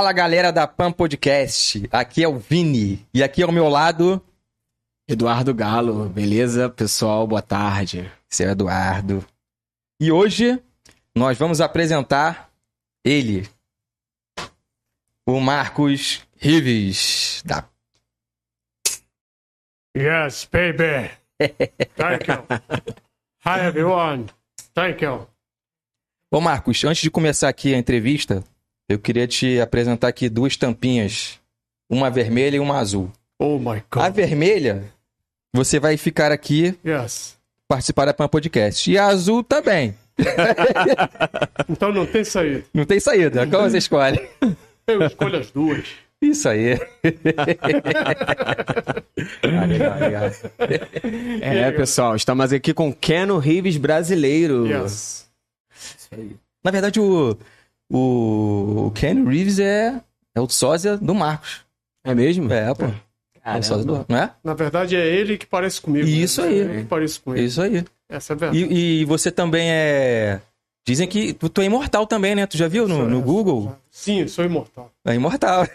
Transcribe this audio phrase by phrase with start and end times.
[0.00, 4.18] Fala galera da Pan Podcast, aqui é o Vini e aqui ao meu lado.
[5.06, 7.26] Eduardo Galo, beleza pessoal?
[7.26, 8.10] Boa tarde.
[8.26, 9.22] Seu Eduardo.
[10.00, 10.58] E hoje
[11.14, 12.50] nós vamos apresentar
[13.04, 13.46] ele,
[15.26, 17.68] o Marcos Rives, da
[19.94, 21.10] Yes, baby.
[21.94, 22.46] Thank you.
[23.44, 24.30] Hi, everyone.
[24.72, 25.28] Thank you.
[26.32, 28.42] Ô Marcos, antes de começar aqui a entrevista,
[28.90, 31.38] eu queria te apresentar aqui duas tampinhas,
[31.88, 33.10] uma vermelha e uma azul.
[33.38, 34.14] Oh my A God.
[34.14, 34.84] vermelha,
[35.54, 37.38] você vai ficar aqui Yes.
[37.68, 38.90] participar da Pan Podcast.
[38.90, 39.94] E a azul também.
[41.68, 42.64] Então não tem saída.
[42.74, 44.20] Não tem saída, qual você escolhe?
[44.86, 45.84] Eu escolho as duas.
[46.20, 46.74] Isso aí.
[49.42, 50.30] ah, legal, legal.
[51.40, 54.66] É, pessoal, estamos aqui com Keno Rives brasileiro.
[54.66, 55.26] Yes.
[56.62, 57.36] Na verdade, o,
[57.90, 60.00] o, o Ken Reeves é,
[60.34, 61.60] é o sósia do Marcos.
[62.04, 62.50] É mesmo?
[62.52, 62.86] É, pô.
[63.44, 64.30] É o sósia do, não é?
[64.44, 66.06] Na verdade é ele que parece comigo.
[66.06, 66.12] né?
[66.12, 66.60] Isso aí.
[66.60, 67.44] É ele que parece com ele.
[67.44, 67.84] Isso aí.
[68.08, 68.64] Essa é a verdade.
[68.64, 70.40] E, e você também é.
[70.86, 72.46] Dizem que tu, tu é imortal também, né?
[72.46, 73.76] Tu já viu no, no Google?
[73.90, 74.90] Sim, eu sou imortal.
[75.04, 75.66] É imortal.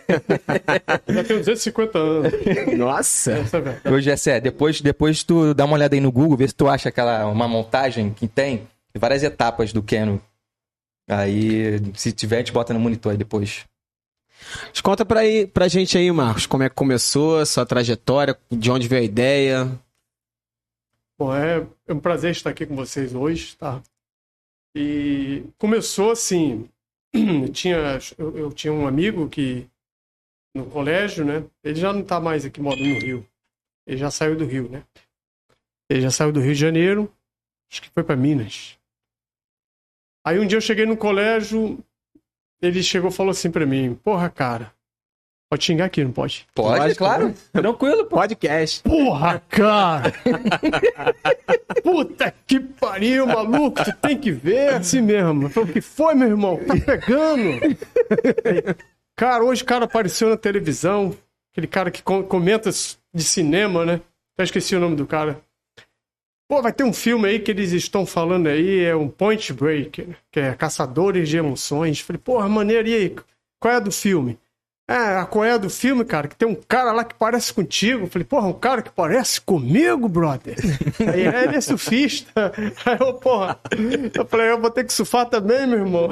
[1.08, 2.34] Já tenho 250 anos.
[2.76, 3.34] Nossa.
[3.34, 3.96] Essa é a verdade.
[3.96, 6.90] Ô, Gessé, depois, depois tu dá uma olhada aí no Google, vê se tu acha
[6.90, 10.20] aquela uma montagem que tem várias etapas do Keno.
[11.08, 13.66] Aí, se tiver, a gente bota no monitor aí depois.
[14.68, 18.38] Mas Conta pra, aí, pra gente aí, Marcos, como é que começou, a sua trajetória,
[18.52, 19.80] de onde veio a ideia.
[21.18, 23.82] Bom, é, é um prazer estar aqui com vocês hoje, tá?
[24.76, 26.70] E começou assim,
[27.14, 27.78] eu tinha,
[28.18, 29.70] eu, eu tinha um amigo que
[30.54, 31.46] no colégio, né?
[31.64, 33.28] Ele já não tá mais aqui morando no Rio.
[33.86, 34.84] Ele já saiu do Rio, né?
[35.90, 37.14] Ele já saiu do Rio de Janeiro,
[37.72, 38.78] acho que foi para Minas.
[40.26, 41.78] Aí um dia eu cheguei no colégio,
[42.62, 44.72] ele chegou e falou assim para mim: "Porra, cara,
[45.50, 47.34] pode xingar aqui, não pode?" Pode, Pode, claro.
[47.54, 48.16] Tranquilo, pô.
[48.16, 48.82] Podcast.
[48.84, 50.12] Porra, cara!
[51.84, 53.84] Puta que pariu, maluco!
[53.84, 55.50] Tu tem que ver assim mesmo.
[55.50, 56.58] Falei, o que foi, meu irmão?
[56.66, 57.60] Tá pegando?
[59.18, 61.16] Cara, hoje o cara apareceu na televisão.
[61.54, 62.70] Aquele cara que com- comenta
[63.14, 64.02] de cinema, né?
[64.34, 65.40] Até esqueci o nome do cara.
[66.48, 70.16] Pô, vai ter um filme aí que eles estão falando aí, é um Point Break,
[70.32, 72.00] que é Caçadores de Emoções.
[72.00, 73.16] Falei, porra, maneiro, e aí?
[73.60, 74.38] Qual é a do filme?
[74.88, 76.28] É, a qual é a do filme, cara?
[76.28, 78.06] Que tem um cara lá que parece contigo.
[78.06, 80.56] Falei, porra, um cara que parece comigo, brother?
[81.12, 82.54] Aí é, ele é surfista.
[82.86, 83.60] Aí eu, porra,
[84.14, 86.10] eu falei, eu vou ter que surfar também, meu irmão.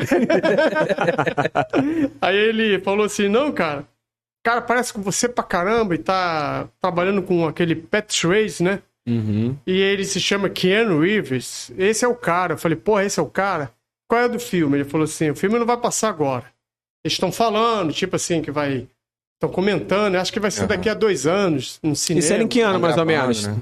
[2.19, 3.87] Aí ele falou assim, não, cara,
[4.43, 8.81] cara parece com você pra caramba e tá trabalhando com aquele Pet Race, né?
[9.07, 9.57] Uhum.
[9.67, 11.71] E ele se chama Keanu Reeves.
[11.77, 12.53] Esse é o cara.
[12.53, 13.71] Eu falei, porra, esse é o cara?
[14.07, 14.77] Qual é do filme?
[14.77, 16.45] Ele falou assim: o filme não vai passar agora.
[17.03, 18.87] Eles estão falando, tipo assim, que vai.
[19.35, 22.23] Estão comentando, acho que vai ser daqui a dois anos, no cinema.
[22.23, 23.45] Isso era em que ano, mais ou menos?
[23.47, 23.57] né?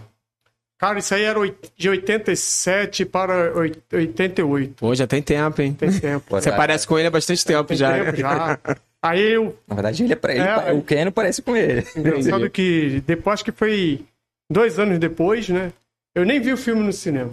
[0.79, 1.39] Cara, isso aí era
[1.75, 4.73] de 87 para oit- 88.
[4.75, 5.73] Pô, já tem tempo, hein?
[5.73, 6.25] Tem tempo.
[6.29, 7.93] Você tá- parece com ele há bastante tempo Tem já.
[8.05, 8.59] tempo já.
[9.03, 9.57] Aí eu.
[9.67, 10.43] Na verdade, ele é pra ele.
[10.43, 11.83] É, o Keno parece com ele.
[11.95, 14.05] Engraçado que depois, que foi
[14.51, 15.71] dois anos depois, né?
[16.13, 17.31] Eu nem vi o filme no cinema.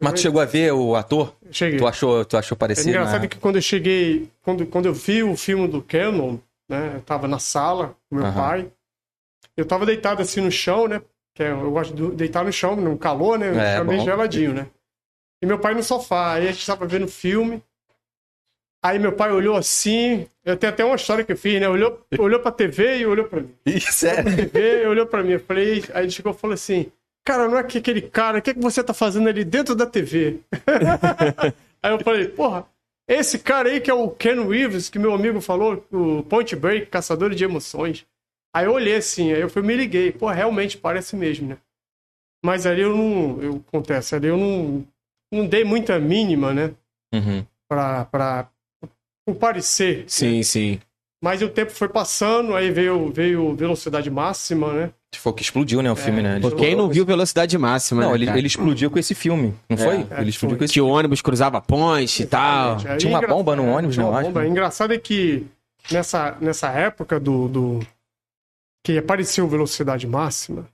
[0.00, 1.34] Mas tu chegou a ver o ator?
[1.50, 1.78] Cheguei.
[1.78, 2.88] Tu achou, tu achou É parecido?
[2.88, 3.28] engraçado né?
[3.28, 6.92] que quando eu cheguei, quando, quando eu vi o filme do Canon, né?
[6.96, 8.34] Eu tava na sala com meu Aham.
[8.34, 8.72] pai.
[9.56, 11.02] Eu tava deitado assim no chão, né?
[11.34, 13.48] Que é- eu gosto de deitar no chão, no calor, né?
[13.48, 14.04] É, Fica meio bom.
[14.04, 14.66] geladinho, né?
[15.42, 16.34] E meu pai no sofá.
[16.34, 17.62] Aí a gente tava vendo o filme.
[18.82, 20.26] Aí meu pai olhou assim.
[20.44, 21.68] Eu tenho até uma história que eu fiz, né?
[21.68, 23.54] Olhou, olhou pra TV e olhou pra mim.
[23.64, 24.22] Isso é.
[24.22, 25.32] TV, olhou pra mim.
[25.32, 26.90] Eu falei, aí ele chegou e falou assim:
[27.24, 29.76] Cara, não é que aquele cara, o que, é que você tá fazendo ali dentro
[29.76, 30.40] da TV?
[31.80, 32.66] aí eu falei, porra,
[33.08, 36.86] esse cara aí que é o Ken Reeves, que meu amigo falou, o Point Break,
[36.86, 38.04] caçador de emoções.
[38.54, 41.58] Aí eu olhei assim, aí eu fui, me liguei, pô, realmente parece mesmo, né?
[42.44, 44.84] Mas ali eu não, eu acontece, ali eu não,
[45.32, 46.74] não dei muita mínima, né?
[47.14, 47.46] Uhum.
[47.68, 48.50] Pra, pra,
[49.26, 50.04] o parecer.
[50.06, 50.80] Sim, sim.
[51.22, 54.90] Mas o tempo foi passando, aí veio, veio velocidade máxima, né?
[55.14, 55.90] Foi o que explodiu, né?
[55.92, 56.40] O filme, né?
[56.40, 59.76] Pô, quem não viu velocidade máxima, Não, né, ele, ele explodiu com esse filme, não
[59.76, 60.04] foi?
[60.10, 60.58] é, ele explodiu foi.
[60.58, 62.78] com esse Que o ônibus cruzava a ponte e tal.
[62.84, 64.28] Aí Tinha uma engra- bomba no é, ônibus, tinha né, uma eu acho.
[64.32, 64.46] bomba.
[64.46, 65.46] Engraçado é que
[65.92, 67.86] nessa, nessa época do, do
[68.84, 70.66] que apareceu velocidade máxima,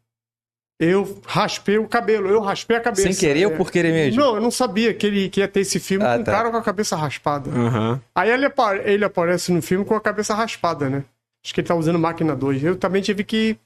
[0.78, 3.12] eu raspei o cabelo, eu raspei a cabeça.
[3.12, 3.56] Sem querer ou É.
[3.56, 4.20] por querer mesmo?
[4.20, 6.32] Não, eu não sabia que ele que ia ter esse filme Ah, com um tá.
[6.32, 7.50] cara com a cabeça raspada.
[7.50, 8.00] Aham.
[8.14, 8.46] Aí ele,
[8.84, 11.04] ele aparece no filme com a cabeça raspada, né?
[11.44, 12.62] Acho que ele tá usando máquina 2.
[12.62, 13.56] Eu também tive que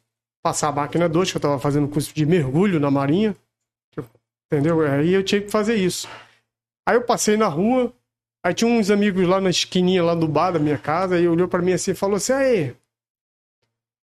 [0.43, 3.35] passar a máquina 2, que eu tava fazendo curso de mergulho na marinha.
[4.51, 4.81] Entendeu?
[4.83, 6.09] Aí eu tinha que fazer isso.
[6.87, 7.93] Aí eu passei na rua,
[8.45, 11.47] Aí tinha uns amigos lá na esquininha, lá do bar da minha casa, e olhou
[11.47, 12.75] pra mim assim e falou assim, aí,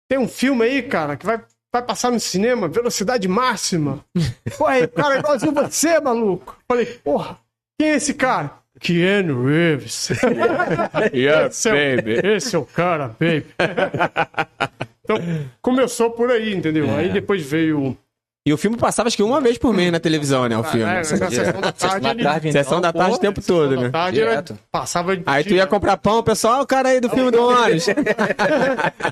[0.09, 4.03] tem um filme aí, cara, que vai, vai passar no cinema, velocidade máxima.
[4.57, 6.57] Pô, aí, o cara é igualzinho você, maluco.
[6.68, 7.39] Falei, porra,
[7.79, 8.51] quem é esse cara?
[8.79, 10.09] Keanu Reeves.
[11.13, 13.45] Yeah, esse, é o, esse é o cara, baby.
[15.03, 15.18] então,
[15.62, 16.85] começou por aí, entendeu?
[16.88, 17.00] É.
[17.00, 17.97] Aí depois veio...
[18.43, 20.57] E o filme passava acho que uma vez por mês na televisão, né?
[20.57, 20.83] O filme.
[20.83, 22.23] É, na sessão da tarde, ele...
[22.23, 23.89] tarde, Sessão da tarde o tempo Sessão todo, da né?
[23.91, 24.57] tarde era- Direto.
[24.71, 27.29] passava de Aí tu ia comprar pão, o pessoal, "Ah, o cara aí do filme
[27.29, 27.85] do ônibus.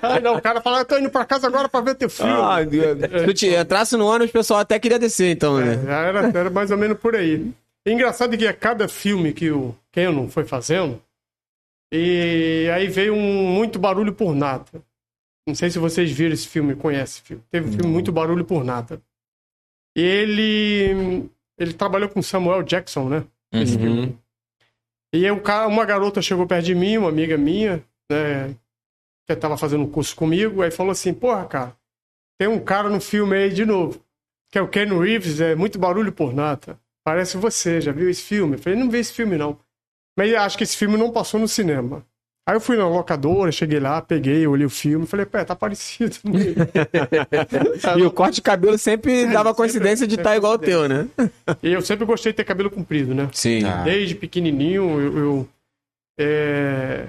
[0.01, 2.31] Aí não, o cara falava, eu tô indo pra casa agora pra ver teu filme.
[2.33, 2.57] Ah,
[3.19, 5.79] Se tu te entrasse no ônibus, o pessoal até queria descer, então, né?
[5.85, 7.51] Já era, era mais ou menos por aí.
[7.85, 10.99] Engraçado que a cada filme que o Canon foi fazendo,
[11.93, 14.65] e aí veio um muito barulho por nada.
[15.47, 17.43] Não sei se vocês viram esse filme, conhecem esse filme.
[17.51, 18.99] Teve um filme muito barulho por nada.
[19.99, 23.23] Ele ele trabalhou com Samuel Jackson, né?
[23.53, 23.81] Esse Uhum.
[23.81, 24.17] filme.
[25.13, 28.55] E um cara, uma garota chegou perto de mim, uma amiga minha, né,
[29.27, 31.75] que estava fazendo um curso comigo, aí falou assim: "Porra, cara,
[32.39, 33.99] tem um cara no filme aí de novo,
[34.51, 36.79] que é o Ken Reeves, é muito barulho por nada.
[37.03, 39.57] Parece você, já viu esse filme?" Eu falei: "Não vi esse filme não".
[40.17, 42.05] Mas acho que esse filme não passou no cinema.
[42.49, 46.15] Aí eu fui na locadora, cheguei lá, peguei, olhei o filme, falei: "Pé, tá parecido".
[47.95, 51.07] E o corte de cabelo sempre dava coincidência de estar igual o teu, né?
[51.61, 53.29] e eu sempre gostei de ter cabelo comprido, né?
[53.33, 53.63] Sim.
[53.65, 53.83] Ah.
[53.83, 55.17] Desde pequenininho, eu.
[55.17, 55.47] eu,
[56.19, 57.05] é,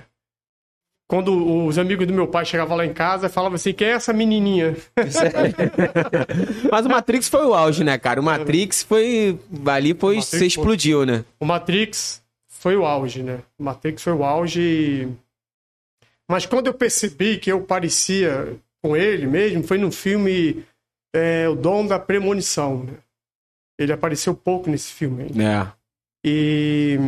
[1.09, 4.13] Quando os amigos do meu pai chegavam lá em casa, falavam assim: quem é essa
[4.13, 4.77] menininha?
[6.71, 8.21] Mas o Matrix foi o auge, né, cara?
[8.21, 9.39] O Matrix foi.
[9.67, 10.17] Ali foi.
[10.17, 10.47] Você foi.
[10.49, 11.25] explodiu, né?
[11.41, 13.39] O Matrix foi o auge, né?
[13.59, 14.61] O Matrix foi o auge.
[14.61, 15.30] e-
[16.31, 20.65] Mas quando eu percebi que eu parecia com ele mesmo, foi no filme
[21.13, 22.93] é, O Dom da Premonição, né?
[23.77, 25.25] Ele apareceu pouco nesse filme.
[25.43, 25.67] É.
[26.25, 26.99] E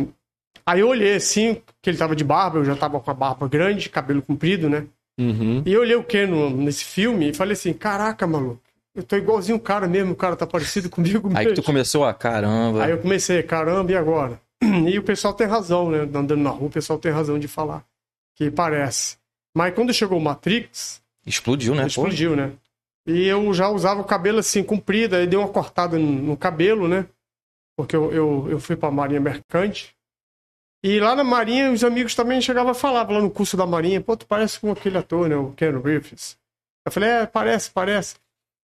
[0.65, 3.47] aí eu olhei assim, que ele tava de barba, eu já tava com a barba
[3.47, 4.87] grande, cabelo comprido, né?
[5.17, 5.63] Uhum.
[5.65, 8.59] E eu olhei o Ken nesse filme e falei assim: caraca, maluco,
[8.93, 11.39] eu tô igualzinho o cara mesmo, o cara tá parecido comigo mesmo.
[11.39, 12.83] Aí que tu começou, a caramba.
[12.83, 14.41] Aí eu comecei, caramba, e agora?
[14.89, 15.99] E o pessoal tem razão, né?
[15.99, 17.85] Andando na rua, o pessoal tem razão de falar
[18.35, 19.17] que parece.
[19.55, 21.83] Mas quando chegou o Matrix, Explodiu, né?
[21.83, 22.53] Pô, explodiu, né?
[23.05, 27.05] E eu já usava o cabelo assim, comprido, aí dei uma cortada no, cabelo, né?
[27.77, 29.95] Porque eu, eu, eu fui pra Marinha Mercante.
[30.83, 34.01] E lá na Marinha, os amigos também chegavam a falar, lá no curso da Marinha,
[34.01, 35.35] pô, tu parece com aquele ator, né?
[35.35, 36.37] O Ken Reeves.
[36.85, 38.15] Eu falei, é, parece, parece.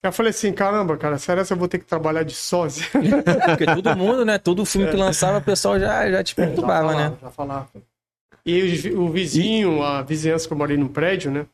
[0.04, 2.86] Eu falei assim, caramba, cara, será que eu vou ter que trabalhar de sósia?
[3.46, 4.38] Porque todo mundo, né?
[4.38, 7.18] Todo filme que lançava, o pessoal já, já te perturbava, né?
[7.22, 7.70] Já falava.
[8.50, 11.46] E o vizinho, a vizinhança que eu morei no prédio, né?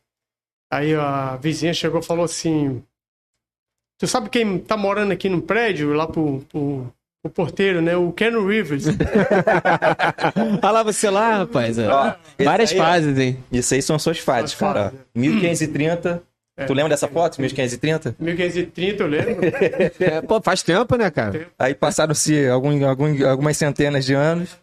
[0.72, 2.82] Aí a vizinha chegou e falou assim:
[4.00, 7.96] Tu sabe quem tá morando aqui no prédio, lá pro, pro, pro porteiro, né?
[7.96, 8.86] O Ken Rivers.
[10.62, 11.78] Olha lá você lá, rapaz.
[12.38, 13.38] Várias aí, fases, hein?
[13.52, 14.84] Isso aí são suas fases, As cara.
[14.86, 15.00] fases.
[15.14, 16.24] 1530.
[16.68, 17.42] Tu lembra dessa foto?
[17.42, 18.16] 1530?
[18.18, 19.42] 1530, eu lembro.
[20.00, 21.48] É, pô, faz tempo, né, cara?
[21.60, 24.58] Aí passaram-se algum, algum, algumas centenas de anos.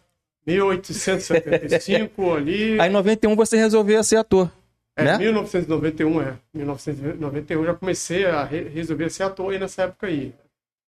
[0.45, 2.79] 1875 ali.
[2.79, 4.49] Aí em 91 você resolveu ser ator.
[4.95, 5.17] É, né?
[5.17, 6.33] 1991, é.
[6.53, 10.33] 1991 eu já comecei a re- resolver ser ator aí nessa época aí.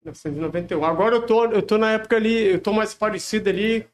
[0.06, 0.86] 1991.
[0.86, 3.86] Agora eu tô, eu tô na época ali, eu tô mais parecido ali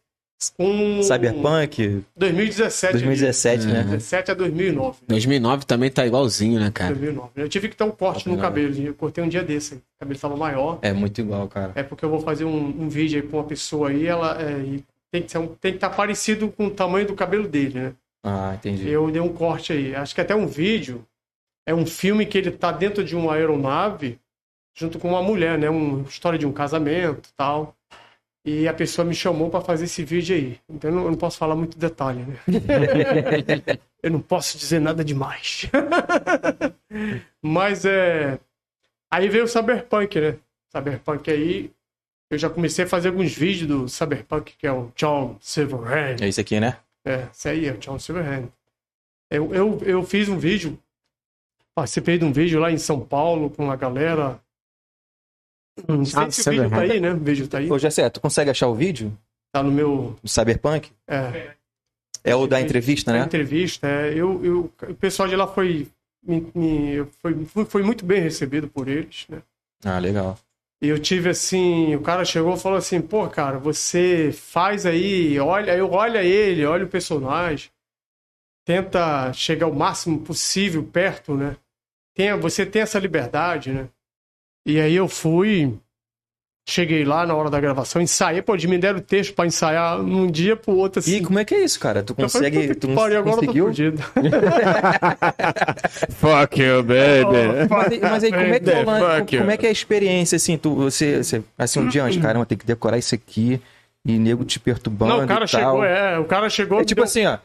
[0.55, 1.01] com...
[1.01, 2.91] Cyberpunk, 2017.
[2.93, 3.74] 2017, ali.
[3.74, 3.79] né?
[3.79, 4.97] 2017 a 2009.
[5.07, 6.93] 2009 também tá igualzinho, né, cara?
[6.93, 7.29] 2009.
[7.38, 8.75] Eu tive que dar um corte no cabelo.
[8.77, 9.74] Eu cortei um dia desse.
[9.75, 9.79] aí.
[9.79, 10.77] O cabelo tava maior.
[10.83, 11.71] É muito igual, cara.
[11.74, 14.51] É porque eu vou fazer um, um vídeo aí com uma pessoa aí, ela é,
[14.59, 17.79] e tem que ser um- tem que estar parecido com o tamanho do cabelo dele,
[17.79, 17.93] né?
[18.24, 18.89] Ah, entendi.
[18.89, 19.95] Eu dei um corte aí.
[19.95, 21.05] Acho que até um vídeo.
[21.67, 24.19] É um filme que ele tá dentro de uma aeronave
[24.75, 25.69] junto com uma mulher, né?
[25.69, 27.75] Uma história de um casamento tal.
[28.47, 30.59] E a pessoa me chamou para fazer esse vídeo aí.
[30.69, 32.35] Então eu não, eu não posso falar muito detalhe, né?
[34.03, 35.65] eu não posso dizer nada demais.
[37.41, 38.39] Mas é.
[39.12, 40.38] Aí veio o Cyberpunk, né?
[40.71, 41.71] Cyberpunk aí.
[42.29, 46.17] Eu já comecei a fazer alguns vídeos do Cyberpunk, que é o John Silverhand.
[46.22, 46.77] É isso aqui, né?
[47.05, 48.48] É, isso aí é o John Silverhand.
[49.29, 50.77] Eu, eu, eu fiz um vídeo,
[51.75, 54.39] participei de um vídeo lá em São Paulo com a galera.
[55.88, 57.12] Não sei Ah, se o vídeo tá aí, né?
[57.12, 57.72] O vídeo tá aí.
[57.72, 59.15] Ô, Jessé, tu consegue achar o vídeo
[59.51, 60.17] Tá no meu.
[60.22, 60.91] do Cyberpunk?
[61.08, 61.53] É,
[62.24, 63.24] É o da entrevista, né?
[63.24, 63.88] entrevista.
[63.88, 65.88] É, eu, eu, o pessoal de lá foi,
[66.24, 69.41] me, me- foi, foi- foi muito bem recebido por eles, né?
[69.84, 70.39] Ah, legal.
[70.85, 75.39] E eu tive assim, o cara chegou e falou assim, pô, cara, você faz aí,
[75.39, 77.71] olha, eu olha ele, olha o personagem,
[78.63, 81.57] tenta chegar o máximo possível perto, né?
[82.13, 83.89] Tenha, você tem essa liberdade, né?
[84.63, 85.75] E aí eu fui,
[86.67, 90.00] cheguei lá na hora da gravação, ensaiei, pô, eles me deram o texto pra ensaiar
[90.00, 91.17] num dia pro outro, assim.
[91.17, 92.01] E como é que é isso, cara?
[92.01, 92.67] Tu falei, consegue.
[92.69, 93.65] puta Tu pariu, agora eu tô conseguiu?
[93.67, 94.01] fudido.
[96.17, 97.67] Fuck you, baby.
[97.69, 100.75] Mas, aí- mas aí, como é que, como é que é a experiência, assim, tu,
[100.75, 103.62] você, você- assim, um dia antes, cara, eu tenho que decorar isso aqui,
[104.05, 105.62] e nego te perturbando Não, o cara e tal.
[105.62, 106.81] chegou, é, o cara chegou...
[106.81, 107.38] É tipo deu- assim, ó.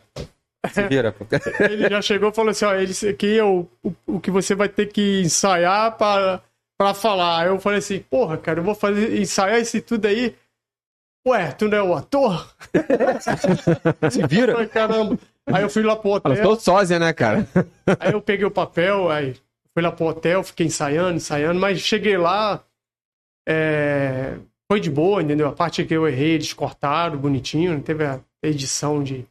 [0.88, 1.24] Vira, pô.
[1.64, 4.54] Ele já chegou e falou assim, ó, esse aqui é o, o, o que você
[4.54, 6.40] vai ter que ensaiar pra,
[6.80, 7.46] pra falar.
[7.46, 10.34] Eu falei assim, porra, cara, eu vou fazer, ensaiar isso tudo aí.
[11.28, 12.54] Ué, tu não é o ator?
[14.10, 14.66] Se vira.
[14.66, 15.18] Caramba.
[15.44, 17.46] Aí eu fui lá pro hotel, sou sósia, né, cara?
[17.98, 19.34] aí eu peguei o papel, aí
[19.74, 22.64] fui lá pro hotel, fiquei ensaiando, ensaiando, mas cheguei lá,
[23.46, 24.38] é,
[24.70, 25.48] foi de boa, entendeu?
[25.48, 29.26] A parte que eu errei, eles cortaram bonitinho, não teve a edição de,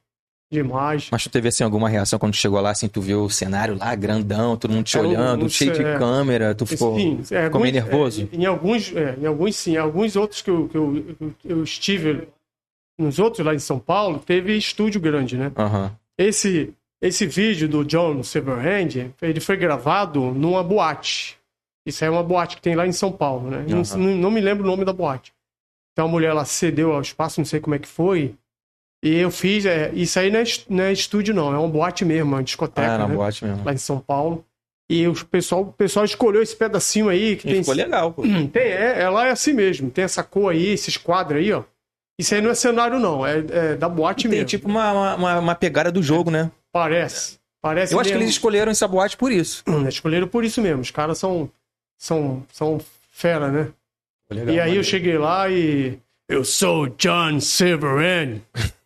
[0.51, 1.10] de imagem.
[1.12, 3.94] Mas tu teve, assim, alguma reação quando chegou lá, assim, tu viu o cenário lá,
[3.94, 5.98] grandão, todo mundo te É, olhando, não cheio sei, de é.
[5.98, 6.96] câmera, tu ficou...
[6.98, 8.27] Sim, é, ficou meio nervoso?
[8.32, 9.74] é, em alguns, é, em alguns sim.
[9.74, 11.06] Em alguns outros que eu, que eu,
[11.46, 12.27] eu estive,
[12.98, 15.51] nos outros lá em São Paulo, teve estúdio grande, né?
[15.56, 15.96] Aham.
[16.18, 21.38] Esse, esse vídeo do John Silverhand, ele foi gravado numa boate.
[21.86, 23.65] Isso aí é uma boate que tem lá em São Paulo, né?
[23.68, 23.98] Não, Aham.
[23.98, 25.32] não, não me lembro o nome da boate.
[25.94, 28.34] Então a mulher, ela cedeu ao espaço, não sei como é que foi.
[29.03, 32.03] E eu fiz, é, isso aí não é, não é estúdio não, é uma boate
[32.03, 33.15] mesmo, uma discoteca, Ah, na né?
[33.15, 33.63] boate mesmo.
[33.63, 34.46] lá em São Paulo.
[34.91, 37.62] E o pessoal, o pessoal escolheu esse pedacinho aí que E tem.
[37.63, 38.24] ficou legal, pô.
[38.51, 39.89] Tem, é, ela é assim mesmo.
[39.91, 41.63] Tem essa cor aí, esses quadros aí, ó.
[42.20, 43.25] Isso aí não é cenário, não.
[43.25, 44.46] É, é da boate Tem mesmo.
[44.48, 46.51] tipo uma, uma, uma pegada do jogo, né?
[46.74, 47.38] Parece.
[47.62, 48.24] Parece Eu acho que mesmo.
[48.25, 49.63] eles escolheram essa boate por isso.
[49.88, 50.82] Escolheram por isso mesmo.
[50.82, 51.50] Os caras são,
[51.98, 53.68] são, são fera, né?
[54.32, 54.84] Legal, e aí eu maneiro.
[54.84, 56.00] cheguei lá e.
[56.29, 58.41] Eu sou o John Silverhand,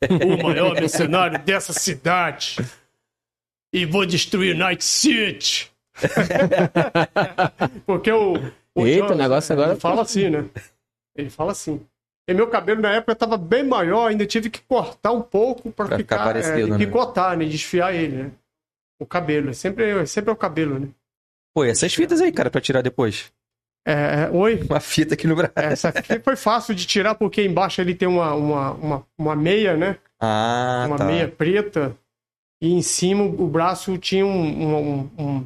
[0.09, 2.55] o maior mercenário dessa cidade.
[3.73, 5.69] E vou destruir Night City.
[7.85, 8.33] Porque o.
[8.75, 10.45] o Eita, o negócio agora- Ele fala assim, né?
[11.15, 11.81] Ele fala assim.
[12.29, 15.88] E meu cabelo na época tava bem maior, ainda tive que cortar um pouco para
[15.88, 16.25] Pra ficar ficar.
[16.27, 16.75] parecido, é, né?
[16.75, 17.45] e picotar, né?
[17.45, 18.31] Desfiar ele, né?
[19.00, 19.50] O cabelo.
[19.50, 20.88] É sempre, é sempre é o cabelo, né?
[21.53, 23.31] Pô, e essas fitas aí, cara, pra tirar depois.
[23.85, 23.91] É,
[24.23, 24.61] é, oi?
[24.69, 25.53] Uma fita aqui no braço.
[25.55, 29.75] Essa aqui foi fácil de tirar porque embaixo ele tem uma, uma, uma, uma meia,
[29.75, 29.97] né?
[30.19, 31.05] Ah, uma tá.
[31.05, 31.95] meia preta.
[32.61, 35.45] E em cima o braço tinha um, um, um,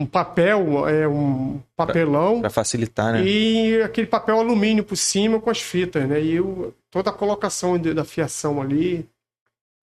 [0.00, 2.40] um papel, é, um papelão.
[2.40, 3.24] Pra facilitar, né?
[3.24, 6.20] E aquele papel alumínio por cima com as fitas, né?
[6.20, 9.08] E eu, toda a colocação de- da fiação ali.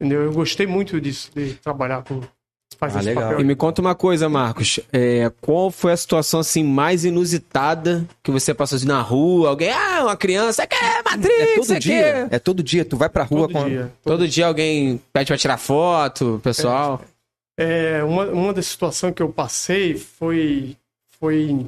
[0.02, 0.24] Entendeu?
[0.24, 2.22] Eu gostei muito disso, de trabalhar com.
[2.78, 3.24] Fazer Ah, esse legal.
[3.24, 3.42] papel.
[3.42, 4.80] E me conta uma coisa, Marcos.
[4.94, 9.50] É, qual foi a situação assim mais inusitada que você passou assim, na rua?
[9.50, 12.04] Alguém, ah, uma criança, quer Matrix, É todo dia.
[12.04, 12.28] quer?
[12.32, 12.86] É todo dia.
[12.86, 13.68] Tu vai pra rua Todo com.
[13.68, 13.92] dia.
[14.04, 17.02] Todo dia alguém pede pra tirar foto, pessoal.
[17.60, 20.78] É, uma, uma das situações que eu passei foi,
[21.20, 21.66] foi,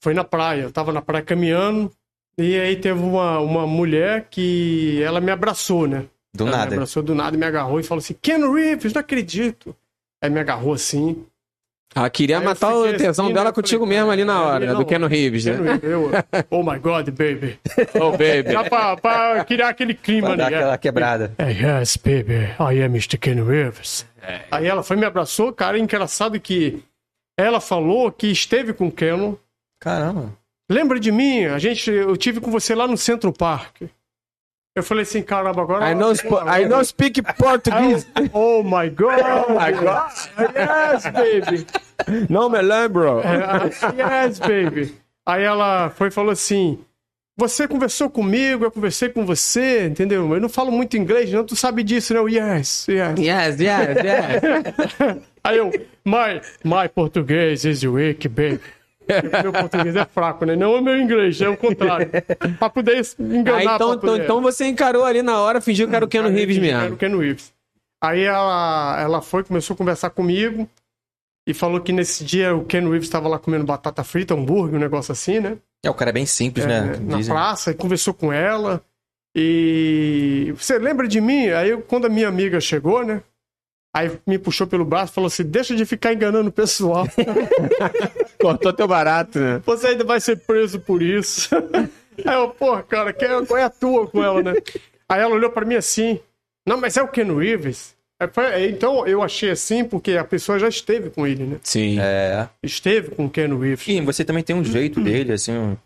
[0.00, 0.62] foi na praia.
[0.62, 1.90] Eu tava na praia caminhando
[2.38, 6.04] e aí teve uma, uma mulher que ela me abraçou, né?
[6.34, 6.70] Do ela nada.
[6.70, 9.74] me abraçou do nada e me agarrou e falou assim, Ken Reeves, não acredito.
[10.22, 11.24] Aí me agarrou assim.
[11.94, 13.52] Ela queria Aí matar o tesão assim, dela né?
[13.52, 15.72] Contigo falei, mesmo ali na é, hora, não, do Ken Reeves, Ken né?
[15.72, 16.10] Reeves, eu,
[16.50, 17.58] oh my God, baby.
[17.94, 18.52] Oh, baby.
[18.52, 20.56] Já pra, pra criar aquele clima, Pra dar né?
[20.58, 21.34] aquela quebrada.
[21.38, 23.16] É, yes, baby, I am Mr.
[23.16, 24.06] Ken Rivers.
[24.50, 26.82] Aí ela foi me abraçou, cara, é engraçado que
[27.38, 29.36] ela falou que esteve com o Ken.
[29.80, 30.36] Caramba.
[30.70, 31.46] Lembra de mim?
[31.46, 33.82] A gente, eu tive com você lá no Centro Park.
[34.78, 35.90] Eu falei assim, caramba, agora.
[35.90, 38.06] I know, I know speak Portuguese.
[38.32, 39.20] Oh my God!
[39.20, 40.10] Oh my God!
[40.54, 41.66] Yes, baby!
[42.30, 43.20] Não me lembro.
[43.20, 44.94] É, yes, baby!
[45.26, 46.78] Aí ela foi e falou assim:
[47.36, 50.32] Você conversou comigo, eu conversei com você, entendeu?
[50.32, 52.20] Eu não falo muito inglês, não, tu sabe disso, né?
[52.20, 53.18] Eu, Yes, yes.
[53.18, 55.22] Yes, yes, yes.
[55.42, 55.70] Aí eu,
[56.04, 58.60] my, my português is weak, baby.
[59.42, 60.56] Meu português é fraco, né?
[60.56, 62.08] Não é meu inglês, é o contrário.
[62.58, 63.58] Pra poder enganar.
[63.58, 64.24] Aí, então, pra então, poder...
[64.24, 66.82] então você encarou ali na hora, fingiu que era o Ken Aí, Reeves Era o
[66.82, 66.96] mesmo.
[66.96, 67.52] Ken Reeves.
[68.02, 70.68] Aí ela, ela foi, começou a conversar comigo
[71.46, 74.80] e falou que nesse dia o Ken Reeves estava lá comendo batata frita, hambúrguer, um
[74.80, 75.56] negócio assim, né?
[75.84, 76.96] É, o cara é bem simples, É, né?
[77.00, 77.32] na Dizem.
[77.34, 78.82] praça, e conversou com ela.
[79.34, 81.48] E você lembra de mim?
[81.48, 83.22] Aí quando a minha amiga chegou, né?
[83.94, 87.06] Aí me puxou pelo braço e falou assim: deixa de ficar enganando o pessoal.
[88.40, 89.62] Cortou teu barato, né?
[89.64, 91.48] Você ainda vai ser preso por isso.
[92.24, 94.54] Aí eu, porra, cara, que- qual é a tua com ela, né?
[95.08, 96.20] Aí ela olhou pra mim assim:
[96.66, 97.96] não, mas é o Ken Reeves.
[98.68, 101.56] Então eu achei assim porque a pessoa já esteve com ele, né?
[101.62, 101.98] Sim.
[102.00, 102.48] É.
[102.62, 103.86] Esteve com o Ken Reeves.
[103.86, 105.76] E você também tem um jeito dele, assim.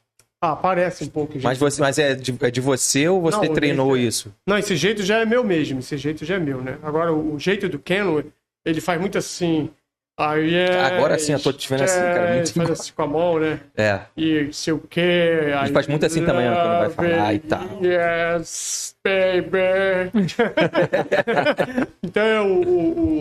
[0.45, 1.35] Ah, parece um pouco.
[1.41, 4.35] Mas, você, mas é, de, é de você ou você Não, treinou ele- isso?
[4.45, 6.79] Não, esse jeito já é meu mesmo, esse jeito já é meu, né?
[6.83, 8.25] Agora, o, o jeito do Ken,
[8.65, 9.71] ele faz muito assim,
[10.19, 10.79] Aí é.
[10.81, 13.39] Agora sim, eu tô te vendo assim, cara, é, muito faz assim com a mão,
[13.41, 13.61] né?
[13.75, 14.01] É.
[14.15, 15.01] E sei o quê.
[15.01, 17.61] Ele faz muito assim também, quando vai falar e tal.
[17.83, 20.13] Yes, baby.
[22.03, 22.63] então, é o-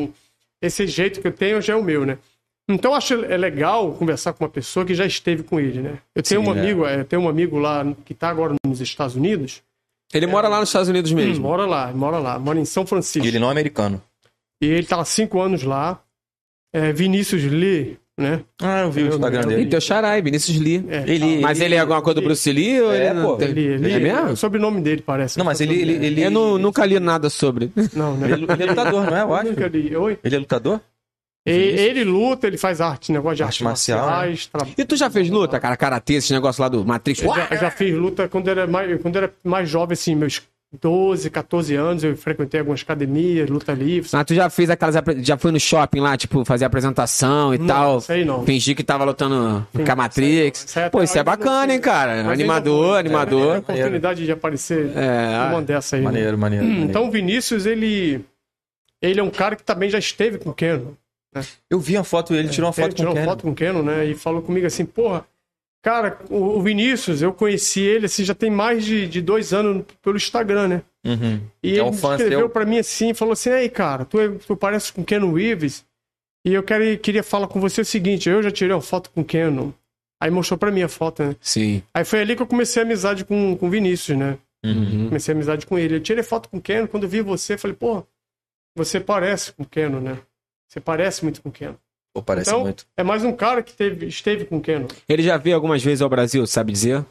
[0.04, 0.13] o-
[0.62, 2.18] esse jeito que eu tenho já é o meu, né?
[2.70, 5.98] Então, eu acho é legal conversar com uma pessoa que já esteve com ele, né?
[6.15, 6.60] Eu tenho Sim, um é.
[6.60, 9.62] amigo, é, eu tenho um amigo lá que tá agora nos Estados Unidos.
[10.13, 11.44] Ele mora lá nos Estados Unidos mesmo.
[11.44, 13.25] Mora lá, mora lá, mora em São Francisco.
[13.25, 14.01] E ele não é americano.
[14.62, 16.00] E ele tá há cinco anos lá.
[16.74, 18.41] É, Vinícius Lee, né?
[18.62, 19.65] Ah, eu vi o Instagram dele.
[19.70, 20.86] teu xarai, Vinícius Lee.
[20.88, 23.36] É, Ele- Mas ele é alguma coisa do Bruce Lee ou É, ele não pô.
[23.38, 23.50] tem?
[23.50, 24.30] Ele, ele, É mesmo?
[24.32, 25.38] o sobrenome dele parece.
[25.38, 27.72] Não, mas ele, ele, ele, Eu não- nunca li nada sobre.
[27.94, 28.32] Não, né?
[28.32, 29.22] ele, ele é lutador, não é?
[29.24, 29.50] Eu acho.
[29.50, 29.94] Nunca li.
[29.96, 30.18] Oi?
[30.24, 30.80] Ele é lutador?
[31.45, 34.12] E- Ele luta, ele faz arte, negócio de Arte arte marcial, né?
[34.12, 34.45] marciais.
[34.48, 35.75] tra- E tu já fez luta, cara?
[35.75, 37.24] Karatê, esse negócio lá do Matrix?
[37.24, 40.41] Eu já, eu já fiz luta quando era mais, quando era mais jovem, assim, meus
[40.79, 44.07] 12, 14 anos, eu frequentei algumas academias, luta livre.
[44.13, 44.95] Ah, tu já fez aquelas.
[45.17, 48.03] Já foi no shopping lá, tipo, fazer apresentação e Não, tal?
[48.07, 48.45] aí não.
[48.45, 50.63] Fingir que tava lutando com a Matrix.
[50.63, 52.12] Isso aí Pô, isso é bacana, não hein, cara?
[52.17, 53.55] Mas ainda Animador, vou- animador.
[53.55, 56.01] É, oportunidade de aparecer É, uma dessa aí.
[56.03, 56.05] né?
[56.05, 56.65] Maneiro, maneiro.
[56.65, 56.86] maneiro.
[56.89, 58.24] Então o Vinícius, ele.
[59.01, 60.95] Ele é um cara que também já esteve com o Keno.
[61.70, 63.26] Eu vi uma foto, ele tirou uma Ele foto com tirou Ken.
[63.26, 64.06] foto com o Keno, né?
[64.06, 65.26] E falou comigo assim, porra,
[65.84, 70.18] cara, o Vinícius, eu conheci ele assim, já tem mais de, de dois anos pelo
[70.18, 70.82] Instagram, né?
[71.06, 71.42] Uhum.
[71.64, 72.50] E É um ele escreveu seu.
[72.50, 75.86] pra mim assim, falou assim, aí, cara, tu, é- tu parece com o Keno Reeves,
[76.46, 79.22] e eu quero, queria falar com você o seguinte, eu já tirei uma foto com
[79.22, 79.74] o Keno.
[80.22, 81.36] Aí mostrou pra mim a foto, né?
[81.42, 81.82] Sim.
[81.94, 84.38] Aí foi ali que eu comecei a amizade com, com o Vinícius, né?
[84.64, 85.08] Uhum.
[85.08, 85.96] Comecei a amizade com ele.
[85.96, 88.04] Eu tirei foto com o Keno, quando eu vi você, falei, pô,
[88.76, 90.20] você parece com o Keno, né?
[90.72, 91.78] Você parece muito com o Keno.
[92.13, 92.86] Pô, parece então, muito.
[92.96, 94.88] é mais um cara que teve, esteve com o Keno.
[95.08, 97.04] Ele já veio algumas vezes ao Brasil, sabe dizer?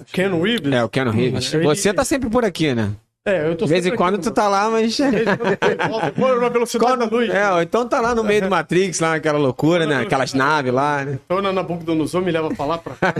[0.00, 0.72] O Keno Reeves?
[0.72, 1.52] É, o Keanu Reeves.
[1.52, 2.90] Ele- Você tá sempre por aqui, né?
[3.26, 4.96] É, eu tô De vez em sempre quando aqui, tu tá lá, mas.
[4.96, 7.28] De vez em quando eu volto, vou na velocidade da luz.
[7.30, 10.00] É, ou então tá lá no meio do Matrix, lá naquela loucura, né?
[10.00, 11.18] Aquelas naves lá, né?
[11.28, 13.14] Tô na Nabucodonosor, me leva pra lá, pra cá.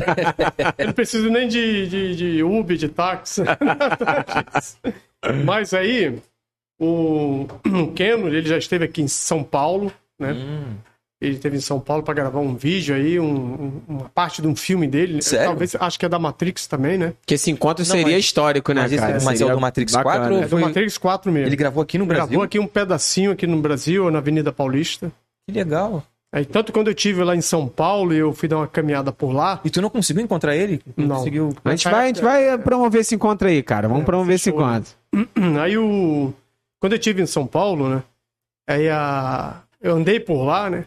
[0.79, 3.43] Eu não preciso nem de, de, de Uber, de táxi.
[5.45, 6.19] Mas aí,
[6.85, 10.33] o, o Keno, ele já esteve aqui em São Paulo, né?
[10.33, 10.75] Hum.
[11.21, 14.49] Ele esteve em São Paulo para gravar um vídeo aí, um- um- uma parte de
[14.49, 15.23] um filme dele.
[15.23, 15.47] Sério?
[15.47, 17.13] Talvez, acho que é da Matrix também, né?
[17.25, 19.19] Que esse encontro seria mas- histórico, né, mas esse- cara?
[19.23, 20.15] mas é o do Matrix bacana.
[20.19, 21.47] 4 ou É do Foi- Matrix 4 mesmo.
[21.49, 22.27] Ele gravou aqui no Brasil?
[22.27, 25.13] gravou aqui um pedacinho aqui no Brasil, na Avenida Paulista.
[25.49, 26.03] Que legal.
[26.35, 29.13] Aí, tanto quando eu tive lá em São Paulo e eu fui dar uma caminhada
[29.13, 30.81] por lá, E tu não conseguiu encontrar ele?
[30.97, 31.17] Não.
[31.19, 31.55] conseguiu.
[31.65, 33.87] A gente, vai, a gente vai promover esse encontro aí, cara.
[33.87, 34.59] Vamos É, promover esse show.
[34.59, 34.91] encontro.
[35.63, 36.33] Aí o.
[36.83, 38.03] Quando eu estive em São Paulo, né?
[38.69, 39.63] Aí a.
[39.81, 40.85] Eu andei por lá, né?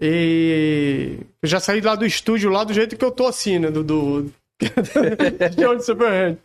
[0.00, 3.70] E eu já saí lá do estúdio lá do jeito que eu tô assim, né?
[3.70, 3.84] Do.
[3.84, 4.22] do...
[5.54, 6.38] de onde vem.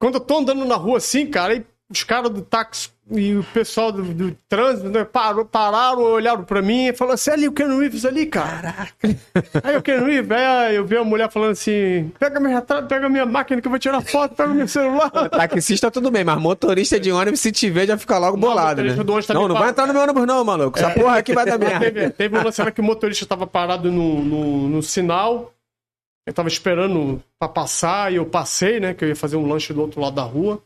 [0.00, 3.92] Quando eu tô andando na rua assim, cara, os caras do táxi e o pessoal
[3.92, 7.78] do, do trânsito, né, parou, pararam, olharam pra mim e falaram assim, ali o Ken
[7.78, 8.88] Reeves ali, cara.
[9.62, 13.08] Aí o Ken Reeves, aí eu vi a mulher falando assim, pega meu retrato, pega
[13.08, 15.10] minha máquina que eu vou tirar foto, pega meu celular.
[15.10, 18.92] Taxista tudo bem, mas motorista de ônibus, se tiver, já fica logo bolado, né?
[18.92, 20.78] ônibus também Não, não vai entrar no meu ônibus não, maluco.
[20.78, 21.80] Essa porra aqui vai dar merda.
[21.80, 25.52] Teve, teve um lance lá que o motorista tava parado no, no, no sinal.
[26.26, 28.94] Eu tava esperando pra passar e eu passei, né?
[28.94, 30.62] Que eu ia fazer um lanche do outro lado da rua.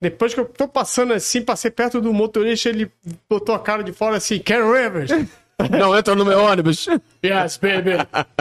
[0.00, 2.90] Depois que eu tô passando assim, passei perto do motorista, ele
[3.28, 5.10] botou a cara de fora assim, Ken Rivers.
[5.76, 6.86] Não entra no meu ônibus.
[7.24, 7.90] Yes, baby.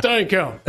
[0.04, 0.54] Thank you.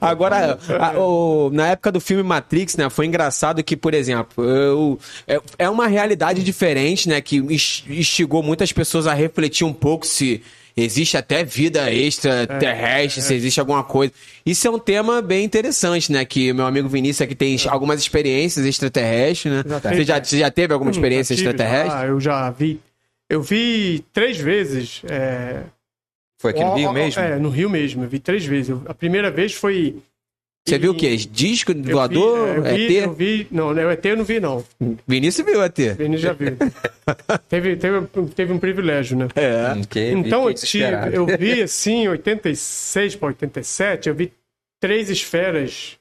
[0.00, 4.98] Agora, a- o- na época do filme Matrix, né, foi engraçado que, por exemplo, eu-
[5.26, 10.06] é, é uma realidade diferente, né, que ins- instigou muitas pessoas a refletir um pouco
[10.06, 10.42] se
[10.76, 14.12] existe até vida extraterrestre, se existe alguma coisa.
[14.44, 18.64] Isso é um tema bem interessante, né, que meu amigo Vinícius aqui tem algumas experiências
[18.66, 19.62] extraterrestres, né?
[19.66, 20.04] Já Você teve.
[20.04, 22.00] já, você já teve alguma experiência Já tive, extraterrestre?
[22.00, 22.80] já, eu já vi.
[23.28, 25.02] Eu vi três vezes.
[25.08, 25.62] é,
[26.38, 27.22] Foi aqui no Rio mesmo?
[27.22, 28.04] É, no Rio mesmo.
[28.04, 28.68] Eu vi três vezes.
[28.68, 29.96] Eu- a primeira vez foi.
[30.66, 31.16] Você viu o e- quê?
[31.16, 32.48] Disco eu vi- voador?
[32.48, 33.04] é, eu vi, ET?
[33.04, 34.64] eu vi, não, não, ET eu não vi, não.
[35.06, 35.78] Vinícius viu ET.
[35.98, 36.56] Vinícius já viu.
[37.50, 39.28] teve, teve, teve um privilégio, né?
[39.36, 39.74] É.
[39.74, 44.32] Hum, que- Então eu, tive, eu vi assim, em 86 para 87, eu vi
[44.80, 45.98] três esferas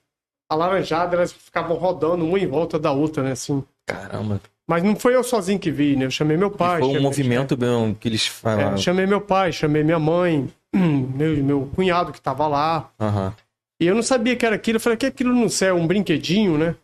[0.49, 3.32] alaranjadas, elas ficavam rodando uma em volta da outra, né?
[3.34, 3.63] Assim.
[3.86, 4.39] Caramba.
[4.65, 6.06] Mas não foi eu sozinho que vi, né?
[6.06, 6.80] Eu chamei meu pai.
[6.80, 8.78] Foi um movimento mesmo que eles É, falaram.
[8.78, 12.89] chamei meu pai, chamei minha mãe, meu, meu cunhado que tava lá.
[12.97, 13.34] Aham.
[13.79, 14.77] E eu não sabia que era aquilo.
[14.77, 15.75] Eu falei, que aquilo no céu?
[15.75, 16.75] Um brinquedinho, né?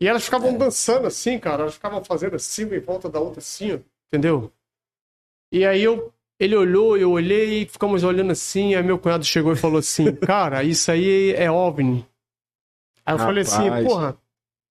[0.00, 1.62] E elas ficavam dançando assim, cara.
[1.62, 3.78] Elas ficavam fazendo assim, em volta da outra assim, ó.
[4.08, 4.52] Entendeu?
[5.52, 8.74] E aí eu, ele olhou, eu olhei, e ficamos olhando assim.
[8.74, 12.06] Aí meu cunhado chegou e falou assim, cara, isso aí é OVNI.
[13.06, 13.86] Aí eu falei assim, Rapaz.
[13.86, 14.18] porra,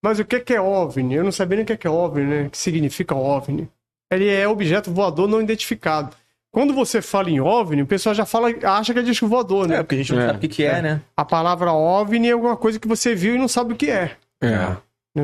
[0.04, 1.16] mas o que que é OVNI?
[1.16, 2.48] Eu não sabia nem o que que é OVNI, né?
[2.48, 3.70] O que significa OVNI.
[4.12, 6.16] ele é objeto voador não identificado.
[6.54, 9.78] Quando você fala em OVNI, o pessoal já fala, acha que é disco voador, né?
[9.78, 10.28] É, porque a gente não É.
[10.28, 11.02] sabe o que, que é, né?
[11.18, 14.12] A palavra OVNI é alguma coisa que você viu e não sabe o que é.
[14.42, 14.78] É.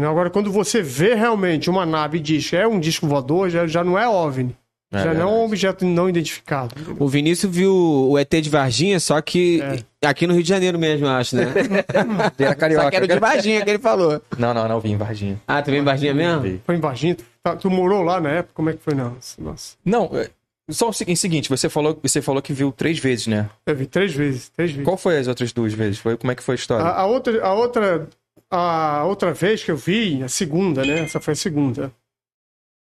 [0.05, 3.67] Agora, quando você vê realmente uma nave e diz que é um disco voador, já,
[3.67, 4.55] já não é OVNI.
[4.91, 6.73] É já não é um objeto não identificado.
[6.97, 9.61] O Vinícius viu o ET de Varginha, só que
[10.03, 11.45] aqui no Rio de Janeiro mesmo, eu acho, né?
[12.39, 12.83] Era carioca.
[12.85, 14.19] só que era o de Varginha que ele falou.
[14.35, 15.39] Não, não, não, vim em Varginha.
[15.47, 16.41] Ah, tu veio em Varginha mesmo?
[16.41, 16.59] Vi.
[16.65, 17.13] Foi em Varginha?
[17.13, 18.53] Tu, tá- tu morou lá na época?
[18.55, 18.95] Como é que foi?
[18.95, 19.75] Não, nossa.
[19.85, 20.27] Não, é,
[20.71, 23.49] só o segui- seguinte, você falou, você falou que viu três vezes, né?
[23.65, 24.85] Eu vi três vezes, três vezes.
[24.85, 25.99] Qual foi as outras duas vezes?
[25.99, 26.85] Foi, como é que foi a história?
[26.85, 28.09] A, a outra, a, outra,
[28.49, 30.99] a outra vez que eu vi, a segunda, né?
[30.99, 31.91] Essa foi a segunda.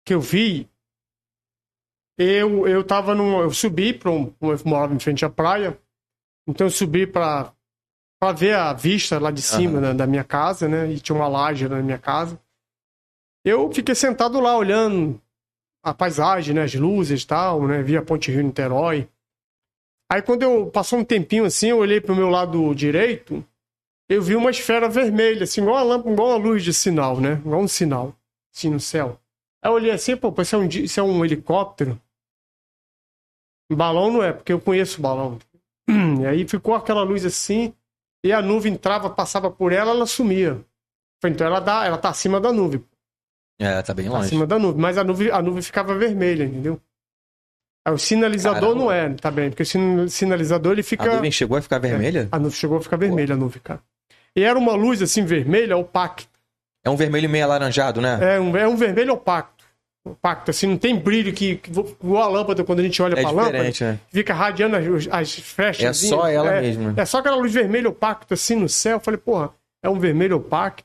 [0.04, 0.68] Que eu vi,
[2.18, 3.40] eu, eu tava num.
[3.40, 4.32] Eu subi para um.
[4.40, 5.78] Eu morava em frente à praia.
[6.48, 7.52] Então eu subi para
[8.20, 10.90] para ver a vista lá de cima da, da minha casa, né?
[10.92, 12.40] E tinha uma laje na minha casa.
[13.44, 15.20] Eu fiquei sentado lá olhando
[15.82, 16.62] a paisagem, né?
[16.62, 17.82] As luzes e tal, né?
[17.82, 19.08] Vi a Ponte Rio Niterói.
[20.10, 23.44] Aí quando eu passou um tempinho assim, eu olhei pro meu lado direito,
[24.08, 27.40] eu vi uma esfera vermelha, assim, igual uma lâmpada, igual uma luz de sinal, né?
[27.44, 28.14] Igual um sinal,
[28.54, 29.18] assim, no céu.
[29.62, 32.00] Aí eu olhei assim, pô, isso é um, isso é um helicóptero?
[33.72, 35.38] Balão não é, porque eu conheço balão.
[35.88, 37.74] E aí ficou aquela luz assim,
[38.22, 40.62] e a nuvem entrava, passava por ela, ela sumia.
[41.24, 42.84] Então ela, dá, ela tá acima da nuvem,
[43.62, 44.26] É, tá bem longe.
[44.26, 46.80] acima da nuvem, mas a nuvem, a nuvem ficava vermelha, entendeu?
[47.84, 48.80] Aí o sinalizador Caramba.
[48.80, 51.10] não é, tá bem, porque o sin- sinalizador ele fica...
[51.10, 52.28] A nuvem chegou a ficar vermelha?
[52.30, 53.80] A nuvem chegou a ficar vermelha, a nuvem, cara.
[54.36, 56.24] E era uma luz assim vermelha, opaca.
[56.84, 58.18] É um vermelho meio alaranjado, né?
[58.36, 59.50] É um, é um vermelho opaco.
[60.04, 61.60] Opaco, assim, não tem brilho que,
[62.02, 64.00] igual a lâmpada, quando a gente olha É pra lâmpada, né?
[64.10, 65.84] fica radiando as, as fechas.
[65.84, 66.92] É só ela é, mesmo?
[66.96, 68.96] É só aquela luz vermelha opaca, assim, no céu.
[68.96, 70.82] Eu falei, porra, é um vermelho opaco.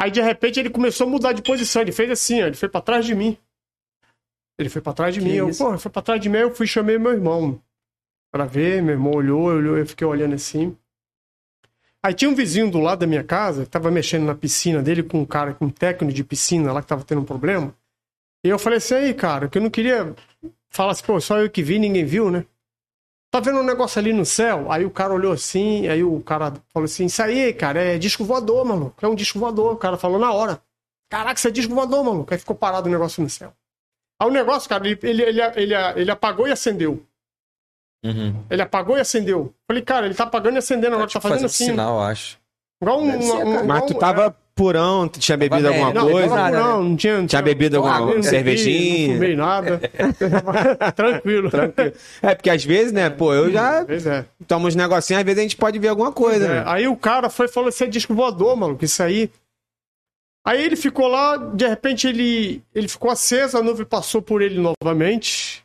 [0.00, 1.82] Aí, de repente, ele começou a mudar de posição.
[1.82, 3.38] Ele fez assim, ó, ele foi pra trás de mim.
[4.58, 5.34] Ele foi pra trás de Que mim.
[5.34, 6.38] Eu, porra, foi pra trás de mim.
[6.38, 7.60] Eu fui e chamei meu irmão
[8.32, 8.82] pra ver.
[8.82, 10.76] Meu irmão olhou, olhou, eu fiquei olhando assim.
[12.02, 15.02] Aí tinha um vizinho do lado da minha casa que tava mexendo na piscina dele
[15.02, 17.74] com um cara, com um técnico de piscina lá que tava tendo um problema.
[18.44, 20.14] E eu falei assim, aí, cara, que eu não queria
[20.68, 22.44] falar assim, pô, só eu que vi, ninguém viu, né?
[23.34, 24.70] Tá vendo um negócio ali no céu?
[24.70, 28.24] Aí o cara olhou assim, aí o cara falou assim, isso aí, cara, é disco
[28.24, 29.04] voador, maluco.
[29.04, 29.72] É um disco voador.
[29.72, 30.62] O cara falou na hora.
[31.10, 32.32] Caraca, isso é disco voador, maluco.
[32.32, 33.52] Aí ficou parado o negócio no céu.
[34.22, 37.04] Aí o negócio, cara, ele, ele, ele, ele, ele apagou e acendeu.
[38.04, 38.44] Uhum.
[38.48, 39.52] Ele apagou e acendeu.
[39.66, 41.64] Falei, cara, ele tá apagando e acendendo agora, tá Tipo, fazendo fazendo assim.
[41.72, 42.38] sinal, eu acho.
[42.80, 43.20] Igual um.
[43.20, 46.34] Ser, um- Mas tu um- tava purão, tinha bebido alguma Não, coisa?
[46.34, 47.18] nada, não, não tinha.
[47.18, 49.08] não Tinha bebido alguma não cervejinha?
[49.08, 49.80] Não fumei nada.
[50.94, 51.50] Tranquilo.
[52.22, 54.24] É, porque às vezes, né, pô, eu já Pois é.
[54.46, 56.62] tomo uns negocinhos, às vezes a gente pode ver alguma coisa, É, né?
[56.66, 59.30] aí o cara foi e falou: Isso é disco voador, maluco, isso aí.
[60.46, 64.60] Aí ele ficou lá, de repente ele, ele ficou aceso, a nuvem passou por ele
[64.60, 65.64] novamente.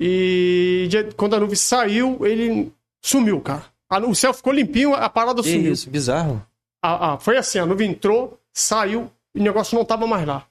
[0.00, 3.64] E de- quando a nuvem saiu, ele sumiu, cara.
[4.08, 5.72] O céu ficou limpinho, a parada Que sumiu.
[5.72, 6.44] isso, bizarro.
[6.82, 10.46] Ah, ah, foi assim, a nuvem entrou, saiu e o negócio não tava mais lá.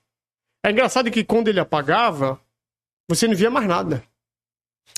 [0.65, 2.39] É engraçado que quando ele apagava,
[3.09, 4.03] você não via mais nada.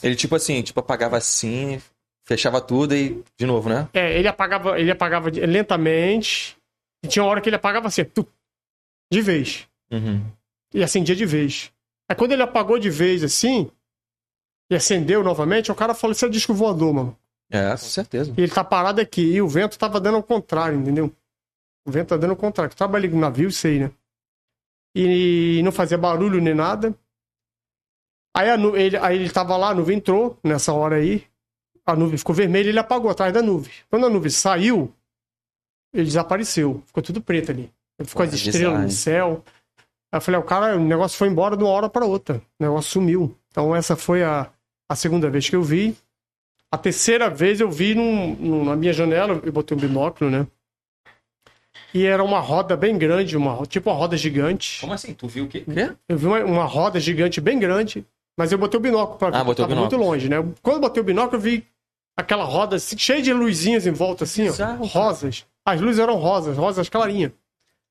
[0.02, 1.82] Ele, tipo assim, tipo, apagava assim,
[2.26, 3.88] fechava tudo e de novo, né?
[3.94, 6.58] É, ele apagava, ele apagava lentamente.
[7.04, 8.28] E tinha uma hora que ele apagava assim, tu,
[9.12, 9.68] de vez.
[9.92, 10.26] Uhum.
[10.74, 11.72] E acendia de vez.
[12.10, 13.70] Aí quando ele apagou de vez assim,
[14.72, 17.18] e acendeu novamente, o cara falou: Isso é disco voador, mano.
[17.52, 18.34] É, com certeza.
[18.38, 19.22] E ele tá parado aqui.
[19.22, 21.12] E o vento tava dando ao contrário, entendeu?
[21.86, 22.76] O vento tá dando ao contrário.
[22.76, 23.92] Trabalhei com navio, sei, né?
[24.96, 26.96] E não fazia barulho nem nada.
[28.36, 31.26] Aí, nu- ele, aí ele tava lá, a nuvem entrou nessa hora aí.
[31.86, 33.72] A nuvem ficou vermelha e ele apagou atrás da nuvem.
[33.90, 34.94] Quando a nuvem saiu,
[35.94, 36.84] ele desapareceu.
[36.86, 37.72] Ficou tudo preto ali.
[37.98, 39.44] Ele ficou as estrelas bizarro, no céu.
[40.12, 42.38] Aí eu falei, o cara, o negócio foi embora de uma hora para outra.
[42.60, 43.36] O negócio sumiu.
[43.50, 44.52] Então essa foi a,
[44.90, 45.98] a segunda vez que eu vi.
[46.72, 50.46] A terceira vez eu vi num- num- na minha janela, eu botei um binóculo, né?
[51.94, 54.80] E era uma roda bem grande, uma, tipo uma roda gigante.
[54.82, 55.14] Como assim?
[55.14, 55.62] Tu viu o quê?
[55.62, 55.92] Quê?
[56.08, 58.06] Eu vi uma, uma roda gigante bem grande,
[58.38, 60.12] mas eu botei o binóculo para ver, Ah, botou o tava muito binóculo.
[60.12, 60.38] longe, né?
[60.62, 61.66] Quando eu botei o binóculo, eu vi
[62.16, 64.54] aquela roda assim, cheia de luzinhas em volta, assim, ó,
[64.86, 65.46] rosas.
[65.66, 67.32] As luzes eram rosas, rosas clarinhas.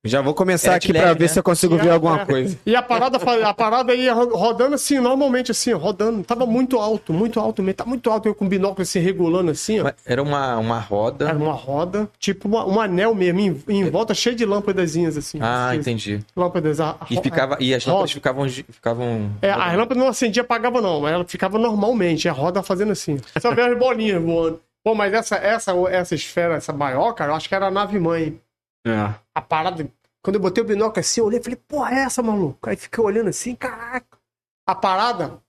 [0.04, 1.28] Já vou começar Era aqui LED, ver né?
[1.28, 2.56] se eu consigo E ver a- alguma é, coisa.
[2.64, 6.22] E a parada, a parada ia ro- rodando assim, normalmente assim, rodando.
[6.22, 7.74] Tava muito alto, muito alto mesmo.
[7.74, 9.84] Tá muito alto, eu com o binóculo assim, regulando assim, ó.
[9.84, 11.28] Mas Era uma, uma roda.
[11.28, 15.38] Era uma roda, tipo uma- um anel mesmo, em, em volta cheio de lâmpadazinhas assim.
[15.42, 16.20] Ah, Assim, entendi.
[16.36, 16.80] Lâmpadas.
[16.80, 18.14] a- E, a- ficava, e as lâmpadas rosa.
[18.14, 19.30] ficavam, ficavam.
[19.42, 21.08] É, a lâmpada não acendia e apagava, não.
[21.08, 23.18] Ela ficava normalmente, a roda fazendo assim.
[23.40, 24.60] Só vê as bolinhas voando.
[24.84, 27.98] Pô, mas essa, essa, essa esfera, essa maior, cara, eu acho que era a nave
[27.98, 28.38] mãe.
[28.86, 29.14] É.
[29.34, 29.90] A parada.
[30.22, 32.68] Quando eu botei o binóculo assim, eu olhei e falei, porra, é essa, maluco?
[32.68, 34.18] Aí fiquei olhando assim, caraca.
[34.66, 35.42] a parada Cara,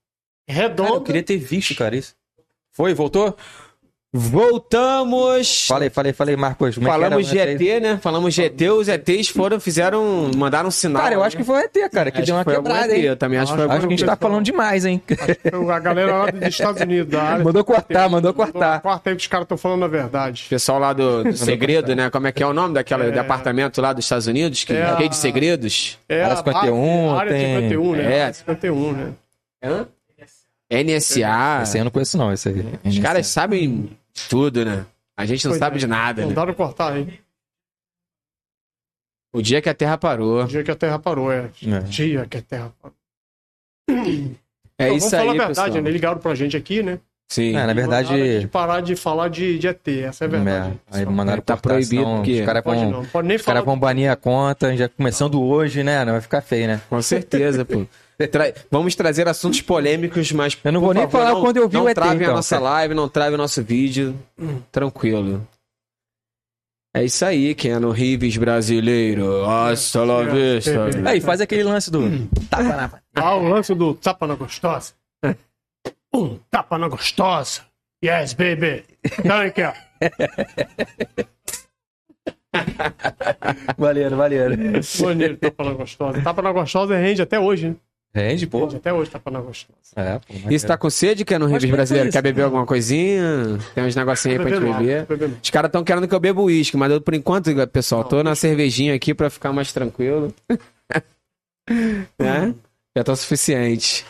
[0.47, 0.93] redonda.
[0.95, 2.15] eu queria ter visto, cara, isso.
[2.71, 3.35] Foi, voltou?
[4.11, 5.67] Voltamos.
[5.67, 6.75] Falei, falei, falei, Marcos.
[6.75, 7.55] como é que Falamos era?
[7.55, 7.99] de ET, né?
[8.01, 11.03] Falamos de ET, os ETs foram, fizeram, mandaram um sinal.
[11.03, 12.97] Cara, eu acho que foi o ET, cara, que Acho deu uma foi algum quebrada,
[12.97, 13.03] ET?
[13.05, 15.01] Eu também acho que foi Acho Acho que a gente tá falando demais, hein?
[15.71, 17.43] A galera lá dos Estados Unidos, da área.
[17.43, 18.81] Mandou cortar, mandou cortar.
[18.81, 20.45] Corta aí que os caras estão falando a verdade.
[20.49, 22.09] Pessoal lá do, do segredo, né?
[22.09, 24.63] Como é que é o nome daquele departamento lá dos Estados Unidos?
[24.63, 25.99] Que É é a- de segredos?
[26.09, 28.03] É Área a 51, área tem- 51, né?
[28.15, 28.21] É.
[28.23, 29.13] Área 51, né?
[30.71, 31.61] NSA.
[31.63, 32.65] Esse aí eu não conheço, não, esse aí.
[32.85, 33.89] Os caras sabem
[34.29, 34.85] tudo, né?
[35.17, 35.79] A gente não Pois sabe é.
[35.79, 36.27] de nada, né?
[36.29, 37.19] Mandaram cortar aí.
[39.33, 40.43] O dia que a Terra parou.
[40.43, 41.49] O dia que a Terra parou, é.
[41.65, 41.79] É.
[41.81, 42.95] Dia que a Terra parou.
[43.89, 43.93] É
[44.85, 45.83] Então, isso vamos falar aí, a verdade, pessoal.
[45.83, 45.91] né?
[45.91, 46.99] Ligaram pra gente aqui, né?
[47.31, 47.55] Sim.
[47.55, 48.39] É, na verdade.
[48.39, 50.79] de parar de falar de, de ET, essa é a verdade.
[50.91, 53.37] É, aí mandaram Tá cortar, proibido, senão porque Os caras Pode vão, não, pode nem
[53.37, 53.55] os falar.
[53.55, 56.03] caras vão banir a conta, já começando hoje, né?
[56.05, 56.81] Não vai ficar feio, né?
[56.89, 57.85] Com certeza, pô.
[58.27, 60.57] Tra- Vamos trazer assuntos polêmicos, mas.
[60.63, 62.17] Eu não por vou nem favor, falar não, quando eu vi não o ET, travem
[62.19, 62.69] a então, nossa cara.
[62.71, 64.15] live, não trave o nosso vídeo.
[64.71, 65.47] Tranquilo.
[66.93, 69.45] É isso aí, Keno Rives brasileiro.
[69.45, 70.71] Hasta la vista.
[71.05, 72.01] Aí, faz aquele lance do.
[72.49, 72.91] Tapa na.
[73.15, 74.93] Ah, o lance do tapa na gostosa.
[76.13, 77.61] Um tapa na gostosa.
[78.03, 78.83] Yes, baby.
[79.19, 79.73] Então, aqui, ó.
[83.77, 84.49] Valeu, valeu.
[85.01, 86.21] Maneiro, tapa na gostosa.
[86.21, 87.75] Tapa na gostosa rende até hoje, né?
[88.13, 88.61] Rende, pô.
[88.61, 89.77] Rende até hoje, tapa na gostosa.
[89.95, 90.49] É, pô.
[90.51, 92.09] Isso tá com sede, Keno Rives que foi brasileiro?
[92.09, 92.17] isso.
[92.17, 93.59] Quer beber alguma coisinha?
[93.75, 95.39] Tem uns negocinhos aí pra gente beber.
[95.43, 98.33] Os caras estão querendo que eu beba uísque, mas eu, por enquanto, pessoal, tô na
[98.35, 100.33] cervejinha aqui pra ficar mais tranquilo.
[102.19, 102.55] né?
[102.97, 104.03] Já tá o suficiente.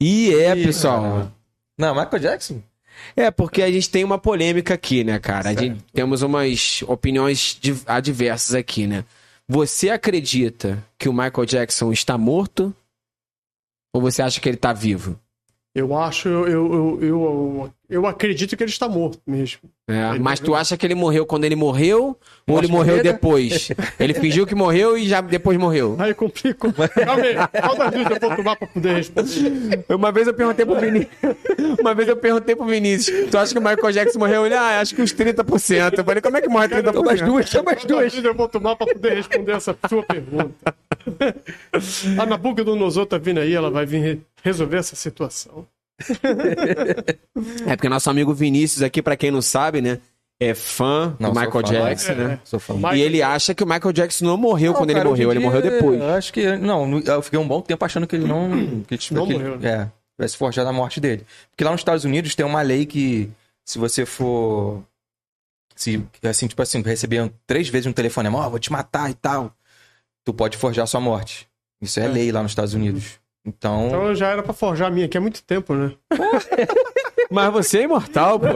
[0.00, 1.02] E é, Ih, pessoal.
[1.02, 1.32] cara.
[1.78, 2.62] Não, Michael Jackson?
[3.16, 5.48] É, porque a gente tem uma polêmica aqui, né, cara?
[5.50, 9.04] A gente- temos umas opiniões adversas aqui, né?
[9.52, 12.72] Você acredita que o Michael Jackson está morto?
[13.92, 15.18] Ou você acha que ele tá vivo?
[15.74, 19.60] Eu acho, eu, eu, eu, eu, eu acredito que ele está morto mesmo.
[19.88, 20.60] É, Ele mas tu morreu.
[20.60, 22.16] acha que ele morreu quando ele morreu?
[22.46, 23.12] Ou ele morreu morrida?
[23.12, 23.70] depois?
[23.98, 25.96] Ele fingiu que morreu e já depois morreu.
[25.98, 26.72] Aí complicou.
[26.72, 29.84] Calma aí, duas eu vou tomar pra poder responder?
[29.88, 31.10] Uma vez eu perguntei pro Vinícius.
[31.80, 34.46] Uma vez eu perguntei pro Vinícius: Tu acha que o Michael Jackson morreu?
[34.46, 35.98] Ele, ah, acho que uns 30%.
[35.98, 36.92] Eu falei, como é que morre 30%?
[36.92, 38.14] Toma as duas, toma as duas.
[38.24, 40.74] eu vou tomar pra poder responder essa sua pergunta?
[42.18, 45.66] A Nabucodonosor tá vindo aí, ela vai vir re- resolver essa situação.
[47.66, 49.98] É porque nosso amigo Vinícius aqui, pra quem não sabe, né?
[50.42, 51.72] É fã Não, do Michael fã.
[51.72, 52.40] Jackson, É, né?
[52.44, 52.74] Sou fã.
[52.96, 55.38] E ele acha que o Michael Jackson não morreu quando Não, ele cara, morreu, hoje
[55.38, 56.00] ele morreu depois.
[56.00, 56.56] eu Acho que.
[56.56, 58.48] Não, eu fiquei um bom tempo achando que ele não.
[58.88, 59.68] Que, tipo, Não que ele- morreu, né?
[59.70, 61.26] É, tivesse forjado a morte dele.
[61.50, 63.28] Porque lá nos Estados Unidos tem uma lei que,
[63.66, 64.82] se você for.
[65.76, 69.54] Se, assim, tipo assim, receber três vezes um telefonema, ó, vou te matar e tal,
[70.24, 71.46] tu pode forjar sua morte.
[71.82, 72.08] Isso é, É.
[72.08, 73.19] lei lá nos Estados Unidos.
[73.44, 73.86] Então.
[73.88, 75.92] Então eu já era pra forjar a minha aqui há muito tempo, né?
[77.30, 78.46] Mas você é imortal, pô.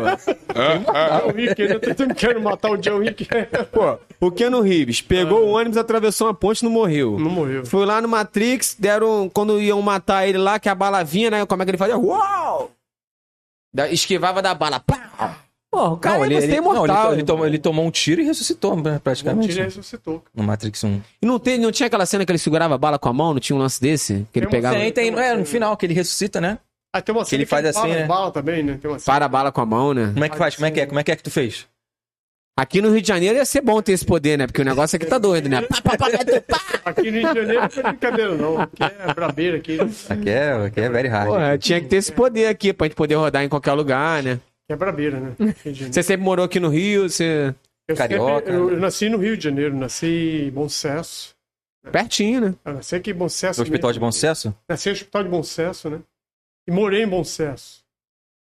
[0.93, 3.27] Ah, o Rick, ainda tô tendo- querendo matar o John Wick.
[3.73, 7.17] Pô, o Keanu Reeves pegou o ônibus, atravessou uma ponte e não morreu.
[7.19, 7.65] Não morreu.
[7.65, 9.31] Foi lá no Matrix, deram.
[9.33, 11.47] Quando iam matar ele lá, que a bala vinha, né?
[11.47, 11.97] Como é que ele fazia?
[11.97, 12.73] Uau!
[13.73, 14.81] Da- Esquivava da bala.
[14.81, 15.37] Pá!
[15.75, 17.13] Porra, o cara não, ele, você ele, é não, ele, imortal.
[17.15, 19.49] ele tomou, ele tomou um tiro e ressuscitou, né, praticamente.
[19.53, 20.23] Tira ressuscitou.
[20.33, 21.01] No Matrix 1.
[21.21, 23.33] E não, tem, não tinha aquela cena que ele segurava a bala com a mão?
[23.33, 24.25] Não tinha um lance desse?
[24.33, 24.75] Que ele Tem pegava.
[24.77, 26.59] cena- Tem, tem, é, no final, que ele ressuscita, né?
[26.93, 28.07] Ah, tem uma cena ele faz assim, para né?
[28.07, 28.79] bala também, né?
[28.81, 29.13] Tem uma cena.
[29.15, 30.13] Para a bala com a mão, né?
[30.15, 30.55] Como é que faz?
[30.55, 30.87] Como é que é?
[30.87, 31.67] Como é que é que tu fez?
[32.57, 34.47] Aqui no Rio de Janeiro ia ser bom ter esse poder, né?
[34.47, 35.63] Porque o negócio aqui tá doido, né?
[35.63, 36.61] Pá, pá, pá, pá, pá.
[36.85, 38.61] Aqui no Rio de Janeiro não é brincadeira, não.
[38.61, 39.79] Aqui é brabeira aqui.
[40.09, 41.27] Aqui é, aqui é very hard.
[41.31, 44.39] Porra, tinha que ter esse poder aqui pra gente poder rodar em qualquer lugar, né?
[44.65, 45.35] Aqui é brabeira, né?
[45.65, 45.93] Janeiro.
[45.93, 47.55] Você sempre morou aqui no Rio, você.
[47.87, 48.37] Eu, Carioca.
[48.37, 51.35] sempre- eu, eu nasci no Rio de Janeiro, nasci em Bom Sucesso.
[51.93, 52.55] Pertinho, né?
[52.65, 53.61] Eu nasci aqui em Bom Sucesso.
[53.61, 54.01] No Hospital de.
[54.01, 54.55] Bom Sucesso?
[54.69, 56.01] Nasci no Hospital de Bom Sucesso, né?
[56.67, 57.85] E morei em Bom Sucesso.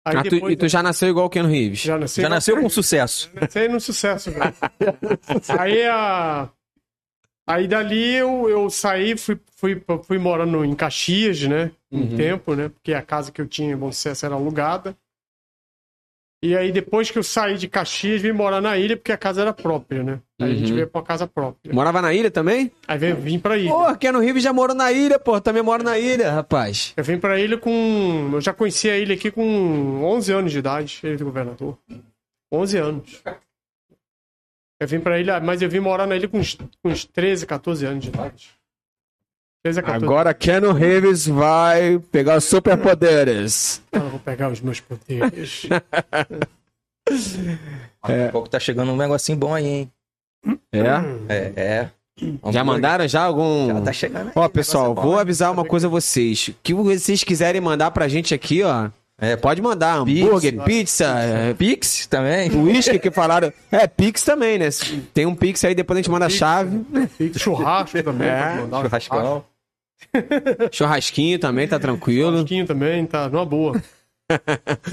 [0.05, 1.79] Aí Ah, tu- depois e tu já nasceu igual o Ken Reeves.
[1.81, 3.31] já nasci Já nasceu com sucesso.
[3.35, 4.55] Nasci no sucesso, velho.
[5.61, 6.49] aí a.
[7.46, 11.70] Aí dali eu, eu saí, fui, fui, fui morando em Caxias, né?
[11.92, 12.16] Um Uhum.
[12.16, 12.68] tempo, né?
[12.68, 14.96] Porque a casa que eu tinha em Bom Sucesso era alugada.
[16.42, 19.42] E aí depois que eu saí de Caxias, vim morar na ilha, porque a casa
[19.42, 20.20] era própria, né?
[20.40, 20.74] Aí a gente Uhum.
[20.76, 21.70] veio pra uma casa própria.
[21.74, 22.72] Morava na ilha também?
[22.88, 23.70] Aí vim, vim pra ilha.
[23.70, 25.38] Pô, Ken Reeves já morou na ilha, pô.
[25.38, 26.94] Também moro na ilha, rapaz.
[26.96, 28.31] Eu vim pra ilha com.
[28.33, 31.76] Eu já conheci a ilha aqui com 11 anos de idade, ele do governador.
[32.50, 33.22] 11 anos.
[34.81, 37.44] Eu vim pra ilha, mas eu vim morar na ilha com uns, com uns 13,
[37.44, 38.50] 14 anos de idade.
[39.62, 43.83] 13 a 14 Agora Ken Reeves vai pegar os superpoderes.
[43.92, 45.66] Eu vou pegar os meus poderes.
[48.03, 49.92] Daqui a pouco tá chegando um negocinho bom aí, hein?
[50.73, 50.79] É?
[51.29, 51.90] É, é.
[52.51, 53.68] Já mandaram já algum.
[53.68, 55.20] Já tá chegando aí, Ó, o pessoal, é bom, vou né?
[55.20, 56.49] avisar uma coisa a vocês.
[56.49, 58.88] O que vocês quiserem mandar pra gente aqui, ó.
[59.23, 62.51] É, Pode mandar hambúrguer, pizza, é, Pix também.
[62.51, 63.53] uísque que falaram.
[63.70, 64.70] É, Pix também, né?
[65.12, 66.81] Tem um Pix aí, depois a gente manda a chave.
[67.20, 68.27] E churrasco também.
[68.27, 69.44] É, Churrascão.
[70.73, 72.33] Churrasquinho também, tá tranquilo.
[72.33, 73.81] Churrasquinho também, tá numa boa.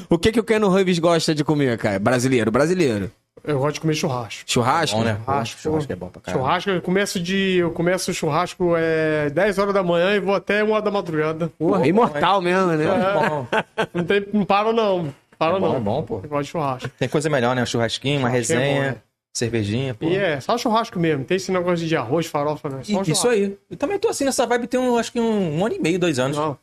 [0.10, 2.00] O que que o Keno Reeves gosta de comer, cara?
[2.00, 3.12] Brasileiro, brasileiro.
[3.44, 4.44] Eu gosto de comer churrasco.
[4.48, 4.98] Churrasco?
[4.98, 5.16] Bom, né?
[5.24, 5.62] Churrasco.
[5.62, 6.44] Churrasco é bom pra caralho.
[6.44, 7.58] Churrasco, eu começo de.
[7.58, 10.90] Eu começo o churrasco é 10 horas da manhã e vou até 1 hora da
[10.90, 11.52] madrugada.
[11.58, 12.84] Porra, imortal mesmo, né?
[12.86, 13.48] É bom.
[13.94, 15.14] Não, tem, não paro, não.
[15.38, 15.76] Para É bom, não.
[15.78, 16.20] é bom, pô.
[16.24, 16.90] Eu gosto de churrasco.
[16.98, 17.62] Tem coisa melhor, né?
[17.62, 18.96] Um churrasquinho, uma Churrasquinho é resenha, bom, né?
[19.38, 20.06] Cervejinha, pô.
[20.08, 21.24] E é, só churrasco mesmo.
[21.24, 22.82] Tem esse negócio de arroz, farofa, né?
[22.84, 23.12] Só E-.
[23.12, 23.58] Isso aí.
[23.70, 26.00] Eu também tô assim nessa vibe tem um, acho que um, um ano e meio,
[26.00, 26.38] dois anos.
[26.38, 26.58] Não.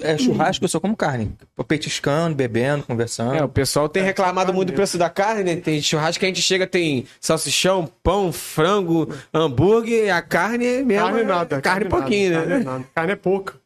[0.00, 1.36] É churrasco, eu só como carne.
[1.56, 3.34] Tô petiscando, bebendo, conversando.
[3.34, 5.56] É, o pessoal tem reclamado carne muito do preço da carne, né?
[5.56, 11.04] Tem churrasco que a gente chega, tem salsichão, pão, frango, hambúrguer, a carne mesmo.
[11.04, 11.60] Carne é nada.
[11.60, 12.50] Carne, pouquinho, nada, né?
[12.52, 12.84] Carne, nada.
[12.94, 13.54] Carne é pouca.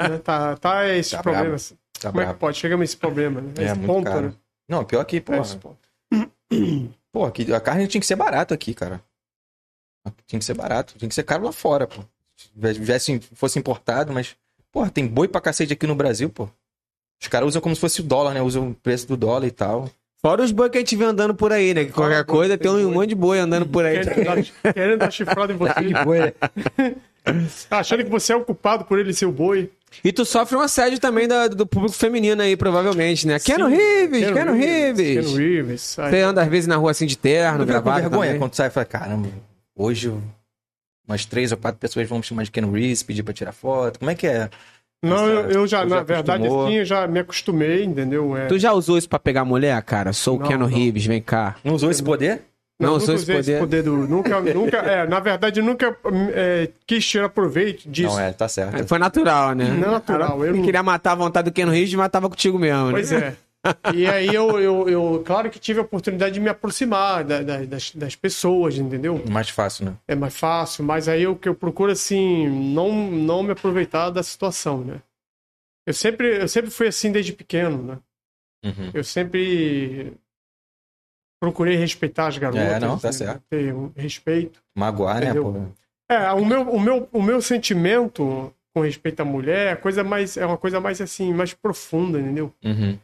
[0.00, 0.18] Né?
[0.18, 1.44] Tá, tá esse Tá problema.
[1.50, 1.62] brabo.
[2.00, 2.58] Tá Como é que pode?
[2.58, 3.52] Chegamos a esse problema, né?
[3.58, 4.26] É, esse muito ponto, caro.
[4.28, 4.32] né?
[4.68, 5.34] Não, pior que, pô.
[5.34, 5.78] É esse ponto.
[7.12, 9.02] Pô, aqui, a carne tinha que ser barato aqui, cara.
[10.26, 10.94] Tinha que ser barato.
[10.98, 12.02] Tinha que ser caro lá fora, pô.
[12.36, 14.34] Se tivesse, fosse importado, mas...
[14.72, 16.48] Porra, tem boi pra cacete aqui no Brasil, pô.
[17.20, 18.40] Os caras usam como se fosse o dólar, né?
[18.40, 19.90] Usam o preço do dólar e tal.
[20.20, 21.84] Fora os boi que a gente vê andando por aí, né?
[21.84, 24.00] Que qualquer coisa tem tem um monte de boi andando por aí.
[24.00, 26.04] Querendo dar, querendo dar chifrada em você.
[26.04, 26.34] boi.
[27.70, 29.70] Achando que você é o culpado por ele ser o boi.
[30.04, 33.38] E tu sofre um assédio também da- do público feminino aí, provavelmente, né?
[33.38, 35.24] Keno Reeves, Keno Reeves.
[35.26, 35.80] Keno Reeves.
[35.98, 38.38] Você anda às vezes na rua assim de terno, gravado vergonha também.
[38.38, 39.28] quando sai e fala, caramba,
[39.76, 40.12] hoje
[41.06, 43.98] umas três ou quatro pessoas vão me chamar de Ken Reeves, pedir pra tirar foto.
[43.98, 44.48] Como é que é?
[45.04, 48.36] Não, eu, eu já, na já verdade, assim, eu já me acostumei, entendeu?
[48.36, 50.12] É, Tu já usou isso pra pegar mulher, cara?
[50.12, 50.66] Sou o não.
[50.66, 51.56] Reeves, vem cá.
[51.64, 52.42] Não usou esse poder?
[52.80, 53.82] Não nunca usou esse poder?
[53.82, 53.96] do.
[54.08, 55.96] Nunca, nunca, é, na verdade, nunca
[56.34, 58.14] é, quis tirar proveito disso.
[58.16, 58.86] Não, é, tá certo.
[58.88, 59.68] Foi natural, né?
[59.68, 62.58] Não é natural, eu não- queria matar a vontade do Keno Reeves e matava contigo
[62.58, 62.90] mesmo, né?
[62.92, 63.36] Pois é.
[63.94, 67.64] E aí eu, eu, eu, claro que tive a oportunidade de me aproximar da- da-
[67.64, 69.22] das, das pessoas, entendeu?
[69.30, 69.92] Mais fácil, né?
[70.08, 74.20] É mais fácil, mas aí o que eu procuro, assim, não, não me aproveitar da
[74.24, 75.00] situação, né?
[75.86, 77.98] Eu sempre, eu sempre fui assim desde pequeno, né?
[78.64, 78.90] Uhum.
[78.94, 80.12] Eu sempre
[81.42, 82.62] procurei respeitar as garotas.
[82.64, 83.12] É, não, tá né?
[83.12, 83.42] certo.
[83.50, 84.62] Ter um respeito.
[84.78, 85.52] Magoar, né, Entendeu?
[85.52, 86.14] pô?
[86.14, 90.36] É, o meu, o meu, o meu sentimento com respeito à mulher é, coisa mais,
[90.36, 92.52] é uma coisa mais assim, mais profunda, entendeu?
[92.64, 92.96] Uhum.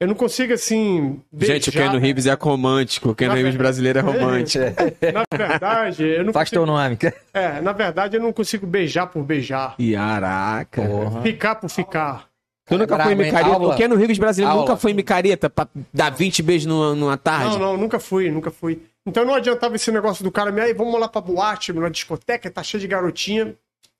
[0.00, 1.20] Eu não consigo assim.
[1.38, 3.10] Gente, o beijar- Keno Reeves é romântico.
[3.10, 4.64] O Keno Na Reeves brasileiro é romântico.
[5.12, 6.98] Na verdade, eu não Faz consigo, teu nome.
[7.34, 9.76] é, na verdade, eu não consigo beijar por beijar.
[9.76, 10.82] Caraca.
[10.82, 11.22] Porra.
[11.22, 12.28] Ficar por ficar.
[12.66, 13.18] Tu nunca foi hein?
[13.18, 13.58] micareta?
[13.58, 14.62] O Keno Reeves brasileiro Aula.
[14.62, 17.58] nunca foi micareta pra dar 20 beijos numa, numa tarde?
[17.58, 18.80] Não, não, nunca fui, nunca fui.
[19.06, 22.50] Então não adiantava esse negócio do cara me, aí vamos lá pra boate, na discoteca,
[22.50, 23.54] tá cheio de garotinha.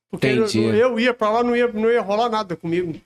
[0.09, 0.59] Porque eu, Entendi.
[0.63, 2.87] eu ia pra lá, não ia, não ia rolar nada comigo.
[2.87, 2.99] Eu não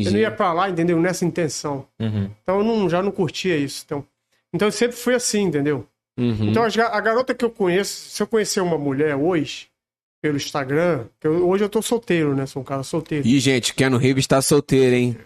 [0.00, 0.18] Entendi.
[0.18, 1.00] ia pra lá, entendeu?
[1.00, 1.86] Nessa intenção.
[2.00, 2.30] Uhum.
[2.42, 3.82] Então eu não, já não curtia isso.
[3.84, 4.04] Então,
[4.52, 5.86] então eu sempre fui assim, entendeu?
[6.18, 6.48] Uhum.
[6.48, 9.68] Então a garota que eu conheço, se eu conhecer uma mulher hoje,
[10.26, 12.46] pelo Instagram, que eu- hoje eu tô solteiro, né?
[12.46, 13.26] Sou um cara solteiro.
[13.26, 15.16] Ih, gente, o Keno Reeves tá solteiro, hein?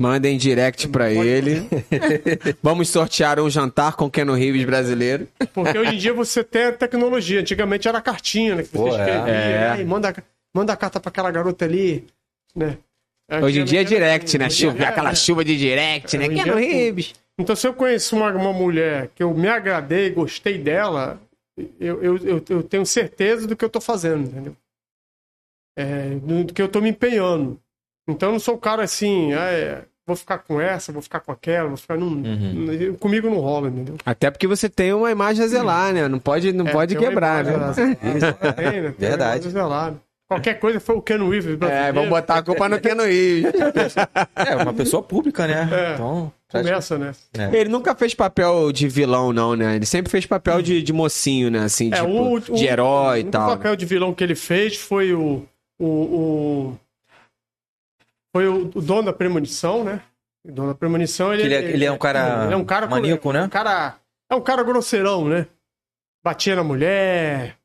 [0.00, 1.68] Mandem direct pra ele.
[2.62, 5.26] Vamos sortear um jantar com o Keno Reeves brasileiro.
[5.52, 7.40] Porque hoje em dia você tem a tecnologia.
[7.40, 8.62] Antigamente era cartinha, né?
[8.62, 8.90] Que você Pô, é.
[8.90, 9.76] escrevia, É.
[9.76, 9.80] né?
[9.80, 10.14] E manda,
[10.54, 12.04] manda a carta pra aquela garota ali,
[12.54, 12.78] né?
[13.42, 14.50] Hoje em dia é Antigamente era direct, né?
[14.50, 15.14] Chuva, é, aquela é.
[15.14, 16.28] chuva de direct, né?
[16.28, 16.60] Keno é.
[16.64, 17.12] Reeves.
[17.38, 21.20] Então, se eu conheço uma, uma mulher que eu me agradei, gostei dela,
[21.80, 24.56] eu, eu, eu, eu tenho certeza do que eu tô fazendo, entendeu?
[25.76, 27.60] É, do, do que eu tô me empenhando.
[28.08, 31.20] Então, eu não sou o cara assim, ah, é, vou ficar com essa, vou ficar
[31.20, 31.96] com aquela, vou ficar.
[31.96, 32.94] Não, Uhum.
[32.98, 33.96] Comigo não rola, entendeu?
[34.04, 36.08] Até porque você tem uma imagem a zelar, né?
[36.08, 37.74] Não pode, não É, pode quebrar, né?
[38.56, 38.94] Tem, né?
[38.98, 39.48] Verdade.
[40.28, 43.50] Qualquer coisa foi o Ken Reeves É, vamos botar a culpa no Keno Reeves.
[44.36, 45.66] É, uma pessoa pública, né?
[45.72, 45.94] É.
[45.94, 47.12] Então, Começa, né?
[47.32, 47.56] é.
[47.56, 49.76] Ele nunca fez papel de vilão, não, né?
[49.76, 51.60] Ele sempre fez papel de, de mocinho, né?
[51.60, 53.48] Assim, É, tipo, o- o- de herói e O tal.
[53.48, 55.46] papel de vilão que ele fez foi o.
[55.78, 56.78] o, o-
[58.34, 60.02] foi o, o dono da premonição, né?
[60.46, 62.86] O dono da premonição, ele, Ele é- ele é um cara ele é um cara
[62.86, 63.44] maníaco, né?
[63.44, 63.96] Um cara,
[64.30, 65.46] é um cara grosseirão, né?
[66.22, 67.56] Batia na mulher,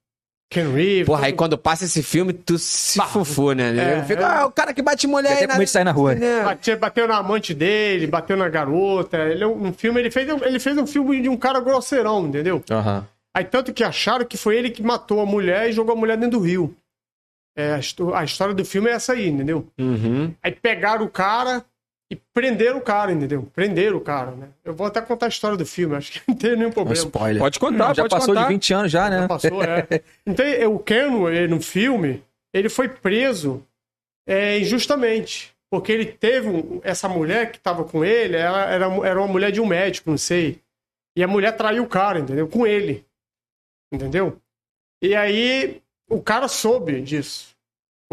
[0.54, 1.06] Ken Reeves.
[1.06, 4.00] Porra, aí quando passa esse filme, tu se Bah, fufu, né?
[4.00, 4.26] é, Fica, é.
[4.26, 6.16] ah, o cara que bate mulher até medo de sair na rua.
[6.16, 6.44] né?
[6.44, 9.18] Batia- bateu na amante dele, bateu na garota.
[9.18, 11.60] Ele é um um filme, ele fez, um- ele fez um filme de um cara
[11.60, 12.64] grosseirão, entendeu?
[12.70, 13.06] Aham.
[13.36, 16.16] Aí tanto que acharam que foi ele que matou a mulher e jogou a mulher
[16.18, 16.76] dentro do rio.
[17.58, 19.68] É, a, a história do filme é essa aí, entendeu?
[19.80, 20.34] Uhum.
[20.44, 21.64] Aí pegaram o cara
[22.14, 23.50] E prenderam o cara, entendeu?
[23.56, 24.50] Prenderam o cara, né?
[24.64, 26.94] Eu vou até contar a história do filme, acho que não tem nenhum Um problema.
[27.06, 27.40] spoiler.
[27.42, 28.48] Pode contar, já pode passou contar.
[28.48, 29.22] de 20 anos já, né?
[29.22, 29.88] Já passou, é.
[30.28, 33.66] Então, é, o Ken, ele, no filme, ele foi preso
[34.28, 35.52] é, injustamente.
[35.72, 39.52] Porque ele teve um- essa mulher que estava com ele, ela era, era uma mulher
[39.52, 40.60] de um médico, não sei.
[41.18, 42.48] E a mulher traiu o cara, entendeu?
[42.48, 43.04] Com ele.
[43.92, 44.38] Entendeu?
[45.02, 47.53] E aí o cara soube disso.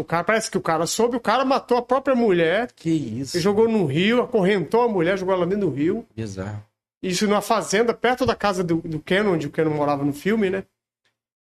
[0.01, 3.39] O cara parece que o cara soube, o cara matou a própria mulher, Que isso.
[3.39, 6.05] jogou no rio, acorrentou a mulher, jogou ela dentro do rio.
[6.15, 6.63] Bizarro.
[7.03, 10.49] Isso numa fazenda perto da casa do, do Ken, onde o Ken morava no filme,
[10.49, 10.63] né?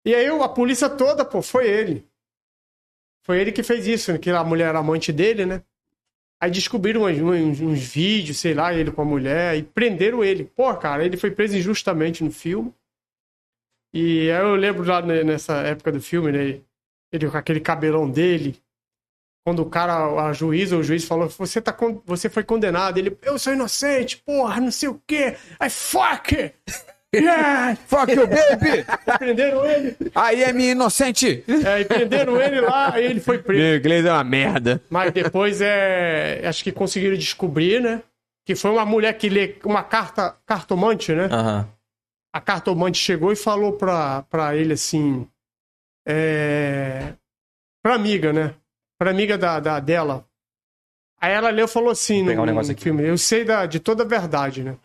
[0.05, 2.05] E aí a polícia toda, pô, foi ele.
[3.25, 5.61] Foi ele que fez isso, que a mulher era amante dele, né?
[6.41, 10.45] Aí descobriram uns, uns- uns vídeos, sei lá, ele com a mulher, e prenderam ele.
[10.45, 12.73] Pô, cara, ele foi preso injustamente no filme.
[13.93, 16.61] E aí eu lembro lá ne- nessa época do filme, né?
[17.11, 18.59] Ele com aquele cabelão dele.
[19.45, 22.97] Quando o cara, a juíza ou o juiz falou, você, tá, con- você foi condenado.
[22.97, 25.35] Ele, eu sou inocente, porra, não sei o quê.
[25.59, 26.35] Aí, fuck!
[26.35, 26.55] it!
[27.11, 27.75] Yeah!
[27.87, 28.85] Fuck you, baby!
[29.17, 29.95] Prenderam ele.
[30.13, 31.43] Aí é minha inocente!
[31.65, 33.59] É, e prenderam ele lá, aí ele foi preso.
[33.63, 34.79] Meu inglês é uma merda.
[34.91, 36.39] Mas depois é.
[36.45, 38.03] Acho que conseguiram descobrir, né?
[38.45, 41.27] Que foi uma mulher que lê uma carta cartomante, né?
[42.31, 45.27] A cartomante chegou e falou pra, pra ele assim.
[46.11, 47.13] É.
[47.83, 48.55] Pra amiga, né?
[48.97, 50.25] Pra amiga da, da, dela.
[51.21, 52.81] Aí ela leu e falou assim pegar no, um negócio aqui.
[52.81, 54.75] filme: Eu sei da, de toda a verdade, né?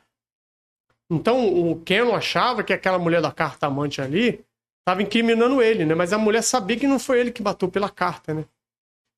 [1.11, 4.45] Então o Ken achava que aquela mulher da carta amante ali
[4.85, 5.95] tava incriminando ele, né?
[5.95, 8.43] Mas a mulher sabia que não foi ele que matou pela carta, né?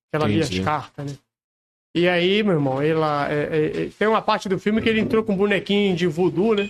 [0.09, 1.17] Que ela lia as cartas, né?
[1.93, 5.01] E aí, meu irmão, ela, é, é, é, tem uma parte do filme que ele
[5.01, 6.69] entrou com um bonequinho de voodoo, né?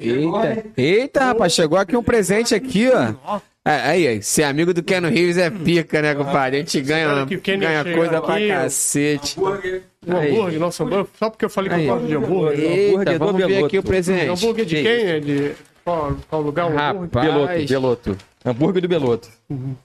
[0.00, 3.40] Eita, eita, rapaz, chegou aqui um presente aqui, ó.
[3.64, 6.56] É, Aí, aí, ser amigo do Ken Reeves é pica, né, compadre?
[6.56, 8.54] A gente ganha, ganha coisa pra aqui, ó.
[8.56, 9.40] cacete.
[9.40, 10.32] Um Aí.
[10.32, 11.86] hambúrguer, nosso hambúrguer, só porque eu falei que Aí.
[11.86, 12.58] eu gosto de hambúrguer.
[12.60, 13.66] Eita, hambúrguer vamos ver Beloto.
[13.66, 14.26] aqui o presente.
[14.28, 15.06] Hambúrguer de Que quem?
[15.06, 15.52] É de
[15.84, 16.64] qual, qual lugar?
[16.64, 17.22] o hambúrguer?
[17.22, 17.30] Rapaz.
[17.30, 18.18] Beloto, Beloto.
[18.44, 19.28] Hambúrguer do Beloto.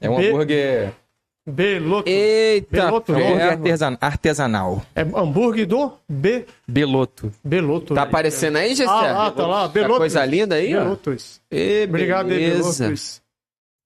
[0.02, 0.92] É um Be- hambúrguer,
[1.48, 2.10] Beloto.
[2.10, 4.82] Eita, Beloto, hambúrguer artesan- artesanal.
[4.96, 6.46] É hambúrguer do B.
[6.68, 7.32] Beloto.
[7.44, 7.94] Beloto.
[7.94, 8.08] Tá né?
[8.08, 8.90] aparecendo aí, Gessé?
[8.90, 9.62] Ah, lá, tá lá.
[9.62, 10.00] Tá Beloto.
[10.00, 10.80] coisa linda aí, ó.
[10.82, 11.40] Belotos.
[11.88, 12.30] Obrigado.
[12.30, 13.22] Belotos.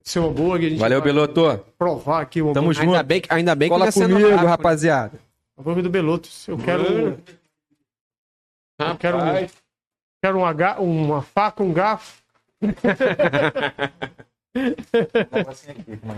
[0.04, 0.66] Seu hambúrguer.
[0.66, 1.64] A gente Valeu, vai Beloto.
[1.78, 2.86] provar aqui o Tamo junto.
[2.88, 4.46] Ainda bem, que- ainda bem que Cola tá sendo comigo, rápido.
[4.48, 5.20] rapaziada.
[5.58, 6.48] Hambúrguer do Belotos.
[6.48, 6.82] Eu quero.
[6.82, 7.16] um-
[8.80, 9.46] Eu quero, um,
[10.22, 12.20] quero um aga- uma faca, um garfo.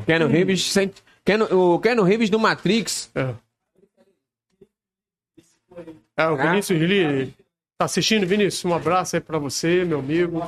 [0.07, 0.93] Ken Reeves, sem...
[1.25, 3.11] Ken, o Ken Reeves do Matrix.
[3.15, 3.35] É.
[6.17, 7.35] É, o Vinícius Lee
[7.79, 8.65] tá assistindo, Vinícius?
[8.65, 10.41] Um abraço aí pra você, meu amigo.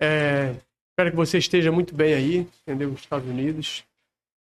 [0.00, 0.54] É,
[0.92, 2.90] espero que você esteja muito bem aí, entendeu?
[2.90, 3.84] Nos Estados Unidos.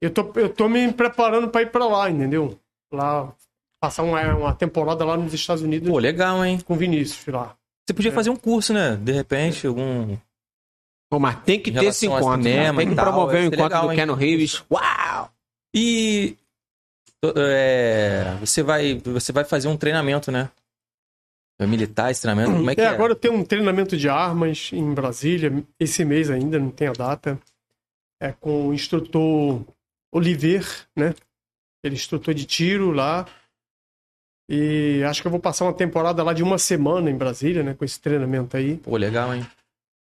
[0.02, 2.58] Eu tô, eu tô me preparando pra ir pra lá, entendeu?
[2.94, 3.34] Lá,
[3.82, 6.60] passar uma, uma temporada lá nos Estados Unidos Pô, legal, hein?
[6.60, 7.56] com o Vinícius lá.
[7.86, 8.96] Você podia fazer um curso, né?
[8.98, 10.18] De repente, algum.
[11.10, 12.44] Pô, mas tem que ter esse encontro.
[12.44, 12.74] né?
[12.74, 13.98] Tem que promover o encontro legal, do hein?
[13.98, 14.64] Ken Reeves.
[14.70, 15.32] Uau!
[15.74, 16.36] E.
[17.36, 20.50] é, você, vai, você vai fazer um treinamento, né?
[21.66, 22.55] Militar esse treinamento?
[22.58, 22.88] Como é que É, é?
[22.88, 26.93] agora eu tenho um treinamento de armas em Brasília, esse mês ainda, não tem a
[26.93, 27.39] data.
[28.22, 29.62] É com o instrutor
[30.12, 31.14] Oliver, né?
[31.84, 33.26] Ele é instrutor de tiro lá.
[34.49, 37.74] E acho que eu vou passar uma temporada lá de uma semana em Brasília, né?
[37.74, 38.78] Com esse treinamento aí.
[38.78, 39.45] Pô, legal, hein?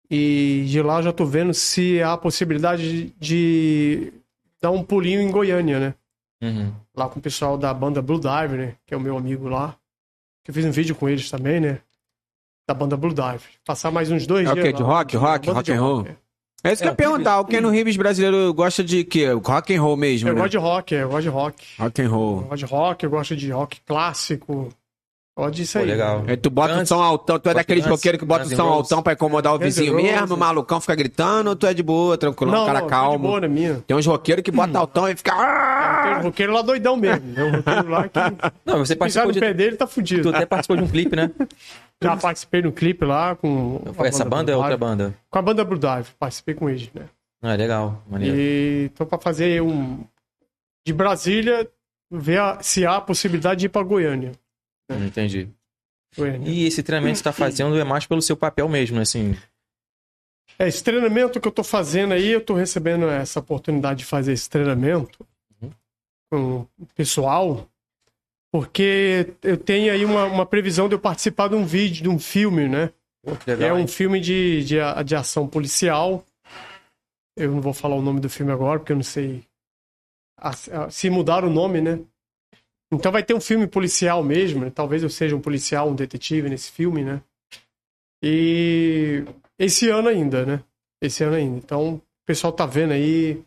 [0.10, 4.12] E de lá eu já tô vendo se há a possibilidade de-
[4.62, 5.94] dar um pulinho em Goiânia, né?
[6.42, 6.74] Uhum.
[6.96, 8.76] Lá com o pessoal da banda Blue Dive, né?
[8.86, 9.78] Que é o meu amigo lá.
[10.44, 11.80] Que eu fiz um vídeo com eles também, né?
[12.68, 13.44] Da banda Blue Dive.
[13.66, 14.74] Passar mais uns dois É o dias quê?
[14.74, 14.88] De lá.
[14.90, 15.18] rock?
[15.18, 15.50] Rock?
[15.50, 16.06] Rock and roll?
[16.08, 16.16] é.
[16.64, 17.40] É isso que eu ia perguntar.
[17.40, 19.32] O Ken Reeves brasileiro gosta de quê?
[19.32, 20.42] Rock and roll mesmo, Eu né?
[20.42, 21.66] gosto de rock, é, eu gosto de rock.
[21.80, 22.42] Rock and Eu roll.
[22.42, 24.70] gosto de rock, eu gosto de rock clássico.
[25.50, 25.86] Disso Pô, aí.
[25.90, 26.24] legal.
[26.28, 28.46] Aí tu bota o Guns- som altão, tu é daqueles de Guns- roqueiros que bota
[28.46, 30.12] o Guns som altão pra incomodar o Guns vizinho Roses.
[30.12, 32.90] mesmo, o malucão fica gritando, ou tu é de boa, tranquilo, um cara tô de
[32.92, 33.20] calmo.
[33.20, 33.84] boa na minha.
[33.88, 35.32] Tem uns roqueiros que botam altão e fica.
[35.34, 37.34] "Ah!" Tem um roqueiro lá doidão mesmo.
[37.34, 38.20] Tem um roqueiro lá que
[38.66, 39.40] Não, você participou no de.
[39.40, 40.30] pé dele tá Tu fudido.
[40.30, 41.32] até participou de um clipe, né?
[42.04, 43.80] Já participei no clipe lá com.
[43.94, 45.14] Foi essa banda ou Blue é outra banda?
[45.30, 47.04] Com a banda Blue Dive, participei com eles, né?
[47.44, 48.04] Ah, legal.
[48.10, 48.36] Maneiro.
[48.38, 50.00] E tô pra fazer um.
[50.86, 51.68] De Brasília,
[52.10, 54.32] ver a- se há a possibilidade de ir pra Goiânia.
[54.92, 55.50] Hum, Entendi.
[56.46, 59.00] E esse treinamento que você tá fazendo é mais pelo seu papel mesmo?
[59.00, 59.36] Assim.
[60.60, 64.34] É, esse treinamento que eu tô fazendo aí, eu tô recebendo essa oportunidade de fazer
[64.34, 65.26] esse treinamento
[65.62, 65.72] Uhum.
[66.30, 67.68] com o pessoal,
[68.52, 72.20] porque eu tenho aí uma, uma previsão de eu participar de um vídeo, de um
[72.20, 72.92] filme, né?
[73.24, 73.78] Pô, que é legal.
[73.78, 73.88] um hein?
[73.88, 76.26] filme de, de, de ação policial.
[77.38, 79.46] Eu não vou falar o nome do filme agora, porque eu não sei
[80.90, 82.00] se mudar o nome, né?
[82.92, 84.72] Então vai ter um filme policial mesmo, né?
[84.74, 87.22] Talvez eu seja um policial, um detetive nesse filme, né?
[88.24, 89.24] E
[89.58, 90.64] esse ano ainda, né?
[91.02, 91.58] Esse ano ainda.
[91.58, 93.42] Então, o pessoal tá vendo aí.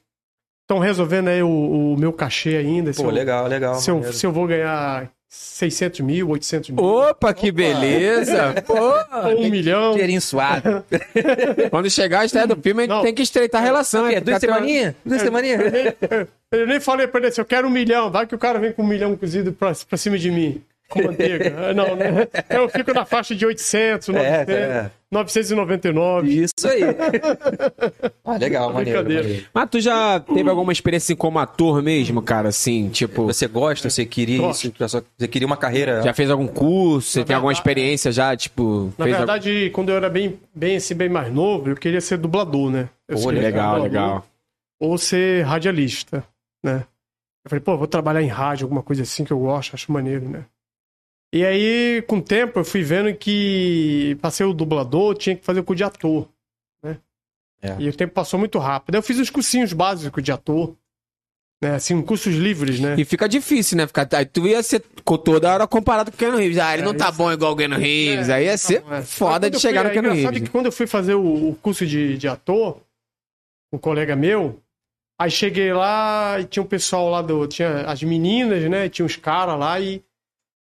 [0.62, 2.92] Estão resolvendo aí o, o meu cachê ainda.
[2.92, 3.74] se Pô, eu- legal, legal.
[3.74, 8.54] se eu, se eu vou ganhar 600 mil, 800 mil, Opa, que beleza!
[8.66, 9.92] Pô, ou um milhão.
[9.92, 10.84] Dinheirinho suado.
[11.70, 13.02] quando chegar a estreia do filme, a gente Não.
[13.02, 14.06] tem que estreitar a relação.
[14.06, 14.20] É, hein?
[14.22, 14.94] duas Ficar tendo- semaninhas?
[15.04, 15.60] Duas semaninhas?
[16.52, 18.10] Eu nem falei pra ele assim, eu quero um milhão.
[18.10, 20.62] Vai que o cara vem com um milhão cozido pra, pra cima de mim.
[20.88, 21.54] Com manteiga.
[21.56, 22.28] Ah, Não, né?
[22.50, 24.90] Eu fico na faixa de 800, 900, é.
[25.10, 26.28] 999.
[26.44, 26.82] Isso aí.
[28.24, 29.22] Ah, legal, maneiro, Brincadeira.
[29.22, 29.46] maneiro.
[29.52, 32.48] Mas tu já teve alguma experiência assim, como ator mesmo, cara?
[32.48, 33.88] Assim, tipo, Você gosta?
[33.88, 34.66] Você queria Gosto.
[34.68, 35.04] isso?
[35.16, 36.02] Você queria uma carreira?
[36.02, 37.08] já fez algum curso?
[37.10, 38.92] Você Na tem alguma verdade- experiência já, tipo...
[38.98, 42.18] Na fez verdade, quando eu era bem, bem, assim, bem mais novo, eu queria ser
[42.18, 42.88] dublador, né?
[43.08, 44.26] Eu Pô, Legal, dublador legal.
[44.80, 46.24] Ou ser radialista,
[46.62, 46.84] né?
[47.44, 50.28] Eu falei, pô, vou trabalhar em rádio, alguma coisa assim que eu gosto, acho maneiro,
[50.28, 50.44] né?
[51.32, 55.44] E aí, com o tempo, eu fui vendo que pra ser o dublador, tinha que
[55.44, 56.28] fazer o curso de ator,
[56.82, 56.98] né?
[57.60, 57.76] É.
[57.78, 58.94] E o tempo passou muito rápido.
[58.94, 60.76] Aí eu fiz os cursinhos básicos de ator,
[61.60, 61.74] né?
[61.74, 62.94] Assim, cursos livres, né?
[62.96, 63.86] E fica difícil, né?
[63.86, 66.58] Ficar, aí tu ia ser toda hora comparado com o Keanu Reeves.
[66.58, 68.28] Ah, ele É, não tá isso- bom igual o Keanu Reeves.
[68.28, 69.02] É, aí ia tá ser bom, é.
[69.02, 70.42] foda de chegar no fui, é Keanu Reeves.
[70.42, 72.80] que quando eu fui fazer o, o curso de, de ator,
[73.72, 74.60] um colega meu,
[75.18, 77.44] aí cheguei lá e tinha um pessoal lá do.
[77.48, 78.88] Tinha as meninas, né?
[78.88, 80.00] Tinha uns caras lá e.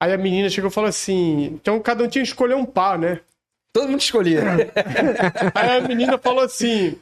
[0.01, 1.45] Aí a menina chegou e falou assim.
[1.45, 3.19] Então cada um tinha que escolher um par, né?
[3.73, 4.41] Todo mundo escolhia.
[5.53, 6.97] Aí a menina falou assim.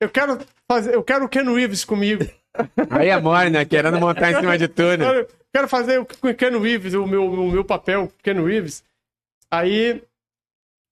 [0.00, 0.38] Eu quero
[0.70, 0.94] fazer.
[0.94, 2.24] Eu quero o Ken Reeves comigo.
[2.90, 3.64] Aí é mole, né?
[3.64, 5.02] Querendo montar em cima de tudo.
[5.04, 8.84] Eu quero fazer o- com o Ken Reeves, o meu, o meu papel, Ken Reeves.
[9.50, 10.02] Aí.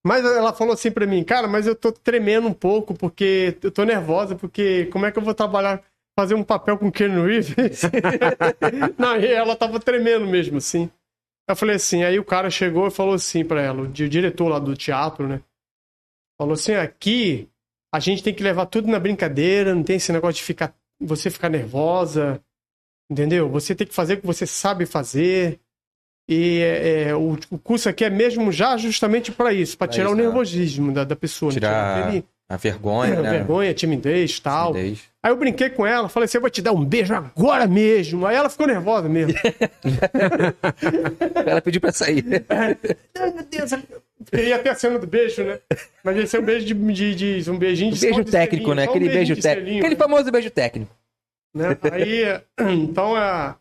[0.05, 3.69] Mas ela falou assim pra mim, cara, mas eu tô tremendo um pouco, porque eu
[3.69, 5.81] tô nervosa, porque como é que eu vou trabalhar,
[6.17, 7.81] fazer um papel com o Ken Reeves?
[8.97, 10.89] Não, e ela tava tremendo mesmo, assim.
[11.47, 14.47] Eu falei assim, aí o cara chegou e falou assim pra ela, o di- diretor
[14.47, 15.41] lá do teatro, né?
[16.39, 17.47] Falou assim, aqui
[17.93, 21.29] a gente tem que levar tudo na brincadeira, não tem esse negócio de ficar, você
[21.29, 22.41] ficar nervosa,
[23.09, 23.47] Entendeu?
[23.49, 25.61] Você tem que fazer o que você sabe fazer.
[26.29, 30.07] E é, é, o, o curso aqui é mesmo já justamente para isso, para tirar
[30.07, 30.23] isso, o né?
[30.23, 31.49] nervosismo da, da pessoa.
[31.49, 31.53] né?
[31.53, 33.29] Tirar aquele- a vergonha, né?
[33.31, 34.71] vergonha, timidez tal.
[34.73, 35.01] Timidez.
[35.21, 38.25] Aí eu brinquei com ela, falei assim: eu vou te dar um beijo agora mesmo.
[38.25, 39.33] Aí ela ficou nervosa mesmo.
[41.45, 42.23] Ela pediu pra sair.
[42.49, 42.77] Ai,
[43.33, 43.71] meu Deus.
[44.31, 45.59] Queria até a cena do beijo, né?
[46.03, 46.73] Mas esse é um beijo de,
[47.15, 48.85] de- de- um beijinho de beijo técnico, né?
[48.85, 49.77] um Aquele beijinho beijo técnico.
[49.79, 49.95] Aquele né?
[49.95, 50.95] famoso beijo técnico.
[51.53, 51.77] né?
[51.91, 52.23] Aí,
[52.73, 53.55] então, é...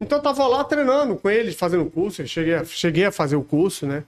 [0.00, 2.22] então eu tava lá treinando com eles, fazendo o curso.
[2.22, 4.04] Eu cheguei a, cheguei a fazer o curso, né?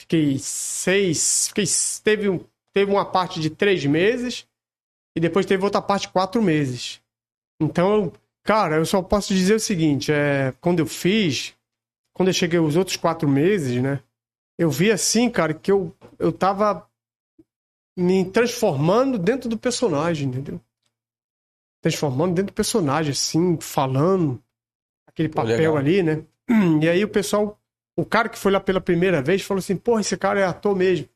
[0.00, 1.48] Fiquei seis.
[1.48, 1.64] Fiquei,
[2.04, 2.40] teve, um,
[2.78, 4.46] teve uma parte de três meses
[5.16, 7.00] e depois teve outra parte de quatro meses.
[7.60, 8.12] Então,
[8.44, 11.54] cara, eu só posso dizer o seguinte: é, quando eu fiz,
[12.12, 14.00] quando eu cheguei os outros quatro meses, né?
[14.56, 16.88] Eu vi assim, cara, que eu, eu tava
[17.96, 20.60] me transformando dentro do personagem, entendeu?
[21.80, 24.42] transformando dentro do personagem, assim, falando
[25.06, 25.76] aquele papel legal.
[25.76, 26.24] ali, né?
[26.82, 27.58] E aí o pessoal,
[27.96, 30.74] o cara que foi lá pela primeira vez falou assim, porra, esse cara é ator
[30.74, 31.08] mesmo.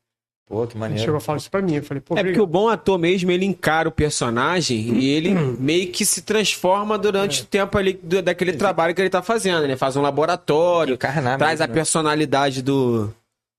[0.45, 1.01] Pô, que Ele maneiro.
[1.03, 3.31] chegou a falar isso pra mim, eu falei, pô, É porque o bom ator mesmo,
[3.31, 7.43] ele encara o personagem e ele meio que se transforma durante É.
[7.43, 9.75] o tempo ali do- daquele trabalho que ele tá fazendo, né?
[9.77, 11.73] Faz um laboratório, Encarnar traz mesmo, a né?
[11.73, 13.09] personalidade do,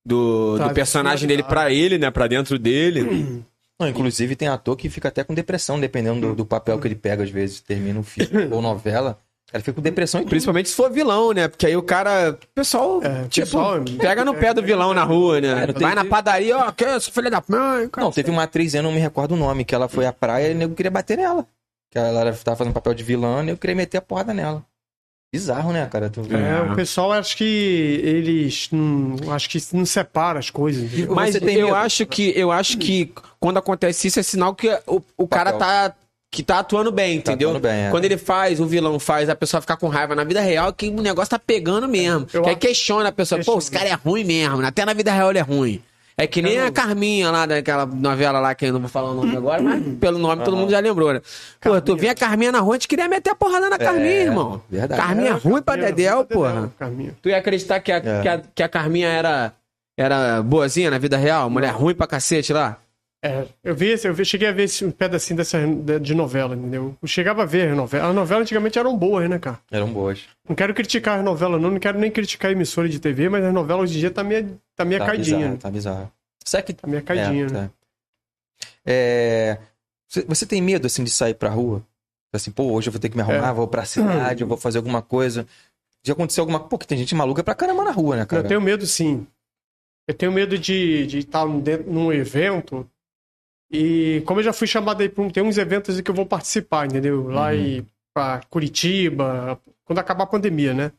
[0.04, 2.10] do, do personagem dele pra ele, né?
[2.10, 3.44] Pra dentro dele.
[3.80, 6.94] Não, inclusive tem ator que fica até com depressão, dependendo do, do papel que ele
[6.94, 9.18] pega, às vezes, termina um filme ou novela.
[9.54, 11.46] Cara fica com depressão e Principalmente se for vilão, né?
[11.46, 12.32] Porque aí o cara.
[12.32, 15.62] O pessoal, É, tipo, pessoal- pega no pé do vilão na rua, né?
[15.62, 17.88] É, tem- Vai na padaria, ó, que isso, filha da mãe.
[17.88, 18.04] cara.
[18.04, 20.48] Não, teve uma atriz, eu não me recordo o nome, que ela foi à praia
[20.48, 21.46] e o nego queria bater nela.
[21.88, 24.64] Que ela tava fazendo papel de vilã e eu queria meter a porrada nela.
[25.32, 26.10] Bizarro, né, cara?
[26.10, 26.20] Tu...
[26.34, 30.82] É, o pessoal acho que eles não, acho que não separa as coisas.
[30.92, 31.14] entendeu?
[31.14, 31.74] Mas eu medo?
[31.76, 35.94] acho que eu acho que quando acontece isso é sinal que o, o cara tá
[36.34, 37.50] que tá atuando bem, Tá entendeu?
[37.50, 37.90] atuando bem, é.
[37.90, 40.88] Quando ele faz, o vilão faz, a pessoa ficar com raiva na vida real, que
[40.88, 42.26] o negócio tá pegando mesmo.
[42.32, 45.12] Eu que aí questiona a pessoa, pô, esse cara é ruim mesmo, até na vida
[45.12, 45.82] real ele é ruim.
[46.16, 49.14] É que nem a Carminha lá daquela novela lá, que eu não vou falar o
[49.14, 51.20] nome agora, mas pelo nome todo mundo já lembrou, né?
[51.60, 54.20] Pô, tu via a Carminha na rua, a gente queria meter a porrada na Carminha,
[54.22, 54.62] irmão.
[54.70, 55.00] verdade.
[55.00, 56.52] Carminha é ruim pra Carminha, Dedéu, pra porra.
[56.52, 57.14] Dedéu, Carminha.
[57.20, 58.22] Tu ia acreditar que a, É.
[58.22, 59.52] que a, que a Carminha era,
[59.98, 61.50] era boazinha na vida real?
[61.50, 62.76] Mulher ruim pra cacete lá?
[63.26, 65.58] É, eu vi, eu vi, cheguei a ver esse, um pedacinho dessa
[65.98, 66.94] de- novela, entendeu?
[67.00, 68.10] Eu chegava a ver a novela.
[68.10, 69.58] As novelas antigamente eram boas, né, cara?
[69.70, 70.20] Eram boas.
[70.46, 73.42] Não quero criticar as novelas, não, não quero nem criticar a emissora de TV, mas
[73.42, 75.36] as novelas hoje em dia tá meio, tá meio Tá caidinha.
[75.38, 75.58] bizarro, né?
[75.58, 76.12] tá bizarro.
[76.44, 76.72] Sabe que...
[76.74, 77.70] Tá meio caidinha, é, né?
[77.70, 77.70] tá.
[78.86, 79.58] É,
[80.08, 81.82] Você você tem medo, assim, de sair pra rua?
[82.32, 83.52] Assim, pô, hoje eu vou ter que me arrumar, É.
[83.52, 85.46] vou pra cidade, eu vou fazer alguma coisa.
[86.02, 88.42] Já aconteceu alguma Pô, que tem gente maluca pra caramba na rua, né, cara?
[88.42, 89.26] Eu tenho medo, sim.
[90.06, 92.86] Eu tenho medo de, de estar dentro, num evento
[93.70, 96.26] e como eu já fui chamado aí para um, tem uns eventos que eu vou
[96.26, 97.28] participar, entendeu?
[97.28, 97.54] Lá Uhum.
[97.54, 100.92] em pra Curitiba, quando acabar a pandemia, né?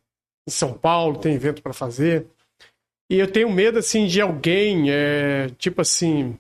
[0.48, 2.28] Em São Paulo tem evento para fazer.
[3.10, 6.38] E eu tenho medo, assim, de alguém, é, tipo assim,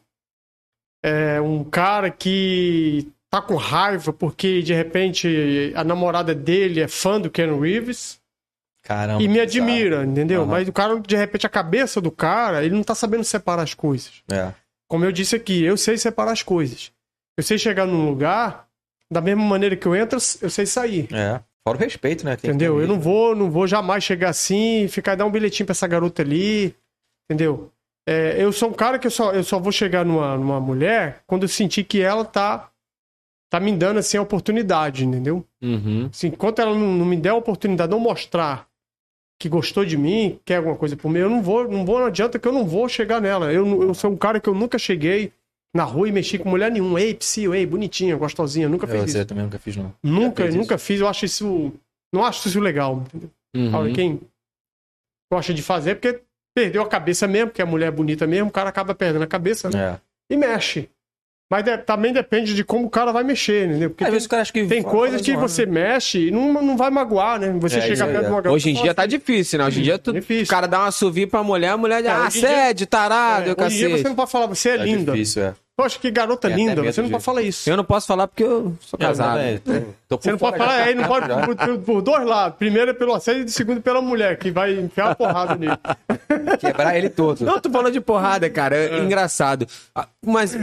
[1.04, 7.20] é, um cara que tá com raiva porque, de repente, a namorada dele é fã
[7.22, 8.20] do Ken Reeves
[8.84, 9.22] Caramba.
[9.24, 10.42] e me admira, entendeu?
[10.42, 10.52] Aham.
[10.52, 13.74] Mas o cara, de repente, a cabeça do cara, ele não tá sabendo separar as
[13.74, 14.24] coisas.
[14.32, 14.52] É.
[14.96, 16.90] Como eu disse aqui, eu sei separar as coisas.
[17.38, 18.66] Eu sei chegar num lugar,
[19.12, 21.14] da mesma maneira que eu entro, eu sei sair.
[21.14, 21.42] É.
[21.68, 22.38] Fora o respeito, né?
[22.38, 22.80] Tem Entendeu?
[22.80, 25.86] Eu não vou, não vou jamais chegar assim e ficar dar um bilhetinho pra essa
[25.86, 26.74] garota ali.
[27.30, 27.74] Entendeu?
[28.08, 31.22] É, eu sou um cara que eu só, eu só vou chegar numa, numa mulher
[31.28, 32.72] quando eu sentir que ela tá,
[33.50, 35.46] tá me dando assim a oportunidade, entendeu?
[35.62, 36.08] Uhum.
[36.10, 38.66] Assim, enquanto ela não, não me der a oportunidade, não mostrar
[39.40, 42.08] que gostou de mim, quer alguma coisa por mim, eu não vou, não vou, não
[42.08, 43.52] adianta que eu não vou chegar nela.
[43.52, 45.32] Eu, eu sou um cara que eu nunca cheguei
[45.76, 47.02] na rua e mexi com mulher nenhuma.
[47.02, 49.28] Ei, psi, ei, bonitinha, gostosinha, nunca Eu, fiz você isso.
[49.28, 49.94] também nunca fiz, não.
[50.02, 50.58] Nunca, fez isso?
[50.58, 51.74] nunca fiz, eu acho isso.
[52.14, 53.30] Não acho isso legal, entendeu?
[53.56, 53.94] Uhum.
[53.94, 54.22] Quem
[55.32, 56.22] gosta de fazer, é porque
[56.56, 59.28] perdeu a cabeça mesmo, porque a mulher é bonita mesmo, o cara acaba perdendo a
[59.28, 60.00] cabeça, né?
[60.30, 60.34] É.
[60.34, 60.90] E mexe.
[61.50, 63.92] Mas de- também depende de como o cara vai mexer, entendeu?
[63.92, 64.66] Porque Às tem, vezes que.
[64.66, 67.56] tem coisas que você mexe e não, não vai magoar, né?
[67.60, 68.08] Você É, aí, perto é.
[68.08, 69.66] de uma garota Hoje em dia tá difícil, né?
[69.66, 70.46] Hoje em dia tu, Difícil.
[70.46, 73.52] o cara dá uma assovio pra mulher, a mulher diz, É, ah, sede, tarado, É,
[73.52, 74.02] eu hoje em dia cacete.
[74.04, 75.12] você não pode falar, você é, É linda.
[75.12, 75.54] difícil, é.
[75.78, 77.70] Poxa, que garota até linda, medo você não de- pode falar isso.
[77.70, 79.40] Eu não posso falar porque eu sou casado.
[79.42, 80.90] Eu também, tô- Você não pode falar, já.
[80.90, 82.58] é, não pode por, por- por dois lados.
[82.58, 85.74] Primeiro é pelo assédio e segundo pela mulher, que vai enfiar a porrada nele.
[86.60, 87.44] Quebrar ele todo.
[87.44, 88.76] Não, tu falou de porrada, cara.
[88.78, 89.68] É engraçado.
[89.94, 90.56] Ah, Mas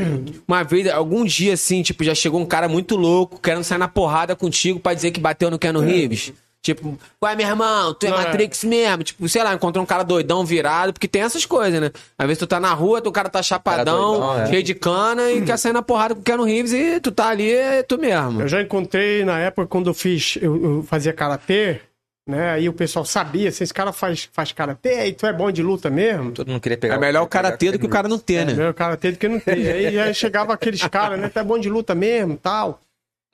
[0.49, 3.89] uma vez, algum dia assim, tipo, já chegou um cara muito louco querendo sair na
[3.89, 6.33] porrada contigo pra dizer que bateu no Keanu Reeves.
[6.63, 8.25] Tipo, ué, meu irmão, tu é Não, é.
[8.27, 9.03] Matrix mesmo.
[9.03, 11.91] Tipo, sei lá, encontrou um cara doidão virado, porque tem essas coisas, né?
[12.17, 14.47] Às vezes tu tá na rua, tu- o cara tá chapadão, doidão, é.
[14.47, 17.29] cheio de cana e quer sair na porrada com o Keanu Reeves e tu tá
[17.31, 18.43] ali, é tu mesmo.
[18.43, 21.81] Eu já encontrei na época quando eu fiz, eu, eu fazia karatê,
[22.29, 22.51] né?
[22.53, 25.65] Aí o pessoal sabia, se esse cara faz, faz karatê, aí tu é bom de
[25.65, 26.31] luta mesmo.
[26.31, 26.95] Todo mundo queria pegar.
[26.95, 28.55] É melhor o cara ter do que o cara não ter, né?
[28.55, 29.67] Meu karatê do que não tem.
[29.67, 31.29] Aí já chegava aqueles caras, né?
[31.29, 32.81] Tu é bom de luta mesmo tal.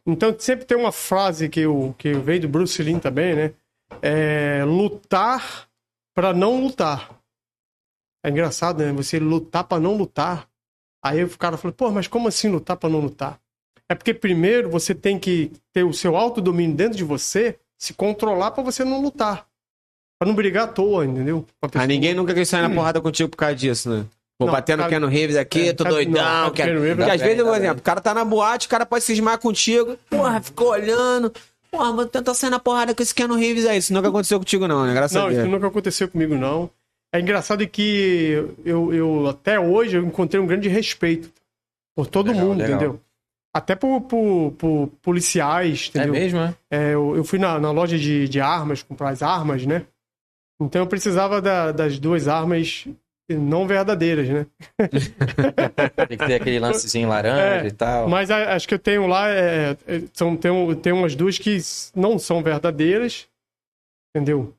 [0.09, 3.53] Então sempre tem uma frase que, eu, que veio do Bruce Lee também, né?
[4.01, 5.69] É lutar
[6.15, 7.11] pra não lutar.
[8.25, 8.91] É engraçado, né?
[8.93, 10.49] Você lutar pra não lutar.
[11.05, 13.39] Aí o cara falou, pô, mas como assim lutar pra não lutar?
[13.87, 18.51] É porque primeiro você tem que ter o seu autodomínio dentro de você, se controlar
[18.51, 19.47] pra você não lutar.
[20.19, 21.47] Pra não brigar à toa, entendeu?
[21.75, 24.07] Ah, ninguém nunca quis sair na porrada contigo por causa disso, né?
[24.39, 26.13] Vou Não, bater no cara- Keanu Reeves aqui, é, tô cara- doidão.
[26.45, 26.69] não, quero...
[26.71, 28.87] Keanu Reeves Porque dá às vezes, por exemplo, o cara tá na boate, o cara
[28.87, 29.97] pode cismar contigo.
[30.09, 31.33] Porra, ficou olhando.
[31.73, 33.79] Porra, vou tentar sair na porrada com esse Keanu Reeves aí.
[33.79, 34.95] Isso nunca aconteceu contigo, não, né?
[34.95, 35.41] Graças a Não, Deus.
[35.43, 36.71] isso nunca aconteceu comigo, não.
[37.13, 41.31] É engraçado que eu, eu até hoje eu encontrei um grande respeito
[41.97, 42.77] por todo Legal, mundo, legal.
[42.77, 43.01] entendeu?
[43.53, 46.13] Até por, por- por policiais, É entendeu?
[46.13, 46.55] mesmo, né?
[46.71, 49.85] É, eu, eu fui na, na loja de, de armas, comprar as armas, né?
[50.61, 52.87] Então eu precisava da- das duas armas
[53.37, 54.47] não verdadeiras, né?
[56.09, 58.09] Tem que ter aquele lancezinho laranja É, e tal.
[58.09, 61.59] Mas a- as que eu tenho lá é, é- são, tem, tem umas duas que
[61.95, 63.29] não são verdadeiras,
[64.15, 64.55] entendeu?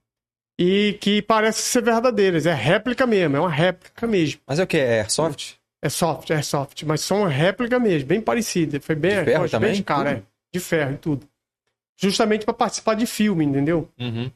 [0.59, 2.45] E que parecem ser verdadeiras.
[2.45, 4.41] É réplica mesmo, é uma réplica mesmo.
[4.45, 4.78] Mas é o que?
[4.78, 5.57] É Airsoft?
[5.82, 8.82] É soft, é soft, mas são uma réplica mesmo, bem parecida.
[8.82, 9.72] Foi bem, De ferro foi também?
[9.72, 10.22] bem cara, é.
[10.53, 11.26] De ferro e tudo.
[11.97, 13.88] Justamente para participar de filme, entendeu?
[13.97, 14.30] Uhum.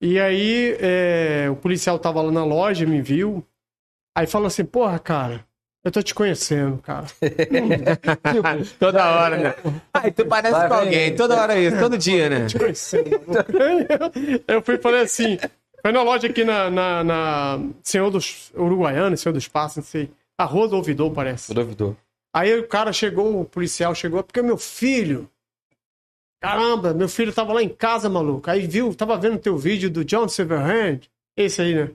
[0.00, 3.44] E aí é, o policial tava lá na loja, me viu.
[4.16, 5.44] Aí falou assim, porra, cara,
[5.84, 7.04] eu tô te conhecendo, cara.
[8.80, 9.54] Toda hora, né?
[9.92, 11.14] Ai, tu parece Vai, com alguém.
[11.14, 12.46] Toda hora isso, todo dia, né?
[12.46, 13.10] te conhecendo.
[14.48, 15.38] eu fui e falei assim.
[15.82, 20.10] Foi na loja aqui na, na, na Senhor dos Uruguaiana, Senhor dos Passos, não sei.
[20.38, 21.52] A Rua do Ouvidor, parece.
[21.52, 21.94] O duvidor.
[22.34, 25.30] Aí o cara chegou, o policial chegou, porque meu filho.
[26.40, 28.50] Caramba, meu filho tava lá em casa, maluco.
[28.50, 31.00] Aí viu, tava vendo teu vídeo do John Silverhand.
[31.36, 31.90] Esse aí, né?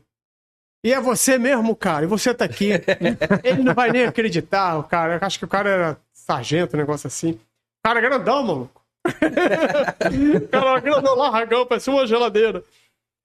[0.84, 2.06] E é você mesmo, cara.
[2.06, 2.72] E você tá aqui.
[3.44, 5.16] Ele não vai nem acreditar, o cara.
[5.16, 7.32] Eu acho que o cara era sargento, um negócio assim.
[7.32, 7.40] O
[7.84, 8.82] cara é grandão, maluco.
[9.06, 12.64] o cara era grandão, largão, parecia uma geladeira.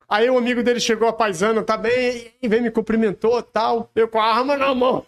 [0.08, 3.90] Aí um amigo dele chegou, a paisana, tá bem, e veio me cumprimentou tal.
[3.94, 5.04] Eu com a arma na mão.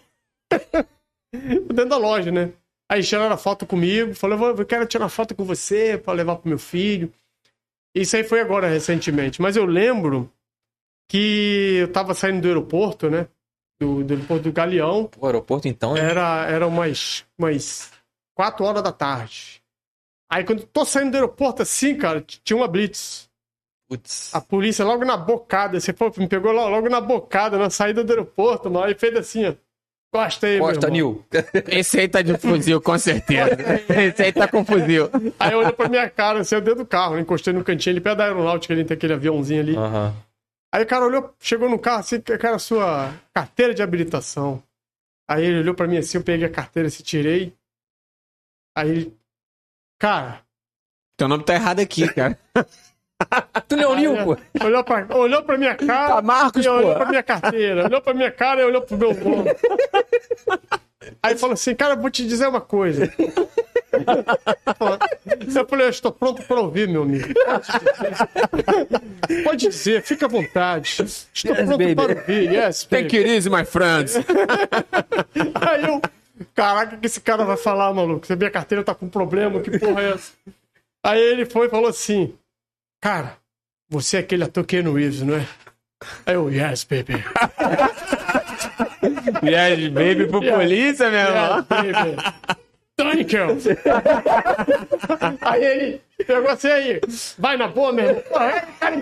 [1.32, 2.50] Dentro da loja, né?
[2.90, 6.48] Aí tiraram a foto comigo, falou, eu, quero tirar foto com você pra levar pro
[6.48, 7.12] meu filho.
[7.94, 9.40] Isso aí foi agora, recentemente.
[9.40, 10.30] Mas eu lembro
[11.08, 13.26] que eu tava saindo do aeroporto, né?
[13.80, 15.08] Do, do aeroporto do Galeão.
[15.18, 15.96] O aeroporto, então?
[15.96, 17.90] Era, era umas, umas
[18.34, 19.62] 4 horas da tarde.
[20.30, 23.28] Aí quando eu tô saindo do aeroporto assim, cara, tinha uma blitz.
[23.88, 24.34] Putz.
[24.34, 25.80] A polícia logo na bocada.
[25.80, 28.84] Você pô, me pegou lo- logo na bocada, na saída do aeroporto, mano.
[28.84, 29.54] Aí fez assim, ó.
[30.12, 30.90] Costa aí, irmão.
[30.90, 31.24] Nil.
[31.68, 33.56] Esse aí tá de fuzil, com certeza.
[33.88, 35.08] Esse aí tá com fuzil.
[35.38, 37.20] Aí olhou pra minha cara, assim, eu dentro do carro, né?
[37.22, 39.76] encostei no cantinho ali, perto da aeronáutica, ali tem aquele aviãozinho ali.
[39.76, 40.14] Aham.
[40.72, 44.62] Aí o cara olhou, chegou no carro assim, cara, a sua carteira de habilitação.
[45.28, 47.54] Aí ele olhou pra mim assim, eu peguei a carteira, se tirei.
[48.76, 49.18] Aí ele,
[49.98, 50.44] cara,
[51.18, 52.38] Teu nome tá errado aqui, cara.
[53.66, 54.36] Tu não é o Nil, pô.
[54.64, 56.14] olhou pra, olhou pra minha cara.
[56.14, 56.98] Tá Marcos, e olhou pô.
[57.00, 57.84] pra minha carteira.
[57.86, 59.50] Olhou pra minha cara e olhou pro meu nome.
[61.20, 63.12] Aí falou assim, cara, eu vou te dizer uma coisa.
[65.54, 67.28] Eu falei, eu estou pronto para ouvir, meu amigo.
[67.34, 70.88] Pode dizer, Pode dizer fica à vontade.
[71.32, 71.94] Estou Yes, pronto baby.
[71.94, 72.52] para ouvir.
[72.52, 73.04] Yes, baby.
[73.04, 74.16] Take it easy, my friends.
[74.16, 76.00] Aí eu,
[76.54, 78.26] caraca, o que esse cara vai falar, maluco?
[78.26, 80.32] Se a minha carteira tá com problema, que porra é essa?
[81.04, 82.34] Aí ele foi e falou assim,
[83.00, 83.36] cara,
[83.88, 85.46] você é aquele ator Keanu Reeves, não é?
[86.26, 87.24] Aí eu, yes, baby.
[89.42, 91.66] Yes, baby pro polícia, meu irmão.
[91.84, 92.34] Yes,
[92.98, 93.58] you.
[95.40, 97.00] Aí ele pegou assim aí,
[97.38, 98.22] vai na boa, meu irmão.
[98.28, 98.96] Porra, é, cara,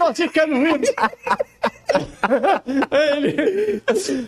[0.46, 0.94] Reeves.
[2.90, 3.82] Aí ele...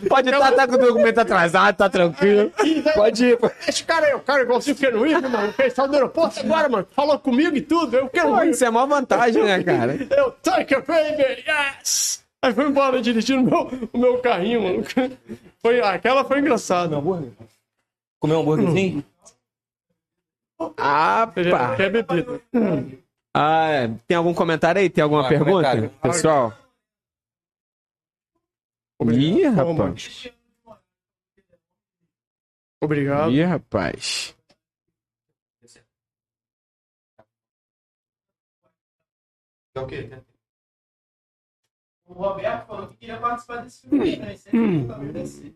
[0.09, 2.51] Pode estar tá com o documento atrasado, tá tranquilo.
[2.95, 3.37] Pode ir.
[3.67, 5.53] Esse cara aí, o cara igualzinho Keanu Reeves, mano.
[5.53, 6.87] Fez sal do aeroporto agora, mano.
[6.91, 7.95] Falou comigo e tudo.
[7.95, 9.93] Eu quero Pô, isso é mó vantagem, né, cara?
[9.93, 10.35] Eu,
[10.71, 12.23] you, baby, yes!
[12.41, 14.83] Aí foi embora dirigindo o meu, o meu carrinho, mano.
[15.61, 16.95] Foi, aquela foi engraçada.
[18.19, 19.03] Comer um hambúrguerzinho?
[20.77, 21.75] Ah, pá.
[21.77, 22.41] quer bebida.
[23.33, 23.87] Ah, é.
[24.07, 24.89] tem algum comentário aí?
[24.89, 25.51] Tem alguma Ah, pergunta?
[25.51, 25.89] comentário.
[26.01, 26.53] Pessoal?
[29.11, 30.29] Ih, rapaz.
[32.81, 33.31] Obrigado.
[33.31, 34.35] Ih, rapaz.
[39.75, 40.09] É o quê?
[42.05, 44.33] O Roberto falou que queria participar desse filme, né?
[44.33, 45.55] Isso aí tá acontecendo.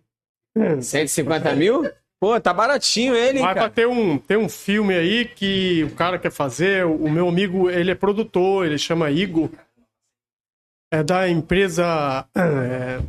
[0.84, 1.84] 150 mil?
[2.24, 3.70] Pô, tá baratinho ele, pra cara.
[3.70, 6.86] ter um, ter um filme aí que o cara quer fazer.
[6.86, 9.50] O meu amigo, ele é produtor, ele chama Igor.
[10.90, 13.02] É da empresa é,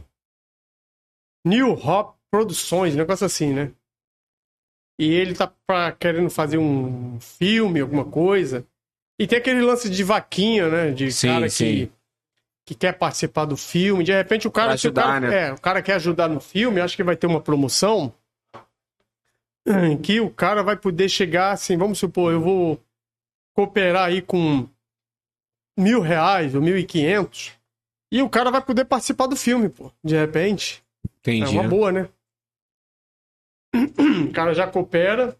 [1.46, 3.70] New Hop Produções, negócio assim, né?
[4.98, 8.66] E ele tá pra, querendo fazer um filme, alguma coisa.
[9.16, 10.90] E tem aquele lance de vaquinha, né?
[10.90, 11.64] De Sim, cara sim.
[11.64, 11.92] que,
[12.66, 14.02] que quer participar do filme.
[14.02, 15.48] De repente o cara, se o ajudar, cara- né?
[15.50, 18.12] é, o cara quer ajudar no filme, acho que vai ter uma promoção
[20.02, 22.80] que o cara vai poder chegar assim, vamos supor, eu vou
[23.54, 24.68] cooperar aí com
[25.78, 27.52] mil reais ou mil e quinhentos
[28.12, 30.84] e o cara vai poder participar do filme, pô, de repente.
[31.26, 31.58] É Entendi.
[31.58, 32.08] uma boa, né?
[34.28, 35.36] O cara já coopera,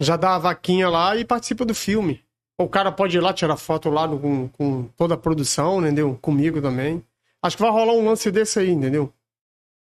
[0.00, 2.22] já dá a vaquinha lá e participa do filme.
[2.58, 6.16] O cara pode ir lá tirar foto lá no- com, com toda a produção, entendeu?
[6.22, 7.04] Comigo também.
[7.42, 9.12] Acho que vai rolar um lance desse aí, entendeu?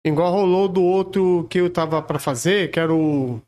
[0.07, 3.43] Igual rolou do outro que eu tava pra fazer, que era o.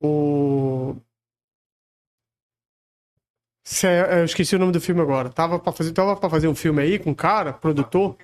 [0.00, 0.94] O.
[4.12, 5.28] Eu esqueci o nome do filme agora.
[5.28, 8.16] Tava pra fazer, tava pra fazer um filme aí com um cara, produtor.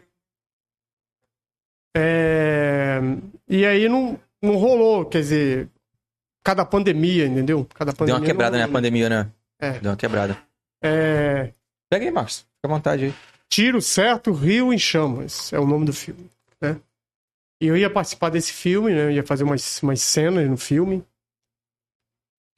[1.96, 3.00] É,
[3.48, 5.68] E aí não, não rolou, quer dizer,
[6.44, 7.66] cada pandemia, entendeu?
[7.74, 8.20] Cada Deu pandemia.
[8.20, 8.62] uma quebrada, né?
[8.62, 9.32] A pandemia, né?
[9.58, 9.72] É.
[9.80, 10.38] Deu uma quebrada.
[10.80, 11.52] É,
[11.90, 12.38] Pega aí, Marcos.
[12.38, 13.14] Fica à vontade aí.
[13.48, 16.30] Tiro Certo, Rio em Chamas, é o nome do filme?
[17.62, 19.04] E eu ia participar desse filme, né?
[19.04, 21.04] Eu ia fazer umas, umas cenas no filme.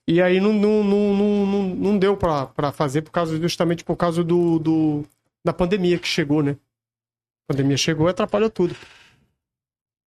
[0.09, 1.15] E aí não, não, não,
[1.47, 5.05] não, não, deu pra, pra fazer por causa, justamente por causa do, do,
[5.45, 6.53] da pandemia que chegou, né?
[6.53, 8.75] A pandemia chegou e atrapalhou tudo.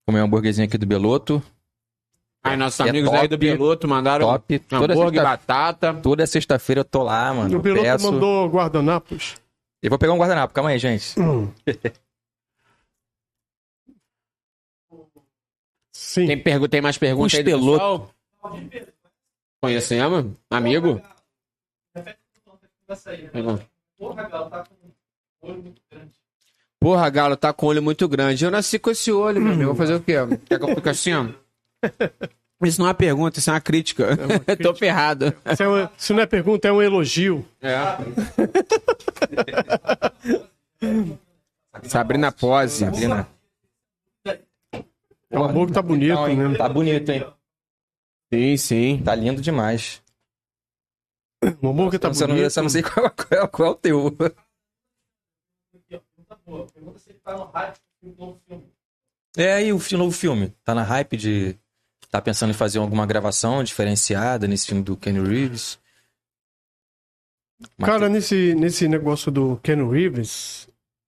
[0.06, 1.42] Comer um hambúrguerzinho aqui do Beloto.
[2.44, 4.60] Aí, nossos É amigos top, aí do Piloto mandaram Top.
[4.60, 5.94] Toda hambúrguer, sexta- batata.
[6.02, 7.50] Toda sexta-feira eu tô lá, mano.
[7.50, 8.12] o Eu piloto peço.
[8.12, 9.36] mandou guardanapos.
[9.82, 10.54] Eu vou pegar um guardanapo.
[10.54, 11.16] Calma aí, gente.
[16.02, 16.26] Sim.
[16.26, 18.12] Tem, pergu tem mais perguntas aí do pessoal?
[19.62, 20.26] Conhecemos?
[20.50, 21.00] Amigo?
[23.98, 24.76] Porra, Galo, tá com
[25.48, 26.12] um olho muito grande.
[26.80, 28.44] Porra, Galo, tá com olho muito grande.
[28.44, 29.68] Eu nasci com esse olho, meu amigo.
[29.68, 30.14] Vou fazer o quê?
[30.48, 31.28] Quer que eu fique assim, ó?
[32.64, 34.18] Isso não é uma pergunta, isso é uma crítica.
[34.62, 35.34] Tô ferrado.
[35.52, 37.46] Isso, é uma- isso não é pergunta, é um elogio.
[37.62, 37.78] É.
[41.84, 42.80] Sabrina Pose.
[42.86, 43.28] Sabrina.
[45.32, 46.58] O hambúrguer tá bonito, né?
[46.58, 47.26] Tá bonito, hein?
[48.34, 49.04] Sim, sim.
[49.04, 50.02] Tá lindo demais.
[51.62, 52.46] O hambúrguer tá só não, bonito.
[52.46, 54.18] eu só não sei qual, qual, qual é o teu.
[56.74, 58.66] Pergunta se ele tá no hype do novo filme.
[59.38, 60.54] É, e o novo filme?
[60.64, 61.58] Tá na hype de.
[62.10, 65.80] Tá pensando em fazer alguma gravação diferenciada nesse filme do Kenny Reeves?
[67.80, 70.68] Cara, nesse, nesse negócio do Ken Reeves,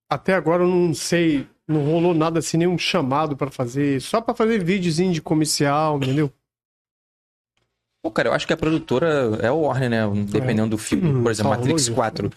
[0.10, 4.34] até agora eu não sei, não rolou nada assim, nenhum chamado pra fazer, só pra
[4.34, 6.32] fazer videozinho de comercial, entendeu?
[8.04, 10.00] Pô, cara, eu acho que a produtora é o Warner, né?
[10.30, 11.10] Dependendo do filme.
[11.10, 11.94] Hum, Por exemplo, falou Matrix isso.
[11.94, 12.30] 4.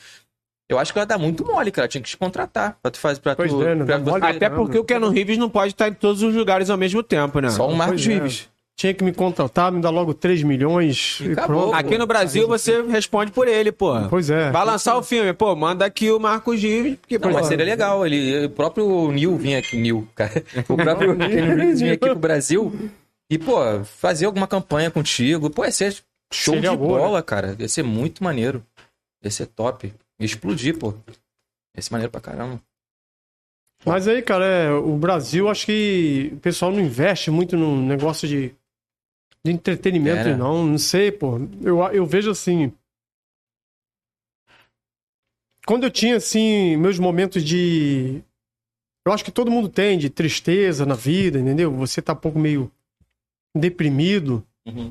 [0.69, 1.89] Eu acho que ela dá muito mole, cara.
[1.89, 3.63] Tinha que te contratar pra tu fazer pra Pois tu.
[3.65, 4.25] é, não pra tu- mole.
[4.27, 7.41] Até porque o Keanu Reeves não pode estar em todos os lugares ao mesmo tempo,
[7.41, 7.51] né?
[7.51, 8.47] Só um Marcos Pois é.
[8.77, 11.71] Tinha que me contratar, me dar logo 3 milhões e, acabou.
[11.71, 11.75] pronto.
[11.75, 13.95] Aqui no Brasil você responde por ele, pô.
[14.11, 14.51] Pois é.
[14.51, 16.97] Vai lançar o filme, pô, manda aqui o Marcos Reeves.
[16.97, 18.07] Porque, Não, pô, mas seria legal.
[18.07, 20.45] Ele, o próprio Neil vinha aqui, Neil, cara.
[20.69, 22.91] O próprio Reeves vinha aqui pro Brasil
[23.31, 25.49] e, pô, fazer alguma campanha contigo.
[25.49, 25.97] Pô, ia ser
[26.31, 27.57] show Seria de boa, bola, cara.
[27.59, 28.63] Ia ser muito maneiro.
[29.25, 29.91] Ia ser top.
[30.21, 30.93] Ia explodir, pô.
[31.75, 32.61] Ia ser maneiro pra caramba.
[33.87, 38.27] Mas aí, cara, é, o Brasil, acho que o pessoal não investe muito no negócio
[38.27, 38.55] de,
[39.47, 40.37] de entretenimento, né?
[40.37, 40.67] não.
[40.67, 41.39] Não sei, pô.
[41.63, 42.73] Eu, eu vejo assim.
[45.65, 48.23] Quando eu tinha, assim, meus momentos de.
[49.07, 51.73] Eu acho que todo mundo tem, de tristeza na vida, entendeu?
[51.73, 52.71] Você tá um pouco meio
[53.57, 54.45] deprimido.
[54.67, 54.91] Uhum.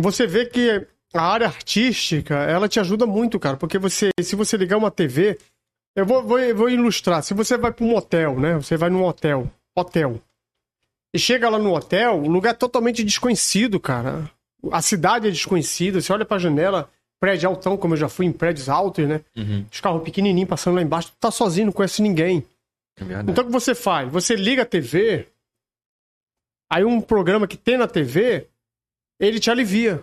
[0.00, 4.56] Você vê que a área artística, ela te ajuda muito, cara, porque você, se você
[4.56, 5.38] ligar uma TV,
[5.94, 7.22] eu vou, vou, vou ilustrar.
[7.22, 8.56] Se você vai para um hotel, né?
[8.56, 10.20] Você vai num hotel, hotel.
[11.14, 14.30] E chega lá no hotel, o lugar é totalmente desconhecido, cara.
[14.70, 16.00] A cidade é desconhecida.
[16.00, 16.90] Você olha pra janela,
[17.20, 19.20] prédio altão, como eu já fui em prédios altos, né?
[19.36, 19.66] Uhum.
[19.70, 22.44] Os carros pequenininhos passando lá embaixo, tu tá sozinho, não conhece ninguém.
[22.98, 23.30] É.
[23.30, 24.10] Então o que você faz?
[24.10, 25.28] Você liga a TV,
[26.70, 28.48] aí um programa que tem na TV,
[29.20, 30.02] ele te alivia.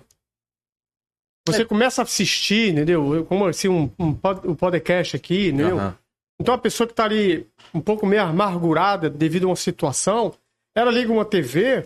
[1.48, 3.26] Você começa a assistir, entendeu?
[3.26, 4.10] Como assim, um, um,
[4.46, 5.80] um podcast aqui, entendeu?
[5.80, 5.98] Aham.
[6.40, 10.34] Então a pessoa que tá ali um pouco meio amargurada devido a uma situação,
[10.76, 11.86] ela liga uma TV,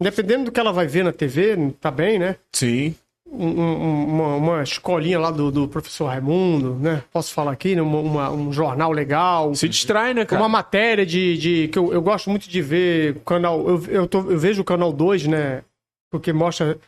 [0.00, 2.36] dependendo do que ela vai ver na TV, tá bem, né?
[2.52, 2.94] Sim.
[3.26, 7.02] Um- um- uma, uma escolinha lá do, do professor Raimundo, né?
[7.12, 7.82] Posso falar aqui, né?
[7.82, 9.54] Uma- uma- um jornal legal.
[9.54, 10.40] Se distrai, né, cara?
[10.40, 13.66] Uma matéria de, de que eu, eu gosto muito de ver canal.
[13.68, 15.62] Eu, eu, tô- eu vejo o canal 2, né?
[16.10, 16.78] Porque mostra.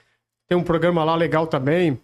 [0.49, 1.99] Tem um programa lá legal também,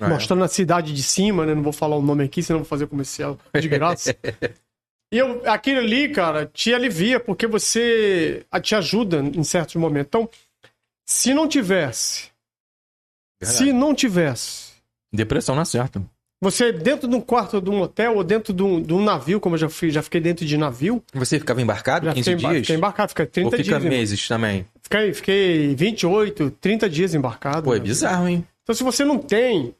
[0.00, 0.08] Ah, é.
[0.08, 1.54] mostrando a cidade de cima, né?
[1.54, 4.16] Não vou falar o nome aqui, senão vou fazer comercial de graça.
[5.12, 10.08] e eu, aquilo ali, cara, te alivia, porque você te ajuda em certos momentos.
[10.08, 10.28] Então,
[11.06, 12.28] se não tivesse,
[13.40, 13.58] Verdade.
[13.64, 14.72] se não tivesse,
[15.12, 16.02] Depressão na certa.
[16.42, 19.40] você dentro de um quarto de um hotel ou dentro de um, de um navio,
[19.40, 22.38] como eu já, fui, já fiquei dentro de navio, Você ficava embarcado já 15 fiquei,
[22.38, 22.62] embar- dias?
[22.66, 23.90] fiquei embarcado, fiquei 30 Ou fica dias.
[23.90, 24.66] meses também?
[24.82, 27.62] Fiquei, fiquei 28, 30 dias embarcado.
[27.62, 27.84] Pô, é né?
[27.84, 28.46] bizarro, hein?
[28.62, 29.74] Então, se você não tem,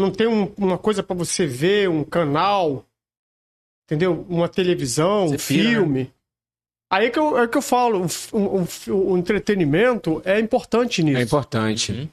[0.00, 2.84] não tem um- uma coisa pra você ver, um canal,
[3.88, 4.26] entendeu?
[4.28, 5.74] Uma televisão, um Você pira, né?
[5.74, 6.12] filme.
[6.90, 11.18] Aí que eu, é que eu falo, o, entretenimento é importante nisso.
[11.18, 11.92] É importante.
[11.92, 12.08] Uhum.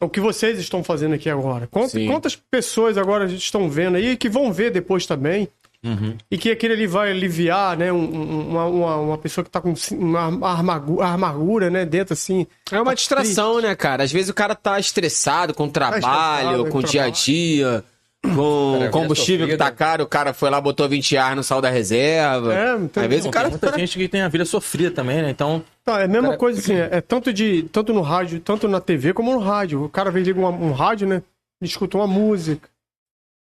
[0.00, 1.66] O que vocês estão fazendo aqui agora.
[1.66, 5.46] Quantas, quantas pessoas agora estão vendo aí que vão ver depois também?
[5.84, 6.16] Uhum.
[6.30, 7.92] E que aquele ali vai aliviar, né?
[7.92, 11.84] um- um- uma, uma, uma pessoa que tá com uma amargura, amargura né?
[11.86, 12.46] Dentro assim.
[12.70, 14.02] É uma Tá distração, né, cara?
[14.04, 17.10] Às vezes o cara tá estressado com o trabalho, estressado, com o com dia a
[17.10, 17.84] dia,
[18.22, 21.60] com Cara, combustível que tá caro, o cara foi lá, botou 20 reais no sal
[21.60, 22.54] da reserva.
[22.54, 23.02] É, entendeu?
[23.02, 25.30] Às vezes o Tem cara muita gente que tem a vida sofrida também, né?
[25.30, 28.38] Então, Tá, é a mesma Cara- coisa assim, é, é tanto, de, tanto no rádio,
[28.40, 29.84] tanto na TV como no rádio.
[29.84, 31.22] O cara vem liga uma- um rádio, né?
[31.62, 32.68] Escuta uma música,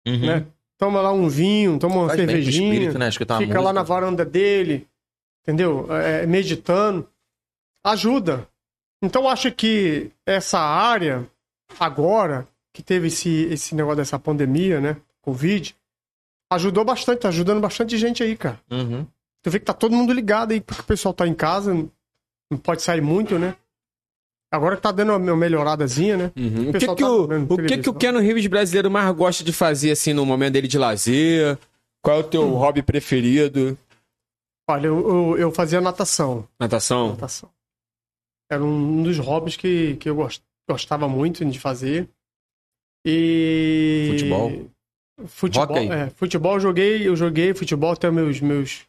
[0.07, 0.27] uhum.
[0.27, 0.47] né?
[0.79, 3.11] Toma lá um vinho, toma uma Faz cervejinha, espírito, né?
[3.11, 4.87] Fica lá na varanda dele,
[5.43, 5.87] entendeu?
[5.91, 7.09] É, meditando.
[7.85, 8.47] Ajuda.
[9.03, 11.27] Então eu acho que essa área,
[11.81, 12.47] agora,
[12.79, 14.97] que teve esse, esse negócio dessa pandemia, né?
[15.21, 15.75] Covid,
[16.53, 18.61] ajudou bastante, tá ajudando bastante gente aí, cara.
[18.71, 19.05] Uhum.
[19.43, 22.57] Tu vê que tá todo mundo ligado aí, porque o pessoal tá em casa, não
[22.63, 23.57] pode sair muito, né?
[24.53, 26.33] Agora que tá dando uma melhoradazinha, né?
[26.37, 26.69] Uhum.
[26.69, 29.53] O, que, que, tá o, o que, que o Keanu Reeves brasileiro mais gosta de
[29.53, 31.59] fazer, assim, no momento dele de lazer?
[32.01, 33.77] Qual é o teu hobby preferido?
[34.71, 36.47] Olha, eu, eu, eu fazia natação.
[36.61, 37.09] Natação?
[37.11, 37.51] Natação.
[38.49, 42.09] Era um dos hobbies que, que eu gos- gostava muito de fazer.
[43.11, 44.09] E.
[44.11, 44.71] Futebol?
[45.27, 48.83] Futebol, é, futebol eu joguei, eu joguei futebol até meus, meus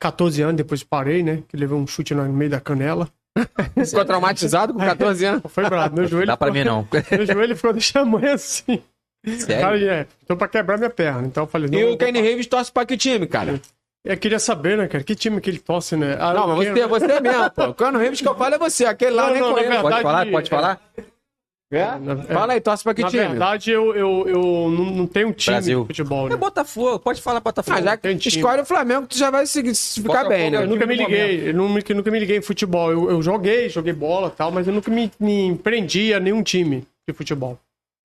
[0.00, 1.42] 14 anos, depois parei, né?
[1.48, 3.08] Que levei um chute no meio da canela.
[3.84, 5.42] Ficou traumatizado com 14 anos?
[5.48, 6.26] Foi bravo, meu joelho.
[6.26, 6.88] Dá pra ficou- mim, não.
[7.16, 8.80] Meu joelho ficou deixando amanhã assim.
[9.26, 9.60] Sério?
[9.60, 11.26] Cara, é, tô pra quebrar minha perna.
[11.26, 11.78] Então eu falei, não.
[11.78, 13.60] E eu o Kenny Reeves torce pra que time, cara?
[14.04, 15.02] Eu queria saber, né, cara?
[15.02, 16.16] Que time que ele torce, né?
[16.20, 17.64] Ah, Não, mas quero- você, você mesmo, pô.
[17.64, 18.84] O Keanu Reeves que eu falo é você.
[18.86, 19.68] Aquele lá Não, nem não, conheço.
[19.70, 20.24] verdade- Pode falar?
[20.24, 20.80] de- Pode falar?
[21.70, 21.98] É?
[21.98, 23.28] Na- Fala aí, torce pra que Na time?
[23.28, 25.80] verdade, eu, eu, eu não, não tenho um time Brasil.
[25.82, 26.36] de futebol, É né?
[26.36, 27.76] Botafogo, pode falar Botafogo.
[27.76, 30.56] Ah, já que escolhe o Flamengo, tu já vai seguir, se ficar Botafogo bem, né?
[30.58, 32.90] é Eu nunca me liguei, eu nunca, nunca me liguei em futebol.
[32.90, 36.42] Eu, eu joguei, joguei bola e tal, mas eu nunca me, me empreendi a nenhum
[36.42, 37.58] time de futebol.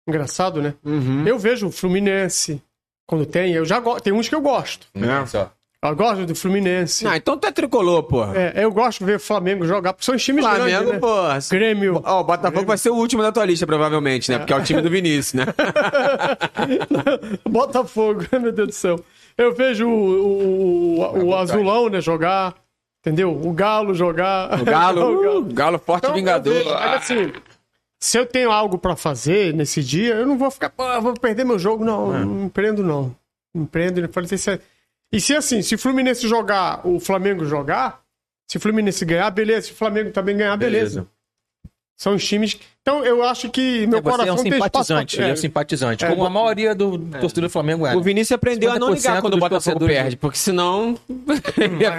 [0.08, 0.74] Engraçado, né?
[0.84, 1.26] Uhum.
[1.26, 2.62] Eu vejo o Fluminense
[3.08, 4.00] quando tem, eu já go...
[4.00, 4.86] tem uns que eu gosto.
[4.94, 5.52] Olha só.
[5.80, 7.06] Eu gosto do Fluminense.
[7.06, 8.36] Ah, então tu é tricolor, porra.
[8.36, 10.98] É, eu gosto de ver o Flamengo jogar, porque são os times Flamengo, grandes, né?
[10.98, 11.38] porra.
[11.50, 12.02] Grêmio.
[12.04, 14.38] Ó, o Botafogo vai ser o último da tua lista, provavelmente, né?
[14.38, 15.44] Porque é o time do Vinícius, né?
[17.48, 19.00] Botafogo, meu Deus do céu.
[19.36, 22.54] Eu vejo o, o, o- Azulão, né, jogar.
[23.00, 23.30] Entendeu?
[23.30, 24.60] O Galo jogar.
[24.60, 25.38] O Galo, O Galo.
[25.38, 26.52] uh, Galo forte Então, vingador.
[26.52, 27.32] vejo, assim,
[28.00, 31.44] se eu tenho algo pra fazer nesse dia, eu não vou ficar, pô, vou perder
[31.44, 31.84] meu jogo.
[31.84, 32.24] Não, É.
[32.24, 33.14] não empreendo, não.
[33.54, 34.00] Não Empreendo.
[34.00, 34.60] eu falei, se-
[35.12, 38.00] E se assim, se o Fluminense jogar, o Flamengo jogar,
[38.46, 39.68] se o Fluminense ganhar, beleza.
[39.68, 41.00] Se o Flamengo também ganhar, beleza.
[41.00, 41.18] Beleza.
[41.96, 42.56] São os times.
[42.80, 44.64] Então eu acho que meu Você é coração um tem espaço.
[44.84, 46.04] simpatizante, pra- ele é é, um simpatizante.
[46.04, 47.96] É, como a maioria do torcedor do Flamengo é.
[47.96, 50.96] O Vinícius aprendeu a não ligar 50% quando o Botafogo perde, porque senão.
[51.26, 51.40] Mas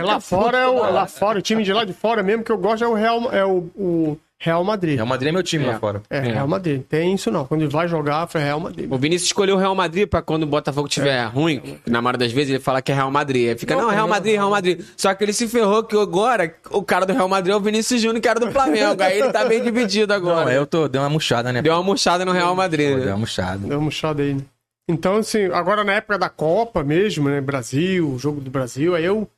[0.05, 2.57] lá fora é o, lá fora, o time de lá de fora mesmo que eu
[2.57, 4.95] gosto é o Real, é o, o Real Madrid.
[4.95, 5.67] Real Madrid é meu time É.
[5.67, 6.01] lá fora.
[6.09, 6.81] É, Real Madrid.
[6.87, 7.45] Tem isso não.
[7.45, 8.89] Quando ele vai jogar, foi Real Madrid.
[8.89, 12.19] O Vinícius escolheu o Real Madrid pra quando o Botafogo tiver ruim, que na maioria
[12.19, 13.49] das vezes ele fala que é Real Madrid.
[13.49, 14.81] Aí fica, não, Real Madrid, Real Madrid.
[14.95, 18.01] Só que ele se ferrou que agora o cara do Real Madrid é o Vinícius
[18.01, 19.03] Júnior, que era do Flamengo.
[19.03, 20.45] Aí ele tá bem dividido agora.
[20.45, 21.61] Não, eu tô, dei uma murchada, né?
[21.61, 22.91] Deu uma murchada no Real Madrid.
[22.91, 23.01] Pô, né?
[23.03, 23.57] Deu uma murchada.
[23.67, 24.41] Deu uma murchada aí, né?
[24.87, 27.41] Então, assim, agora na época da Copa mesmo, né?
[27.41, 29.29] Brasil, jogo do Brasil, aí eu.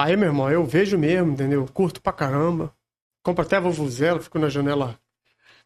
[0.00, 1.68] Aí, meu irmão, eu vejo mesmo, entendeu?
[1.74, 2.72] Curto pra caramba.
[3.28, 4.98] Compro até vovuzela, fico na janela.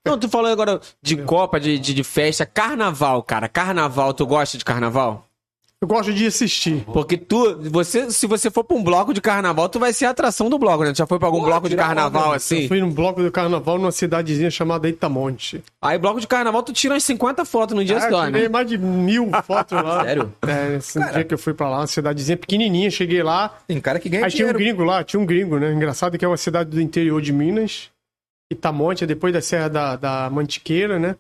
[0.05, 2.45] Não, tu falou agora de Copa, de, de, de festa.
[2.45, 3.49] Carnaval, cara.
[3.49, 5.29] Carnaval, tu gosta de carnaval?
[5.83, 6.85] Eu gosto de assistir.
[6.85, 10.11] Porque tu, você, se você for pra um bloco de carnaval, tu vai ser a
[10.11, 10.93] atração do bloco, né?
[10.93, 12.69] Tu já foi pra algum bloco de carnaval Eu assim?
[12.69, 15.61] fui num bloco do carnaval numa cidadezinha chamada Itamonte.
[15.83, 18.49] Aí, bloco de carnaval, tu tira umas 50 fotos no dia Ah, só, tirei né?
[18.49, 20.05] mais de mil fotos lá.
[20.07, 20.33] Sério?
[20.47, 23.49] É, esse dia que eu fui pra lá, uma cidadezinha pequenininha, cheguei lá.
[23.67, 24.77] Tem cara que ganha Aí tinha um dinheiro.
[24.77, 25.73] gringo lá, tinha um gringo, né?
[25.73, 27.91] Engraçado que é uma cidade do interior de Minas.
[28.53, 31.17] Itamonte, é depois da Serra da, da Mantiqueira, né?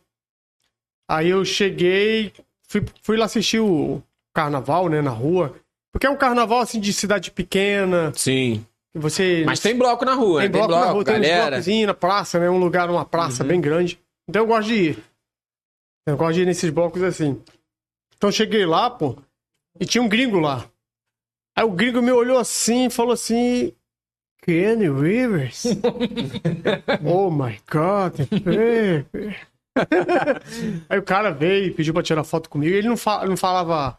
[1.08, 2.32] Aí eu cheguei,
[2.68, 4.00] fui, fui lá assistir o
[4.34, 5.54] carnaval, né, na rua.
[5.92, 8.12] Porque é um carnaval, assim, de cidade pequena.
[8.14, 8.64] Sim.
[8.94, 10.58] Você Mas tem bloco na rua, tem né?
[10.58, 11.86] bloco, na rua, tem uns galera.
[11.86, 12.50] na praça, né?
[12.50, 13.98] Um lugar, uma praça bem grande.
[14.28, 15.04] Então eu gosto de ir.
[16.06, 17.40] Eu gosto de ir nesses blocos assim.
[18.16, 19.16] Então eu cheguei lá, pô,
[19.80, 20.66] e tinha um gringo lá.
[21.56, 23.72] Aí o gringo me olhou assim e falou assim:
[24.42, 25.64] Kenny Rivers?
[27.04, 28.14] oh my God,
[28.44, 29.36] baby.
[30.88, 32.74] Aí o cara veio e pediu pra tirar foto comigo.
[32.74, 33.98] Ele não, fa- não falava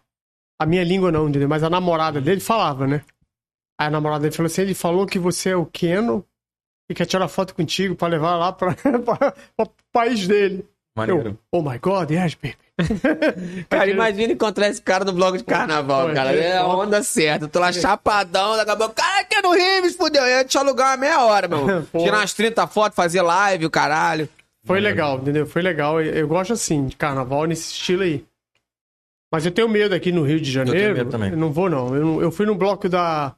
[0.64, 1.48] a minha língua, não, entendeu?
[1.48, 3.02] Mas a namorada dele falava, né?
[3.80, 6.26] Aí a namorada dele falou assim: ele falou que você é o Keno
[6.90, 8.74] e quer tirar foto contigo pra levar lá pra,
[9.06, 10.66] pra, pra país dele.
[10.96, 11.30] Maneiro.
[11.30, 12.56] Eu, oh my God, yes, baby.
[13.70, 16.34] Cara, imagina encontrar esse cara no bloco de carnaval, Pô, cara.
[16.34, 17.48] É a onda certa.
[17.48, 20.24] Tô lá chapadão, daqui a pouco, cara, que é no Rives, fudeu.
[20.24, 21.84] Eu ia te alugar uma meia hora, meu.
[22.00, 24.28] Tirar umas 30 fotos, fazer live, o caralho.
[24.66, 25.46] Foi legal, entendeu?
[25.46, 26.02] Foi legal.
[26.02, 28.26] Eu gosto assim, de carnaval nesse estilo aí.
[29.34, 30.94] Mas eu tenho medo aqui no Rio de Janeiro.
[30.96, 31.32] medo também.
[31.32, 31.96] Eu não vou, não.
[31.96, 33.34] Eu, não- eu fui no bloco da.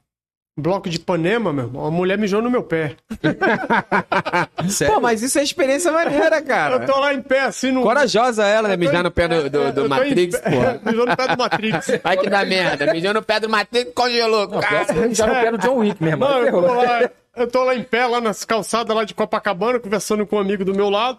[0.58, 1.84] Bloco de Ipanema, meu irmão.
[1.86, 2.96] A mulher mijou no meu pé.
[4.68, 4.94] Sério?
[4.94, 6.80] Pô, mas isso é experiência maneira, Eu cara.
[6.80, 7.82] tô lá em pé, assim, no.
[7.82, 8.74] Corajosa ela, né?
[8.74, 10.80] Eu Mijar no pé do, do, Eu do Matrix, pé- porra.
[10.84, 11.86] Mijou no pé do Matrix.
[12.04, 12.92] Ai que dá merda.
[12.92, 14.48] Mijou no pé do Matrix, congelou.
[14.48, 15.14] Cara.
[15.14, 16.24] Já não quero John Wick mesmo.
[16.24, 19.78] Não, eu tô, lá, eu tô lá em pé, lá nas calçadas lá de Copacabana,
[19.78, 21.18] conversando com um amigo do meu lado.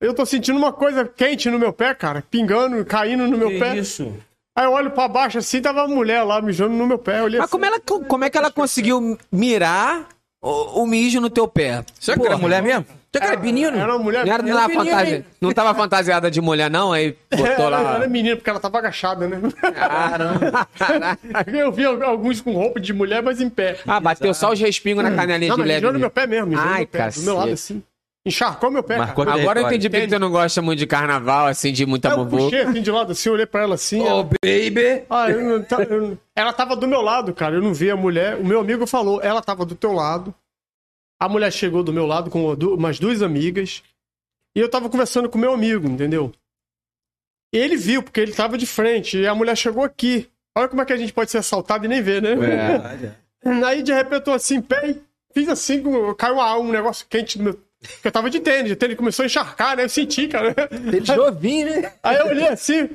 [0.00, 3.76] Eu tô sentindo uma coisa quente no meu pé, cara, pingando, caindo no meu pé.
[3.76, 4.12] isso?
[4.56, 7.20] Aí eu olho pra baixo assim, tava a mulher lá mijando no meu pé.
[7.20, 10.06] Eu olhei Mas assim, como, ela, como é que ela conseguiu mirar
[10.40, 11.84] o, o mijo no teu pé?
[11.98, 12.86] Será que era mulher mesmo?
[13.14, 13.76] Será que era menino?
[13.78, 14.26] Era uma mulher.
[14.26, 16.92] Não, era, não, era, era fantasia, não tava fantasiada de mulher, não?
[16.92, 17.94] Aí botou era, lá.
[17.96, 19.40] era menina, porque ela tava agachada, né?
[19.72, 20.68] Caramba.
[21.52, 23.78] Eu vi alguns com roupa de mulher, mas em pé.
[23.86, 25.80] Ah, bateu só os respingos na canelinha Não, de mas leve.
[25.80, 27.82] mijou no meu pé mesmo, mijou no Ai, meu pé, do meu lado assim.
[28.26, 29.38] Encharcou meu pé, Marcou cara.
[29.38, 32.38] Agora eu entendi porque você não gosta muito de carnaval, assim, de muita Eu bobo.
[32.38, 34.00] puxei assim de lado, assim, olhei pra ela assim.
[34.00, 35.04] Ô, ela- baby!
[35.10, 37.56] Ah, eu não eu não- ela tava do meu lado, cara.
[37.56, 38.36] Eu não vi a mulher.
[38.36, 40.34] O meu amigo falou, ela tava do teu lado.
[41.20, 43.82] A mulher chegou do meu lado com umas duas amigas.
[44.56, 46.32] E eu tava conversando com o meu amigo, entendeu?
[47.52, 49.18] E ele viu, porque ele tava de frente.
[49.18, 50.28] E a mulher chegou aqui.
[50.56, 52.30] Olha como é que a gente pode ser assaltado e nem ver, né?
[52.32, 53.14] É.
[53.66, 54.96] Aí, de repente, eu tô assim, pé
[55.34, 55.82] fiz assim,
[56.16, 57.60] caiu um negócio quente no meu.
[57.92, 59.84] Porque eu tava de tênis, o tênis começou a encharcar, né?
[59.84, 60.54] Eu senti, cara.
[60.70, 61.92] Ele novinho, né?
[62.02, 62.88] Aí eu olhei assim,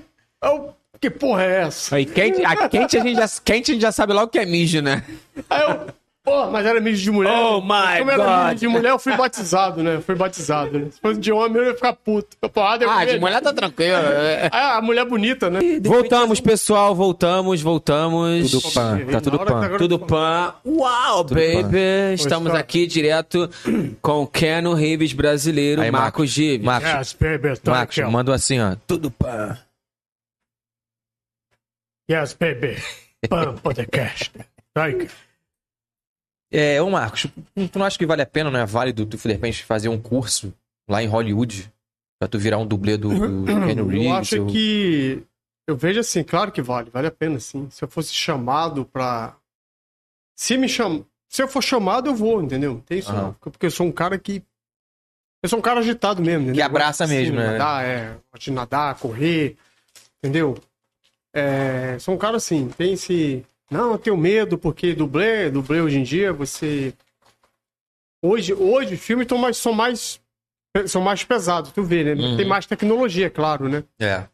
[0.44, 0.76] eu.
[1.00, 1.96] Que porra é essa?
[1.96, 4.46] Aí, quente, a quente, a gente já, quente a gente já sabe logo que é
[4.46, 5.06] mijo, né?
[5.50, 5.88] Aí eu
[6.30, 7.32] Pô, mas era mídia de mulher.
[7.32, 8.44] Oh, my Como era God.
[8.44, 9.96] mídia de mulher, eu fui batizado, né?
[9.96, 10.78] Eu fui batizado.
[10.80, 10.88] Né?
[10.92, 12.38] Se fosse de homem, eu ia ficar puto.
[12.54, 13.96] Porrada, eu Ah, ia- de mulher tá tranquilo.
[13.96, 14.50] é.
[14.54, 15.60] Ah, a mulher bonita, né?
[15.84, 18.52] Voltamos, pessoal, voltamos, voltamos.
[18.52, 19.44] Tudo pan, tá tudo pan.
[19.66, 20.54] agora- Tudo pan.
[20.66, 22.14] Uau, baby!
[22.14, 22.60] Estamos Pois tá.
[22.60, 23.50] aqui direto
[24.02, 26.66] com o Keno Reeves brasileiro, Aí, Marcos Gives.
[26.66, 28.12] Marcos, Yes, baby, tá Marcos, aqui, ó.
[28.12, 28.76] mandou assim, ó.
[28.88, 29.58] Tudo pan.
[32.12, 32.78] Yes, baby.
[33.30, 34.32] Pan podcast.
[34.76, 35.10] Like.
[36.52, 37.28] É, ô Marcos,
[37.72, 40.00] tu não acha que vale a pena, não é válido tu, de repente, fazer um
[40.02, 40.54] curso
[40.88, 41.72] lá em Hollywood
[42.20, 44.06] pra tu virar um dublê do, do Keanu Reeves?
[44.08, 45.24] Eu acho ou- que.
[45.68, 47.68] Eu vejo assim, claro que vale, vale a pena, sim.
[47.70, 49.36] Se eu fosse chamado pra.
[50.36, 51.06] Se me cham...
[51.28, 52.82] Se eu for chamado, eu vou, entendeu?
[52.88, 53.22] Tem isso Aham.
[53.22, 53.34] não.
[53.34, 54.42] Porque eu sou um cara que.
[55.44, 56.56] Eu sou um cara agitado mesmo, entendeu?
[56.56, 57.52] Que abraça mesmo, né?
[57.52, 58.18] Nadar, é.
[58.32, 59.56] Gosto de nadar, correr,
[60.18, 60.58] entendeu?
[61.32, 63.46] É, sou um cara assim, tem esse.
[63.70, 66.94] Não, eu tenho medo, porque dublê, dublê hoje em dia, você.
[68.22, 70.22] Hoje, hoje os filmes mais, são mais.
[70.88, 72.14] São mais pesados, tu vê, né?
[72.14, 72.38] Uhum.
[72.38, 73.84] Tem mais tecnologia, claro, né?
[74.00, 74.28] É.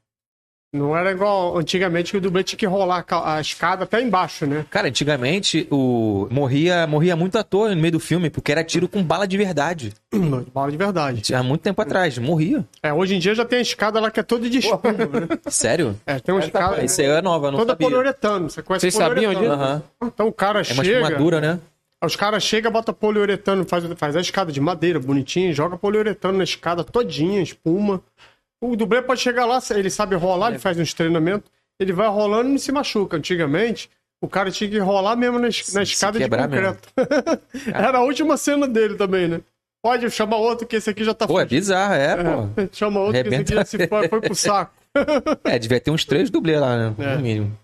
[0.75, 4.01] Não era igual antigamente que o dublê tinha que rolar a ca- a escada até
[4.01, 4.65] embaixo, né?
[4.69, 9.01] Cara, antigamente o morria, morria muito ator no meio do filme, porque era tiro com
[9.03, 9.93] bala de verdade.
[10.53, 11.33] Bala de verdade.
[11.33, 12.65] Há muito tempo atrás, morria.
[12.83, 15.27] É, hoje em dia já tem a escada lá que é toda de espuma, né?
[15.47, 15.95] Sério?
[16.05, 16.83] É, tem uma escada.
[16.83, 17.87] Isso aí é nova, não toda sabia.
[17.87, 18.49] poliuretano.
[18.49, 19.63] Você conhece Vocês sabiam poliuretano?
[19.63, 19.83] Aham.
[20.03, 21.01] Então o cara É uma chega.
[21.01, 21.59] espumadura, né?
[22.03, 26.43] Os caras chegam, bota poliuretano, faz, faz a escada de madeira bonitinha, joga poliuretano na
[26.43, 28.01] escada todinha, espuma.
[28.61, 31.49] O dublê pode chegar lá, ele sabe rolar, ele faz uns treinamentos,
[31.79, 33.17] ele vai rolando e não se machuca.
[33.17, 33.89] Antigamente,
[34.21, 36.89] o cara tinha que rolar mesmo na, es- na Se escada de concreto.
[37.73, 39.41] Era a última cena dele também, né?
[39.83, 42.61] Pode chamar outro que esse aqui já tá Pô, é bizarro, é, pô.
[42.61, 44.73] É, Chama outro que esse aqui já se foi, foi pro saco.
[45.43, 46.95] É, devia ter uns três dublês lá, né?
[46.99, 47.15] É.
[47.17, 47.59] No mínimo.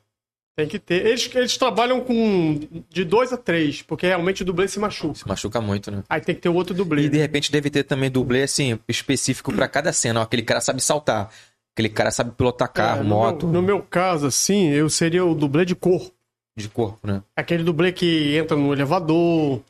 [0.61, 1.05] Tem que ter.
[1.07, 5.15] Eles, eles trabalham com de dois a três, porque realmente o dublê se machuca.
[5.15, 6.03] Se machuca muito, né?
[6.07, 7.05] Aí tem que ter outro dublê.
[7.05, 10.19] E de repente deve ter também dublê, assim, específico pra cada cena.
[10.19, 11.31] Ó, aquele cara sabe saltar.
[11.73, 15.25] Aquele cara sabe pilotar carro, É, no moto, Meu, no meu caso, assim, eu seria
[15.25, 16.11] o dublê de cor.
[16.55, 17.23] de corpo, né?
[17.35, 19.61] Aquele dublê que entra no elevador.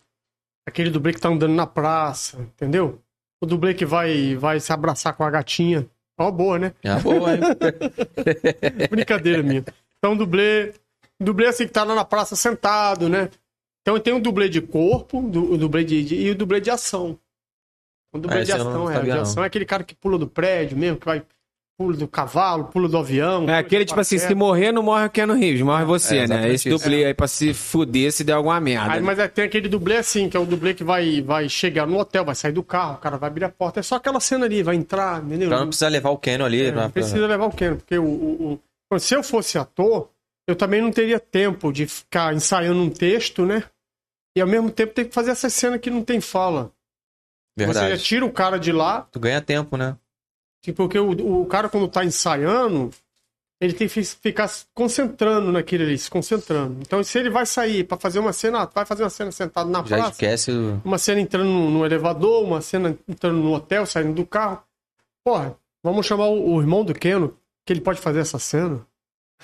[0.68, 3.00] Aquele dublê que tá andando na praça, entendeu?
[3.42, 5.88] O dublê que vai, vai se abraçar com a gatinha.
[6.20, 6.74] Ó, boa, né?
[6.84, 7.40] É uma boa, hein?
[8.90, 9.64] Brincadeira minha.
[9.98, 10.74] Então, dublê.
[11.24, 13.30] Dublê assim que tá lá na praça sentado, né?
[13.82, 16.70] Então tem o dublê de corpo, du- o dublê de, de- e o dublê de
[16.70, 17.18] ação.
[18.14, 18.94] O dublê Ah, de eu não ação, é.
[18.96, 21.24] sabia, De ação é aquele cara que pula do prédio mesmo, que vai.
[21.80, 23.50] Pula do cavalo, pula do avião.
[23.50, 26.28] É aquele, de tipo assim, se morrer, não morre o Keanu Reeves, morre você, É,
[26.28, 26.54] né?
[26.54, 28.92] Esse dublê aí pra se fuder se der alguma merda.
[28.94, 31.88] Aí, mas é, tem aquele dublê assim, que é o dublê que vai, vai chegar
[31.88, 33.80] no hotel, vai sair do carro, o cara vai abrir a porta.
[33.80, 35.48] É só aquela cena ali, vai entrar, entendeu?
[35.48, 36.62] Então não precisa levar o Keno ali.
[36.66, 36.84] É, né?
[36.84, 38.60] não precisa levar o Ken, porque o, o-
[38.92, 40.11] o- se eu fosse ator,
[40.48, 43.64] eu também não teria tempo de ficar ensaiando um texto, né?
[44.36, 46.72] E ao mesmo tempo ter que fazer essa cena que não tem fala.
[47.58, 47.98] Verdade.
[47.98, 49.98] Você tira o cara de lá, Tu ganha tempo, né?
[50.76, 52.92] porque o, o cara quando tá ensaiando,
[53.60, 56.78] ele tem que fi- ficar se concentrando naquilo ali, se concentrando.
[56.82, 59.84] Então se ele vai sair pra fazer uma cena, vai fazer uma cena sentado na
[59.84, 60.80] Já praça, esquece o...
[60.86, 64.64] uma cena entrando no, no elevador, uma cena entrando no hotel, saindo do carro.
[65.26, 67.36] Porra, vamos chamar o, o irmão do Keno,
[67.66, 68.86] que ele pode fazer essa cena.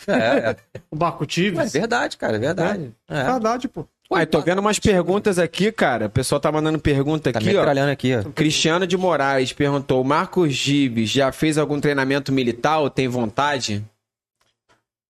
[0.08, 0.56] É, é.
[0.91, 2.91] O Barco É verdade, cara, é verdade.
[3.10, 3.24] É.
[3.24, 3.86] Verdade, pô.
[4.14, 6.06] Aí, tô vendo umas perguntas aqui, cara.
[6.06, 7.91] O pessoal tá mandando pergunta Tá aqui, ó.
[7.91, 8.24] aqui, ó.
[8.32, 13.84] Cristiano de Moraes perguntou: Marcos Gives já fez algum treinamento militar ou tem vontade?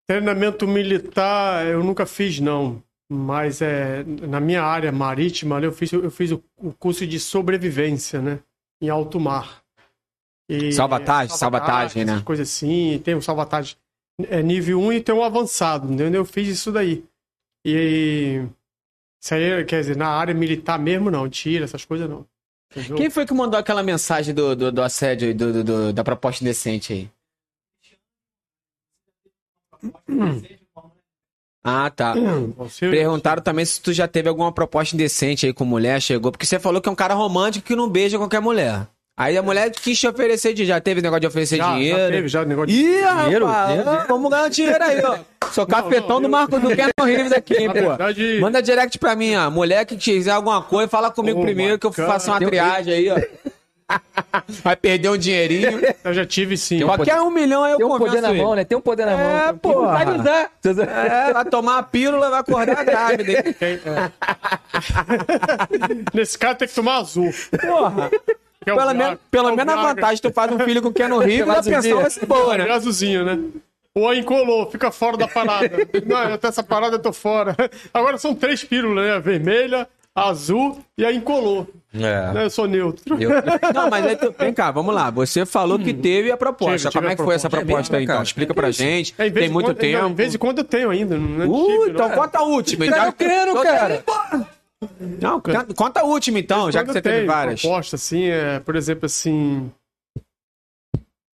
[0.08, 2.82] Treinamento militar eu nunca fiz, não.
[3.10, 8.22] Mas é, na minha área marítima, eu fiz, eu fiz o, o curso de sobrevivência,
[8.22, 8.40] né?
[8.82, 9.62] Em alto mar.
[10.50, 12.14] E- Salvatagem, salvatagem, né?
[12.14, 13.00] essas Coisas assim.
[13.04, 13.76] Tem o salvatagem
[14.24, 16.22] é nível 1 e tem um avançado, entendeu?
[16.22, 17.04] Eu fiz isso daí.
[17.66, 18.44] E
[19.22, 21.30] isso aí, quer dizer, na área militar mesmo, não.
[21.30, 22.26] Tira, essas coisas não.
[22.72, 22.98] Entendeu?
[22.98, 26.94] Quem foi que mandou aquela mensagem do, do, do assédio, do, do- da proposta indecente
[26.94, 27.10] aí?
[31.64, 32.14] Ah, tá.
[32.58, 36.32] Você- Perguntaram também se tu já teve alguma proposta indecente aí com mulher, chegou.
[36.32, 38.88] Porque você falou que é um cara romântico que não beija qualquer mulher.
[39.20, 41.98] Aí a mulher quis te oferecer, de- já teve negócio de oferecer já, dinheiro.
[42.00, 42.74] já teve, já negócio de...
[42.76, 43.46] Ih, Dinheiro?
[43.48, 44.04] rapaz, Dinheiro?
[44.08, 45.18] vamos ganhar um dinheiro aí, ó.
[45.52, 47.74] Sou cafetão não, do eu- Marco do Keanu Reeves aqui, hein, pô.
[47.74, 49.50] verdade- Manda direct pra mim, ó.
[49.50, 52.06] Mulher que quiser alguma coisa, fala comigo Oh, primeiro que eu God.
[52.06, 53.16] faço uma Tem um- triagem aí, ó.
[54.64, 55.80] Vai perder um dinheirinho.
[56.04, 56.82] Eu já tive sim.
[56.82, 58.42] Qualquer um milhão aí eu Tem um poder na ele.
[58.44, 58.66] mão, né?
[58.66, 59.38] Tem um poder na mão.
[59.50, 59.82] É, pô.
[59.88, 60.52] Vai usar.
[61.30, 63.32] É, vai tomar a pílula, vai acordar grávida.
[63.32, 64.12] é.
[66.14, 67.32] Nesse caso tem que tomar azul.
[67.62, 68.12] Porra.
[68.68, 70.90] Que é o Pelo, menos, pelo é menos a vantagem, tu faz um filho com
[70.90, 72.68] o Keanu Reeves, a Faz um pensão vai ser boa, né?
[72.68, 73.40] É azulzinho, né?
[73.96, 75.72] Ou incolou, fica fora da parada.
[76.06, 77.56] Não, até essa parada eu tô fora.
[77.94, 79.14] Agora são três pílulas, né?
[79.14, 81.68] A vermelha, azul e aí incolou.
[81.96, 82.32] É.
[82.34, 82.44] Né?
[82.46, 83.16] Eu sou neutro.
[83.20, 83.30] Eu-
[83.74, 85.10] Não, mas aí tu, vem cá, vamos lá.
[85.10, 86.90] Você falou que teve a proposta.
[86.90, 87.96] Tive, tive Como é a que foi essa proposta.
[87.96, 88.22] É aí, então?
[88.22, 89.16] Explica pra gente.
[89.18, 90.02] É, em vez Tem de muito quando- tempo.
[90.04, 91.18] Não, em vez em quando eu tenho ainda.
[91.18, 92.16] Não é Uh, tive, então não.
[92.16, 92.86] conta a última.
[92.88, 93.12] Tá Já...
[93.14, 94.04] querendo, Tô cara?
[95.22, 97.62] Não, can- conta a última então, já que você eu teve várias.
[97.62, 99.72] proposta, assim, é, por exemplo, assim...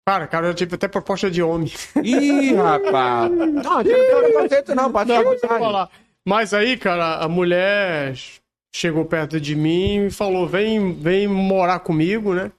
[0.08, 1.72] Cara, cara, eu tive até proposta de homem.
[2.04, 3.30] Ih, rapaz.
[3.32, 5.90] Não, não tem preconceito não, pode Não, eu falar.
[6.28, 8.16] Mas aí, cara, a mulher
[8.76, 12.52] chegou perto de mim e falou: vem, vem morar comigo, né?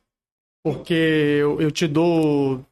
[0.65, 2.65] Porque eu, eu te dou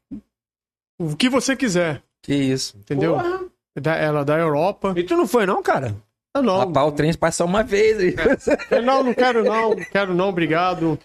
[1.00, 2.76] o que você quiser, Que isso.
[2.78, 3.14] entendeu?
[3.14, 3.40] Porra.
[3.80, 4.92] Da, ela da Europa.
[4.96, 5.96] E tu não foi não, cara?
[6.34, 8.14] Ah, não, Rapaz, o trem passa uma vez aí.
[8.70, 10.98] Eu, não, não quero não, não quero não, obrigado.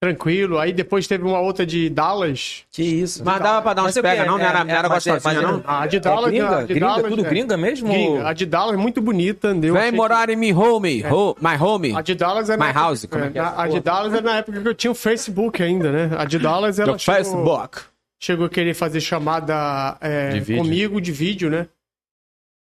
[0.00, 0.58] Tranquilo.
[0.58, 2.64] Aí depois teve uma outra de Dallas.
[2.72, 3.22] Que isso.
[3.24, 4.02] Mas dava pra dar uns quê?
[4.02, 4.36] pega, não?
[4.36, 5.62] Não era, É, não era é, mas é- gostosinha, é- não?
[5.64, 6.48] A de É Dallas, gringa?
[6.56, 6.86] a de Gringa?
[6.86, 7.28] Dallas, Tudo é.
[7.28, 7.88] gringa mesmo?
[7.88, 8.28] Gringa.
[8.28, 9.74] A de Dallas é muito bonita, entendeu?
[9.74, 11.90] Vem morar em me home, ho- my home.
[11.92, 13.68] que- A de Dallas é My na house, época- como é que é essa A
[13.68, 13.80] de?
[13.80, 16.10] Dallas é na época que eu tinha o Facebook ainda, né?
[16.18, 17.78] A de Dallas ela chegou, Facebook.
[18.20, 21.68] chegou a querer fazer chamada é, De comigo de vídeo, né?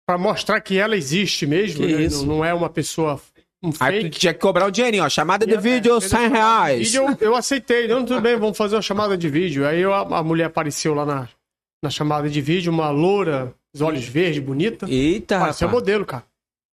[0.06, 2.08] Pra mostrar que ela existe mesmo, né?
[2.10, 3.20] Não, não é uma pessoa
[3.64, 4.10] um Aí fake.
[4.10, 5.10] tu tinha que cobrar o dinheirinho, ó.
[5.10, 6.92] Chamada de E, vídeo, é, 100 fez a chamada de reais.
[6.92, 7.88] vídeo, eu, aceitei.
[7.88, 9.66] Não, tudo bem, vamos fazer uma chamada de vídeo.
[9.66, 11.30] Aí eu- a, mulher apareceu lá na,
[11.82, 14.86] na chamada de vídeo, uma loura, os olhos verdes, bonita.
[14.90, 15.82] Eita, Parecia rapaz.
[15.82, 16.26] modelo, cara.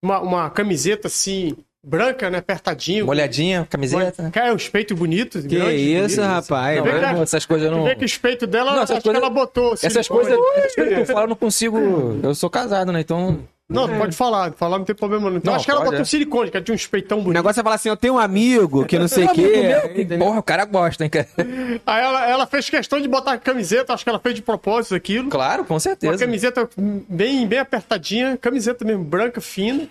[0.03, 2.39] Uma, uma camiseta assim, branca, né?
[2.39, 3.07] Apertadinho.
[3.07, 4.23] Molhadinha, camiseta.
[4.25, 4.31] né?
[4.31, 5.43] Cara, os peitos bonitos.
[5.47, 6.49] Que grandes, isso, bonitos.
[6.49, 6.85] rapaz.
[6.85, 7.85] Não, não- essas coisas não.
[7.85, 9.73] vê que os peitos dela, Não, essas coisas- que ela botou.
[9.75, 11.79] Essas coisas, essas coisas que tu fala, eu não consigo.
[12.23, 13.01] Eu sou casado, né?
[13.01, 13.39] Então.
[13.69, 15.37] Não, tu pode falar, falar não tem problema não.
[15.37, 16.05] Então Não, acho que ela botou é.
[16.05, 17.41] silicone, que tinha uns peitão O bonitos.
[17.41, 19.49] negócio é falar assim, eu tenho um amigo que não sei o quê.
[19.95, 21.29] que- Porra, o cara gosta, hein, cara?
[21.87, 24.97] Aí ela, ela fez questão de botar a camiseta, acho que ela fez de propósito
[24.97, 25.31] aquilo.
[25.31, 26.19] Claro, com Uma certeza.
[26.19, 26.69] camiseta
[27.09, 29.87] bem, bem apertadinha, camiseta mesmo, branca, fina.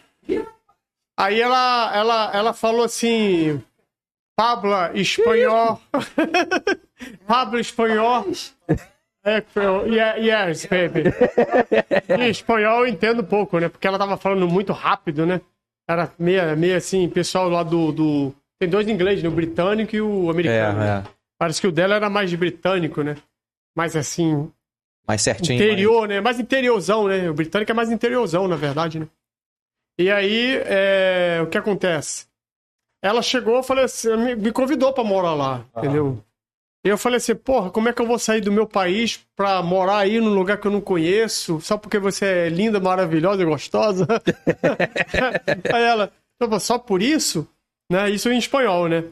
[1.19, 3.61] Aí ela, ela, ela falou assim:
[4.37, 5.81] Pabla, espanhol.
[7.27, 8.25] Pablo, espanhol.
[9.23, 9.43] É,
[10.17, 11.03] yes, baby.
[12.17, 13.67] E espanhol eu entendo pouco, né?
[13.67, 15.41] Porque ela tava falando muito rápido, né?
[15.87, 18.33] Era meio, meio assim, pessoal lá do, do.
[18.57, 19.27] Tem dois ingleses, né?
[19.29, 20.79] O britânico e o É, americano.
[20.79, 21.03] né?
[21.05, 21.11] é.
[21.37, 23.15] Parece que o dela era mais britânico, né?
[23.75, 24.49] Mais assim,
[25.07, 25.55] Mais certinho.
[25.55, 26.21] interior, né?
[26.21, 27.29] Mais interiorzão, né?
[27.29, 29.07] O britânico é mais interiorzão, na verdade, né?
[29.99, 32.25] E aí, é, o que acontece?
[33.03, 36.23] Ela chegou, falei assim, me, me convidou pra morar lá, entendeu?
[36.85, 39.61] E eu falei assim, porra, como é que eu vou sair do meu país pra
[39.61, 43.45] morar aí num lugar que eu não conheço, só porque você é linda, maravilhosa e
[43.45, 44.07] gostosa?
[45.73, 47.45] aí ela, "Pô, só por isso?
[47.91, 48.09] Né?
[48.09, 49.03] Isso em espanhol, né?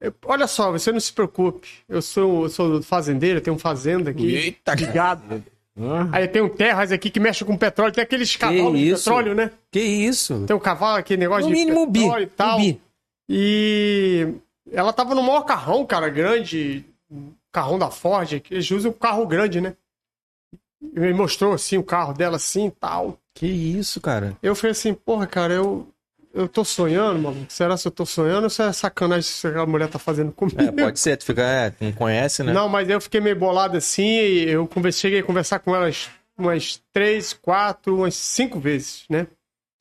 [0.00, 1.68] Eu- Olha só, você não se preocupe.
[1.88, 4.34] Eu sou, eu sou fazendeiro, tenho fazenda aqui.
[4.36, 5.42] Eita, de gado.
[6.12, 9.50] Aí tem um terras aqui que mexe com petróleo, tem aqueles cavalos de petróleo, né?
[9.70, 10.44] Que isso?
[10.46, 12.00] Tem o cavalo aqui, negócio No de mínimo, um bi.
[12.00, 12.58] petróleo e tal.
[12.58, 12.80] Um bi.
[13.28, 14.28] E
[14.72, 18.94] ela tava no maior carrão, cara, grande, um carrão da Ford, que eles usam um
[18.94, 19.74] carro grande, né?
[20.82, 23.18] E me mostrou assim o carro dela assim e tal.
[23.34, 24.36] Que isso, cara?
[24.42, 25.86] Eu falei assim, porra, cara, eu
[26.34, 27.46] eu tô sonhando, mano.
[27.48, 30.60] Será se eu tô sonhando ou se é sacanagem que a mulher tá fazendo comigo?
[30.60, 32.52] É, pode ser, tu fica, é, tu não conhece, né?
[32.52, 36.10] Não, mas eu fiquei meio bolado assim e eu conversei, cheguei a conversar com elas
[36.38, 39.26] umas três, quatro, umas cinco vezes, né?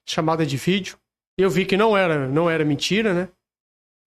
[0.08, 0.98] Chamada de vídeo.
[1.40, 3.30] E eu vi que não era, não era mentira, né?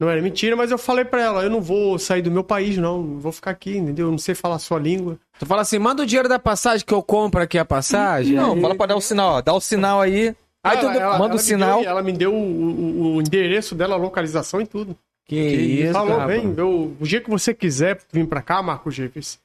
[0.01, 2.79] Não era mentira, mas eu falei pra ela, eu não vou sair do meu país,
[2.79, 3.03] não.
[3.03, 4.07] não Vou ficar aqui, entendeu?
[4.07, 5.19] Eu não sei falar a sua língua.
[5.39, 8.35] Tu fala assim, manda o dinheiro da passagem que eu compro aqui a passagem.
[8.35, 9.43] Não, fala pra dar o sinal, ó.
[9.43, 10.35] Dá o sinal aí.
[10.63, 11.81] Aí tu Ela- ela- manda ela o sinal.
[11.81, 14.97] deu- ela me deu o, o- endereço dela, a localização e tudo.
[15.25, 16.43] Que isso, Falou, rapaz.
[16.43, 19.39] vem, eu, o dia que você quiser vir pra cá, Marco Jefes,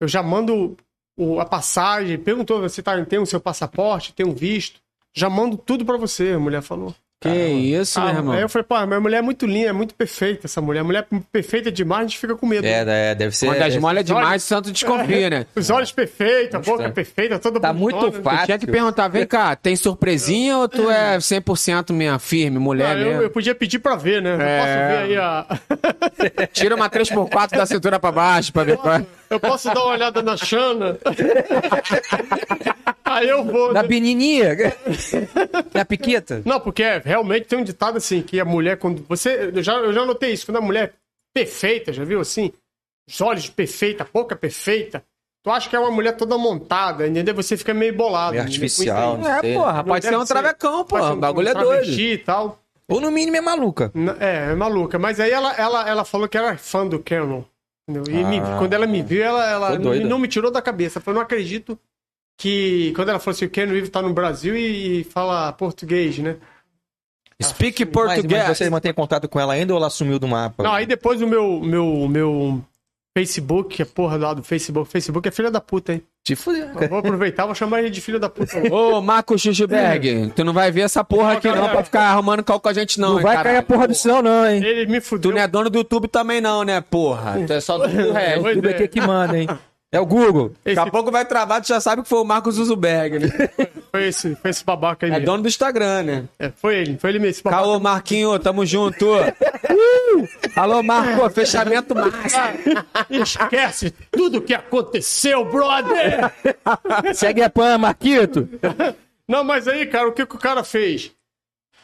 [0.00, 0.76] eu já mando
[1.18, 4.80] o- a passagem, perguntou, você tá, tem o seu passaporte, tem um visto,
[5.12, 6.94] já mando tudo pra você, a mulher falou.
[7.22, 8.34] Que isso, Ah, meu irmão.
[8.34, 10.80] Aí eu falei, pô, minha mulher é muito linda, é muito perfeita essa mulher.
[10.80, 12.66] A mulher perfeita demais, a gente fica com medo.
[12.66, 13.44] É, é, deve ser.
[13.44, 15.46] Quando as é- molhas demais, o santo desconfia, né?
[15.54, 16.94] Os olhos perfeitos, a boca estranho.
[16.94, 18.04] perfeita, toda Tá bonitona.
[18.04, 18.46] muito fácil.
[18.46, 22.98] Tinha que perguntar, vem cá, tem surpresinha ou tu é 100% minha firme, mulher Ah,
[22.98, 23.22] eu, mesmo?
[23.24, 24.34] eu podia pedir pra ver, né?
[24.36, 24.58] Eu É.
[24.58, 25.46] posso ver aí a...
[26.54, 29.04] Tira uma 3x4 da cintura pra baixo pra ver qual é.
[29.28, 30.96] Eu posso dar uma olhada na Xana.
[33.18, 33.72] aí eu vou.
[33.72, 33.88] Da né?
[35.72, 36.42] da piqueta.
[36.44, 39.04] Não, porque é, realmente tem um ditado assim, que a mulher, quando.
[39.08, 39.50] Você.
[39.54, 40.92] Eu já, eu já notei isso, quando a mulher é
[41.34, 42.52] perfeita, já viu assim?
[43.08, 45.02] Os olhos perfeita, a boca perfeita.
[45.42, 47.34] Tu acha que é uma mulher toda montada, entendeu?
[47.34, 48.32] Você fica meio bolado.
[48.32, 49.40] Meio artificial, né?
[49.42, 50.98] É, porra, Não pode deve ser um travecão, pô.
[50.98, 51.90] O bagulho é doido.
[51.98, 52.60] e tal.
[52.86, 53.90] Ou no mínimo é maluca.
[54.18, 54.98] É, é maluca.
[54.98, 57.42] Mas aí ela, ela, ela falou que era fã do Canon.
[57.88, 58.14] Entendeu?
[58.14, 58.56] E me- Ah.
[58.58, 60.98] quando ela me viu, ela, ela não, não me tirou da cabeça.
[60.98, 61.78] Eu falei, não acredito
[62.40, 62.92] que.
[62.96, 66.36] Quando ela falou assim, o Canon Reeves tá no Brasil e, e fala português, né?
[67.42, 68.48] Speak português.
[68.48, 70.62] mas você mantém contato com ela ainda ou ela sumiu do mapa?
[70.62, 72.62] Não, aí depois o meu, meu, meu
[73.16, 74.90] Facebook, que é porra lá do Facebook.
[74.90, 76.02] Facebook é filha da puta, hein?
[76.22, 76.68] Te fudeu.
[76.78, 78.58] Eu vou aproveitar, vou chamar ele de filha da puta.
[78.70, 82.60] Ô, Marcos Schuschberg, tu não vai ver essa porra aqui não pra ficar arrumando cal
[82.60, 83.54] com a gente não, Não hein, vai caralho.
[83.56, 84.62] cair a porra do céu, não, hein?
[84.62, 85.30] Ele me Tu fudeu.
[85.32, 87.42] não é dono do YouTube também não, né, porra?
[87.46, 88.42] Tu é só do resto.
[88.42, 88.74] Pois Tudo é.
[88.74, 89.48] aqui que manda, hein?
[89.92, 90.52] É o Google.
[90.64, 93.28] Daqui a pouco vai travar, tu já sabe que foi o Marcos Zuzuberg, né?
[93.90, 95.10] Foi esse, foi esse babaca aí.
[95.10, 95.26] É mesmo.
[95.26, 96.28] dono do Instagram, né?
[96.38, 97.30] É, foi ele, foi ele mesmo.
[97.30, 97.64] Esse babaca.
[97.64, 99.04] Caô, Marquinho, tamo junto.
[99.04, 100.28] Uh!
[100.54, 102.84] Alô, Marco, fechamento máximo.
[103.10, 106.32] Esquece tudo que aconteceu, brother!
[107.12, 108.48] Segue a pan, Marquito.
[109.26, 111.10] Não, mas aí, cara, o que, que o cara fez?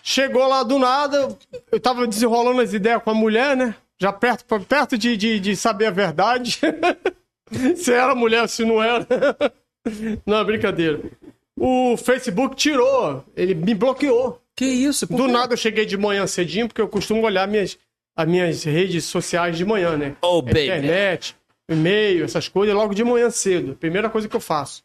[0.00, 1.36] Chegou lá do nada,
[1.72, 3.74] eu tava desenrolando as ideias com a mulher, né?
[3.98, 6.60] Já perto, perto de, de, de saber a verdade.
[7.76, 9.06] se era mulher, se não era.
[10.26, 11.00] não, é brincadeira.
[11.58, 14.42] O Facebook tirou, ele me bloqueou.
[14.54, 15.06] Que isso?
[15.06, 17.78] Do nada eu cheguei de manhã cedinho, porque eu costumo olhar minhas,
[18.16, 20.16] as minhas redes sociais de manhã, né?
[20.22, 20.64] Oh, baby.
[20.64, 21.36] Internet,
[21.68, 23.76] e-mail, essas coisas, logo de manhã cedo.
[23.76, 24.82] Primeira coisa que eu faço.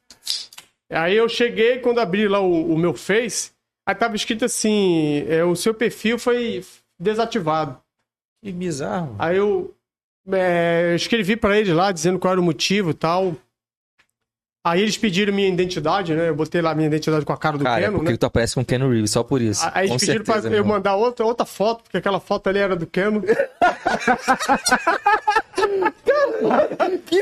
[0.90, 3.52] Aí eu cheguei, quando abri lá o, o meu Face,
[3.88, 6.64] aí tava escrito assim: é, o seu perfil foi
[7.00, 7.80] desativado.
[8.44, 9.16] Que bizarro.
[9.20, 9.74] Aí eu
[10.31, 13.35] é, escrevi pra eles lá, dizendo qual era o motivo e tal.
[14.64, 16.30] Aí eles pediram minha identidade, né?
[16.30, 18.18] Eu botei lá minha identidade com a cara do Cara, é Keno, porque né?
[18.18, 19.65] tu aparece com o Ken Reeves, só por isso.
[19.73, 22.60] Aí com eles pediram certeza, pra eu mandar outra, outra foto, porque aquela foto ali
[22.60, 23.23] era do Keno.
[27.06, 27.22] que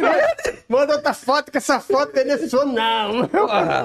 [0.67, 3.27] Manda outra foto, que essa foto ele é sua, não.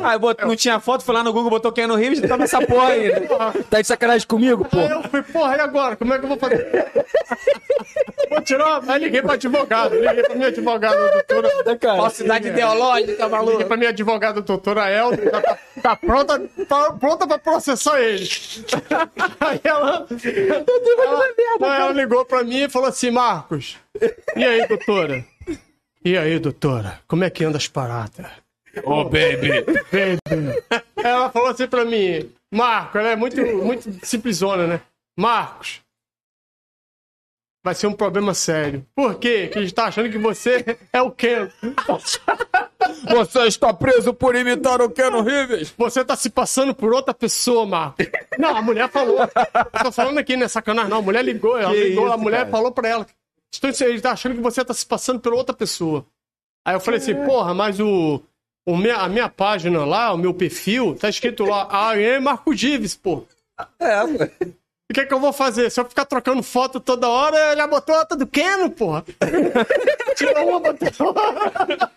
[0.04, 2.44] Aí bot- não tinha foto, foi lá no Google, botou quem no Rio e tava
[2.44, 3.08] essa porra aí.
[3.12, 3.28] né?
[3.70, 4.78] Tá de sacanagem comigo, pô?
[4.78, 5.96] Aí eu fui, porra, e agora?
[5.96, 6.92] Como é que eu vou fazer?
[8.30, 8.80] vou tirar.
[8.86, 11.48] Aí liguei pra advogado, liguei pra minha advogada, doutora.
[11.96, 13.50] Falsidade ideológica, maluco.
[13.52, 18.28] Liguei pra minha advogada, doutora já tá, tá pronta, tá pronta pra processar ele.
[19.40, 20.06] Aí ela.
[21.60, 23.76] Ela, ela ligou pra mim e falou assim: Marcos,
[24.36, 25.24] e aí, doutora?
[26.04, 27.00] E aí, doutora?
[27.06, 28.26] Como é que anda as paradas?
[28.84, 29.64] Ô, baby.
[30.96, 34.80] Ela falou assim pra mim, Marco, ela é muito, muito simplesona, né?
[35.16, 35.80] Marcos,
[37.64, 38.84] vai ser um problema sério.
[38.96, 39.46] Por quê?
[39.48, 41.48] Que a gente tá achando que você é o Ken.
[43.08, 45.72] Você está preso por imitar o Keanu Reeves.
[45.78, 47.98] Você tá se passando por outra pessoa, Marco.
[48.38, 49.20] Não, a mulher falou.
[49.20, 50.98] Eu tô falando aqui, não é sacanagem, não.
[50.98, 52.50] A mulher ligou, ela Que ligou, a isso, mulher cara?
[52.50, 53.06] falou pra ela.
[53.54, 56.04] Estou, ele tá achando que você tá se passando por outra pessoa.
[56.64, 58.20] Aí eu falei assim, porra, mas o,
[58.66, 62.54] o minha, a minha página lá, o meu perfil, tá escrito lá, ah, é Marco
[62.54, 63.24] Dives, pô.
[63.78, 64.24] É, pô.
[64.90, 65.70] O que é que eu vou fazer?
[65.70, 69.04] Se eu ficar trocando foto toda hora, já botou outra do Keno, porra.
[70.16, 71.90] Tirou uma, botou outra.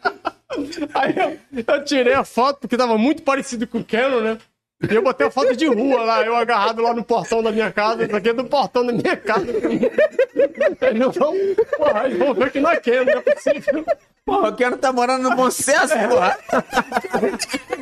[0.93, 1.39] Aí eu,
[1.75, 4.37] eu tirei a foto, porque tava muito parecido com o Keno, né?
[4.79, 7.71] E eu botei a foto de rua lá, eu agarrado lá no portão da minha
[7.71, 8.03] casa.
[8.05, 9.47] Isso aqui é do portão da minha casa.
[10.81, 11.33] Eles não vão,
[11.77, 13.85] porra, eles vão ver que não é Keno, não é possível.
[14.23, 16.37] Porra, o Keanu tá morando no bom senso, porra.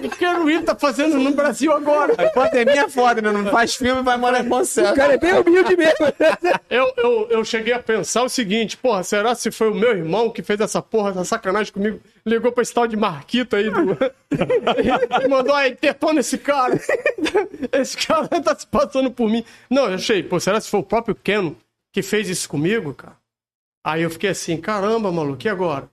[0.04, 2.14] O Keno Reeves tá fazendo no Brasil agora.
[2.14, 3.32] A pandemia é foda, né?
[3.32, 4.94] Não faz filme, vai morar em bom senso.
[4.94, 6.06] O cara é bem humilde mesmo.
[6.70, 10.30] Eu, eu, eu cheguei a pensar o seguinte, porra, será se foi o meu irmão
[10.30, 12.00] que fez essa porra, essa sacanagem comigo?
[12.28, 13.94] Ligou pra esse tal de Marquito aí do...
[15.24, 16.80] e mandou aí, intertona esse cara.
[17.72, 19.44] Esse cara tá se passando por mim.
[19.70, 21.56] Não, eu achei, pô, será se foi o próprio Keno
[21.94, 23.16] que fez isso comigo, cara?
[23.86, 25.88] Aí eu fiquei assim, caramba, maluco, e agora?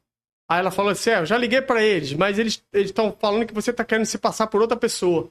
[0.51, 3.53] Aí ela falou assim, é, eu já liguei pra eles, mas eles estão falando que
[3.55, 5.31] você tá querendo se passar por outra pessoa.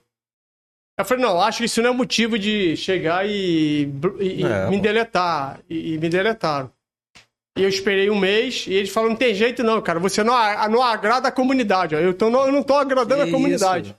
[1.00, 4.70] Eu falei, não, acho que isso não é motivo de chegar e, e- e É,
[4.70, 5.60] me deletar.
[5.68, 6.72] E, e me deletaram.
[7.58, 10.34] E eu esperei um mês e eles falaram, não tem jeito não, cara, você não,
[10.70, 11.96] não agrada a comunidade.
[11.96, 12.00] ó.
[12.00, 13.90] Eu, tô, não, eu não tô agradando Que a comunidade.
[13.90, 13.98] isso?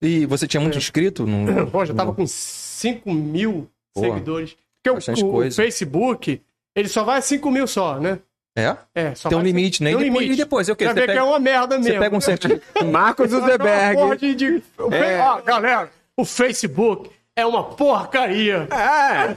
[0.00, 1.26] E você tinha muito inscrito?
[1.26, 1.66] No...
[1.72, 4.56] Pô, já tava com 5 mil seguidores.
[4.82, 5.50] Porque o, o.
[5.50, 6.40] Facebook,
[6.76, 8.20] ele só vai a 5 mil só, né?
[8.56, 8.76] É?
[8.94, 9.90] É, só Tem um limite, né?
[9.90, 10.40] Tem um e, depois, limite.
[10.40, 10.84] e depois, é o quê?
[10.84, 11.92] Pra Você ver pega, que é uma merda mesmo.
[11.92, 12.86] você pega um certificado.
[12.90, 14.34] Marcos É Zuckerberg.
[14.36, 18.66] de, Fe- Ó, galera, o Facebook é uma porcaria.
[18.70, 19.36] É.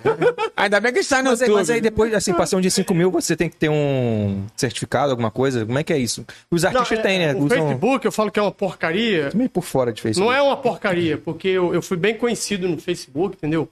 [0.57, 1.59] Ainda bem que está no Mas, aí- YouTube.
[1.59, 5.29] mas aí depois, assim, passando de 5 mil, você tem que ter um certificado, alguma
[5.29, 5.65] coisa?
[5.65, 6.25] Como é que é isso?
[6.49, 7.33] Os Não, artistas é, têm, né?
[7.33, 9.29] O Usam Facebook, eu falo que é uma porcaria.
[9.35, 10.27] meio por fora de Facebook.
[10.27, 13.69] Não é uma porcaria, porque eu, eu fui bem conhecido no Facebook, entendeu?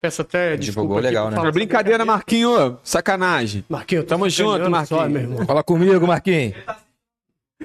[0.00, 0.64] Peço até desculpa.
[0.64, 1.48] Divulgou aqui legal, né?
[1.48, 2.78] É brincadeira, Marquinho.
[2.82, 3.64] Sacanagem.
[3.68, 5.22] Tô Tamo junto, sacaneando só, Marquinhos.
[5.22, 5.46] meu irmão.
[5.46, 6.54] Fala comigo, Marquinhos.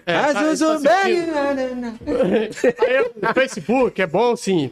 [0.06, 0.82] É, tá- tá assistindo.
[2.80, 4.72] Aí, o Facebook é bom, sim.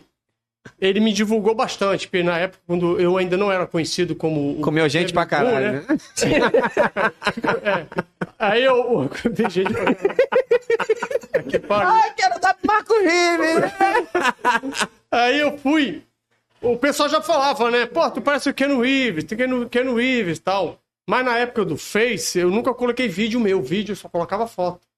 [0.80, 4.60] Ele me divulgou bastante, porque na época, quando eu ainda não era conhecido como.
[4.62, 5.86] Comeu gente pra caralho, né?
[5.88, 5.98] né?
[8.38, 9.10] Aí eu.
[9.36, 12.14] Tem gente pra que pariu.
[12.16, 13.72] Quero dar pro Marco Rives.
[15.12, 16.04] Aí eu fui.
[16.62, 17.86] o pessoal já falava, né?
[17.86, 20.80] Pô, tu parece o Ken Reeves, tem Ken, Ken Reeves e tal.
[21.10, 24.89] Mas na época do Face, eu nunca coloquei vídeo meu, vídeo eu só colocava foto.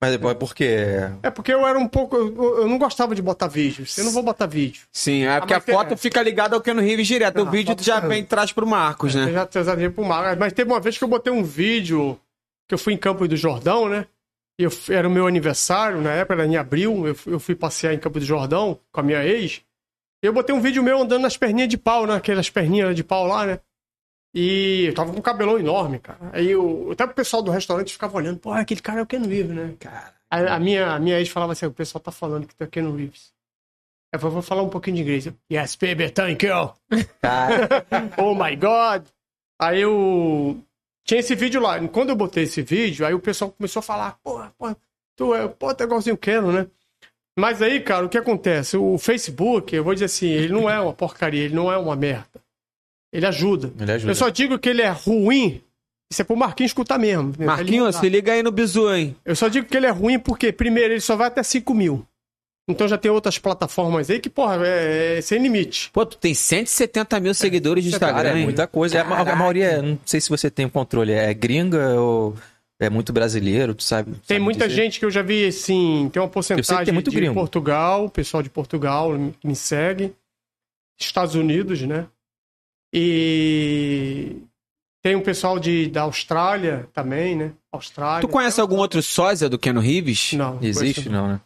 [0.00, 0.76] Mas depois, por quê?
[1.24, 2.16] É porque eu era um pouco.
[2.16, 3.84] Eu, eu não gostava de botar vídeo.
[3.96, 4.82] Eu não vou botar vídeo.
[4.92, 7.42] Sim, é porque a mas tem- foto fica ligada ao Keanu Reeves direto.
[7.42, 9.32] o Ah, vídeo foto tu já vem traz pro Marcos, Eu né?
[9.32, 10.36] já exagerei pro mar.
[10.36, 12.16] Mas teve uma vez que eu botei um vídeo
[12.68, 14.06] que eu fui em Campos do Jordão, né?
[14.60, 17.54] E eu, era o meu aniversário, na época era em abril, eu, fui- eu fui
[17.56, 19.62] passear em Campos do Jordão com a minha ex.
[20.22, 22.14] E eu botei um vídeo meu andando nas perninhas de pau, né?
[22.14, 23.58] Aquelas perninhas de pau lá, né?
[24.40, 26.30] E eu tava com um cabelão enorme, cara.
[26.32, 29.18] Aí eu, até o pessoal do restaurante ficava olhando, pô, aquele cara é o Ken
[29.18, 29.74] Reeves, né?
[29.80, 30.14] Cara.
[30.30, 32.66] A, a minha, a minha ex falava assim, o pessoal tá falando que tu é
[32.68, 33.32] Ken Reeves.
[34.12, 35.28] Eu falei, vou falar um pouquinho de inglês.
[35.52, 36.72] Yes, baby, thank you.
[37.20, 37.84] Cara,
[38.16, 39.06] oh my god.
[39.60, 40.56] Aí eu.
[41.04, 41.80] Tinha esse vídeo lá.
[41.88, 44.76] Quando eu botei esse vídeo, aí o pessoal começou a falar, porra, porra,
[45.16, 46.68] tu é, pô, tá igualzinho o Keno, né?
[47.36, 48.76] Mas aí, cara, o que acontece?
[48.76, 51.96] O Facebook, eu vou dizer assim, ele não é uma porcaria, ele não é uma
[51.96, 52.40] merda.
[53.12, 53.72] Ele ajuda.
[53.80, 54.10] ele ajuda.
[54.10, 55.62] Eu só digo que ele é ruim.
[56.10, 57.34] Isso é pro Marquinhos escutar mesmo.
[57.38, 59.16] Marquinhos, se liga aí no bizu, hein?
[59.24, 62.06] Eu só digo que ele é ruim porque, primeiro, ele só vai até 5 mil.
[62.70, 65.90] Então já tem outras plataformas aí que, porra, é, é sem limite.
[65.90, 69.00] Pô, tu tem 170 mil seguidores no Instagram, Cara, é muita coisa.
[69.00, 72.36] A, a maioria, não sei se você tem o controle, é gringa ou
[72.78, 74.12] é muito brasileiro, tu sabe?
[74.26, 74.82] Tem sabe muita dizer?
[74.82, 77.34] gente que eu já vi, assim, tem uma porcentagem tem muito de gringo.
[77.34, 80.12] Portugal, pessoal de Portugal que me segue,
[81.00, 82.06] Estados Unidos, né?
[82.92, 84.36] E
[85.02, 87.52] tem um pessoal de, da Austrália também, né?
[87.72, 88.20] Austrália.
[88.26, 90.32] Tu conhece algum outro sósia do Keanu Reeves?
[90.32, 90.58] Não.
[90.62, 91.40] Existe, não, né?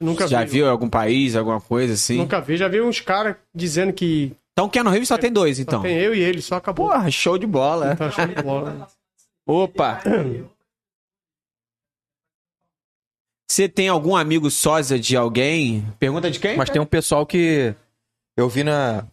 [0.00, 0.50] Nunca Já vi.
[0.52, 2.18] viu em algum país, alguma coisa assim?
[2.18, 2.56] Nunca vi.
[2.56, 5.82] Já vi uns caras dizendo que Então o Keanu Reeves só tem dois, só então.
[5.82, 6.88] tem eu e ele, só acabou.
[6.88, 7.96] Porra, show de bola.
[7.96, 8.88] Tá show de bola.
[9.46, 10.00] Opa!
[13.50, 15.84] Você tem algum amigo sósia de alguém?
[15.98, 16.56] Pergunta de quem?
[16.56, 17.74] Mas tem um pessoal que
[18.36, 19.06] eu vi na.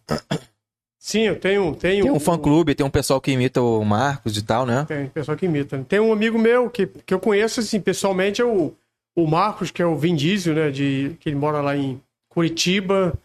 [1.06, 1.72] Sim, eu tenho.
[1.76, 4.84] tenho Tem um fã-clube, tem um pessoal que imita o Marcos e tal, né?
[4.88, 5.78] Tem pessoal que imita.
[5.88, 8.74] Tem um amigo meu que, que eu conheço, assim, pessoalmente, é o,
[9.14, 10.68] o Marcos, que é o Vin Diesel, né?
[10.68, 13.16] De, que ele mora lá em Curitiba.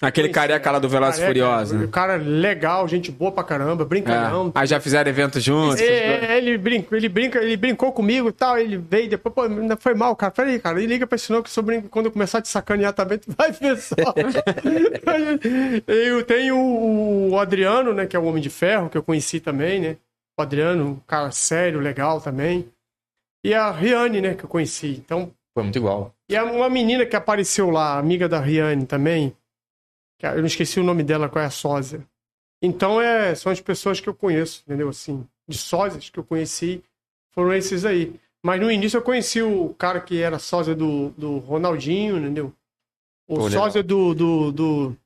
[0.00, 1.76] Aquele careca lá do Velozes e Careca, Furiosos.
[1.76, 1.88] O né?
[1.90, 4.52] cara é legal, gente boa pra caramba, brincalhão.
[4.54, 4.60] É.
[4.60, 5.80] Aí já fizeram evento juntos.
[5.80, 9.42] É, é, ele, brinca, ele, brinca, ele brincou comigo e tal, ele veio depois, pô,
[9.42, 10.30] ainda foi mal, cara.
[10.30, 11.88] Peraí, cara, liga pra esse não que eu sou brinco.
[11.88, 13.96] Quando eu começar a te sacanear também, tu vai ver só.
[15.88, 19.80] eu tenho o, Adriano, né, que é o Homem de Ferro, que eu conheci também,
[19.80, 19.96] né?
[20.38, 22.68] O Adriano, um cara sério, legal também.
[23.44, 25.02] E a Riane, né, que eu conheci.
[25.04, 26.14] Então, Foi muito igual.
[26.28, 29.34] e uma menina que apareceu lá, amiga da Riane também,
[30.22, 32.00] eu não esqueci o nome dela, qual é a sósia.
[32.60, 34.88] Então, é, são as pessoas que eu conheço, entendeu?
[34.88, 36.82] Assim, de sósias que eu conheci,
[37.30, 38.14] foram esses aí.
[38.42, 42.52] Mas no início eu conheci o cara que era sósia do, do Ronaldinho, entendeu?
[43.28, 44.96] O Pô, sósia do, do, do,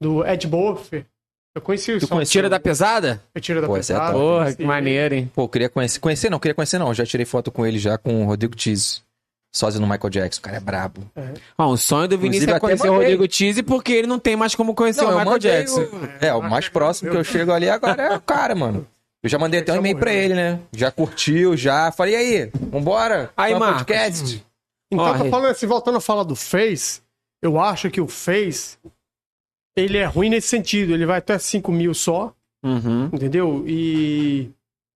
[0.00, 1.06] do Ed Boffer.
[1.54, 2.32] Eu conheci o conheceu?
[2.32, 3.22] Tira da pesada?
[3.34, 4.12] Eu tiro da Pô, é pesada.
[4.12, 4.18] top.
[4.18, 5.30] Porra, conheci que maneiro, hein?
[5.34, 5.98] Pô, eu queria conhecer.
[5.98, 6.94] Conhecer não, queria conhecer não.
[6.94, 9.02] Já tirei foto com ele já com o Rodrigo Tease.
[9.52, 10.38] Sósia no Michael Jackson.
[10.40, 11.00] O cara é brabo.
[11.58, 12.94] Ó, o sonho do Vinícius Inclusive, é conhecer o.
[12.94, 15.80] Rodrigo Tise porque ele não tem mais como conhecer o eu Michael Jackson.
[15.82, 18.86] o- É, o mais próximo que eu chego ali agora é o cara, mano.
[19.22, 20.60] Eu já mandei até um e-mail pra ele, né?
[20.74, 21.90] Já curtiu, já.
[21.92, 22.50] Falei, e aí?
[22.70, 23.30] Vambora?
[23.36, 23.82] Aí, Fala Marcos.
[23.82, 24.46] podcast.
[24.92, 27.00] Então, Ó, falando assim, voltando a falar do Face,
[27.42, 28.78] eu acho que o Face,
[29.76, 30.94] ele é ruim nesse sentido.
[30.94, 32.32] Ele vai até 5 mil só,
[32.64, 33.06] Uhum.
[33.12, 33.64] entendeu?
[33.66, 34.50] E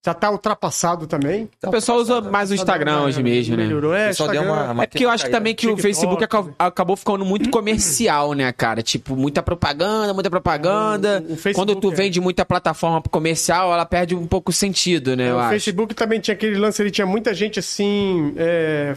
[0.03, 1.47] já tá ultrapassado também.
[1.63, 3.65] O pessoal usa mais o Instagram hoje mesmo, né?
[3.65, 5.81] Melhorou, é, Só deu uma, uma É porque eu acho que também que o TikTok.
[5.81, 8.81] Facebook aca- acabou ficando muito comercial, né, cara?
[8.81, 11.23] Tipo, muita propaganda, muita propaganda.
[11.29, 11.95] O- o Facebook Quando tu é.
[11.95, 15.49] vende muita plataforma comercial, ela perde um pouco o sentido, né, eu o acho.
[15.51, 18.95] Facebook também tinha aquele lance, ele tinha muita gente assim, é,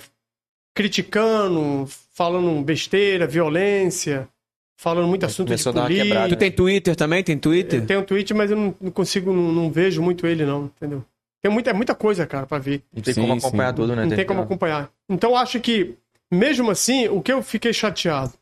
[0.74, 4.28] criticando, falando besteira, violência,
[4.76, 6.06] falando muito assunto de começou uma política.
[6.06, 6.28] quebrada.
[6.28, 7.22] Tu tem Twitter também?
[7.22, 7.86] Tem Twitter?
[7.86, 11.04] Tem um tweet, mas eu não, não consigo, não, não vejo muito ele, não, entendeu?
[11.42, 12.82] Tem muita, é muita coisa, cara, pra ver.
[12.92, 13.76] Não tem Sim, como acompanhar sim.
[13.76, 14.06] tudo, né?
[14.06, 14.90] Não tem como acompanhar.
[15.08, 15.94] Então acho que,
[16.32, 18.32] mesmo assim, o que eu fiquei chateado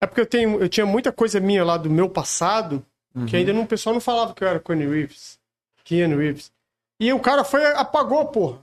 [0.00, 2.84] é porque eu, tenho, eu tinha muita coisa minha lá do meu passado
[3.26, 5.38] que ainda não, o pessoal não falava que eu era Keanu Reeves.
[5.84, 6.52] Keanu Reeves.
[7.00, 8.58] E o cara foi, apagou, porra.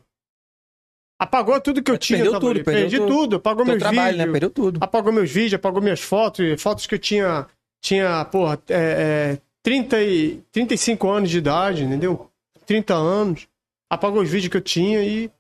[1.20, 2.20] Apagou tudo que eu tu tinha.
[2.20, 3.08] perdeu tudo, perdeu Perdi tudo.
[3.08, 4.26] tudo, apagou Teu meus trabalho, vídeos.
[4.28, 4.32] né?
[4.32, 4.78] Perdeu tudo.
[4.82, 7.48] Apagou meus vídeos, apagou minhas fotos, fotos que eu tinha,
[7.82, 12.30] tinha porra, é, é, 30 e, 35 anos de idade, entendeu?
[12.66, 13.48] 30 anos.
[13.90, 15.32] Apagou os vídeos que eu tinha e.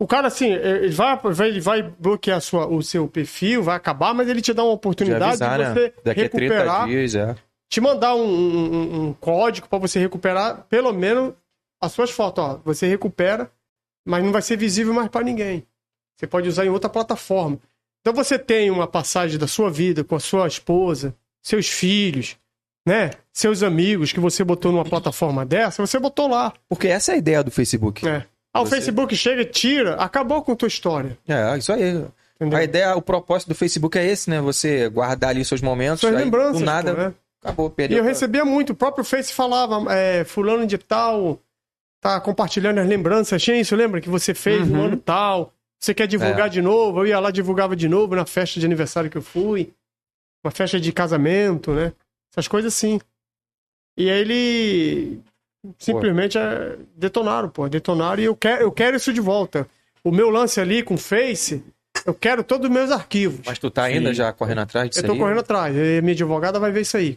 [0.00, 1.16] O cara, assim, é, ele vai,
[1.46, 4.72] ele vai bloquear a sua, o seu perfil, vai acabar, mas ele te dá uma
[4.72, 5.72] oportunidade avisar, de né?
[5.74, 7.36] você Daqui a recuperar, 30 dias, é.
[7.70, 11.32] te mandar um, um- um- um código pra você recuperar pelo menos
[11.80, 12.42] as suas fotos.
[12.42, 13.48] Ó, você recupera,
[14.04, 15.66] mas não vai ser visível mais pra ninguém.
[16.16, 17.58] Você pode usar em outra plataforma.
[18.00, 22.36] Então você tem uma passagem da sua vida com a sua esposa, seus filhos,
[22.86, 23.10] né?
[23.32, 26.52] seus amigos que você botou numa plataforma dessa, você botou lá.
[26.68, 28.06] Porque essa é a ideia do Facebook.
[28.06, 28.24] É.
[28.52, 31.18] Ah, o Você- Facebook chega e tira, acabou com a tua história.
[31.26, 32.04] É, isso aí.
[32.36, 32.58] Entendeu?
[32.58, 34.40] A ideia, o propósito do Facebook é esse, né?
[34.40, 36.00] Você guardar ali seus momentos.
[36.00, 37.14] Suas aí, lembranças, Do nada, pô, né?
[37.42, 37.98] acabou, E perdeu.
[37.98, 41.40] eu recebia muito, o próprio Face falava, é, fulano de tal
[42.04, 43.98] tá compartilhando as lembranças, tinha isso, lembra?
[43.98, 44.84] Que você fez no Uhum.
[44.84, 46.50] ano tal, você quer divulgar É.
[46.50, 49.72] de novo, eu ia lá divulgava de novo na festa de aniversário que eu fui,
[50.44, 51.94] uma festa de casamento, né?
[52.30, 53.00] Essas coisas assim.
[53.96, 55.20] E aí ele
[55.78, 59.66] simplesmente é, detonaram, pô, detonaram e eu quero, eu quero isso de volta.
[60.02, 61.64] O meu lance ali com o Face,
[62.04, 63.40] eu quero todos os meus arquivos.
[63.46, 64.14] Mas tu tá ainda Sim.
[64.16, 65.18] já correndo atrás disso Eu tô aí?
[65.18, 65.74] correndo atrás.
[65.74, 67.16] E minha advogada vai ver isso aí.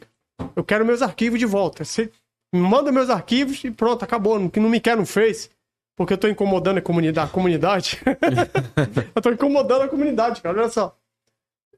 [0.56, 1.84] Eu quero meus arquivos de volta.
[1.84, 2.10] Você
[2.54, 4.50] me manda meus arquivos e pronto, acabou.
[4.50, 5.50] Que não me quer no Face.
[5.96, 7.28] Porque eu tô incomodando a comunidade.
[7.30, 8.00] A comunidade.
[9.16, 10.60] eu tô incomodando a comunidade, cara.
[10.60, 10.96] Olha só.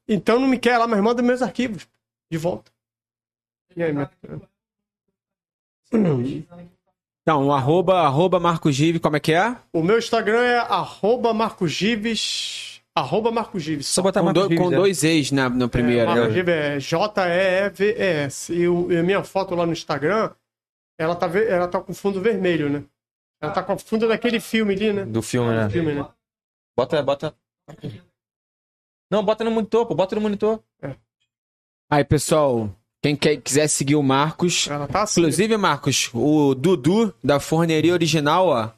[0.08, 1.88] Então não me quer lá, mas manda meus arquivos
[2.32, 2.72] de volta.
[3.76, 4.08] E aí, meu...
[7.22, 9.56] Então, o arroba, arroba Marcos Give, como é que é?
[9.72, 12.82] O meu Instagram é arroba Marcos Gives.
[12.96, 13.88] Arroba Marcos Gives.
[13.88, 14.76] Só botar Com, Marcos do- Gives, com é.
[14.76, 16.02] dois ex na, no primeiro.
[16.12, 16.16] É?
[16.16, 18.54] Marcos Gives é J-E-E-V-E-S.
[18.54, 20.32] E, o- e a minha foto lá no Instagram,
[21.00, 22.84] ela tá, ela tá com fundo vermelho, né?
[23.42, 25.06] Ela tá com o fundo daquele filme ali, né?
[25.06, 25.70] Do filme, né?
[25.70, 26.06] Filme, né?
[26.78, 27.34] Bota, bota.
[29.10, 29.96] Não, bota no monitor, pô.
[29.96, 30.60] Bota no monitor.
[31.90, 32.70] Aí, pessoal,
[33.02, 35.22] quem quer, quiser seguir o Marcos, Ela tá assim.
[35.22, 38.70] Inclusive, Marcos, o Dudu da Forneria Original, ó,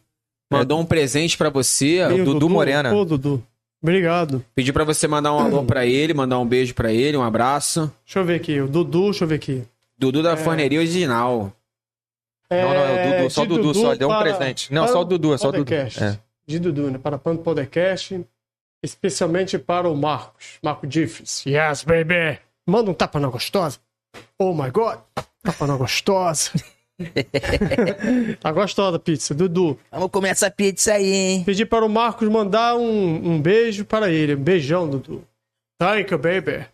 [0.49, 1.97] mandou um presente pra você.
[1.97, 2.93] É o Dudu Morena.
[2.93, 3.43] Ô, Dudu.
[3.81, 4.45] Obrigado.
[4.53, 7.91] Pediu pra você mandar um alô pra ele, mandar um beijo pra ele, um abraço.
[8.05, 8.61] Deixa eu ver aqui.
[8.61, 9.63] O Dudu, deixa eu ver aqui.
[9.97, 11.51] Dudu da Forneria Original.
[12.51, 13.29] Não, não, é o Dudu.
[13.29, 13.95] Só o de Dudu, só.
[13.95, 14.73] Deu um presente.
[14.73, 15.73] Não, só o Dudu, é só o Dudu.
[15.73, 16.19] É.
[16.45, 16.97] De Dudu, né?
[16.97, 18.25] Para o Podcast.
[18.83, 20.59] Especialmente para o Marcos.
[20.61, 21.45] Marco Diffs.
[21.45, 22.39] Yes, baby.
[22.67, 23.77] Manda um tapa na gostosa.
[24.37, 24.99] Oh my God.
[25.43, 26.51] Tapa na gostosa.
[28.41, 29.79] tá gostosa a pizza, Dudu.
[29.91, 31.43] Vamos comer essa pizza aí, hein?
[31.43, 34.35] Pedi para o Marcos mandar um, um beijo para ele.
[34.35, 35.23] Um beijão, Dudu.
[35.79, 36.65] Thank you, baby.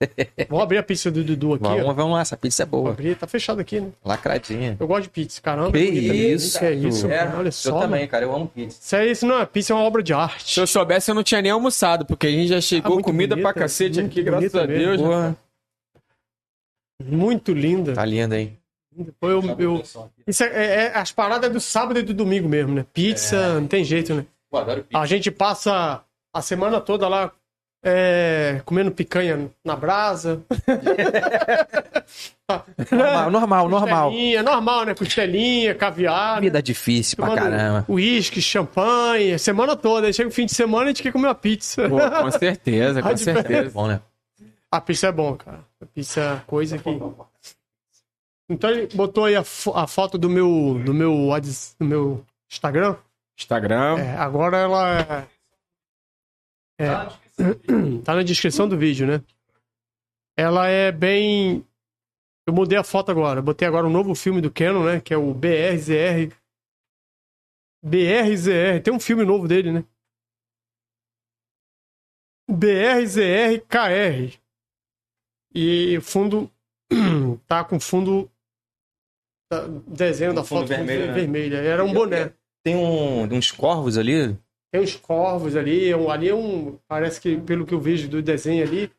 [0.48, 1.62] Vou abrir a pizza do Dudu aqui.
[1.64, 1.92] Vamos, ó.
[1.92, 2.92] vamos lá, essa pizza é Vou boa.
[2.92, 3.90] abrir, tá fechado aqui, né?
[4.04, 4.76] Lacradinha.
[4.80, 5.72] Eu gosto de pizza, caramba.
[5.72, 6.14] Que é mesmo.
[6.14, 6.58] isso?
[6.58, 7.80] Que é isso, É, cara, olha Eu só.
[7.80, 8.10] também, mano.
[8.10, 8.24] cara.
[8.24, 8.78] Eu amo pizza.
[8.82, 10.54] Isso, aí, isso não é pizza, é uma obra de arte.
[10.54, 13.04] Se eu soubesse, eu não tinha nem almoçado, porque a gente já Ah, chegou muito
[13.04, 14.64] comida bonita, pra cacete aqui, graças a.
[14.64, 15.00] Deus.
[15.00, 15.06] né?
[15.06, 15.36] Porra,
[17.02, 17.94] Muito linda.
[17.94, 18.56] tá linda, hein?
[18.92, 19.82] Depois eu, eu-
[20.26, 22.84] Isso é, é- é as paradas do sábado e do domingo mesmo, né?
[22.92, 23.54] Pizza, É.
[23.54, 24.26] não tem jeito, né?
[24.50, 24.98] Pô, adoro pizza.
[25.00, 26.02] A gente passa
[26.34, 27.32] a semana toda lá
[27.82, 30.42] é, comendo picanha na brasa.
[32.90, 34.08] Normal, normal, normal.
[34.10, 34.94] Costelinha, normal, né?
[34.94, 36.36] Costelinha, caviar.
[36.36, 36.40] né?
[36.42, 37.84] Vida difícil pra Tomando caramba.
[37.88, 40.06] Uísque, champanhe, semana toda.
[40.06, 41.88] Aí chega o fim de semana e a gente quer comer uma pizza.
[41.88, 43.70] Pô, com certeza, com Tá certeza.
[43.70, 44.00] Bom, né?
[44.70, 45.60] A pizza é bom, cara.
[45.80, 47.00] A pizza é coisa que.
[48.48, 51.12] Então ele botou aí a, fo- a foto do meu, do meu,
[51.78, 52.96] do meu Instagram.
[53.38, 53.98] Instagram.
[53.98, 54.98] É, agora ela
[56.78, 57.08] é, é,
[58.04, 59.22] tá na descrição do vídeo, né?
[60.36, 61.64] Ela é bem.
[62.46, 63.42] Eu mudei a foto agora.
[63.42, 65.00] Botei agora um novo filme do Canon, né?
[65.00, 66.34] Que é o BRZR.
[67.82, 68.82] BRZR.
[68.82, 69.84] Tem um filme novo dele, né?
[72.50, 74.38] BRZR-KR.
[75.54, 76.50] E o fundo.
[77.46, 78.30] tá com fundo.
[79.48, 81.12] tá- desenho da foto vermelho, né?
[81.12, 81.56] vermelha.
[81.58, 82.32] Era um boné.
[82.62, 84.36] Tem um, uns corvos ali.
[84.72, 86.78] Tem uns corvos ali, é ali é um.
[86.86, 88.90] Parece que, pelo que eu vejo do desenho ali,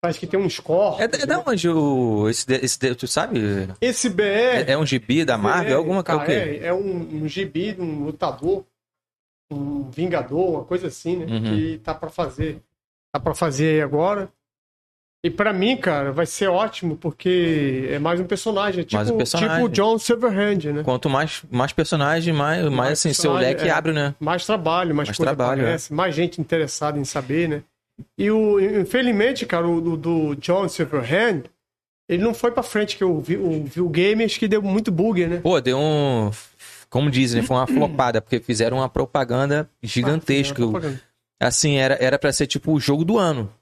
[0.00, 1.00] parece que tem uns corvos.
[1.00, 2.28] É, é da onde o.
[2.28, 3.40] Esse, esse, tu sabe?
[3.80, 4.22] Esse BR.
[4.22, 5.72] É, é um gibi da Marvel?
[5.72, 6.24] É alguma coisa.
[6.24, 6.32] quê?
[6.32, 8.64] é, é um, um gibi de um lutador,
[9.50, 11.26] um vingador, uma coisa assim, né?
[11.26, 11.42] Uhum.
[11.42, 12.62] Que tá pra fazer.
[13.12, 14.32] Tá pra fazer aí agora.
[15.22, 18.84] E pra mim, cara, vai ser ótimo, porque é mais um personagem.
[18.84, 19.54] Tipo, Mais um personagem.
[19.56, 20.82] tipo o John Silverhand, né?
[20.82, 23.70] Quanto mais, mais personagem, mais, mais, assim, seu leque é.
[23.70, 24.14] abre, né?
[24.18, 25.64] mais trabalho, mais, Mais coisa trabalho, é.
[25.64, 27.62] aparece, mais gente interessada em saber, né?
[28.16, 31.42] E o, infelizmente, cara, o do, do John Silverhand,
[32.08, 34.62] ele não foi pra frente, que eu vi, eu vi o game, acho que deu
[34.62, 35.36] muito bug, né?
[35.42, 36.30] Pô, deu um.
[36.88, 37.46] Como dizem, né?
[37.46, 40.64] Foi uma flopada, porque fizeram uma propaganda gigantesca.
[40.64, 41.02] Ah, propaganda.
[41.38, 43.52] Assim, era, era pra ser tipo o jogo do ano.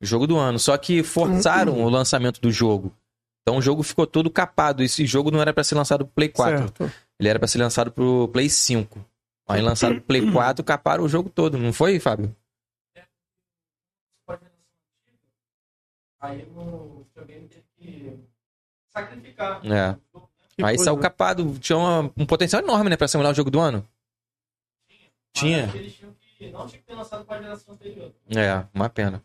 [0.00, 0.58] Jogo do ano.
[0.58, 2.94] Só que forçaram o lançamento do jogo.
[3.42, 4.82] Então o jogo ficou todo capado.
[4.82, 6.58] Esse jogo não era pra ser lançado pro Play 4.
[6.58, 6.92] Certo.
[7.18, 9.04] Ele era pra ser lançado pro Play 5.
[9.48, 12.34] Aí lançaram pro Play 4 caparam o jogo todo, não foi, Fábio?
[16.20, 18.18] Aí o videogame teve que
[18.90, 19.60] sacrificar.
[19.64, 19.96] É.
[20.56, 21.02] Que Aí coisa, saiu né?
[21.02, 21.58] capado.
[21.60, 23.86] Tinha uma- um potencial enorme, né, pra simular o jogo do ano.
[25.32, 25.66] Tinha.
[25.66, 28.12] Mas Eles tinham que, não tinha que ter lançado para a geração anterior.
[28.36, 29.22] É, uma pena.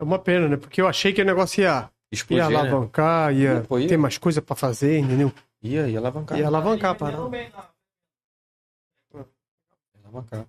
[0.00, 0.56] É uma pena, né?
[0.56, 2.56] Porque eu achei que o negócio ia Ia Explodir, né?
[2.56, 3.88] alavancar, ia Pô, ia.
[3.88, 5.32] ter mais coisa pra fazer, entendeu?
[5.62, 6.38] Ia, ia alavancar.
[6.38, 7.28] Ia alavancar a Vendeu parada.
[7.28, 9.20] bem, não.
[9.20, 10.46] Ia alavancar.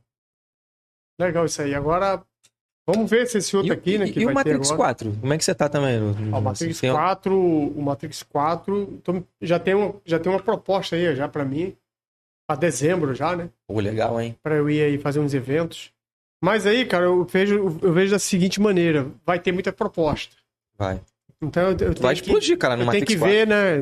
[1.19, 1.73] Legal isso aí.
[1.75, 2.23] Agora,
[2.87, 4.73] vamos ver se esse outro E, aqui, né, e- que e vai o Matrix ter
[4.73, 4.77] agora.
[4.93, 5.11] 4?
[5.19, 5.99] Como é que você tá também?
[5.99, 10.31] no- no- o Matrix tem- 4, o Matrix 4, tô- já tem, uma, já tem
[10.31, 11.75] uma proposta aí já pra mim,
[12.47, 13.49] pra dezembro já, né?
[13.67, 14.37] Pô, legal, hein?
[14.41, 15.91] Pra eu ir aí fazer uns eventos.
[16.41, 20.35] Mas aí, cara, eu vejo, eu vejo da seguinte maneira, vai ter muita proposta.
[20.77, 21.01] Vai.
[21.41, 23.33] Então eu, eu tenho Vai que, explodir, cara, no Matrix que 4.
[23.37, 23.81] ver, né,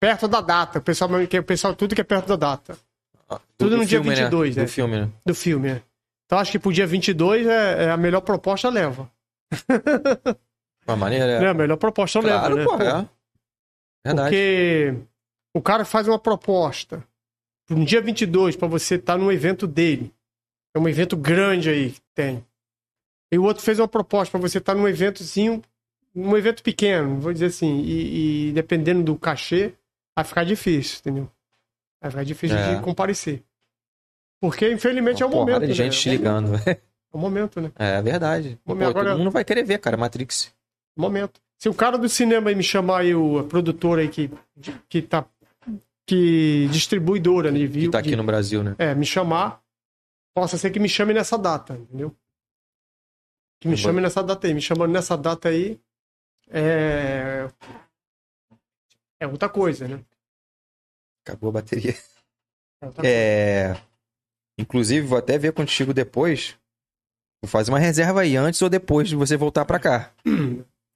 [0.00, 0.78] perto da data.
[0.78, 2.78] O pessoal, o pessoal tudo que é perto da data
[3.28, 4.62] Ah, tudo do- no dia filme, 22, né?
[4.62, 4.66] é.
[4.66, 5.08] Do filme, né?
[5.26, 5.82] do filme, né?
[6.26, 9.10] Então acho que pro dia 22 é, é a melhor proposta leva.
[10.86, 11.40] Uma maneira.
[11.40, 11.48] Né?
[11.48, 12.64] A melhor proposta Claro, leva, né?
[12.64, 13.08] pô, Pô, é.
[14.06, 14.28] Verdade.
[14.30, 14.94] Porque
[15.54, 17.02] o cara faz uma proposta
[17.68, 20.12] no dia 22 pra você estar no evento dele.
[20.78, 22.44] É um evento grande aí que tem.
[23.32, 25.60] E o outro fez uma proposta pra você estar num eventozinho,
[26.14, 29.74] num evento pequeno, vou dizer assim, e, e dependendo do cachê,
[30.16, 31.30] vai ficar difícil, entendeu?
[32.00, 32.76] Vai ficar difícil É.
[32.76, 33.42] de comparecer.
[34.40, 35.66] Porque, infelizmente, é o Uma momento.
[35.66, 36.14] de gente te né?
[36.16, 36.54] ligando.
[36.54, 36.80] É
[37.12, 37.72] o momento, né?
[37.76, 38.58] É verdade.
[38.64, 40.54] Pô, Momento, agora- Todo mundo vai querer ver, cara, Matrix.
[40.96, 41.40] momento.
[41.58, 44.30] Se o cara do cinema aí me chamar aí, o a produtora aí que,
[44.88, 45.24] que tá.
[46.06, 47.58] que distribuidora, né?
[47.58, 48.74] Que Viu, tá aqui de- no Brasil, né?
[48.78, 49.60] É, me chamar.
[50.38, 52.16] Possa ser que me chame nessa data, entendeu?
[53.60, 54.54] Que me chame nessa data aí.
[54.54, 55.80] Me chamando nessa data aí.
[56.48, 57.48] É.
[59.18, 60.00] É outra coisa, né?
[61.26, 61.92] Acabou a bateria.
[63.02, 63.72] É.
[63.72, 63.82] É.
[64.56, 66.56] Inclusive, vou até ver contigo depois.
[67.42, 70.14] Vou fazer uma reserva aí, antes ou depois de você voltar pra cá.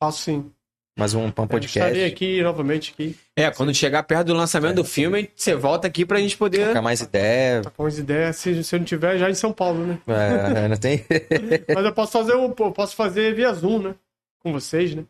[0.00, 0.54] Faço sim.
[0.98, 1.78] Mais um, um É, podcast.
[1.78, 3.16] estarei aqui novamente aqui.
[3.34, 6.64] É, quando chegar perto do lançamento do filme, você volta aqui pra gente poder.
[6.66, 7.62] Trocar mais ideia.
[7.76, 8.36] Com as ideias.
[8.36, 9.98] Se, se eu não tiver, já em São Paulo, né?
[10.06, 11.02] É, não tem.
[11.74, 13.94] Mas eu posso fazer um, eu posso fazer via Zoom, né?
[14.40, 15.04] Com vocês, né?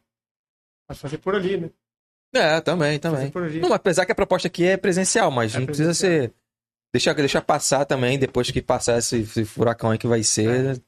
[0.87, 1.71] Posso fazer por ali, né?
[2.35, 3.31] É, também, também.
[3.61, 6.23] Não, apesar que a proposta aqui é presencial, mas É não precisa presencial.
[6.29, 6.33] ser.
[6.95, 10.81] Deixa, deixa passar também, depois que passar esse, esse furacão aí que vai ser,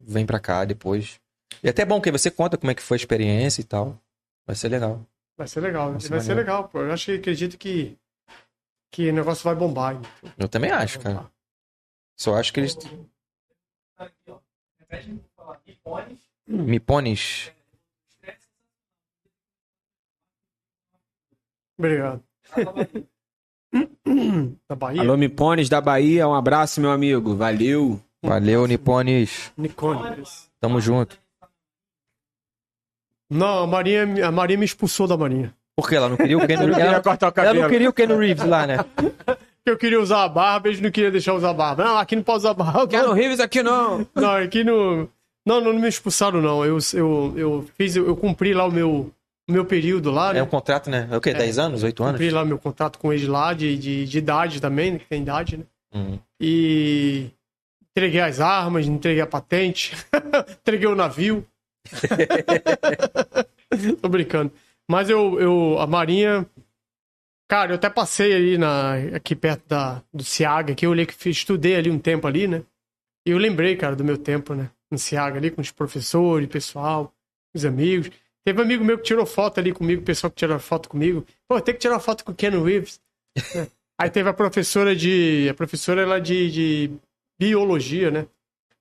[0.00, 1.20] vem pra cá depois.
[1.62, 3.98] E até bom que você conta como é que foi a experiência e tal.
[4.46, 5.04] Vai ser legal.
[5.36, 6.80] Vai ser legal, Vai ser vai ser legal, pô.
[6.80, 7.98] Eu acho que acredito que,
[8.90, 9.96] que o negócio vai bombar.
[9.96, 10.32] então.
[10.38, 11.30] Eu também acho, cara.
[12.16, 12.76] Só acho que eles.
[13.98, 14.38] Aqui, ó.
[14.78, 15.60] Repete pra falar.
[15.66, 16.18] Ipones.
[16.46, 17.52] Mipones.
[21.78, 22.22] Obrigado.
[24.68, 25.02] Da Bahia?
[25.02, 27.34] Alô, Mipones da Bahia, um abraço, meu amigo.
[27.36, 28.00] Valeu.
[28.22, 29.52] Valeu, Nipones.
[29.56, 30.50] Nicones.
[30.58, 31.20] Tamo junto.
[33.30, 35.52] Não, a Marinha, a Marinha me expulsou da Marinha.
[35.76, 37.02] Por que ela não queria o Ken Eu queria ela,
[37.36, 38.78] ela não queria o Ken Reeves lá, né?
[39.66, 41.84] Eu queria usar a barba, eles não queriam deixar eu usar a barba.
[41.84, 42.86] Não, aqui não pode usar a barba.
[42.86, 44.06] Keanu Reeves aqui não.
[44.14, 45.08] Não, aqui no.
[45.44, 46.64] Não, não me expulsaram, não.
[46.64, 49.12] Eu, eu, eu fiz, eu cumpri lá o meu,
[49.48, 50.38] o meu período lá, né?
[50.38, 51.08] É um contrato, né?
[51.10, 51.34] É o quê?
[51.34, 51.82] 10 anos?
[51.82, 52.12] 8 anos?
[52.14, 54.98] Cumpri lá meu contrato com eles lá, de, de, de idade também, né?
[54.98, 55.64] Que tem idade, né?
[55.94, 56.18] Hum.
[56.40, 57.30] E
[57.90, 59.96] entreguei as armas, entreguei a patente,
[60.62, 61.44] entreguei o navio.
[64.00, 64.52] Tô brincando.
[64.90, 66.46] Mas eu, eu, a Marinha.
[67.48, 71.14] Cara, eu até passei ali na, aqui perto da, do Ciaga, que eu olhei que
[71.14, 72.62] fiz- estudei ali um tempo ali, né?
[73.26, 74.70] E eu lembrei, cara, do meu tempo, né?
[74.90, 77.12] No Ciaga ali, com os professores, pessoal,
[77.54, 78.10] os amigos.
[78.44, 81.24] Teve um amigo meu que tirou foto ali comigo, pessoal que tirou foto comigo.
[81.48, 83.00] Pô, tem que tirar foto com o Ken Reeves.
[83.54, 83.66] É.
[83.98, 85.48] Aí teve a professora de.
[85.48, 86.90] A professora ela de, de
[87.40, 88.26] biologia, né?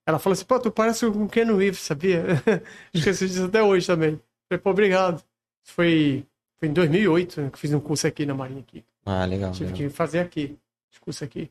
[0.06, 2.26] Ela falou assim, pô, tu parece com o Ken Reeves, sabia?
[2.94, 4.20] Esqueci disso até hoje também.
[4.48, 5.24] Falei, pô, obrigado.
[5.64, 6.24] Foi,
[6.60, 8.84] foi em 2008 né, que eu fiz um curso aqui na Marinha aqui.
[9.06, 9.52] Ah, legal.
[9.52, 9.78] Tive legal.
[9.78, 10.58] que fazer aqui,
[10.92, 11.50] esse curso aqui.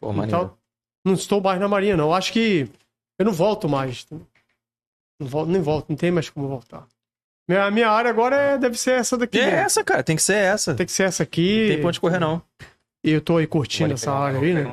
[0.00, 0.12] Pô.
[0.22, 0.56] Então,
[1.04, 2.14] não estou mais na Marinha, não.
[2.14, 2.68] Acho que
[3.18, 4.06] eu não volto mais.
[5.18, 6.86] Não volto, nem volto, não tem mais como voltar.
[7.48, 9.38] Minha, a minha área agora é, deve ser essa daqui.
[9.38, 9.58] É mesmo.
[9.60, 10.02] essa, cara.
[10.02, 10.74] Tem que ser essa.
[10.74, 11.60] Tem que ser essa aqui.
[11.60, 12.42] Não tem pra onde correr, não.
[13.02, 14.70] E eu tô aí curtindo essa área aí, né?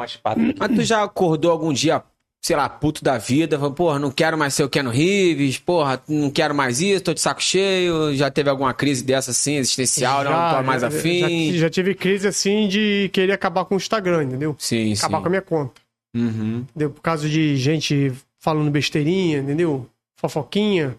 [0.59, 2.03] Mas tu já acordou algum dia,
[2.45, 3.57] sei lá, puto da vida?
[3.57, 7.11] Falou, porra, não quero mais ser o Keanu Reeves, porra, não quero mais isso, tô
[7.11, 8.13] de saco cheio.
[8.13, 11.51] Já teve alguma crise dessa assim, existencial, não tô mais já- afim?
[11.53, 14.55] Já, já tive crise assim de querer acabar com o Instagram, entendeu?
[14.59, 15.21] Sim, Acabar sim.
[15.23, 15.81] com a minha conta.
[16.15, 16.57] Uhum.
[16.69, 16.91] Entendeu?
[16.91, 19.89] Por causa de gente falando besteirinha, entendeu?
[20.19, 20.95] Fofoquinha.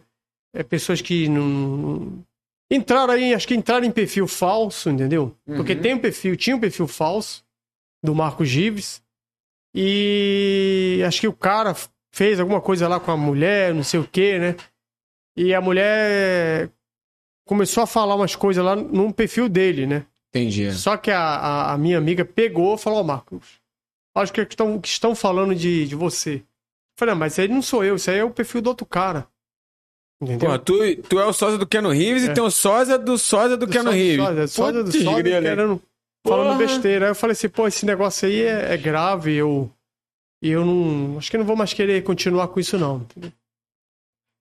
[0.52, 2.24] É, pessoas que não.
[2.68, 5.32] Entraram aí, acho que entraram em perfil falso, entendeu?
[5.46, 5.80] Porque Uhum.
[5.80, 7.44] tem um perfil, tinha um perfil falso
[8.02, 9.00] do Marcos Gives.
[9.76, 11.76] E acho que o cara
[12.10, 14.56] fez alguma coisa lá com a mulher, não sei o quê, né?
[15.36, 16.70] E a mulher
[17.46, 20.06] começou a falar umas coisas lá num perfil dele, né?
[20.30, 20.72] Entendi.
[20.72, 23.44] Só que a, a, a minha amiga pegou e falou, ó, Marcos,
[24.16, 26.36] acho que estão, que estão falando de, de você.
[26.36, 26.42] Eu
[26.98, 28.86] falei, não, mas isso aí não sou eu, isso aí é o perfil do outro
[28.86, 29.26] cara.
[30.22, 30.48] Entendeu?
[30.50, 33.54] Pô, tu, tu é o sósia do Keanu Reeves e tem o sósia do sósia
[33.58, 34.24] do, Do Keanu sósia- Reeves.
[34.24, 35.42] sósia- sósia do sósia grila.
[35.42, 35.82] querendo-
[36.26, 36.58] falando Porra.
[36.58, 37.06] besteira.
[37.06, 39.70] Aí eu falei assim, pô, esse negócio aí é, é grave, eu.
[40.42, 41.18] E eu não.
[41.18, 42.98] Acho que não vou mais querer continuar com isso, não.
[43.02, 43.32] entendeu?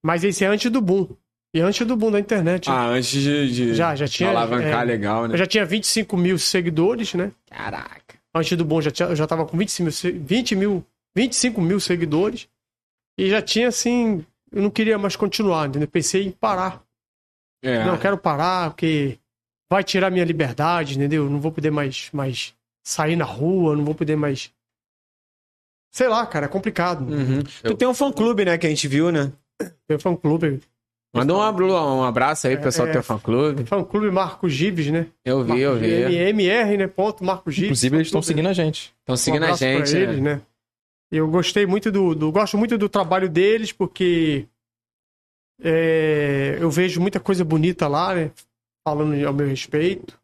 [0.04, 1.08] Mas esse é antes do boom.
[1.54, 2.70] E antes do boom da internet.
[2.70, 5.34] Ah, antes de, de Já, já tinha, alavancar é, legal, né?
[5.34, 7.32] Eu já tinha 25 mil seguidores, né?
[7.50, 8.16] Caraca.
[8.36, 10.86] Antes do bom, já tinha, eu já tava com 20 mil, se- 20 mil,
[11.16, 12.50] 25 mil seguidores.
[13.18, 14.26] E já tinha, assim.
[14.52, 15.88] Eu não queria mais continuar, entendeu?
[15.88, 16.84] Pensei em parar.
[17.64, 17.84] É.
[17.86, 19.18] Não, eu quero parar, porque
[19.70, 21.26] vai tirar minha liberdade, entendeu?
[21.26, 24.52] Eu Não vou poder mais, mais sair na rua, não vou poder mais.
[25.92, 27.02] Sei lá, cara, é complicado.
[27.10, 27.42] Uhum.
[27.64, 29.32] Tu tem um fã-clube, né, que a gente viu, né?
[29.88, 30.60] Tem fã clube.
[31.14, 33.64] Manda um, um abraço aí pro pessoal É, do teu fã-clube.
[33.64, 35.08] Fã clube Marcos Gives, né?
[35.24, 35.88] Eu vi, eu vi.
[35.88, 36.88] MR, né?
[36.88, 37.68] Ponto Marcos Gives.
[37.70, 38.36] Inclusive, eles estão Fã-clube.
[38.42, 38.94] seguindo a gente.
[39.00, 40.36] Estão seguindo um a abraço pra gente, eles, né?
[40.36, 40.42] né?
[41.10, 44.46] Eu gostei muito do, do- Gosto muito do trabalho deles, porque
[45.62, 48.32] é, eu vejo muita coisa bonita lá, né?
[48.88, 50.18] Falando ao meu respeito.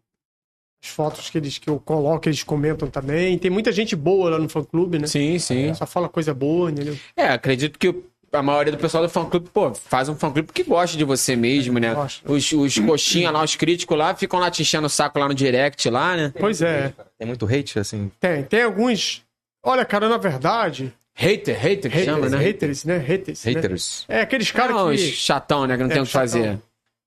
[0.84, 3.38] As fotos que eles que eu coloco, eles comentam também.
[3.38, 5.08] Tem muita gente boa lá no fã clube, né?
[5.08, 5.74] Sim, sim.
[5.74, 6.98] Só fala coisa boa, entendeu?
[7.16, 7.94] É, acredito que
[8.32, 11.78] a maioria do pessoal do fã-clube, pô, faz um fã-clube porque gosta de você mesmo,
[11.80, 11.94] né?
[11.94, 12.32] Gosta.
[12.32, 15.36] Os, os coxinha lá, os críticos lá, ficam lá te enchendo o saco lá no
[15.36, 16.34] direct lá, né?
[16.40, 16.94] Pois é.
[17.18, 18.12] Tem muito hate, assim.
[18.20, 19.22] Tem, tem alguns.
[19.64, 20.94] Olha, cara, na verdade.
[21.14, 22.38] Hater, hater que chama, Haters, né?
[22.40, 22.98] haters, né?
[22.98, 23.46] Haters.
[23.46, 23.52] né?
[23.54, 24.06] Haters.
[24.08, 24.96] É aqueles caras Não, que.
[24.96, 25.76] os chatão, né?
[25.76, 26.28] Que não É, tem o que chatão.
[26.28, 26.60] fazer.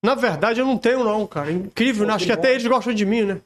[0.05, 1.51] Na verdade, eu não tenho, não, cara.
[1.51, 2.12] Incrível, né?
[2.12, 3.40] Acho que até eles gostam de mim, né?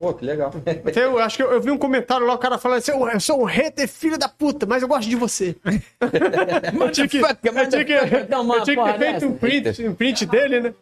[0.00, 0.50] Pô, que legal.
[0.96, 3.40] Eu acho que eu, eu vi um comentário lá, o cara falando assim: eu, sou
[3.42, 5.54] um hater, filho da puta, mas eu gosto de você.
[5.62, 10.26] eu tinha que, eu tinha que, eu tinha que ter feito um print, um print
[10.26, 10.74] dele, né?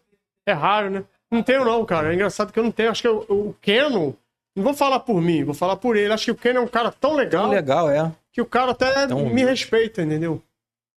[0.47, 1.05] É raro, né?
[1.31, 2.11] Não tenho, não, cara.
[2.11, 2.91] É engraçado que eu não tenho.
[2.91, 4.13] Acho que eu- o Canon.
[4.57, 6.13] Não vou falar por mim, vou falar por ele.
[6.13, 8.11] Acho que o Canon é um cara tão legal, Tão legal, é.
[8.33, 10.43] que o cara até Tão- me respeita, entendeu?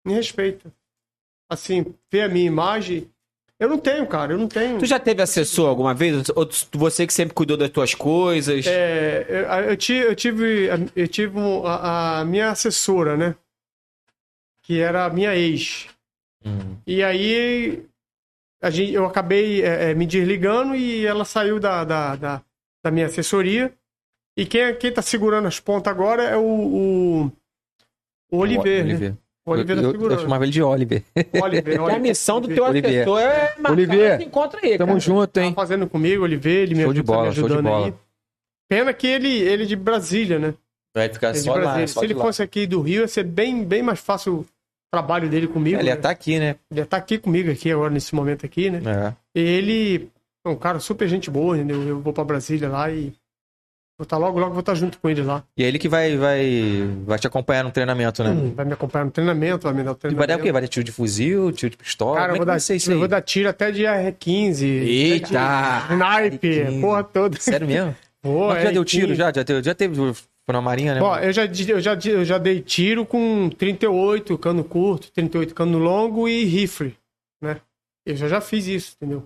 [0.06, 0.72] Me respeita.
[1.50, 3.10] Assim, ver a minha imagem.
[3.62, 4.32] Eu não tenho, cara.
[4.32, 4.78] Eu não tenho.
[4.80, 6.28] Tu já teve assessor alguma vez?
[6.30, 8.66] Ou você que sempre cuidou das tuas coisas?
[8.66, 13.36] É, eu, eu ti- eu tive, eu tive a, a minha assessora, né?
[14.64, 15.86] Que era a minha ex.
[16.44, 16.76] Hum.
[16.84, 17.84] E aí
[18.60, 22.42] a gente, eu acabei é, é, me desligando e ela saiu da, da, da,
[22.84, 23.72] da minha assessoria.
[24.36, 27.32] E quem, quem tá segurando as pontas agora é o, o,
[28.28, 28.90] o Oliver, né?
[28.90, 29.12] Oliver.
[29.12, 31.02] O Oliver tá eu, eu, eu chamava ele de Oliver.
[31.42, 32.00] Oliver, E a Oliver.
[32.00, 33.02] missão do teu Olivier.
[33.02, 35.00] assessor é marcar Olivier, esse encontro aí, Tamo cara.
[35.00, 35.52] junto, Tá hein?
[35.54, 37.86] fazendo comigo, Oliver, ele me, Show de ajuda- tá bola, me show de ajudando bola.
[37.86, 37.94] aí.
[38.68, 40.54] Pena que ele, ele é de Brasília, né?
[40.94, 42.24] Vai ficar Ele é de só lá, só Se de ele lá.
[42.24, 44.46] fosse aqui do Rio, ia ser bem, bem mais fácil o
[44.92, 45.78] trabalho dele comigo.
[45.78, 45.98] Ele ia né?
[45.98, 46.56] estar aqui, né?
[46.70, 48.80] Ele ia estar aqui comigo, aqui agora, nesse momento aqui, né?
[48.86, 49.12] É.
[49.40, 50.08] Ele
[50.46, 51.82] é um cara super gente boa, entendeu?
[51.82, 53.12] Eu vou pra Brasília lá e
[54.02, 55.44] vou estar logo, logo vou estar junto com ele lá.
[55.56, 58.52] E é ele que vai, vai, vai te acompanhar no treinamento, né?
[58.54, 60.28] Vai me acompanhar no treinamento, vai me dar o E vai treinamento.
[60.28, 60.52] dar o quê?
[60.52, 62.16] Vai dar tiro de fuzil, tiro de pistola?
[62.16, 64.62] Cara, eu vou, é que dar, eu vou dar tiro até de R15.
[64.64, 65.86] Eita!
[65.90, 66.80] Sniper, R15.
[66.80, 67.38] porra toda.
[67.40, 67.96] Sério mesmo?
[68.20, 68.86] Pô, Mas já deu R15.
[68.86, 69.32] tiro, já?
[69.32, 70.12] Já teve, já teve
[70.48, 71.00] na marinha, né?
[71.00, 75.78] Ó, eu já, eu, já, eu já dei tiro com 38, cano curto, 38, cano
[75.78, 76.94] longo e rifle,
[77.40, 77.58] né?
[78.04, 79.24] Eu já, já fiz isso, entendeu?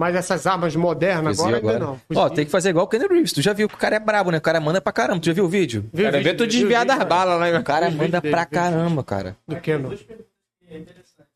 [0.00, 2.00] Mas essas armas modernas Fuzil agora, ainda não.
[2.22, 3.34] Ó, tem que fazer igual o Kenny Reeves.
[3.34, 4.38] Tu já viu que o cara é brabo, né?
[4.38, 5.20] O cara manda pra caramba.
[5.20, 5.90] Tu já viu o vídeo?
[5.94, 7.60] Quero ver vídeo- tu desviar das balas lá.
[7.60, 9.36] O cara Viu o vídeo manda dele, pra caramba, cara.
[9.46, 11.28] Do que é interessante.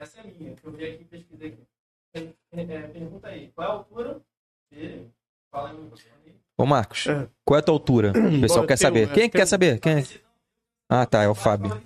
[0.00, 2.32] Essa é minha, que eu vi aqui e pesquisei aqui.
[2.52, 4.20] É, é, pergunta aí, qual é a altura
[4.72, 5.08] dele?
[5.52, 5.76] Fala aí.
[6.58, 7.28] Ô, Marcos, É.
[7.44, 8.10] qual é a tua altura?
[8.36, 9.02] O pessoal eu quer tenho- saber.
[9.04, 9.78] eu Quem é que tenho- quer saber?
[9.78, 10.04] Quem?
[10.90, 11.22] Ah, tá.
[11.22, 11.80] É o Fábio.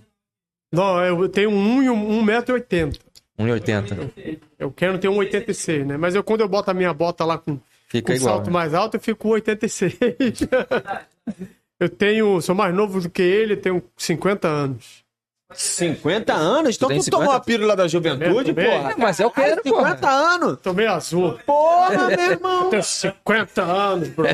[0.73, 2.99] Não, eu tenho um e um, 1,80m.
[3.39, 4.41] 1,80.
[4.59, 5.97] Eu quero ter um 86, né?
[5.97, 7.59] Mas eu, quando eu boto a minha bota lá com,
[7.89, 8.35] Fica com igual.
[8.37, 8.53] salto né?
[8.53, 9.95] mais alto, eu fico com 86.
[11.79, 15.05] eu tenho, sou mais novo do que ele, eu tenho 50 anos.
[15.55, 16.75] 50 anos?
[16.77, 17.37] Então Tu tu tomou 50?
[17.37, 18.95] a pílula da juventude, Também, porra?
[18.99, 19.77] Mas é o que era, pô.
[19.79, 20.59] 50 anos?
[20.61, 21.39] Tô meio azul.
[21.47, 22.65] Porra, meu irmão!
[22.65, 24.27] Eu tenho 50 anos, bro.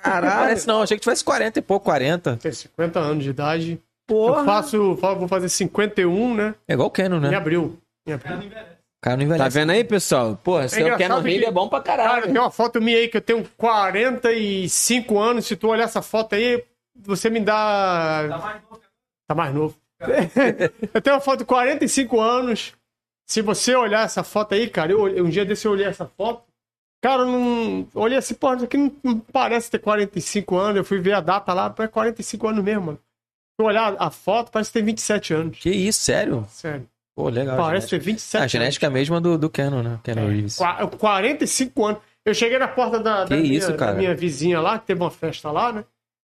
[0.00, 0.32] Caralho.
[0.40, 0.82] Parece não.
[0.82, 2.36] Achei que tivesse 40 e pouco, 40.
[2.36, 3.72] Tenho 50 anos de idade.
[3.72, 4.44] Eu Porra!
[4.44, 6.54] faço, fa- vou fazer 51, né?
[6.68, 7.30] É igual o Em né?
[7.32, 7.76] Em abril.
[8.06, 9.58] O cara não Tá envelhece.
[9.58, 10.36] vendo aí, pessoal?
[10.36, 12.22] Porra, se eu engraçado quero no Rio que- é bom pra Cara, caralho.
[12.32, 15.46] tem uma foto minha aí que eu tenho 45 anos.
[15.46, 16.64] Se tu olhar essa foto aí,
[16.96, 18.26] você me dá.
[18.28, 18.80] Tá mais novo.
[19.28, 19.76] Tá mais novo.
[20.94, 22.72] eu tenho uma foto de 45 anos.
[23.26, 26.44] Se você olhar essa foto aí, cara, eu, um dia desse eu olhei essa foto.
[27.02, 27.88] Cara, eu não.
[27.94, 30.76] eu Olhei assim, pô, isso aqui não, não parece ter 45 anos.
[30.76, 32.98] Eu fui ver a data lá, é 45 anos mesmo, mano.
[32.98, 35.58] Se eu olhar a foto, parece que tem 27 anos.
[35.58, 36.46] Que isso, sério?
[36.50, 36.88] Sério.
[37.16, 37.56] Pô, legal.
[37.56, 37.98] Parece genética.
[37.98, 40.00] ter 27 Ah, a genética é a mesma do, do Canon, né?
[40.02, 40.56] Canon Reeves.
[40.56, 42.02] Qua- 45 anos.
[42.24, 45.10] Eu cheguei na porta da, da minha, isso, da minha vizinha lá, que teve uma
[45.10, 45.84] festa lá, né?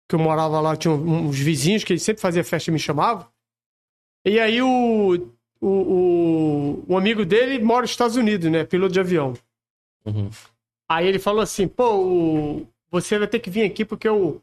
[0.08, 3.26] Que eu morava lá, tinha uns vizinhos que sempre fazia festa e me chamavam.
[4.26, 5.30] E aí o.
[5.62, 8.64] o, o, um amigo dele mora nos Estados Unidos, né?
[8.66, 9.34] Piloto de avião.
[10.06, 10.30] Uhum.
[10.90, 14.42] Aí ele falou assim, pô, o- você vai ter que vir aqui porque o,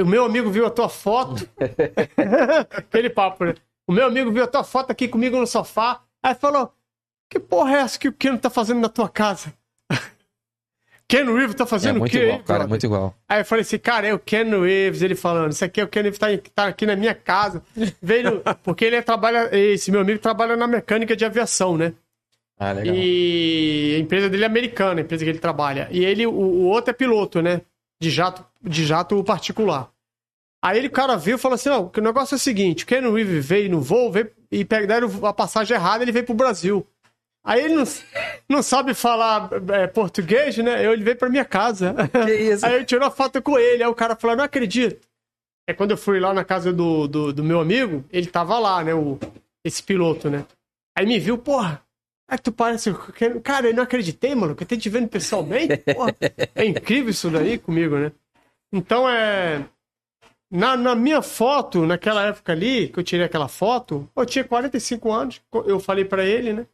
[0.00, 1.48] o meu amigo viu a tua foto.
[2.70, 3.54] Aquele papo, né?
[3.86, 6.02] O meu amigo viu a tua foto aqui comigo no sofá.
[6.22, 6.72] Aí falou,
[7.30, 9.52] que porra é essa que o Ken tá fazendo na tua casa?
[11.08, 12.24] Ken Reeves tá É fazendo o muito quê?
[12.24, 13.14] igual, cara, muito igual.
[13.28, 15.88] Aí eu falei assim, cara, é o Ken Reeves, ele falando, isso aqui é o
[15.88, 17.62] Ken Reeves, tá, tá aqui na minha casa.
[18.02, 21.92] Veio, porque ele trabalha, esse meu amigo trabalha na mecânica de aviação, né?
[22.58, 22.94] Ah, legal.
[22.94, 25.88] E a empresa dele é americana, a empresa que ele trabalha.
[25.92, 27.60] E ele, o, o outro é piloto, né?
[28.00, 29.90] De jato, de jato particular.
[30.66, 32.82] Aí ele, o cara viu e falou assim: não, que o negócio é o seguinte:
[32.82, 36.34] o Ken Reeves veio no voo veio, e pegaram a passagem errada, ele veio pro
[36.34, 36.84] Brasil.
[37.44, 37.84] Aí ele não,
[38.48, 40.84] não sabe falar é, português, né?
[40.84, 41.94] Eu, ele veio pra minha casa.
[42.10, 42.66] Que isso?
[42.66, 43.84] Aí eu tirou a foto com ele.
[43.84, 45.06] Aí o cara falou: não acredito.
[45.68, 48.82] É quando eu fui lá na casa do, do, do meu amigo, ele tava lá,
[48.82, 48.92] né?
[48.92, 49.20] O,
[49.64, 50.44] esse piloto, né?
[50.98, 51.80] Aí me viu, porra.
[52.28, 52.92] É que tu parece.
[53.44, 55.76] Cara, eu não acreditei, mano, que eu tô te vendo pessoalmente.
[55.94, 56.12] Porra,
[56.56, 58.10] é incrível isso daí comigo, né?
[58.72, 59.64] Então é.
[60.50, 65.12] Na, na minha foto, naquela época ali, que eu tirei aquela foto, eu tinha 45
[65.12, 65.40] anos.
[65.66, 66.66] Eu falei pra ele, né?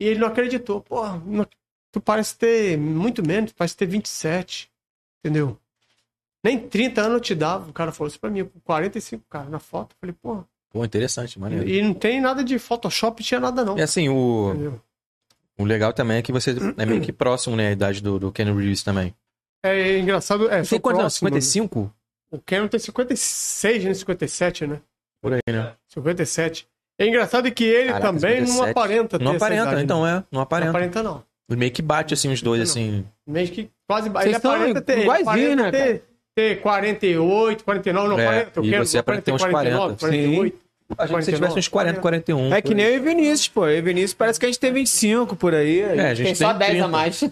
[0.00, 0.80] E ele não acreditou.
[0.82, 1.46] Porra, não-
[1.90, 4.70] tu parece ter muito menos, parece ter 27.
[5.24, 5.58] Entendeu?
[6.44, 7.70] Nem 30 anos eu te dava.
[7.70, 9.92] O cara falou isso pra mim, com 45, cara, na foto.
[9.92, 10.46] Eu falei, porra.
[10.70, 11.66] Pô, interessante, maneiro.
[11.68, 13.78] E não tem nada de Photoshop, tinha nada não.
[13.78, 14.80] E assim, o, Entendeu?
[15.58, 18.30] o legal também é que você é meio que próximo, né, a idade do, do
[18.30, 19.14] Ken Reeves também.
[19.62, 20.46] É engraçado.
[20.50, 21.18] É, Tem sou quantos anos?
[21.18, 21.40] próximo, né?
[21.40, 21.94] 55?
[22.30, 23.94] O Canon tem 56, né?
[23.94, 24.80] 57, né?
[25.22, 25.72] Por aí, né?
[25.88, 26.66] 57.
[27.00, 28.70] É engraçado que ele Caraca, também não 57.
[28.70, 30.10] aparenta ter Não essa aparenta, idade, então né?
[30.10, 30.70] é, não Não aparenta.
[30.70, 31.22] aparenta, não.
[31.50, 33.06] Meio que bate assim os dois, assim.
[33.26, 34.10] Meio que quase...
[34.10, 38.60] Vocês ele aparenta ter, ele iguaizinho, aparenta né, ter, ter 48, 49, não É, aparenta.
[38.60, 40.00] O e Canon você aparenta ter uns 49, 40.
[40.00, 40.58] 48.
[40.96, 42.54] A gente se tivesse uns 40, 41.
[42.54, 43.68] É que nem e Vinícius, pô.
[43.68, 45.80] E Vinícius parece que a gente tem 25 por aí.
[45.80, 46.84] É, a gente tem só tem 10 30.
[46.84, 47.24] a mais.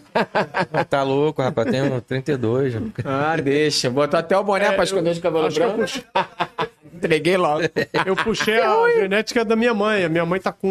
[0.90, 1.70] Tá louco, rapaz.
[1.70, 2.74] Tem um 32.
[2.74, 2.80] já.
[3.04, 3.88] Ah, deixa.
[3.88, 6.02] Botou até o boné É, pra esconder eu- os cabelos acho brancos.
[6.94, 7.62] Entreguei logo.
[8.06, 10.04] Eu puxei a genética da minha mãe.
[10.04, 10.68] A minha mãe tá com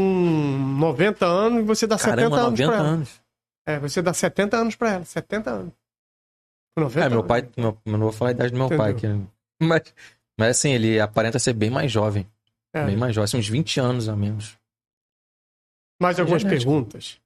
[0.79, 2.87] 90 anos e você dá 70 Caramba, anos 90 pra ela.
[2.87, 3.09] anos.
[3.67, 5.05] É, você dá 70 anos pra ela.
[5.05, 5.73] 70 anos.
[6.77, 7.27] 90 É, meu anos.
[7.27, 7.47] pai.
[7.57, 8.83] Meu, eu não vou falar a idade do meu Entendeu.
[8.83, 9.07] pai aqui.
[9.07, 9.21] né?
[9.61, 9.81] Mas,
[10.39, 12.27] mas assim, ele aparenta ser bem mais jovem.
[12.75, 12.85] É.
[12.85, 14.57] Bem mais jovem, assim, uns 20 anos a menos.
[16.01, 16.65] Mais algumas Genética.
[16.65, 17.17] perguntas.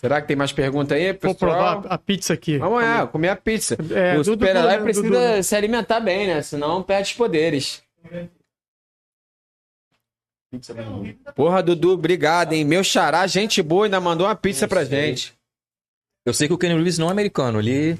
[0.00, 1.36] Será que tem mais pergunta aí, Vou pessoal?
[1.82, 2.56] provar a pizza aqui.
[2.56, 3.76] Vamos lá, comer a pizza.
[3.94, 5.42] É, o Dudu, super-herói Dudu, precisa Dudu.
[5.42, 6.40] se alimentar bem, né?
[6.40, 7.82] Senão perde os poderes.
[11.34, 12.64] Porra, Dudu, obrigado, hein?
[12.64, 15.36] Meu xará, gente boa, ainda mandou uma pizza pra gente.
[16.24, 17.58] Eu sei que o Kenny Reeves não é americano.
[17.58, 17.72] Ele.
[17.72, 17.98] Ele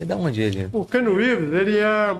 [0.00, 0.68] é da onde ele?
[0.72, 2.10] O Ken Reeves, ele é...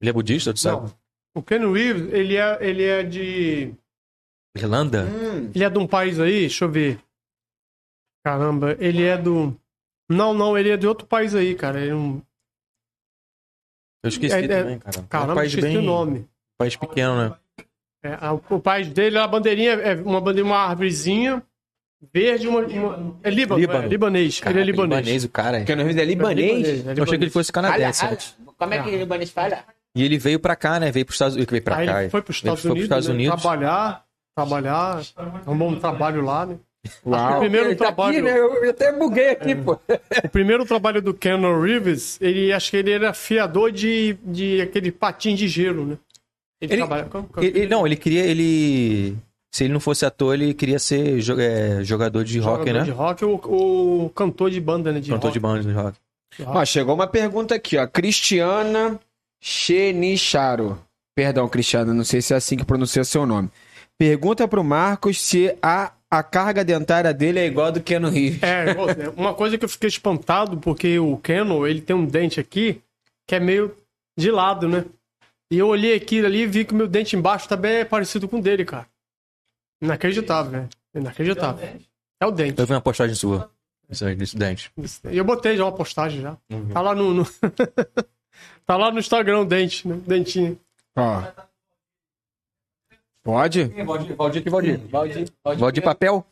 [0.00, 0.82] Ele é budista, tu sabe?
[0.82, 1.05] Não.
[1.36, 3.74] O Ken Reeves, ele é, ele é de...
[4.56, 5.06] Irlanda?
[5.54, 6.98] Ele é de um país aí, deixa eu ver.
[8.24, 9.54] Caramba, ele é do...
[10.08, 11.78] Não, não, ele é de outro país aí, cara.
[11.80, 12.22] Ele é um...
[14.02, 14.96] Eu esqueci É, é- também, cara.
[14.96, 15.78] é um Caramba, país esqueci bem.
[15.78, 16.26] o nome.
[16.58, 17.36] país pequeno, né?
[18.02, 21.42] É, a- o país dele, a bandeirinha é uma bandeirinha, uma árvorezinha
[22.14, 23.84] verde, uma, uma- é Líbano, Líbano.
[23.84, 24.40] é libanês.
[24.46, 25.24] Ele é libanês.
[25.24, 25.58] o cara.
[25.58, 26.86] Porque no Rio é libanês.
[26.86, 28.04] é Eu achei que ele fosse canadense.
[28.04, 28.36] Olha, antes.
[28.40, 28.54] olha.
[28.56, 29.64] Como é que libanês fala?
[29.96, 30.90] E ele veio pra cá, né?
[30.92, 31.50] Veio pros Estados Unidos.
[31.50, 32.00] Veio pra Aí cá.
[32.02, 33.42] ele foi para os Ele Estados foi pros Unidos, Estados né, Unidos.
[33.42, 34.04] trabalhar,
[34.36, 35.02] trabalhar,
[35.44, 36.56] arrumou um trabalho lá, né?
[37.04, 37.36] Uau.
[37.36, 38.38] O primeiro Ele tá trabalho, aqui, né?
[38.38, 39.72] Eu até buguei aqui, pô.
[40.24, 44.92] o primeiro trabalho do Keanu Reeves, ele acho que ele era fiador de, de aquele
[44.92, 45.98] patinho de gelo, né?
[46.60, 48.24] Ele, Ele- trabalha como- como- Ele, ele- não, ele queria.
[48.24, 49.16] Ele.
[49.52, 52.84] Se ele não fosse ator, ele queria ser jo- é, jogador de rock, jogador né?
[52.84, 55.00] De rock ou, ou cantor de banda, né?
[55.00, 55.32] De Cantor rock.
[55.32, 55.96] de banda de rock.
[56.44, 57.86] Ó, chegou uma pergunta aqui, ó.
[57.86, 59.00] Cristiana
[59.40, 60.78] Chenicharo.
[61.14, 63.50] Perdão, Cristiana, não sei se é assim que pronuncia seu nome.
[63.98, 68.42] Pergunta pro Marcos se a, a carga dentária dele é igual a do Keanu Reeves.
[68.42, 68.74] É, né?
[69.16, 72.82] uma coisa que eu fiquei espantado, porque o Canon, ele tem um dente aqui
[73.26, 73.74] que é meio
[74.18, 74.84] de lado, né?
[75.50, 78.28] E eu olhei aquilo ali e vi que o meu dente embaixo também é parecido
[78.28, 78.86] com o dele, cara.
[79.80, 80.68] Inacreditável, velho.
[80.94, 81.68] Inacreditável.
[82.20, 82.58] É o dente.
[82.60, 83.50] Eu vi uma postagem sua.
[83.88, 84.70] Isso aí, desse dente.
[85.10, 86.36] E eu botei já uma postagem já.
[86.50, 86.68] Uhum.
[86.70, 87.14] Tá lá no...
[87.14, 87.26] no-
[88.66, 89.98] tá lá no Instagram o dente, né?
[90.06, 90.58] Dentinho.
[90.96, 91.22] Ó.
[93.22, 93.64] Pode?
[93.64, 94.80] Valdir, Valdir que Valdir.
[95.58, 96.24] Valdir papel?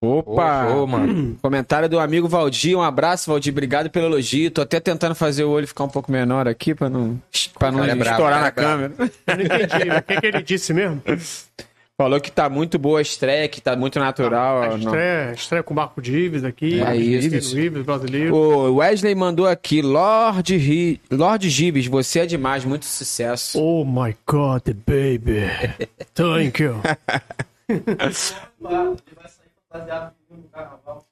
[0.00, 0.66] Opa!
[0.68, 1.36] Ô, mano.
[1.42, 2.76] Comentário do amigo Valdir.
[2.76, 3.52] Um abraço, Valdir.
[3.52, 4.50] Obrigado pelo elogio.
[4.50, 7.20] Tô até tentando fazer o olho ficar um pouco menor aqui pra não,
[7.58, 8.94] pra não é estourar na é câmera.
[8.98, 9.90] Eu não entendi.
[9.90, 11.02] o que, que ele disse mesmo?
[11.98, 14.62] Falou que tá muito boa a estreia, que tá muito natural.
[14.62, 14.78] A não.
[14.78, 16.82] estreia, estreia com o Marco Dives aqui.
[16.82, 17.54] É isso.
[17.54, 18.34] Dives, brasileiro.
[18.34, 21.00] O Wesley mandou aqui, Lorde, Ri...
[21.10, 23.58] Lorde Gives, você é demais, muito sucesso.
[23.58, 25.48] Oh my God, baby.
[26.12, 26.82] Thank you.
[27.66, 31.06] Ele vai sair fantasiado de no carnaval.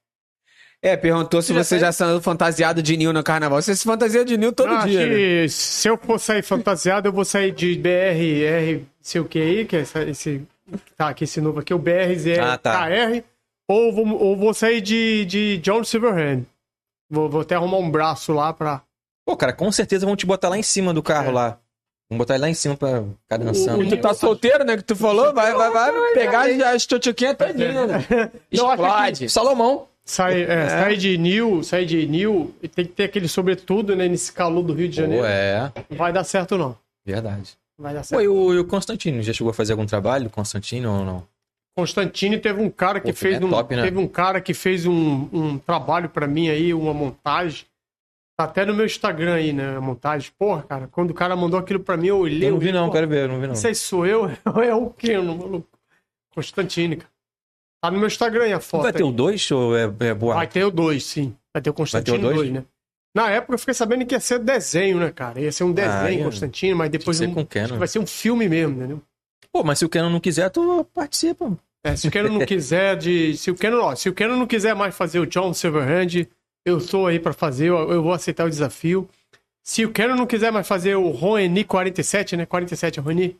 [0.83, 3.63] É, perguntou se você já saiu fantasiado de Nil no carnaval.
[3.63, 5.49] Você se fantasia de Nil todo Não, dia, né?
[5.49, 9.65] se eu for sair fantasiado, eu vou sair de BR, R, sei o que aí,
[9.65, 10.47] que é esse.
[10.97, 12.87] Tá, aqui esse novo aqui, o BRZR Ah, tá.
[12.87, 13.23] KR,
[13.69, 16.43] ou vou, ou vou sair de, de John Silverhand.
[17.11, 18.83] Vou, vou até arrumar um braço lá pra.
[19.27, 21.59] Pô, cara, com certeza vão te botar lá em cima do carro lá.
[22.11, 23.83] Vamos botar ele lá em cima pra ficar dançando.
[23.83, 24.77] E tu tá solteiro, né?
[24.77, 28.31] Que tu falou, vai, vai, vai pegar as tchutchuquinhas todinhas, né?
[28.53, 29.29] Explode.
[29.31, 29.89] Salomão.
[30.07, 34.07] Sair, é, sair de New, sair de New, e tem que ter aquele sobretudo, né,
[34.07, 35.23] nesse calor do Rio de Janeiro.
[35.23, 35.73] Pô, é.
[35.89, 36.77] Não vai dar certo, não.
[37.07, 37.57] Verdade.
[37.79, 38.23] Vai dar Pô, certo.
[38.23, 39.23] e o, e o Constantino?
[39.23, 40.31] Já chegou a fazer algum trabalho?
[40.31, 41.27] Constantino ou não?
[41.77, 43.83] Constantine teve um cara que Pô, fez é um, top, né?
[43.83, 47.67] teve um cara que fez um, um trabalho pra mim aí, uma montagem.
[48.37, 50.31] Tá até no meu Instagram aí, né, a montagem.
[50.39, 52.49] Porra, cara, quando o cara mandou aquilo pra mim, eu olhei.
[52.49, 53.49] Eu não vi, não, quero ver, eu não vi, não.
[53.49, 55.69] Não sei se sou eu, é o Keno, maluco.
[56.35, 57.11] Constantine, cara.
[57.83, 58.83] Tá no meu Instagram aí a foto.
[58.83, 59.09] Vai ter aí.
[59.09, 60.35] o 2 ou é, é boa?
[60.35, 61.37] Vai ter o 2, sim.
[61.53, 62.53] Vai ter o Constantine Vai ter o 2, dois?
[62.53, 62.65] né?
[63.15, 65.41] Na época eu fiquei sabendo que ia ser desenho, né, cara?
[65.41, 66.25] Ia ser um desenho, Ah, ia.
[66.25, 67.35] Constantine, mas depois um-
[67.79, 69.03] vai ser um filme mesmo, entendeu?
[69.53, 71.57] Pô, mas se o Canon não quiser, tu participa.
[71.85, 73.37] É, se o Canon não quiser de.
[73.37, 76.27] Se o Canon, ó, se o Canon não quiser mais fazer o John Silverhand,
[76.67, 79.09] eu tô aí pra fazer, eu, eu vou aceitar o desafio.
[79.63, 82.45] Se o Canon não quiser mais fazer o Rony 47, né?
[82.47, 83.37] 47 é Rony,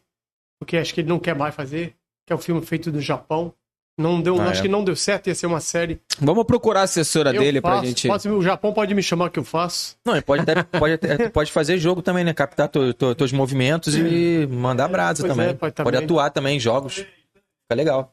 [0.61, 1.95] porque acho que ele não quer mais fazer,
[2.27, 3.53] que é um filme feito do Japão.
[3.97, 4.63] Não deu, Ah, acho é.
[4.63, 6.01] que não deu certo, ia ser uma série.
[6.21, 8.09] Vamos procurar a assessora Eu dele pra faço, gente.
[8.09, 9.97] posso- o Japão pode me chamar que eu faço.
[10.05, 12.33] Não, ele pode, até, pode, até- pode fazer jogo também, né?
[12.35, 15.51] Captar tu, tu- teus movimentos e mandar brasa Pois também.
[15.51, 15.95] é, pode também.
[16.03, 16.95] atuar também em jogos.
[16.97, 18.13] Fica legal.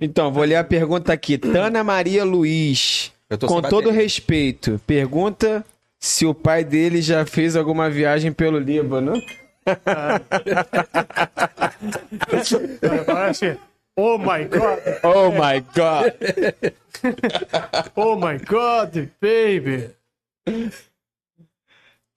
[0.00, 1.38] Então, vou ler a pergunta aqui.
[1.38, 3.12] Tana Maria Luiz.
[3.28, 5.64] Eu tô Com todo respeito, pergunta
[6.00, 9.12] se o pai dele já fez alguma viagem pelo Líbano.
[13.06, 13.56] Parece.
[13.96, 14.78] Oh my God!
[15.04, 16.14] Oh my God!
[17.96, 19.88] Oh my God, baby!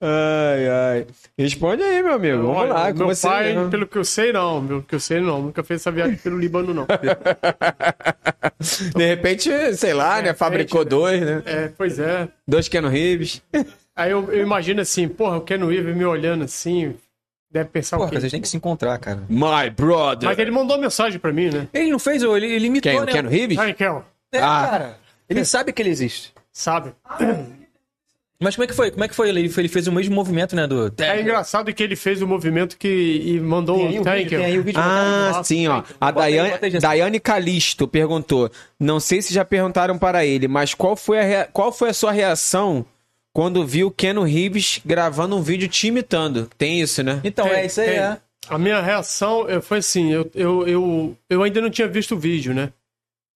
[0.00, 1.06] Ai, ai.
[1.38, 2.42] Responde aí, meu amigo.
[2.42, 3.26] Vamos Olha, lá, meu você.
[3.26, 4.66] pai, pelo que eu sei, não.
[4.66, 5.40] Pelo que eu sei, não.
[5.40, 6.86] Nunca fez essa viagem pelo Líbano, não.
[8.94, 10.34] De repente, sei lá, né?
[10.34, 11.42] Fabricou repente, dois, né?
[11.46, 12.28] É, pois é.
[12.46, 13.42] Dois Keanu Reeves.
[13.96, 16.94] Aí eu, eu imagino assim, porra, o Ken Weaver me olhando assim,
[17.54, 18.20] deve pensar Porra, o quê?
[18.20, 19.22] vocês têm que se encontrar, cara.
[19.28, 20.28] My brother.
[20.28, 21.68] Mas ele mandou mensagem pra mim, né?
[21.72, 23.00] Ele não fez, ou ele, ele imitou, Quem?
[23.00, 23.12] O né?
[23.12, 23.58] Keanu Reeves?
[23.76, 24.68] Kel, É, Ah.
[24.70, 24.98] cara.
[25.28, 26.34] Ele sabe que ele existe.
[26.52, 26.92] sabe?
[28.40, 28.90] Mas como é que foi?
[28.90, 29.28] Como é que foi?
[29.28, 30.66] Ele, ele fez o mesmo movimento, né?
[30.66, 30.92] Do...
[30.98, 32.88] É engraçado que ele fez o movimento que
[33.24, 34.80] e mandou Tem aí o vídeo, tem aí o vídeo.
[34.84, 35.82] Ah, sim, ó.
[36.00, 36.88] A Bota aí, Daiane, bota aí, Jessica.
[36.88, 41.48] Daiane Calisto perguntou: Não sei se já perguntaram para ele, mas qual foi a, rea-
[41.52, 42.84] qual foi a sua reação
[43.34, 46.48] quando viu Keanu Reeves gravando um vídeo te imitando?
[46.56, 47.20] Tem isso, né?
[47.24, 47.98] Então, Tem, é isso aí, tem.
[47.98, 48.20] é.
[48.48, 52.54] A minha reação foi assim, eu, eu, eu, eu ainda não tinha visto o vídeo,
[52.54, 52.72] né?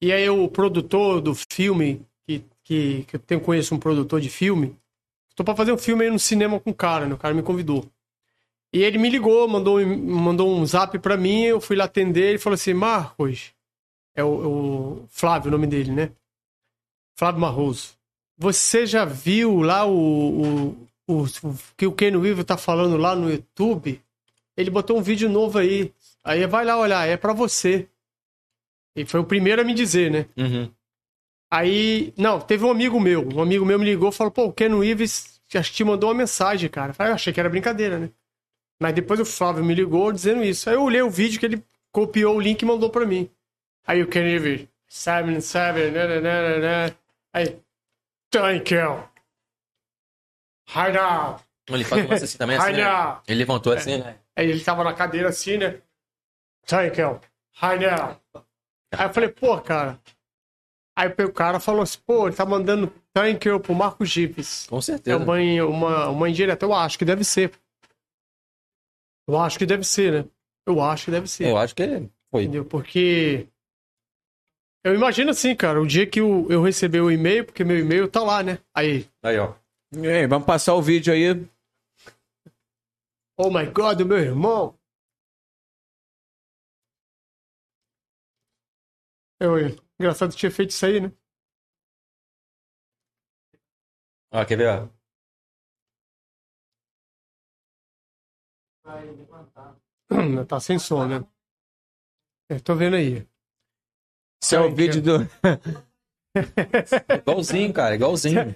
[0.00, 4.28] E aí o produtor do filme, que, que, que eu tenho, conheço um produtor de
[4.28, 4.76] filme,
[5.34, 7.14] tô pra fazer um filme aí no cinema com o cara, né?
[7.14, 7.90] O cara me convidou.
[8.72, 12.38] E ele me ligou, mandou, mandou um zap pra mim, eu fui lá atender, ele
[12.38, 13.54] falou assim, Marcos,
[14.14, 16.12] é o, o Flávio o nome dele, né?
[17.16, 17.97] Flávio Marroso.
[18.38, 23.16] Você já viu lá o, o, o, o que o Ken Weaver tá falando lá
[23.16, 24.00] no YouTube?
[24.56, 25.92] Ele botou um vídeo novo aí.
[26.22, 27.88] Aí vai lá olhar, é pra você.
[28.94, 30.26] E foi o primeiro a me dizer, né?
[30.36, 30.70] Uhum.
[31.50, 33.28] Aí, não, teve um amigo meu.
[33.34, 34.70] Um amigo meu me ligou e falou: pô, o Ken
[35.48, 36.94] que te mandou uma mensagem, cara.
[36.98, 38.10] Aí eu achei que era brincadeira, né?
[38.80, 40.68] Mas depois o Flávio me ligou dizendo isso.
[40.68, 43.28] Aí eu olhei o vídeo que ele copiou o link e mandou pra mim.
[43.86, 44.22] Aí o Ken
[45.90, 46.94] né, né, né, né.
[47.32, 47.56] Aí,
[50.74, 51.40] Hi now.
[51.68, 53.20] Ele faz um assim também, assim, né?
[53.26, 54.18] Ele levantou assim, né?
[54.36, 55.80] Aí ele tava na cadeira assim, né?
[57.62, 58.20] Hi now.
[58.92, 59.98] Aí eu falei, pô, cara.
[60.96, 64.66] Aí o cara falou assim, pô, ele tá mandando thank you pro Marco Gives.
[64.66, 65.16] Com É certeza.
[65.16, 65.34] uma,
[65.64, 66.66] uma, uma indireta.
[66.66, 67.52] Eu acho que deve ser.
[69.26, 70.30] Eu acho que deve ser, né?
[70.66, 71.48] Eu acho que deve ser.
[71.48, 72.42] Eu acho que foi.
[72.42, 72.64] Entendeu?
[72.64, 73.46] Porque.
[74.84, 78.08] Eu imagino assim, cara, o dia que eu, eu receber o e-mail, porque meu e-mail
[78.10, 78.58] tá lá, né?
[78.74, 79.08] Aí.
[79.22, 79.54] Aí, ó.
[79.92, 81.30] E aí, vamos passar o vídeo aí.
[83.36, 84.78] Oh my god, meu irmão!
[89.40, 89.54] Eu,
[89.98, 91.12] engraçado que tinha feito isso aí, né?
[94.32, 94.88] Ó, quer ver, ó?
[100.48, 101.24] Tá sem som, né?
[102.48, 103.26] Eu tô vendo aí.
[104.42, 105.28] Esse é o vídeo do.
[107.20, 108.54] Igualzinho, cara, igualzinho.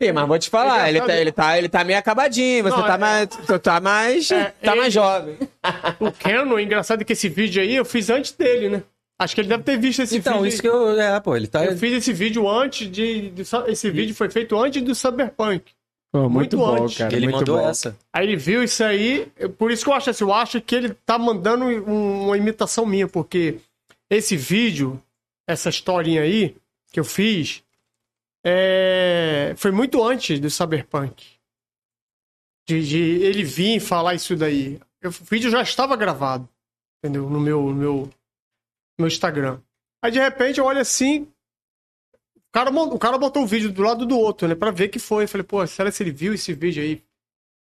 [0.00, 2.82] Ih, mas vou te falar, ele tá, ele tá, ele tá meio acabadinho, você Não,
[2.84, 3.28] tá é- mais.
[3.62, 4.30] Tá mais.
[4.30, 5.36] É, tá mais ele- jovem.
[6.00, 8.82] O Canon, engraçado que esse vídeo aí eu fiz antes dele, né?
[9.20, 10.46] Acho que ele deve ter visto esse Então, vídeo.
[10.48, 10.98] isso que eu.
[11.00, 11.64] É, pô, ele tá.
[11.64, 13.30] Eu fiz esse vídeo antes de.
[13.30, 15.70] de- esse vídeo foi feito antes do Cyberpunk.
[16.12, 17.68] Pô, muito bom, cara, ele muito mandou bom.
[17.70, 17.96] essa.
[18.12, 20.94] Aí ele viu isso aí, por isso que eu acho assim, eu acho que ele
[21.06, 23.56] tá mandando um- uma imitação minha, porque
[24.16, 25.02] esse vídeo,
[25.46, 26.56] essa historinha aí
[26.92, 27.64] que eu fiz,
[28.44, 31.24] é, foi muito antes do Cyberpunk.
[32.68, 34.80] De, de ele vir falar isso daí.
[35.00, 36.48] Eu- o vídeo já estava gravado,
[36.98, 37.28] entendeu?
[37.28, 38.12] No meu, no meu, no
[39.00, 39.60] meu Instagram.
[40.02, 41.22] Aí de repente eu olho assim,
[42.36, 44.54] o cara, o cara botou o vídeo do lado do outro, né?
[44.54, 45.24] Pra ver que foi.
[45.24, 47.02] Eu falei, pô, será que ele viu esse vídeo aí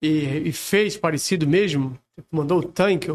[0.02, 1.98] e, e fez parecido mesmo?
[2.32, 3.08] Mandou o tanque?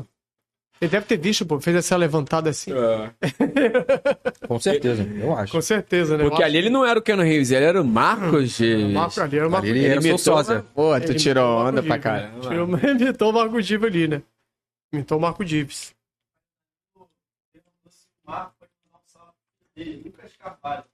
[0.81, 2.73] Ele deve ter visto, pô, fez essa levantada assim.
[4.49, 5.53] Com certeza, eu acho.
[5.53, 6.25] Com certeza, né?
[6.25, 8.85] Porque ali ele não era o Keanu Reeves, ele era o Marcos de.
[8.85, 10.65] O Marco ali era o Marco Ali ele era imitou, né?
[10.75, 12.33] Pô, tu Ele tirou o onda pra né?
[12.41, 12.67] Tirou,
[12.99, 14.23] imitou o Marco Dives ali, né?
[14.91, 15.95] Imitou o Marco Dives.
[18.27, 19.35] Marco foi mandar um salve
[19.77, 20.85] dele, Lucas Carvalho.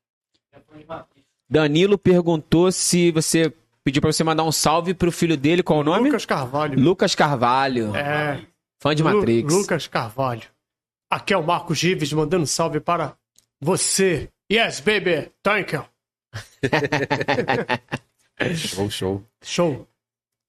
[0.50, 1.26] que é fã de Matrix.
[1.48, 3.52] Danilo perguntou se você
[3.84, 6.06] pediu pra você mandar um salve pro filho dele, qual o nome?
[6.06, 6.80] Lucas Carvalho.
[6.80, 8.44] Lucas Carvalho, É.
[8.86, 9.52] fã de Lu- Matrix.
[9.52, 10.42] Lucas Carvalho.
[11.10, 13.14] Aqui é o Marcos Gives mandando salve para
[13.60, 14.28] você.
[14.52, 15.30] Yes, baby.
[15.42, 15.84] Thank you.
[18.54, 19.22] Show, show.
[19.42, 19.88] Show.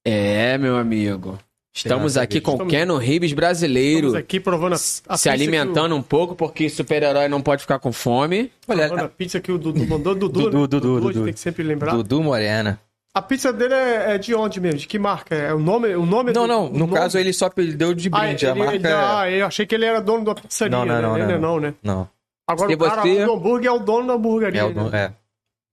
[0.04, 1.38] É, meu amigo.
[1.74, 5.30] Estamos Graças aqui com o Keanu Reeves brasileiro, Estamos aqui provando a, a se pizza
[5.30, 8.50] alimentando um pouco, porque super-herói não pode ficar com fome.
[8.62, 10.14] O, provando Olha, a pizza que o Dudu mandou.
[10.14, 10.66] Dudu, Dudu, né?
[10.66, 11.24] Dudu, a gente Dudu.
[11.24, 11.92] tem que sempre lembrar.
[11.92, 12.80] Dudu Morena.
[13.18, 14.78] A pizza dele é, é de onde mesmo?
[14.80, 15.34] De que marca?
[15.34, 15.94] É o nome?
[15.96, 18.44] O nome Não, do- não, o no nome- caso ele só deu de Ah, brinde.
[18.46, 18.74] ele, a marca.
[18.76, 20.70] ele- ah, eu achei que ele era dono da pizzaria.
[20.76, 21.02] Não, não, né?
[21.02, 21.74] não, Ele não, não, né?
[21.82, 22.08] Não.
[22.46, 23.24] Agora E o cara você?
[23.24, 24.60] do hambúrguer é o dono da hamburgueria.
[24.60, 24.98] É, o, né?
[24.98, 25.12] é.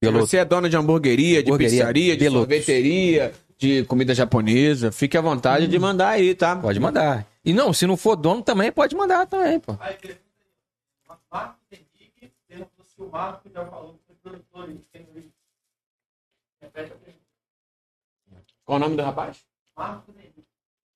[0.00, 2.38] Pelo, Você é dono de hamburgueria, de pizzaria, de Deluxe.
[2.40, 4.92] sorveteria, de comida japonesa.
[4.92, 5.68] Fique à vontade Hum.
[5.68, 6.54] de mandar aí, tá?
[6.56, 7.24] Pode mandar.
[7.44, 9.72] E não, se não for dono também, pode mandar também, pô.
[11.32, 15.32] Marcos Henrique perguntou se o Marco já falou que foi produtor vídeo.
[16.60, 17.25] Repete a pergunta.
[18.66, 19.38] Qual o nome do rapaz?
[19.76, 20.44] Marcos Henrique.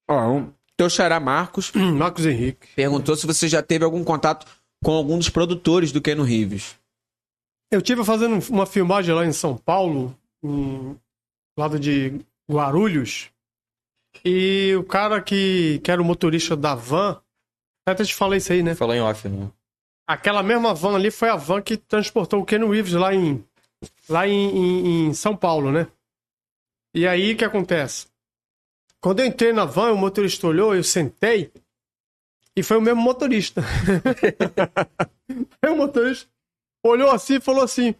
[0.09, 2.66] Ó, um, teu xará Marcos Marcos Henrique.
[2.74, 4.47] perguntou se você já teve algum contato
[4.84, 6.76] com algum dos produtores do Keanu Reeves.
[7.70, 10.98] Eu tive fazendo uma filmagem lá em São Paulo, em
[11.56, 12.20] lado de
[12.51, 13.30] Guarulhos,
[14.24, 17.20] e o cara que, que era o motorista da van,
[17.86, 18.74] até te falei isso aí, né?
[18.74, 19.48] Falou em off, né?
[20.09, 23.44] Aquela mesma van ali foi a van que transportou o Ken Reeves lá em,
[24.09, 25.86] lá em, em- em São Paulo, né?
[26.94, 28.08] E aí o que acontece?
[29.00, 31.52] Quando eu entrei na van, o motorista olhou, eu sentei
[32.54, 33.62] e foi o mesmo motorista.
[35.62, 36.30] aí o motorista
[36.84, 37.94] olhou assim e falou assim: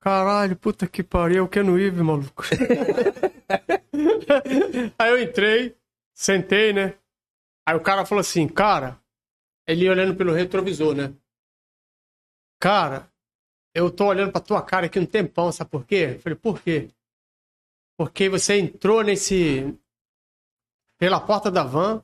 [0.00, 2.44] Caralho, puta que pariu, é o Ken Reeves, maluco.
[4.98, 5.76] aí eu entrei,
[6.14, 6.94] sentei, né?
[7.66, 8.98] Aí o cara falou assim: Cara,
[9.66, 11.12] ele olhando pelo retrovisor, né?
[12.60, 13.10] Cara,
[13.74, 16.12] eu tô olhando pra tua cara aqui um tempão, sabe por quê?
[16.14, 16.90] Eu falei, por quê?
[17.96, 19.76] Porque você entrou nesse.
[20.98, 22.02] pela porta da van,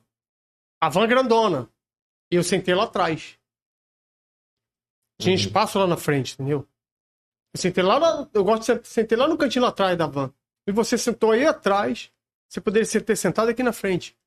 [0.81, 1.69] a van grandona,
[2.31, 3.37] e eu sentei lá atrás.
[5.19, 6.67] Tinha espaço lá na frente, entendeu?
[7.53, 10.07] Eu sentei lá, na- eu gosto de sentar, sentei lá no cantinho lá atrás da
[10.07, 10.33] van.
[10.67, 12.11] E você sentou aí atrás,
[12.47, 14.17] você poderia ter sentado aqui na frente.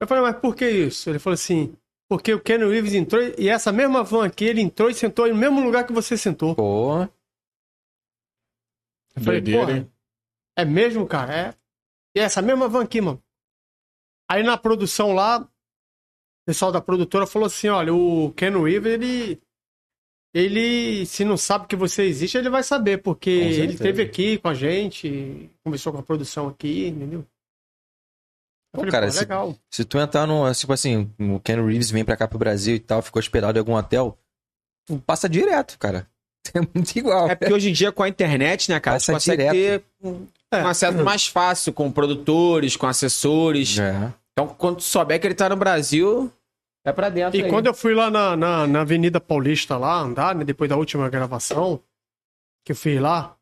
[0.00, 1.10] Eu falei, mas por que isso?
[1.10, 1.76] Ele falou assim,
[2.08, 5.34] porque o Ken Reeves entrou e essa mesma van aqui, ele entrou e sentou no
[5.36, 6.54] mesmo lugar que você sentou.
[6.54, 7.02] Pô,
[9.16, 9.92] Eu falei, Doideira, porra, hein?
[10.56, 11.34] É mesmo, cara?
[11.34, 11.54] É.
[12.16, 13.22] E essa mesma van aqui, mano.
[14.30, 15.48] Aí na produção lá, o
[16.46, 19.42] pessoal da produtora falou assim, olha, o Ken Reeves, ele...
[20.32, 24.46] Ele, se não sabe que você existe, ele vai saber, porque ele esteve aqui com
[24.46, 27.20] a gente, conversou com a produção aqui, entendeu?
[27.20, 27.26] Eu
[28.72, 29.56] Pô, falei, cara, pô, se- legal.
[29.68, 30.52] se tu entrar no.
[30.54, 33.60] Tipo assim, o Ken Reeves vem pra cá pro Brasil e tal, ficou hospedado em
[33.60, 34.16] algum hotel,
[35.04, 36.08] passa direto, cara.
[36.54, 37.28] É muito igual.
[37.28, 39.82] É porque hoje em dia, com a internet, né, cara, Passa você consegue direto.
[40.02, 40.62] ter É.
[40.62, 43.78] um acesso mais fácil com produtores, com assessores.
[43.78, 44.12] É.
[44.32, 46.32] Então, quando souber que ele tá no Brasil,
[46.84, 47.38] é pra dentro.
[47.38, 47.50] E aí.
[47.50, 51.08] quando eu fui lá na, na, na Avenida Paulista lá andar, né, depois da última
[51.08, 51.80] gravação
[52.64, 53.36] que eu fiz lá,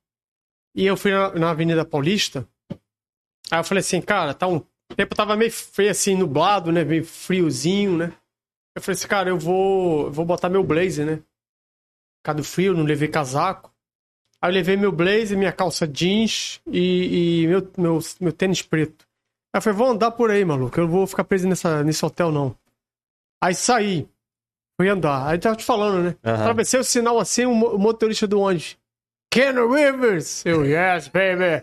[0.75, 2.47] e eu fui na, na Avenida Paulista,
[3.51, 6.83] aí eu falei assim, cara, tá um o tempo tava meio feio assim, nublado, né,
[6.83, 8.13] meio friozinho, né?
[8.75, 11.17] Eu falei assim, cara, eu vou, eu vou botar meu blazer, né?
[11.17, 13.68] Por causa do frio, não levei casaco.
[14.43, 19.05] Aí eu levei meu blazer, minha calça jeans e, e meu, meu, meu tênis preto.
[19.55, 22.05] Aí eu falei, vou andar por aí, maluco, eu não vou ficar preso nessa, nesse
[22.05, 22.55] hotel, não.
[23.43, 24.07] Aí saí.
[24.81, 25.27] Fui andar.
[25.27, 26.17] Aí tava te falando, né?
[26.25, 26.41] Aham.
[26.43, 28.77] Atravessei o sinal assim, o mo- o motorista do ônibus.
[29.31, 30.47] Ken Rivers!
[30.47, 31.63] Eu, yes, baby!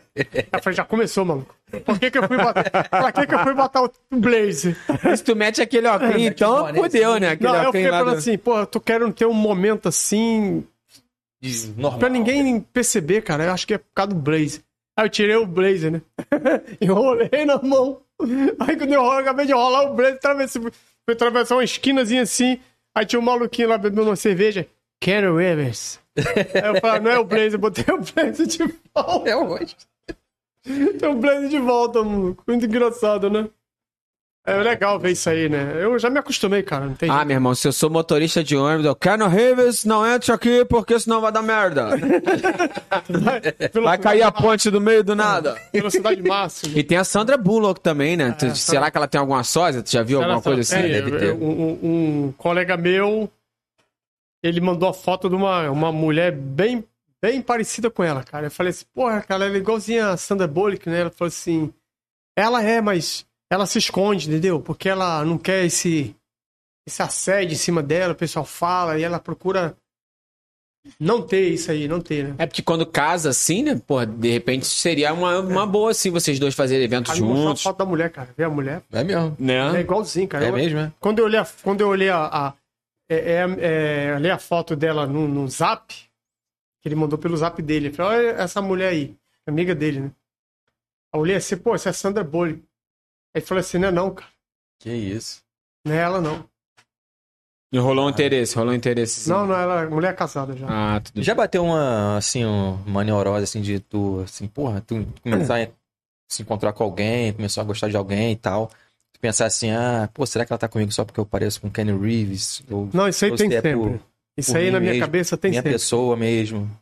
[0.51, 1.55] Eu falei, já começou, maluco.
[1.83, 4.75] Por que que eu fui botar, pra que que eu fui botar o Blaze?
[5.17, 7.29] Se tu mete aquele óculos, então boné, fodeu, né?
[7.31, 10.63] Aquele Não, eu fiquei falando do- assim, pô, eu tô querendo ter um momento assim,
[11.77, 11.99] normal.
[11.99, 13.45] pra ninguém perceber, cara.
[13.45, 14.61] Eu acho que é por causa do Blaze.
[14.97, 16.01] Aí eu tirei o blazer, né?
[16.79, 18.01] Enrolei na mão.
[18.59, 20.71] Aí quando eu rolo, acabei de rolar o blazer, atravessei, fui
[21.09, 22.59] atravessar uma esquinazinha assim.
[22.95, 24.65] Aí tinha um maluquinho lá bebendo uma cerveja.
[25.01, 25.99] Ken Rivers.
[26.15, 29.29] Aí eu falei, não é o blazer, botei o blazer de volta.
[29.29, 29.75] É hoje.
[30.63, 32.01] Tem o blazer de volta.
[32.01, 33.49] Muito engraçado, né?
[34.47, 35.73] É legal ver isso aí, né?
[35.79, 36.85] Eu já me acostumei, cara.
[36.85, 40.05] Não tem Ah, meu irmão, se eu sou motorista de ônibus, eu quero Rivers, não
[40.05, 41.89] entre aqui porque senão vai dar merda.
[43.83, 45.59] Vai cair a ponte do meio do nada.
[45.73, 46.77] velocidade máxima.
[46.77, 48.31] E tem a Sandra Bullock também, né?
[48.31, 49.81] Tu- Será que ela tem alguma sósia?
[49.81, 50.75] Tu já viu alguma coisa assim?
[50.75, 51.31] É, Deve.
[51.31, 51.79] Um, um-
[52.27, 53.29] um colega meu,
[54.43, 56.83] ele mandou a foto de uma, uma mulher bem,
[57.21, 58.47] bem parecida com ela, cara.
[58.47, 61.01] Eu falei assim, porra, cara, ela é igualzinha a Sandra Bullock, né?
[61.01, 61.73] Ela falou assim,
[62.37, 64.59] ela é, mas ela se esconde, entendeu?
[64.61, 66.15] Porque ela não quer esse,
[66.87, 69.77] esse assédio em cima dela, o pessoal fala e ela procura
[70.99, 72.35] não ter isso aí, não ter, né?
[72.37, 73.81] É porque quando casa assim, né?
[73.87, 77.63] Pô, de repente seria uma, uma boa assim vocês dois fazerem eventos Aí juntos.
[77.63, 78.29] foto da mulher, cara.
[78.37, 78.83] Vê a mulher.
[78.91, 79.35] É mesmo.
[79.39, 79.79] É Né?
[79.81, 80.45] igualzinho, cara.
[80.45, 80.91] É Eu- mesmo, é?
[80.99, 82.53] Quando eu olhei a, quando eu olhei a, a-
[83.09, 83.45] é, é,
[84.11, 85.91] é, olhei a foto dela no, no zap,
[86.81, 87.87] que ele mandou pelo zap dele.
[87.89, 89.15] Eu falei, olha essa mulher aí,
[89.47, 90.11] amiga dele, né?
[91.13, 92.63] Eu olhei assim, pô, essa é a Sandra Bullock.
[93.35, 94.31] Aí ele falou assim, não é não, cara.
[94.79, 95.43] Que isso.
[95.85, 96.47] Não é ela, não.
[97.71, 99.21] E rolou um interesse, rolou um interesse.
[99.21, 99.29] sim.
[99.29, 100.65] Não, não, ela é mulher casada já.
[100.69, 105.05] Ah, tudo Já bateu uma, assim, um- uma neurose, assim, de tu, assim, porra, tu
[105.21, 105.67] começar a
[106.29, 108.67] se encontrar com alguém, começou a gostar de alguém e tal.
[109.11, 111.69] Tu pensar assim, ah, pô, será que ela tá comigo só porque eu pareço com
[111.69, 112.63] Kenny Reeves?
[112.69, 113.89] Ou Não, isso aí ou tem se é sempre.
[113.99, 113.99] por-
[114.37, 115.73] isso por aí mim na minha mesmo, cabeça tem minha sempre.
[115.73, 116.79] pessoa mesmo.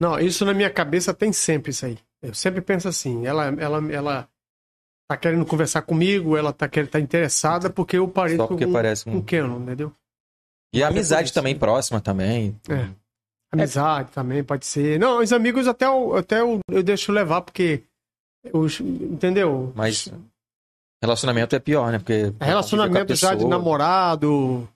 [0.00, 1.98] Não, isso na minha cabeça tem sempre isso aí.
[2.22, 4.28] Eu sempre penso assim, ela, ela, ela
[5.08, 8.72] tá querendo conversar comigo, ela tá, querendo, tá interessada porque eu pareço Só porque com,
[8.72, 9.18] parece com um...
[9.18, 9.92] o Kenon, entendeu?
[10.72, 12.54] E a é amizade também próxima também.
[12.68, 12.88] É.
[13.50, 15.00] Amizade também pode ser.
[15.00, 17.82] Não, os amigos até, eu, até eu, eu deixo levar, porque.
[18.52, 19.72] Os, entendeu?
[19.74, 20.12] Mas
[21.02, 21.98] relacionamento é pior, né?
[21.98, 24.68] Porque É Relacionamento com já de namorado.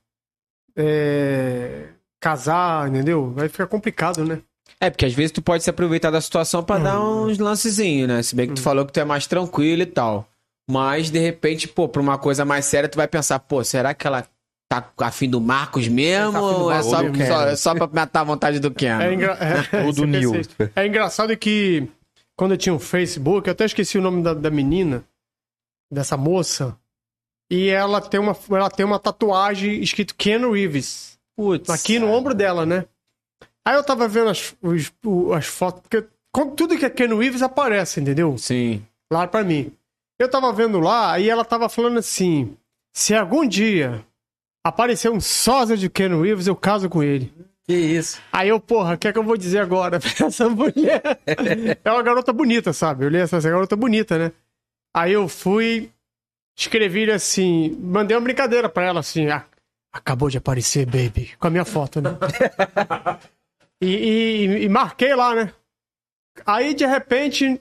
[0.75, 1.89] é,
[2.19, 3.31] casar, entendeu?
[3.33, 4.43] Vai ficar complicado, né?
[4.81, 8.23] É, porque às vezes tu pode se aproveitar da situação pra dar uns lancezinhos, né?
[8.23, 10.28] Se bem que tu falou que tu é mais tranquilo e tal.
[10.70, 14.07] Mas, de repente, pô, pra uma coisa mais séria, tu vai pensar, pô, será que
[14.07, 14.27] ela
[14.69, 16.32] tá afim do Marcos mesmo?
[16.32, 17.27] Tá do ou é só, mesmo.
[17.27, 19.01] só, é só pra matar a vontade do Ken?
[19.01, 19.36] É, engra...
[19.73, 20.32] é, Ou do Neil.
[20.74, 21.89] É engraçado que
[22.36, 25.05] quando eu tinha um Facebook, eu até esqueci o nome da, da menina,
[25.93, 26.77] dessa moça,
[27.51, 31.12] e ela tem uma, ela tem uma tatuagem escrito Ken Reeves.
[31.36, 31.70] Putz.
[31.70, 32.85] aqui no ombro dela, né?
[33.66, 34.93] Aí eu tava vendo as, os-
[35.36, 38.36] as fotos, porque com- tudo que é Ken Reeves aparece, entendeu?
[38.39, 38.84] Sim.
[39.12, 39.72] Lá pra mim.
[40.18, 42.56] Eu tava vendo lá, aí ela tava falando assim:
[42.94, 44.05] se algum dia
[44.64, 47.32] aparecer um sósia de Ken Reeves, eu caso com ele.
[47.64, 48.20] Que isso.
[48.32, 51.02] Aí eu, porra, o que é que eu vou dizer agora pra essa mulher?
[51.84, 53.05] é uma garota bonita, sabe?
[53.05, 54.32] Eu li essa, essa garota bonita, né?
[54.94, 55.90] Aí eu fui,
[56.59, 59.44] escrevi assim, mandei uma brincadeira pra ela assim, ah,
[59.93, 62.10] acabou de aparecer, baby, com a minha foto, né?
[63.83, 65.53] e, e- e marquei lá, né?
[66.47, 67.61] Aí de repente,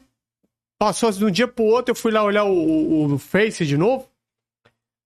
[0.80, 3.66] passou assim, de um dia pro outro, eu fui lá olhar o, o- o Face
[3.66, 4.08] de novo.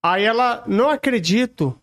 [0.04, 1.76] Aí ela, não acredito.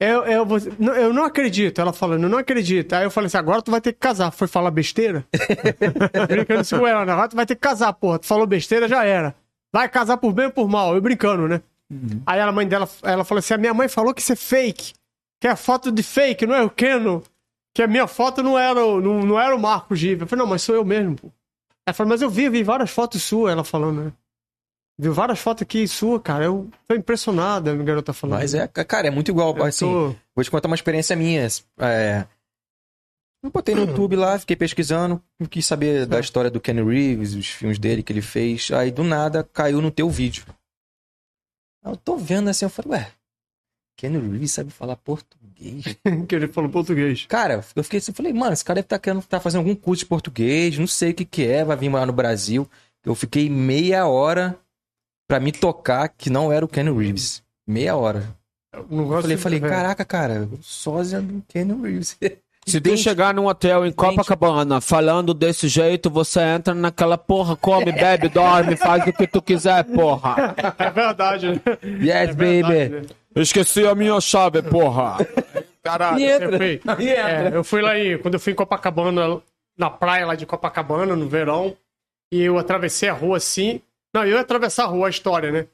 [0.00, 0.46] Eu, eu,
[0.78, 1.80] não, eu não acredito.
[1.80, 2.92] Ela falando, eu não acredito.
[2.92, 4.30] Aí eu falei assim, agora tu vai ter que casar.
[4.30, 5.26] Foi falar besteira?
[6.28, 7.12] brincando com ela, né?
[7.12, 8.18] agora tu vai ter que casar, porra.
[8.18, 9.34] Tu falou besteira, já era.
[9.72, 10.94] Vai casar por bem ou por mal?
[10.94, 11.62] Eu brincando, né?
[12.26, 14.92] Aí a mãe dela, ela falou assim, a minha mãe falou que isso é fake.
[15.40, 17.22] Que é foto de fake, não é o Keno.
[17.78, 20.24] Que a minha foto não era, o- não, não era o Marco Giva.
[20.24, 21.30] Eu falei, não, mas sou eu mesmo, pô.
[21.86, 24.12] Ela falou, mas eu vi, vi várias fotos suas, ela falando, né?
[24.98, 26.44] Viu várias fotos aqui sua, cara.
[26.46, 28.40] Eu tô impressionada, a garota falando.
[28.40, 29.56] Mas é, cara, é muito igual.
[29.56, 31.46] Eu assim, tô- vou te contar uma experiência minha.
[31.78, 32.26] É,
[33.44, 37.46] eu botei no YouTube lá, fiquei pesquisando, quis saber da história do Kenny Reeves, os
[37.46, 38.72] filmes dele que ele fez.
[38.72, 40.44] Aí do nada caiu no teu vídeo.
[41.84, 43.12] Aí Eu tô vendo assim, eu falei, ué,
[43.98, 45.84] Kenny Reeves sabe falar português?
[46.28, 47.26] que ele falou português.
[47.28, 50.04] Cara, eu fiquei assim, falei, mano, esse cara deve estar querendo tá fazendo algum curso
[50.04, 52.70] de português, não sei o que que é, vai vir morar no Brasil.
[53.04, 54.56] Eu fiquei meia hora
[55.26, 57.42] pra me tocar que não era o Kenny Reeves.
[57.66, 58.36] Meia hora.
[58.72, 62.16] Eu gosto Falei, falei, caraca, cara, sósia do Kenny Reeves.
[62.68, 67.90] Se tu chegar num hotel em Copacabana falando desse jeito, você entra naquela porra, come,
[67.92, 70.54] bebe, dorme, faz o que tu quiser, porra.
[70.78, 71.60] É verdade, né?
[71.82, 72.88] Yes, É verdade, baby.
[72.90, 73.02] né?
[73.36, 75.16] Esqueci a minha chave, porra.
[75.82, 76.50] Caralho, E entra.
[76.50, 77.50] você foi- E entra.
[77.50, 79.40] É, eu fui lá em, quando eu fui em Copacabana,
[79.76, 81.76] na praia lá de Copacabana, no verão,
[82.32, 83.80] e eu atravessei a rua assim.
[84.14, 85.66] Não, eu ia atravessar a rua, a história, né?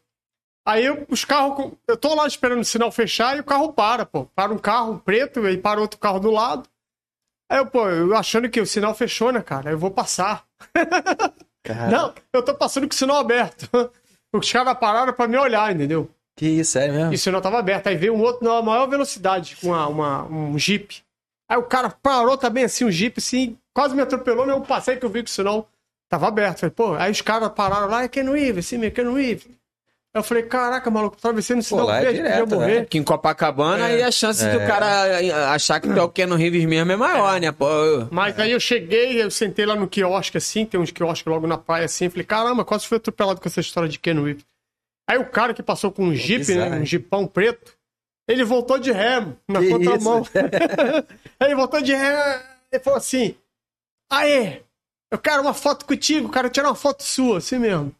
[0.66, 1.57] Aí eu- os carros.
[1.57, 4.27] com- Eu tô lá esperando o sinal fechar e o carro para, pô.
[4.35, 6.69] Para um carro preto, aí para outro carro do lado.
[7.51, 9.71] Aí eu, pô, eu achando que o sinal fechou, né, cara?
[9.71, 10.45] Eu vou passar.
[11.62, 13.69] Cara, Não, eu tô passando com o sinal aberto.
[14.35, 16.11] Os caras pararam pra me olhar, entendeu?
[16.37, 17.12] que isso, sério mesmo?
[17.12, 17.87] E o sinal tava aberto.
[17.87, 21.01] Aí veio um outro na maior velocidade, com uma, uma- um jeep.
[21.49, 24.97] Aí o cara parou também, assim, um jeep, assim, quase me atropelou, mas eu passei
[24.97, 25.69] que eu vi que o sinal
[26.11, 26.59] tava aberto.
[26.61, 29.47] Falei, pô, aí os caras pararam lá, é Ken Reeves, assim, meu, Ken Reeves.
[30.16, 32.78] Eu falei, caraca, maluco, atravessei no sinal lá é verde, podia direto, morrer.
[32.81, 32.85] né?
[32.85, 34.65] Que em Copacabana, aí a chance do É.
[34.66, 37.66] cara achar que tu é o Keanu Reeves mesmo é maior, né, pô?
[38.12, 41.59] Mas aí eu cheguei, eu sentei lá no quiosque, assim, tem uns quiosques logo na
[41.59, 44.45] praia, assim, falei, caramba, quase fui atropelado com essa história de Ken Reeves.
[45.11, 47.77] Aí o cara que passou com um jeep, bizarro, né, um jipão preto,
[48.28, 50.23] ele voltou de ré, na Que contramão.
[50.32, 51.03] aí
[51.49, 53.35] ele voltou de ré e falou assim,
[54.12, 54.61] aê,
[55.11, 57.93] eu quero uma foto contigo, quero tirar uma foto sua, assim mesmo.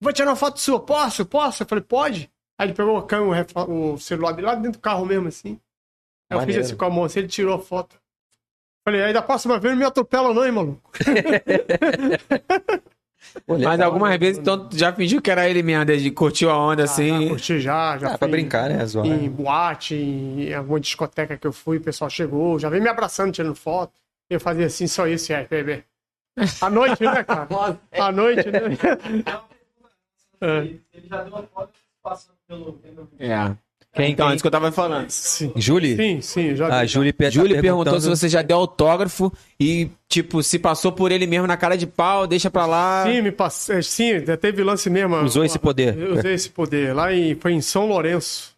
[0.00, 1.24] Vou tirar uma foto sua, posso?
[1.26, 1.62] Posso?
[1.62, 2.30] Eu falei, pode?
[2.58, 5.58] Aí ele pegou o, câmera, o celular dele lá dentro do carro mesmo, assim.
[6.30, 6.60] Aí eu Maneiro.
[6.60, 7.96] fiz assim com a mão, assim, ele tirou a foto.
[8.84, 10.90] Falei, aí da próxima vez não me atropela não, hein, maluco?
[13.46, 14.18] Legal, Mas algumas né?
[14.18, 17.28] vezes, então, tu já fingiu que era ele mesmo, desde curtiu a onda Já assim.
[17.28, 18.84] curti já, já Ah, pra fui brincar, né?
[18.86, 19.06] Zoar.
[19.06, 23.32] Em boate, em alguma discoteca que eu fui, o pessoal chegou, já veio me abraçando,
[23.32, 23.92] tirando foto.
[24.30, 25.82] Eu fazia assim, só isso, é, bebê.
[26.60, 27.48] À noite, né, cara?
[27.98, 28.60] À noite, né?
[30.40, 30.58] É.
[30.58, 32.80] Ele ele já deu uma foto passando pelo.
[33.18, 33.56] É.
[33.94, 34.36] Quem, Então, quem?
[34.36, 35.08] isso que eu tava falando.
[35.10, 35.96] Sim, Julie?
[35.96, 36.84] sim, sim, já Ah.
[36.86, 41.10] Julie, pe- tá Júlio perguntou se você já deu autógrafo e, tipo, se passou por
[41.10, 43.04] ele mesmo na cara de pau, deixa pra lá.
[43.06, 45.16] Sim, me passei, sim, já teve lance mesmo.
[45.22, 45.96] Usou esse poder.
[45.98, 46.94] Eu usei esse poder.
[46.94, 48.54] Lá em, foi em São Lourenço.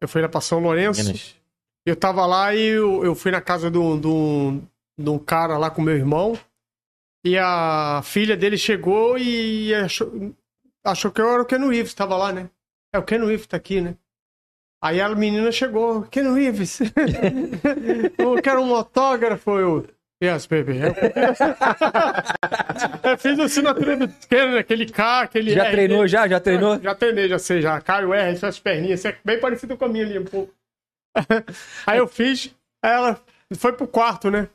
[0.00, 1.04] Eu fui lá pra São Lourenço.
[1.04, 1.36] Minas.
[1.86, 4.62] Eu tava lá e eu, eu fui na casa de um, de, um,
[4.98, 6.36] de um cara lá com meu irmão.
[7.24, 10.10] E a filha dele chegou e achou,
[10.84, 12.48] achou que eu era o Ken Reeves, tava lá, né?
[12.94, 13.96] É, o Ken Reeves tá aqui, né?
[14.82, 16.80] Aí a menina chegou, Ken Reeves,
[18.18, 19.50] eu quero um autógrafo.
[19.58, 19.86] Eu,
[20.22, 20.76] yes, baby.
[20.78, 20.92] Eu,
[23.10, 24.58] eu fiz assinatura do Ken, né?
[24.58, 26.08] aquele K, aquele Já R treinou, dele.
[26.08, 26.28] já?
[26.28, 26.80] Já treinou?
[26.80, 27.80] Já treinei, já sei, já.
[27.80, 30.52] Caio R, essas perninhas, assim, é bem parecido com a minha ali, um pouco.
[31.86, 32.54] aí eu fiz,
[32.84, 33.20] aí ela
[33.56, 34.48] foi pro quarto, né?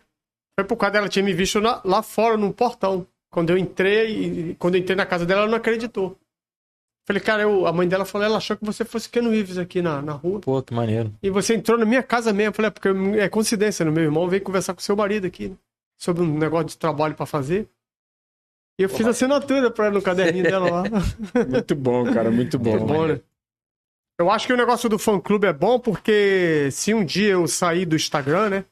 [0.60, 3.08] Foi pro quarto, ela tinha me visto na- lá fora, no portão.
[3.32, 6.18] Quando eu entrei, e- quando eu entrei na casa dela, ela não acreditou.
[7.08, 9.82] Falei, cara, eu, a mãe dela falou, ela achou que você fosse Ken Reeves aqui
[9.82, 10.40] na, na rua.
[10.40, 11.12] Pô, que maneiro.
[11.24, 12.54] E você entrou na minha casa mesmo.
[12.54, 12.90] Falei, é porque
[13.20, 13.90] é coincidência, né?
[13.90, 15.56] Meu irmão veio conversar com seu marido aqui, né?
[15.98, 17.68] Sobre um negócio de trabalho pra fazer.
[18.80, 20.84] E eu fiz assinatura pra ela no caderninho dela lá.
[21.50, 23.20] Muito bom, cara, muito Muito bom, né?
[24.18, 27.86] Eu acho que o negócio do fã-clube é bom porque se um dia eu sair
[27.86, 28.66] do Instagram, né?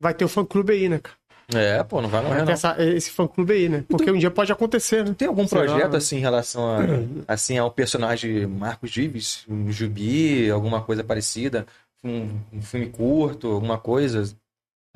[0.00, 1.16] Vai ter o fã-clube aí, né, cara?
[1.54, 2.52] É, pô, não vai morrer, não.
[2.52, 3.84] essa- esse fã-clube aí, né?
[3.88, 5.14] Porque um dia pode acontecer, né?
[5.16, 5.96] Tem algum Sei lá, projeto, né?
[5.98, 6.78] assim, em relação a,
[7.32, 9.44] assim, ao personagem Marcos Dives?
[9.48, 11.66] Um Jubi, alguma coisa parecida?
[12.04, 14.24] Um, um filme curto, alguma coisa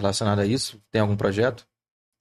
[0.00, 0.80] relacionada a isso?
[0.90, 1.66] Tem algum projeto?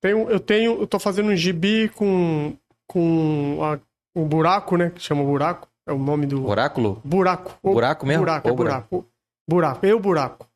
[0.02, 2.54] Tenho, eu tenho, eu tô fazendo um gibi com,
[2.88, 3.80] com a,
[4.14, 4.90] o buraco, né?
[4.90, 5.68] Que chama buraco.
[5.88, 6.46] É o nome do.
[6.48, 7.02] Oráculo?
[7.04, 7.58] Buraco.
[7.62, 8.22] O- Buraco mesmo?
[8.24, 9.06] Buraco, é buraco.
[9.50, 10.48] Buraco, eu buraco.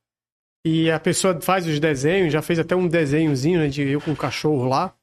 [0.70, 4.12] E a pessoa faz os desenhos, já fez até um desenhozinho, né, de eu com
[4.12, 4.94] o cachorro lá.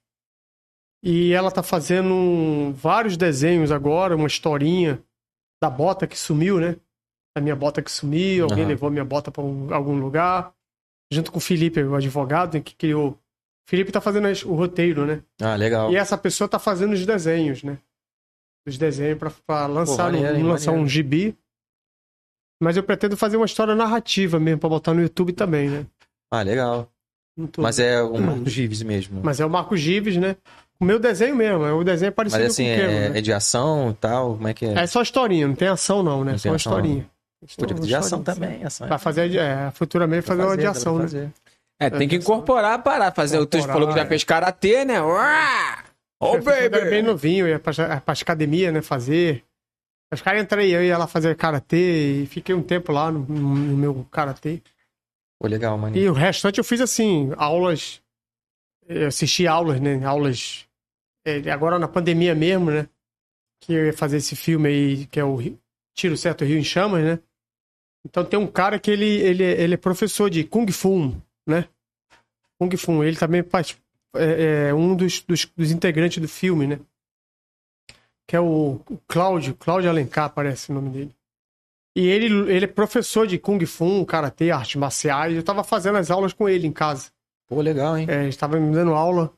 [1.02, 5.02] E ela tá fazendo vários desenhos agora, uma historinha
[5.62, 6.76] da bota que sumiu, né?
[7.36, 8.68] Da minha bota que sumiu, alguém Aham.
[8.68, 10.52] levou minha bota pra um- algum lugar.
[11.12, 13.10] Junto com o Felipe, o advogado, que criou.
[13.12, 15.22] O Felipe tá fazendo o roteiro, né?
[15.40, 15.90] Ah, legal.
[15.92, 17.78] E essa pessoa tá fazendo os desenhos, né?
[18.66, 20.90] Os desenhos pra lançar, maneiro, no- hein, lançar um maneiro.
[20.90, 21.38] gibi.
[22.62, 25.86] Mas eu pretendo fazer uma história narrativa mesmo, pra botar no YouTube também, né?
[26.32, 26.88] Ah, legal.
[27.52, 29.20] Tô- Mas é o Marcos Dives mesmo.
[29.22, 30.36] Mas é o Marco Gives, né?
[30.78, 33.08] O meu desenho mesmo, é o desenho é parecido Mas assim, com o Keno, é,
[33.10, 33.18] né?
[33.18, 34.34] é de ação e tal?
[34.34, 34.72] Como é que é?
[34.74, 36.32] É só historinha, não tem ação não, né?
[36.32, 37.06] Não só uma ação, historinha.
[37.58, 38.64] Podia Uma de ação também.
[38.64, 41.02] Ação Pra fazer, é, futuramente fazer uma de dá pra ação, né?
[41.02, 41.32] fazer.
[41.80, 43.38] É, tem que incorporar, parar, fazer.
[43.38, 44.06] O tu falou que já é.
[44.06, 45.02] fez karatê, né?
[45.02, 45.84] Uá!
[46.20, 47.02] Oh, Eu quando era bem baby!
[47.02, 49.44] novinho, eu ia pra, pra academia, né, fazer.
[50.14, 53.76] Os caras entrei, eu ia lá fazer karatê e fiquei um tempo lá no, no
[53.76, 54.62] meu karatê.
[55.38, 55.96] Pô, legal, mano.
[55.96, 58.00] E o restante eu fiz assim, aulas.
[58.88, 60.04] Eu assisti aulas, né?
[60.04, 60.66] Aulas.
[61.24, 62.88] é, agora na pandemia mesmo, né?
[63.60, 65.58] Que eu ia fazer esse filme aí, que é o Rio-
[65.94, 67.18] Tiro Certo Rio em Chamas, né?
[68.06, 71.14] Então tem um cara que ele, ele, ele é professor de Kung Fu,
[71.46, 71.66] né?
[72.58, 73.02] Kung Fu.
[73.02, 73.76] Ele também faz,
[74.16, 76.80] é, é um dos, dos, dos integrantes do filme, né?
[78.26, 81.14] Que é o, o Cláudio, Cláudio Alencar, parece o nome dele.
[81.96, 85.34] E ele, ele é professor de Kung Fu, Karatê, artes marciais.
[85.36, 87.10] Eu tava fazendo as aulas com ele em casa.
[87.46, 88.06] Pô, legal, hein?
[88.08, 89.32] É, ele estava me dando aula.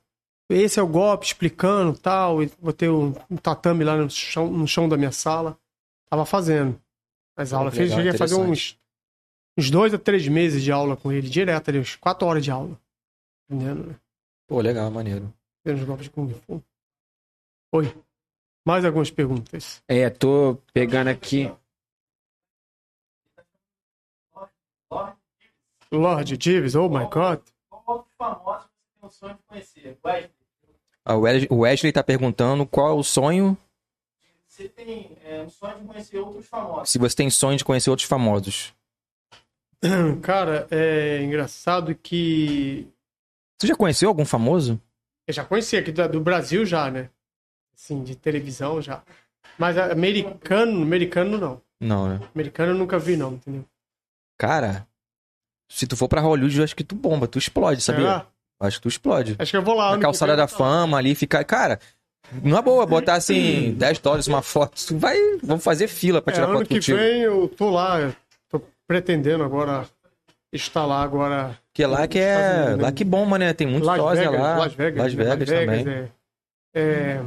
[0.48, 2.42] Esse é o golpe, explicando tal.
[2.42, 5.58] E botei um, um tatame lá no chão, no chão da minha sala.
[6.08, 6.80] Tava fazendo
[7.36, 7.74] as Pô, aulas.
[7.74, 8.78] Fiz, legal, cheguei a fazer uns,
[9.58, 12.50] uns dois a três meses de aula com ele, direto ali, uns quatro horas de
[12.50, 12.78] aula.
[13.50, 13.96] Entendendo, né?
[14.46, 15.30] Pô, legal, maneiro.
[15.64, 16.62] Os golpes de Kung Fu.
[17.72, 17.92] Oi.
[18.66, 19.80] Mais algumas perguntas.
[19.86, 21.50] É, tô pegando aqui.
[25.92, 27.40] Lord Jeeves, oh my god.
[27.70, 28.66] Qual outro famoso
[29.00, 29.98] você tem o sonho de conhecer?
[30.04, 30.30] Wesley,
[31.04, 33.56] Ah, O Wesley- tá perguntando qual é o sonho,
[34.48, 36.90] você tem é, um sonho de conhecer outros famosos.
[36.90, 38.74] se você tem sonho de conhecer outros famosos.
[40.22, 42.88] Cara, é engraçado que.
[43.60, 44.80] Você já conheceu algum famoso?
[45.26, 47.10] Eu já conheci aqui do, do Brasil já, né?
[47.76, 49.02] Assim, de televisão já.
[49.58, 51.60] Mas americano, americano não.
[51.80, 52.20] Não, né?
[52.34, 53.64] Americano eu nunca vi, não, entendeu?
[54.38, 54.86] Cara,
[55.70, 58.02] se tu for pra Hollywood, eu acho que tu bomba, tu explode, sabia?
[58.06, 58.26] Será?
[58.60, 59.36] Acho que tu explode.
[59.38, 59.90] Acho que eu vou lá.
[59.90, 61.44] Na que calçada vem, da fama ali, ficar.
[61.44, 61.78] Cara,
[62.42, 64.74] não é boa botar assim 10 dólares uma foto.
[64.86, 65.16] Tu vai.
[65.42, 66.96] Vamos fazer fila pra É, tirar ano foto que contigo.
[66.96, 68.00] vem eu tô lá.
[68.00, 68.16] eu
[68.48, 69.86] Tô pretendendo agora
[70.52, 71.58] estar lá agora.
[71.68, 72.76] Porque lá que é.
[72.80, 73.52] Lá que bomba, né?
[73.52, 74.56] Tem muito Las sósia Vegas, lá.
[74.56, 75.24] Las Vegas, Las né?
[75.36, 75.88] Vegas também.
[75.88, 77.22] É, é...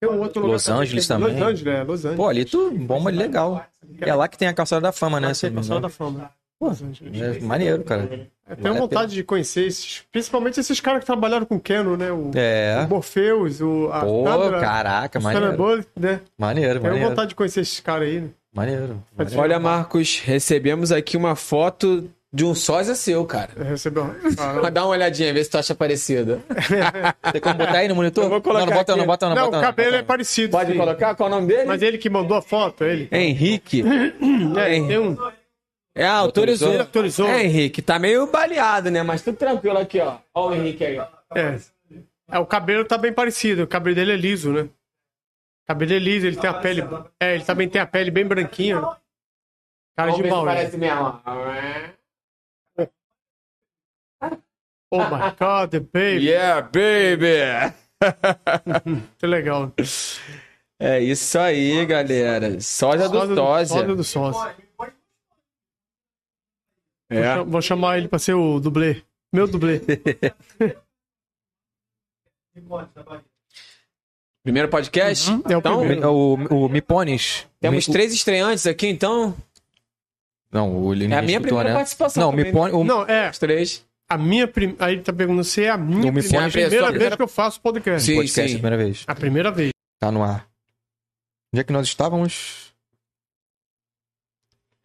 [0.00, 1.32] Tem um outro lugar Los Angeles que é- também.
[1.34, 2.16] Los Angeles, é, Los Angeles.
[2.16, 3.64] Pô, ali tu bomba legal.
[4.00, 5.28] É lá que tem a calçada da fama, né?
[5.28, 5.88] Me Calçada da.
[5.88, 6.30] Fama.
[6.60, 7.20] Los Angeles.
[7.20, 8.02] É maneiro, cara.
[8.02, 11.60] Eu tenho Vale a vontade de conhecer esses, principalmente esses caras que trabalharam com o
[11.60, 12.10] Canon, né?
[12.10, 12.84] O, É.
[12.86, 15.56] o Morpheus, o a Pô, Sandra- caraca, o maneiro.
[15.56, 16.20] Bullock, né?
[16.38, 17.08] Maneiro, Tenho maneiro.
[17.10, 18.28] vontade de conhecer esses caras aí, né?
[18.52, 19.02] Maneiro.
[19.16, 19.40] Maneiro.
[19.40, 23.50] Olha, Marcos, recebemos aqui uma foto de um sósia seu, cara.
[23.56, 24.04] Recebeu.
[24.62, 26.42] Mas Dá uma olhadinha, vê se tu acha parecido.
[27.32, 28.24] Tem como botar aí no monitor?
[28.24, 29.00] Eu vou colocar não, não bota, aqui.
[29.00, 30.50] não, bota, não, Não, bota, o cabelo bota, é parecido.
[30.50, 30.78] Pode sim.
[30.78, 31.14] colocar?
[31.14, 31.64] Qual é o nome dele?
[31.64, 33.08] Mas ele que mandou a foto, ele.
[33.10, 33.82] Henrique.
[34.56, 35.16] É, tem um.
[35.94, 36.72] É, autorizou.
[36.72, 37.26] Ele autorizou.
[37.26, 39.02] É, Henrique, tá meio baleado, né?
[39.02, 40.18] Mas tudo tranquilo aqui, ó.
[40.34, 40.98] Ó o Henrique aí.
[40.98, 41.06] ó.
[41.34, 41.58] É.
[42.30, 43.62] É, o cabelo tá bem parecido.
[43.62, 44.62] O cabelo dele é liso, né?
[44.62, 46.84] O cabelo é liso, ele tem a pele.
[47.18, 48.80] É, ele também tem a pele bem branquinha.
[49.96, 51.20] Cara de mal, parece mesmo.
[54.90, 56.26] Oh my god, the baby.
[56.30, 57.74] Yeah, baby!
[59.18, 59.72] Que legal.
[60.80, 62.60] É isso aí, galera.
[62.60, 63.66] Sósia do sósia.
[63.66, 64.56] Sósia do sósia.
[67.10, 67.38] É.
[67.42, 69.02] Vou chamar ele pra ser o dublê.
[69.32, 69.80] Meu dublê.
[74.42, 75.30] Primeiro podcast?
[75.48, 76.08] É o então, primeiro.
[76.10, 77.46] O, o Mipones.
[77.60, 79.36] temos Mi- três estreantes aqui, então.
[80.50, 81.74] Não, o ele É a minha escutou, primeira né?
[81.74, 82.22] participação.
[82.22, 82.72] Não, o também, Mipone.
[82.72, 83.28] o- Não, é.
[83.30, 83.86] Os três.
[84.08, 84.74] A minha prim...
[84.78, 87.28] Aí ele tá perguntando se é a minha primeira, a primeira a vez que eu
[87.28, 88.06] faço podcast.
[88.06, 88.56] Sim, podcast sim.
[88.56, 89.04] a primeira vez.
[89.06, 89.70] A primeira vez.
[90.00, 90.48] Tá no ar.
[91.52, 92.72] Onde é que nós estávamos?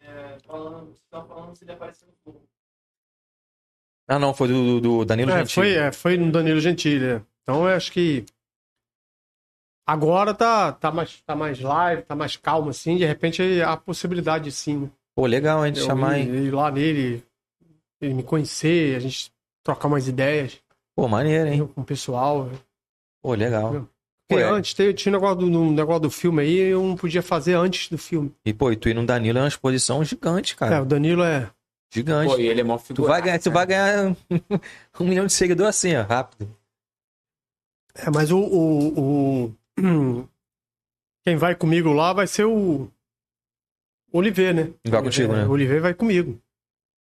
[0.01, 2.43] É, falando, falando se ele apareceu no fogo.
[4.07, 5.53] Ah, não, foi do, do Danilo É, Gentili.
[5.53, 7.05] foi, é, foi no Danilo Gentili.
[7.05, 7.21] é.
[7.43, 8.25] Então eu acho que
[9.85, 12.97] agora tá, tá, mais, tá mais live, tá mais calmo assim.
[12.97, 14.89] De repente há a possibilidade sim.
[15.15, 16.45] Pô, legal, de Eu chamar, ir, hein?
[16.45, 17.23] ir lá nele,
[18.05, 19.31] ele me conhecer, a gente
[19.63, 20.59] trocar umas ideias
[20.95, 21.67] Pô, maneiro, hein?
[21.67, 22.49] com o pessoal.
[23.21, 23.87] Pô, legal.
[24.27, 24.49] Porque Ué.
[24.49, 27.53] antes tinha, tinha um negócio do, um negócio do filme aí, eu não podia fazer
[27.55, 28.31] antes do filme.
[28.45, 30.81] E, pô, e tu ir no Danilo é uma exposição gigante, É, cara.
[30.81, 31.49] o Danilo é.
[31.93, 32.33] Gigante.
[32.33, 33.07] Pô, e ele é mó tu figura.
[33.11, 34.15] vai ganhar, tu vai ganhar
[34.99, 36.49] um milhão de seguidores assim, ó, rápido.
[37.95, 39.53] É, mas o, o, o-
[41.25, 42.89] Quem vai comigo lá vai ser o.
[44.11, 44.73] Oliver, né?
[44.85, 45.45] Vai contigo, né?
[45.45, 46.39] O Oliver vai comigo.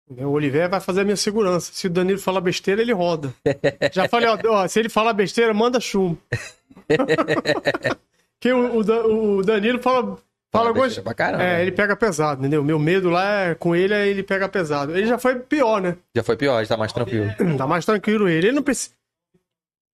[0.10, 1.72] O Oliver vai fazer a minha segurança.
[1.74, 3.34] Se o Danilo falar besteira, ele roda.
[3.94, 6.18] Já falei, ó, ó, se ele falar besteira, manda chumbo.
[8.40, 10.18] que o, o o Danilo fala.
[10.54, 11.44] Fala Fala besteira pra caramba.
[11.46, 12.62] É, ele pega pesado, entendeu?
[12.62, 14.92] Meu medo lá é, com ele é ele pega pesado.
[14.98, 15.96] Ele já foi pior, né?
[16.14, 17.32] Já foi pior, já tá mais tranquilo.
[17.58, 18.48] Tá mais tranquilo ele.
[18.48, 18.94] Ele não precisa.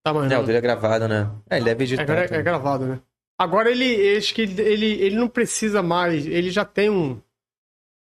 [0.04, 1.30] Tá mais É, o dele é gravado, né?
[1.48, 2.06] É, ele deve é, editar.
[2.06, 2.44] gra- é também.
[2.44, 3.00] gravado, né?
[3.40, 7.22] Agora ele, acho que ele, ele, ele não precisa mais, ele já tem um,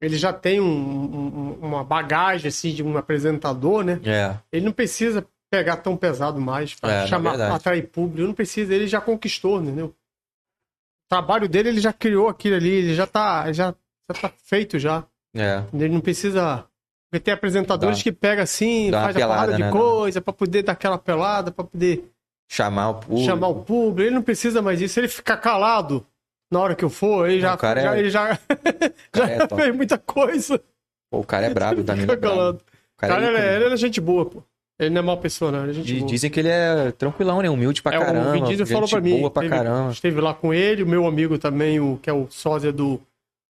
[0.01, 3.99] ele já tem um, um- uma bagagem assim de um apresentador, né?
[4.05, 7.55] É, Ele não precisa pegar tão pesado mais É, para na chamar, verdade.
[7.55, 8.27] atrair público.
[8.27, 9.87] Não precisa, ele já conquistou, entendeu?
[9.87, 13.73] O trabalho dele ele já criou aquilo ali, ele já tá, já,
[14.11, 15.03] já tá feito já.
[15.35, 15.63] é.
[15.73, 16.65] Ele não precisa.
[17.09, 19.71] Porque tem apresentadores Dá- que pega assim, faz a pelada, parada de né?
[19.71, 22.11] coisa pra poder dar aquela pelada, pra poder
[22.49, 23.25] Chamar o público.
[23.25, 24.01] chamar o público.
[24.01, 24.99] Ele não precisa mais disso.
[24.99, 26.05] Ele ficar calado
[26.51, 28.39] na hora que eu for, ele já, o cara já- é- ele já, já
[29.11, 30.61] cara é fez muita coisa.
[31.09, 32.15] Pô, o cara é brabo, o Danilo é.
[32.15, 32.59] O cara,
[32.97, 34.43] Cara, é ele, é- ele é gente boa, pô.
[34.79, 35.67] Ele não é mal pessoa, não.
[35.67, 36.07] Ele é boa.
[36.07, 37.49] dizem que ele é tranquilão, né?
[37.49, 38.29] Humilde pra É, caramba.
[38.29, 39.17] o Vin Diesel falou pra mim.
[39.19, 39.91] boa pra teve- caramba.
[39.91, 43.01] Esteve lá com ele, o meu amigo também, o, que é o sósia do,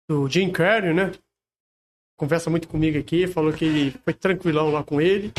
[0.07, 1.11] do Jim Carrey, né?
[2.17, 5.33] Conversa muito comigo aqui, falou que ele foi tranquilão lá com ele.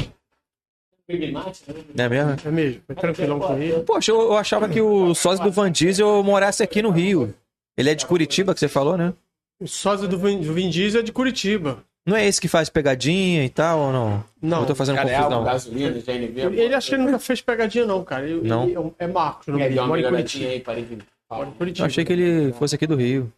[1.09, 2.37] É mesmo?
[2.45, 3.83] É mesmo, foi tranquilão com ele.
[3.85, 7.33] Poxa, eu, eu achava que o sósia do Van Diesel morasse aqui no Rio.
[7.77, 9.13] Ele é de Curitiba, que você falou, né?
[9.61, 11.85] O sósia do Vin, do Vin Diesel é de Curitiba.
[12.07, 14.25] Não é esse que faz pegadinha e tal, ou não?
[14.41, 14.61] Não.
[14.61, 15.33] Eu tô fazendo Cara, é confusão.
[15.39, 16.41] álcool, gasolina, GNV.
[16.41, 18.29] Ele, ele acho que ele nunca fez pegadinha, não, cara.
[18.29, 18.65] Ele, Não?
[18.65, 20.49] ele é um- é Marcos, não É, uma mora em Curitiba.
[20.51, 20.99] aí, parei de...
[21.29, 21.87] Mora em Eu Curitiba.
[21.87, 23.33] achei que ele fosse aqui do Rio.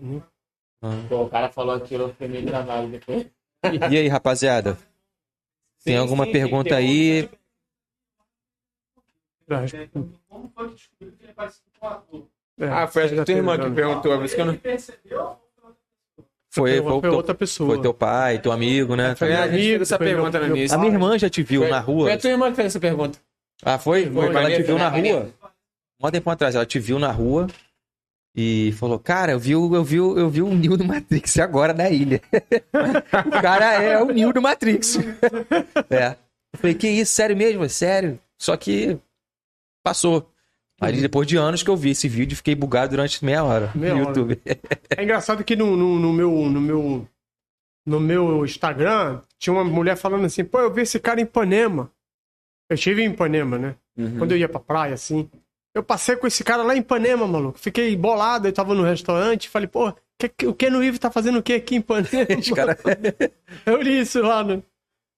[1.08, 3.26] Pô, o cara falou aquilo, eu fiquei meio travado depois.
[3.90, 4.74] E aí, rapaziada?
[5.82, 7.28] Tem Sim, alguma sim, pergunta tem aí?
[10.28, 12.26] Como foi que descobriu que ele é parecido com o ator?
[12.60, 14.58] É, Ah, foi a tua irmã que perguntou, por isso que eu não...
[16.50, 17.74] Foi, Foi, foi, foi outra pessoa.
[17.74, 19.14] foi teu pai, teu amigo, né?
[19.14, 20.76] Foi É, a meu gente fez amigo, essa foi meu- pergunta no início.
[20.76, 22.04] A minha irmã já te viu Foi- na rua.
[22.06, 23.18] Foi a tua irmã que fez essa pergunta.
[23.62, 24.10] Ah, foi?
[24.10, 25.10] Foi, Ela te viu na né?
[25.12, 25.28] rua.
[26.02, 27.46] Um tempo atrás, ela te viu na rua
[28.34, 31.74] e falou: Cara, eu vi, o- eu vi, eu vi o Neo do Matrix agora
[31.74, 32.20] na ilha.
[33.26, 34.96] o cara é o Neo do Matrix.
[35.90, 36.16] é.
[36.52, 37.62] Eu falei: Que isso, sério mesmo?
[37.64, 38.18] É sério.
[38.38, 38.96] Só que
[39.84, 40.28] passou.
[40.80, 43.94] Aí depois de anos que eu vi esse vídeo, fiquei bugado durante meia hora Meia
[43.94, 44.08] no hora.
[44.08, 44.40] YouTube.
[44.96, 47.08] É engraçado que no, no, no meu, no, meu,
[47.86, 51.90] no meu Instagram tinha uma mulher falando assim: pô, eu vi esse cara em Ipanema.
[52.70, 53.74] Eu estive em Ipanema, né?
[53.96, 54.18] Uhum.
[54.18, 55.28] Quando eu ia pra praia, assim.
[55.74, 57.58] Eu passei com esse cara lá em Ipanema, maluco.
[57.58, 59.48] Fiquei bolado, eu tava no restaurante.
[59.48, 62.26] Falei, pô, que, que- o Ken Ivo tá fazendo o que aqui em Ipanema?
[62.54, 62.78] Cara...
[63.66, 64.62] Eu li isso lá, né?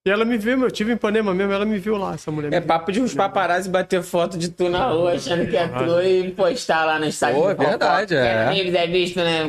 [0.06, 2.30] E ela me viu, meu, eu tive em Ipanema mesmo, ela me viu lá, essa
[2.30, 2.50] mulher.
[2.54, 6.00] É papo de uns paparazzi bater foto de tu na rua, achando que é tu
[6.02, 7.38] e postar lá no Instagram.
[7.38, 8.44] Pô, é verdade, é.
[8.46, 9.46] Amigos, é visto, né?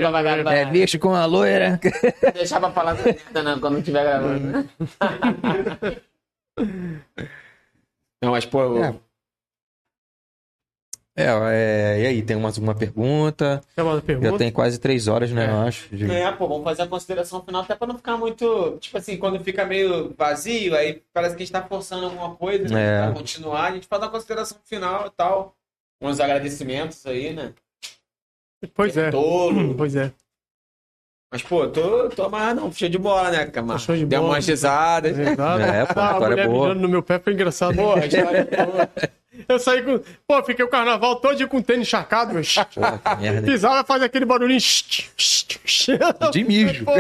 [0.53, 1.79] É bicho com a loira.
[2.33, 2.97] Deixar pra falar
[3.43, 4.69] não, quando estiver gravando.
[8.21, 8.93] não, mas, pô, É.
[11.15, 13.61] É, é, e aí, tem mais alguma pergunta?
[13.75, 14.37] Tem uma Já pergunta?
[14.37, 15.93] tem quase três horas, né, eu acho.
[15.93, 18.77] de- É, pô, vamos fazer a consideração final até pra não ficar muito.
[18.79, 22.63] Tipo assim, quando fica meio vazio, aí parece que a gente tá forçando alguma coisa,
[22.73, 22.99] né?
[22.99, 23.03] É.
[23.03, 25.53] Pra continuar, a gente faz a consideração final e tal.
[26.01, 27.53] Uns agradecimentos aí, né?
[28.73, 29.11] Pois é.
[29.11, 29.75] Tolo.
[29.75, 30.11] Pois é.
[31.31, 33.79] Mas, pô, tô, tô amarradão, cheio de bola, né, Camar?
[33.79, 34.33] Show de Deu bola.
[34.33, 35.17] umas risadas.
[35.17, 36.73] É, pô, a Ah, a história é boa.
[36.75, 37.75] no meu pé foi engraçado.
[37.77, 38.89] Pô, a história é boa.
[39.47, 39.99] Eu saí com.
[40.27, 42.43] Pô, fiquei o carnaval todo dia com tênis encharcado, meu.
[43.45, 44.59] Pisava, faz aquele barulhinho.
[46.31, 46.85] De mijo.
[46.85, 46.93] Pô,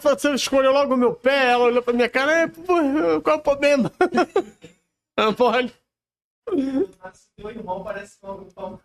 [0.00, 2.74] Você escolheu logo o meu pé, ela olhou pra minha cara, é, pô,
[3.22, 3.92] qual é o problema?
[7.38, 8.78] Seu irmão parece com o Tom.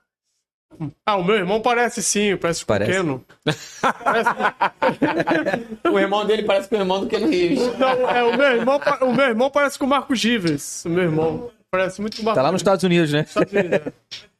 [1.06, 2.92] Ah, o meu irmão parece sim, parece, Parece.
[2.92, 3.24] pequeno.
[5.92, 7.78] O irmão dele parece com o irmão do Ken Reeves.
[7.78, 10.84] Não, é, o, meu irmão, o meu irmão parece com o Marcos Gives.
[10.86, 13.22] O meu irmão parece muito Marcos Tá lá nos Estados Unidos, né?
[13.22, 13.94] Estados Unidos, é.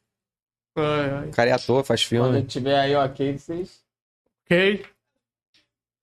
[0.76, 1.28] Ai, ai.
[1.28, 2.44] O cara é ator, faz Quando filme.
[2.46, 3.84] tiver aí ok, vocês.
[4.44, 4.84] Ok.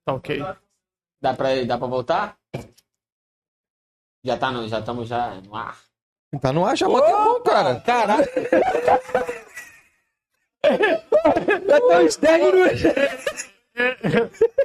[0.05, 0.39] Tá ok.
[1.21, 2.37] Dá pra, dá pra voltar?
[4.23, 5.77] Já tá no, já estamos já no ar.
[6.41, 7.79] Tá no ar já há tempo, cara.
[7.81, 8.25] Caralho.
[10.63, 13.50] Já tá uns 10 minutos.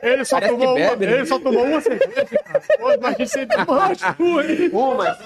[0.03, 1.13] Ele só, Parece tomou que uma, bebe, né?
[1.13, 2.63] ele só tomou uma cerveja, cara.
[2.79, 4.73] Pô, imagina se ele tomou umas duas.
[4.73, 5.19] Uma.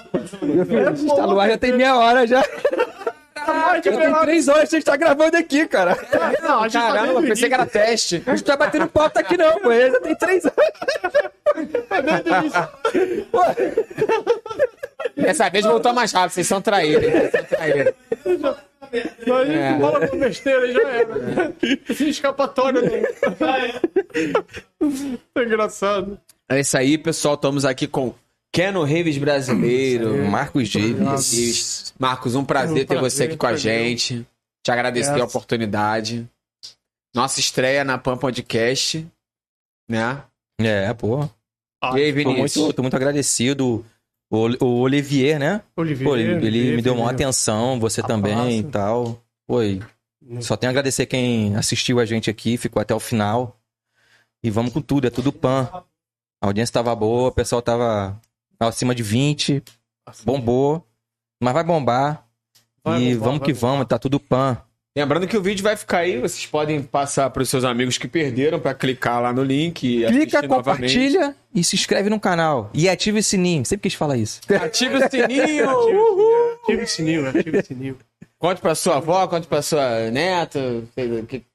[0.89, 2.43] A gente tá no ar já tem meia hora já.
[3.81, 5.97] Que Já tem três horas que a gente tá gravando aqui, cara.
[6.43, 8.23] Não, a gente tá Caramba, o pensei que era teste.
[8.27, 9.73] A gente tá batendo pauta aqui não, pô.
[9.73, 11.83] Já tem três horas.
[11.89, 12.69] tá desde o início.
[15.15, 17.03] Dessa vez voltou mais rápido, vocês são traídos.
[17.11, 17.93] Vocês são traídos.
[19.25, 19.79] Não, a gente É.
[19.79, 21.53] fala com besteira e já era.
[21.95, 22.81] Sem escapatória.
[22.81, 23.01] Né?
[25.35, 26.19] É engraçado.
[26.49, 27.35] É isso aí, pessoal.
[27.35, 28.13] Estamos aqui com
[28.51, 30.25] Keno Reeves brasileiro.
[30.29, 31.93] Marcos Gives.
[31.97, 34.25] Marcos, um prazer Um ter você prazer, aqui com a gente.
[34.63, 35.23] Te agradecer a Yes.
[35.23, 36.27] oportunidade.
[37.15, 39.07] Nossa estreia na Pan Podcast.
[39.89, 40.21] Né?
[40.59, 41.27] É, pô.
[41.83, 42.57] Ah, e aí, Tô Vinícius?
[42.63, 43.83] muito, tô muito agradecido.
[44.31, 45.61] O, o Olivier, né?
[45.75, 48.21] Oliveira, Pô, ele, ele Oliveira, me deu uma atenção, você Abraço.
[48.21, 49.21] também e tal.
[49.45, 49.81] Oi.
[50.39, 53.59] Só tenho a agradecer quem assistiu a gente aqui, ficou até o final.
[54.41, 55.67] E vamos com tudo, é tudo pan.
[56.41, 58.19] A audiência tava boa, o pessoal tava
[58.57, 59.61] acima de 20,
[60.23, 60.87] bombou.
[61.43, 62.25] Mas vai bombar.
[62.83, 63.71] Vai e bombar, vamos que bombar.
[63.71, 64.57] vamos, tá tudo pan.
[64.97, 68.09] Lembrando que o vídeo vai ficar aí, vocês podem passar para os seus amigos que
[68.09, 70.93] perderam para clicar lá no link e Clica, assistir novamente.
[70.93, 72.69] compartilha e se inscreve no canal.
[72.73, 73.65] E ativa o sininho.
[73.65, 74.41] Sempre quis falar isso.
[74.53, 75.69] Ative o sininho.
[76.63, 77.97] Ative o sininho, ative o sininho.
[78.37, 80.59] conte para sua avó, conte para sua neta,
[81.27, 81.45] que-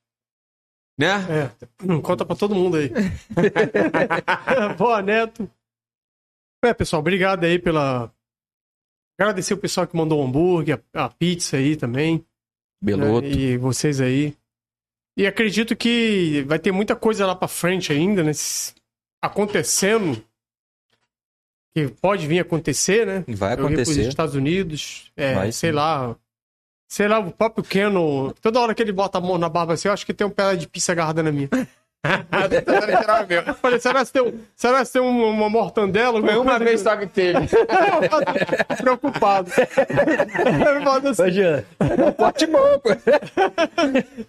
[0.99, 1.53] né?
[1.85, 2.91] É, conta pra todo mundo aí.
[4.79, 5.47] Boa, Neto.
[6.65, 8.11] É, pessoal, obrigado aí pela,
[9.21, 12.25] Agradecer o pessoal que mandou o hambúrguer, a, a pizza aí também.
[12.83, 12.97] Né?
[12.97, 13.27] Beloto.
[13.27, 14.37] E vocês aí.
[15.17, 18.33] E acredito que vai ter muita coisa lá pra frente ainda, né?
[19.23, 20.23] Acontecendo.
[21.75, 23.25] Que pode vir a acontecer, né?
[23.29, 24.09] Vai acontecer.
[24.09, 25.77] Estados Unidos, é, Vai sei sim.
[25.77, 26.17] lá.
[26.89, 28.33] Sei lá, o próprio Keno.
[28.41, 30.31] Toda hora que ele bota a mão na barba assim, eu acho que tem um
[30.31, 31.49] pedaço de pizza agarrada na minha.
[33.47, 36.21] Eu Falei, será que tem, um, será que tem um- uma mortandela?
[36.21, 37.39] Foi uma vez só que teve.
[38.81, 39.51] Preocupado.
[39.51, 41.65] Eu assim, Imagina.
[42.17, 42.91] Pote bom, pô.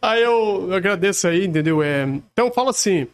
[0.02, 1.84] Aí eu agradeço aí, entendeu?
[1.84, 3.08] É, então fala assim.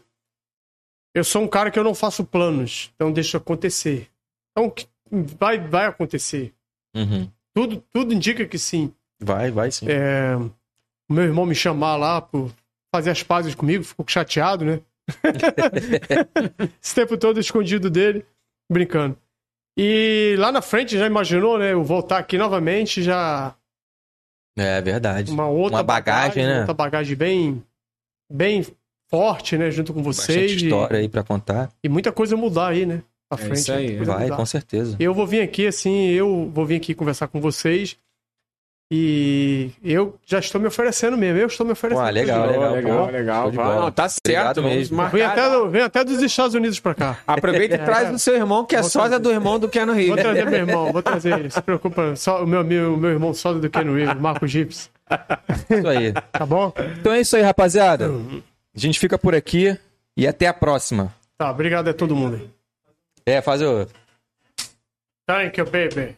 [1.15, 4.07] Eu sou um cara que eu não faço planos, então deixa acontecer.
[4.51, 6.53] Então que- vai, vai acontecer.
[6.95, 7.29] Uhum.
[7.53, 8.91] Tudo, tudo indica que sim.
[9.21, 9.85] Vai, vai sim.
[9.89, 12.51] É, o meu irmão me chamar lá por
[12.93, 14.79] fazer as pazes comigo, ficou chateado, né?
[16.81, 18.25] Esse tempo todo escondido dele,
[18.71, 19.17] brincando.
[19.77, 21.73] E lá na frente já imaginou, né?
[21.73, 23.55] Eu voltar aqui novamente, já
[24.57, 25.31] É verdade.
[25.31, 26.59] uma outra Uma bagagem, né?
[26.59, 27.63] Outra bagagem bem,
[28.31, 28.63] bem
[29.09, 29.71] forte, né?
[29.71, 30.37] Junto com vocês.
[30.37, 31.71] Bastante E, história aí pra contar.
[31.83, 33.01] e muita coisa mudar aí, né?
[33.27, 33.57] Pra É frente.
[33.59, 34.35] isso aí, Vai, mudar.
[34.37, 34.95] com certeza.
[34.99, 37.97] Eu vou vir aqui, assim, eu vou vir aqui conversar com vocês.
[38.91, 41.39] E eu já estou me oferecendo mesmo.
[41.39, 42.05] Eu estou me oferecendo.
[42.11, 42.71] Legal, legal.
[42.73, 43.51] legal, legal.
[43.51, 43.81] Bola.
[43.81, 44.19] não, tá certo.
[44.59, 45.07] Obrigado mesmo.
[45.09, 47.17] Vem até, do- vem até dos Estados Unidos pra cá.
[47.25, 50.09] Aproveita e traz o seu irmão, que é sósia do irmão do Keanu Reeves.
[50.13, 51.51] Vou trazer meu irmão, vou trazer.
[51.51, 54.91] Se preocupa, só o meu, meu, meu irmão sócio do Ken Reeves, Marco Gips.
[55.69, 56.13] Isso aí.
[56.31, 56.71] Tá bom?
[56.99, 58.11] Então é isso aí, rapaziada.
[58.75, 59.75] A gente fica por aqui
[60.15, 61.11] e até a próxima.
[61.37, 62.47] Tá, obrigado a todo mundo.
[63.25, 63.87] É, faz o.
[65.27, 66.15] Thank you, baby.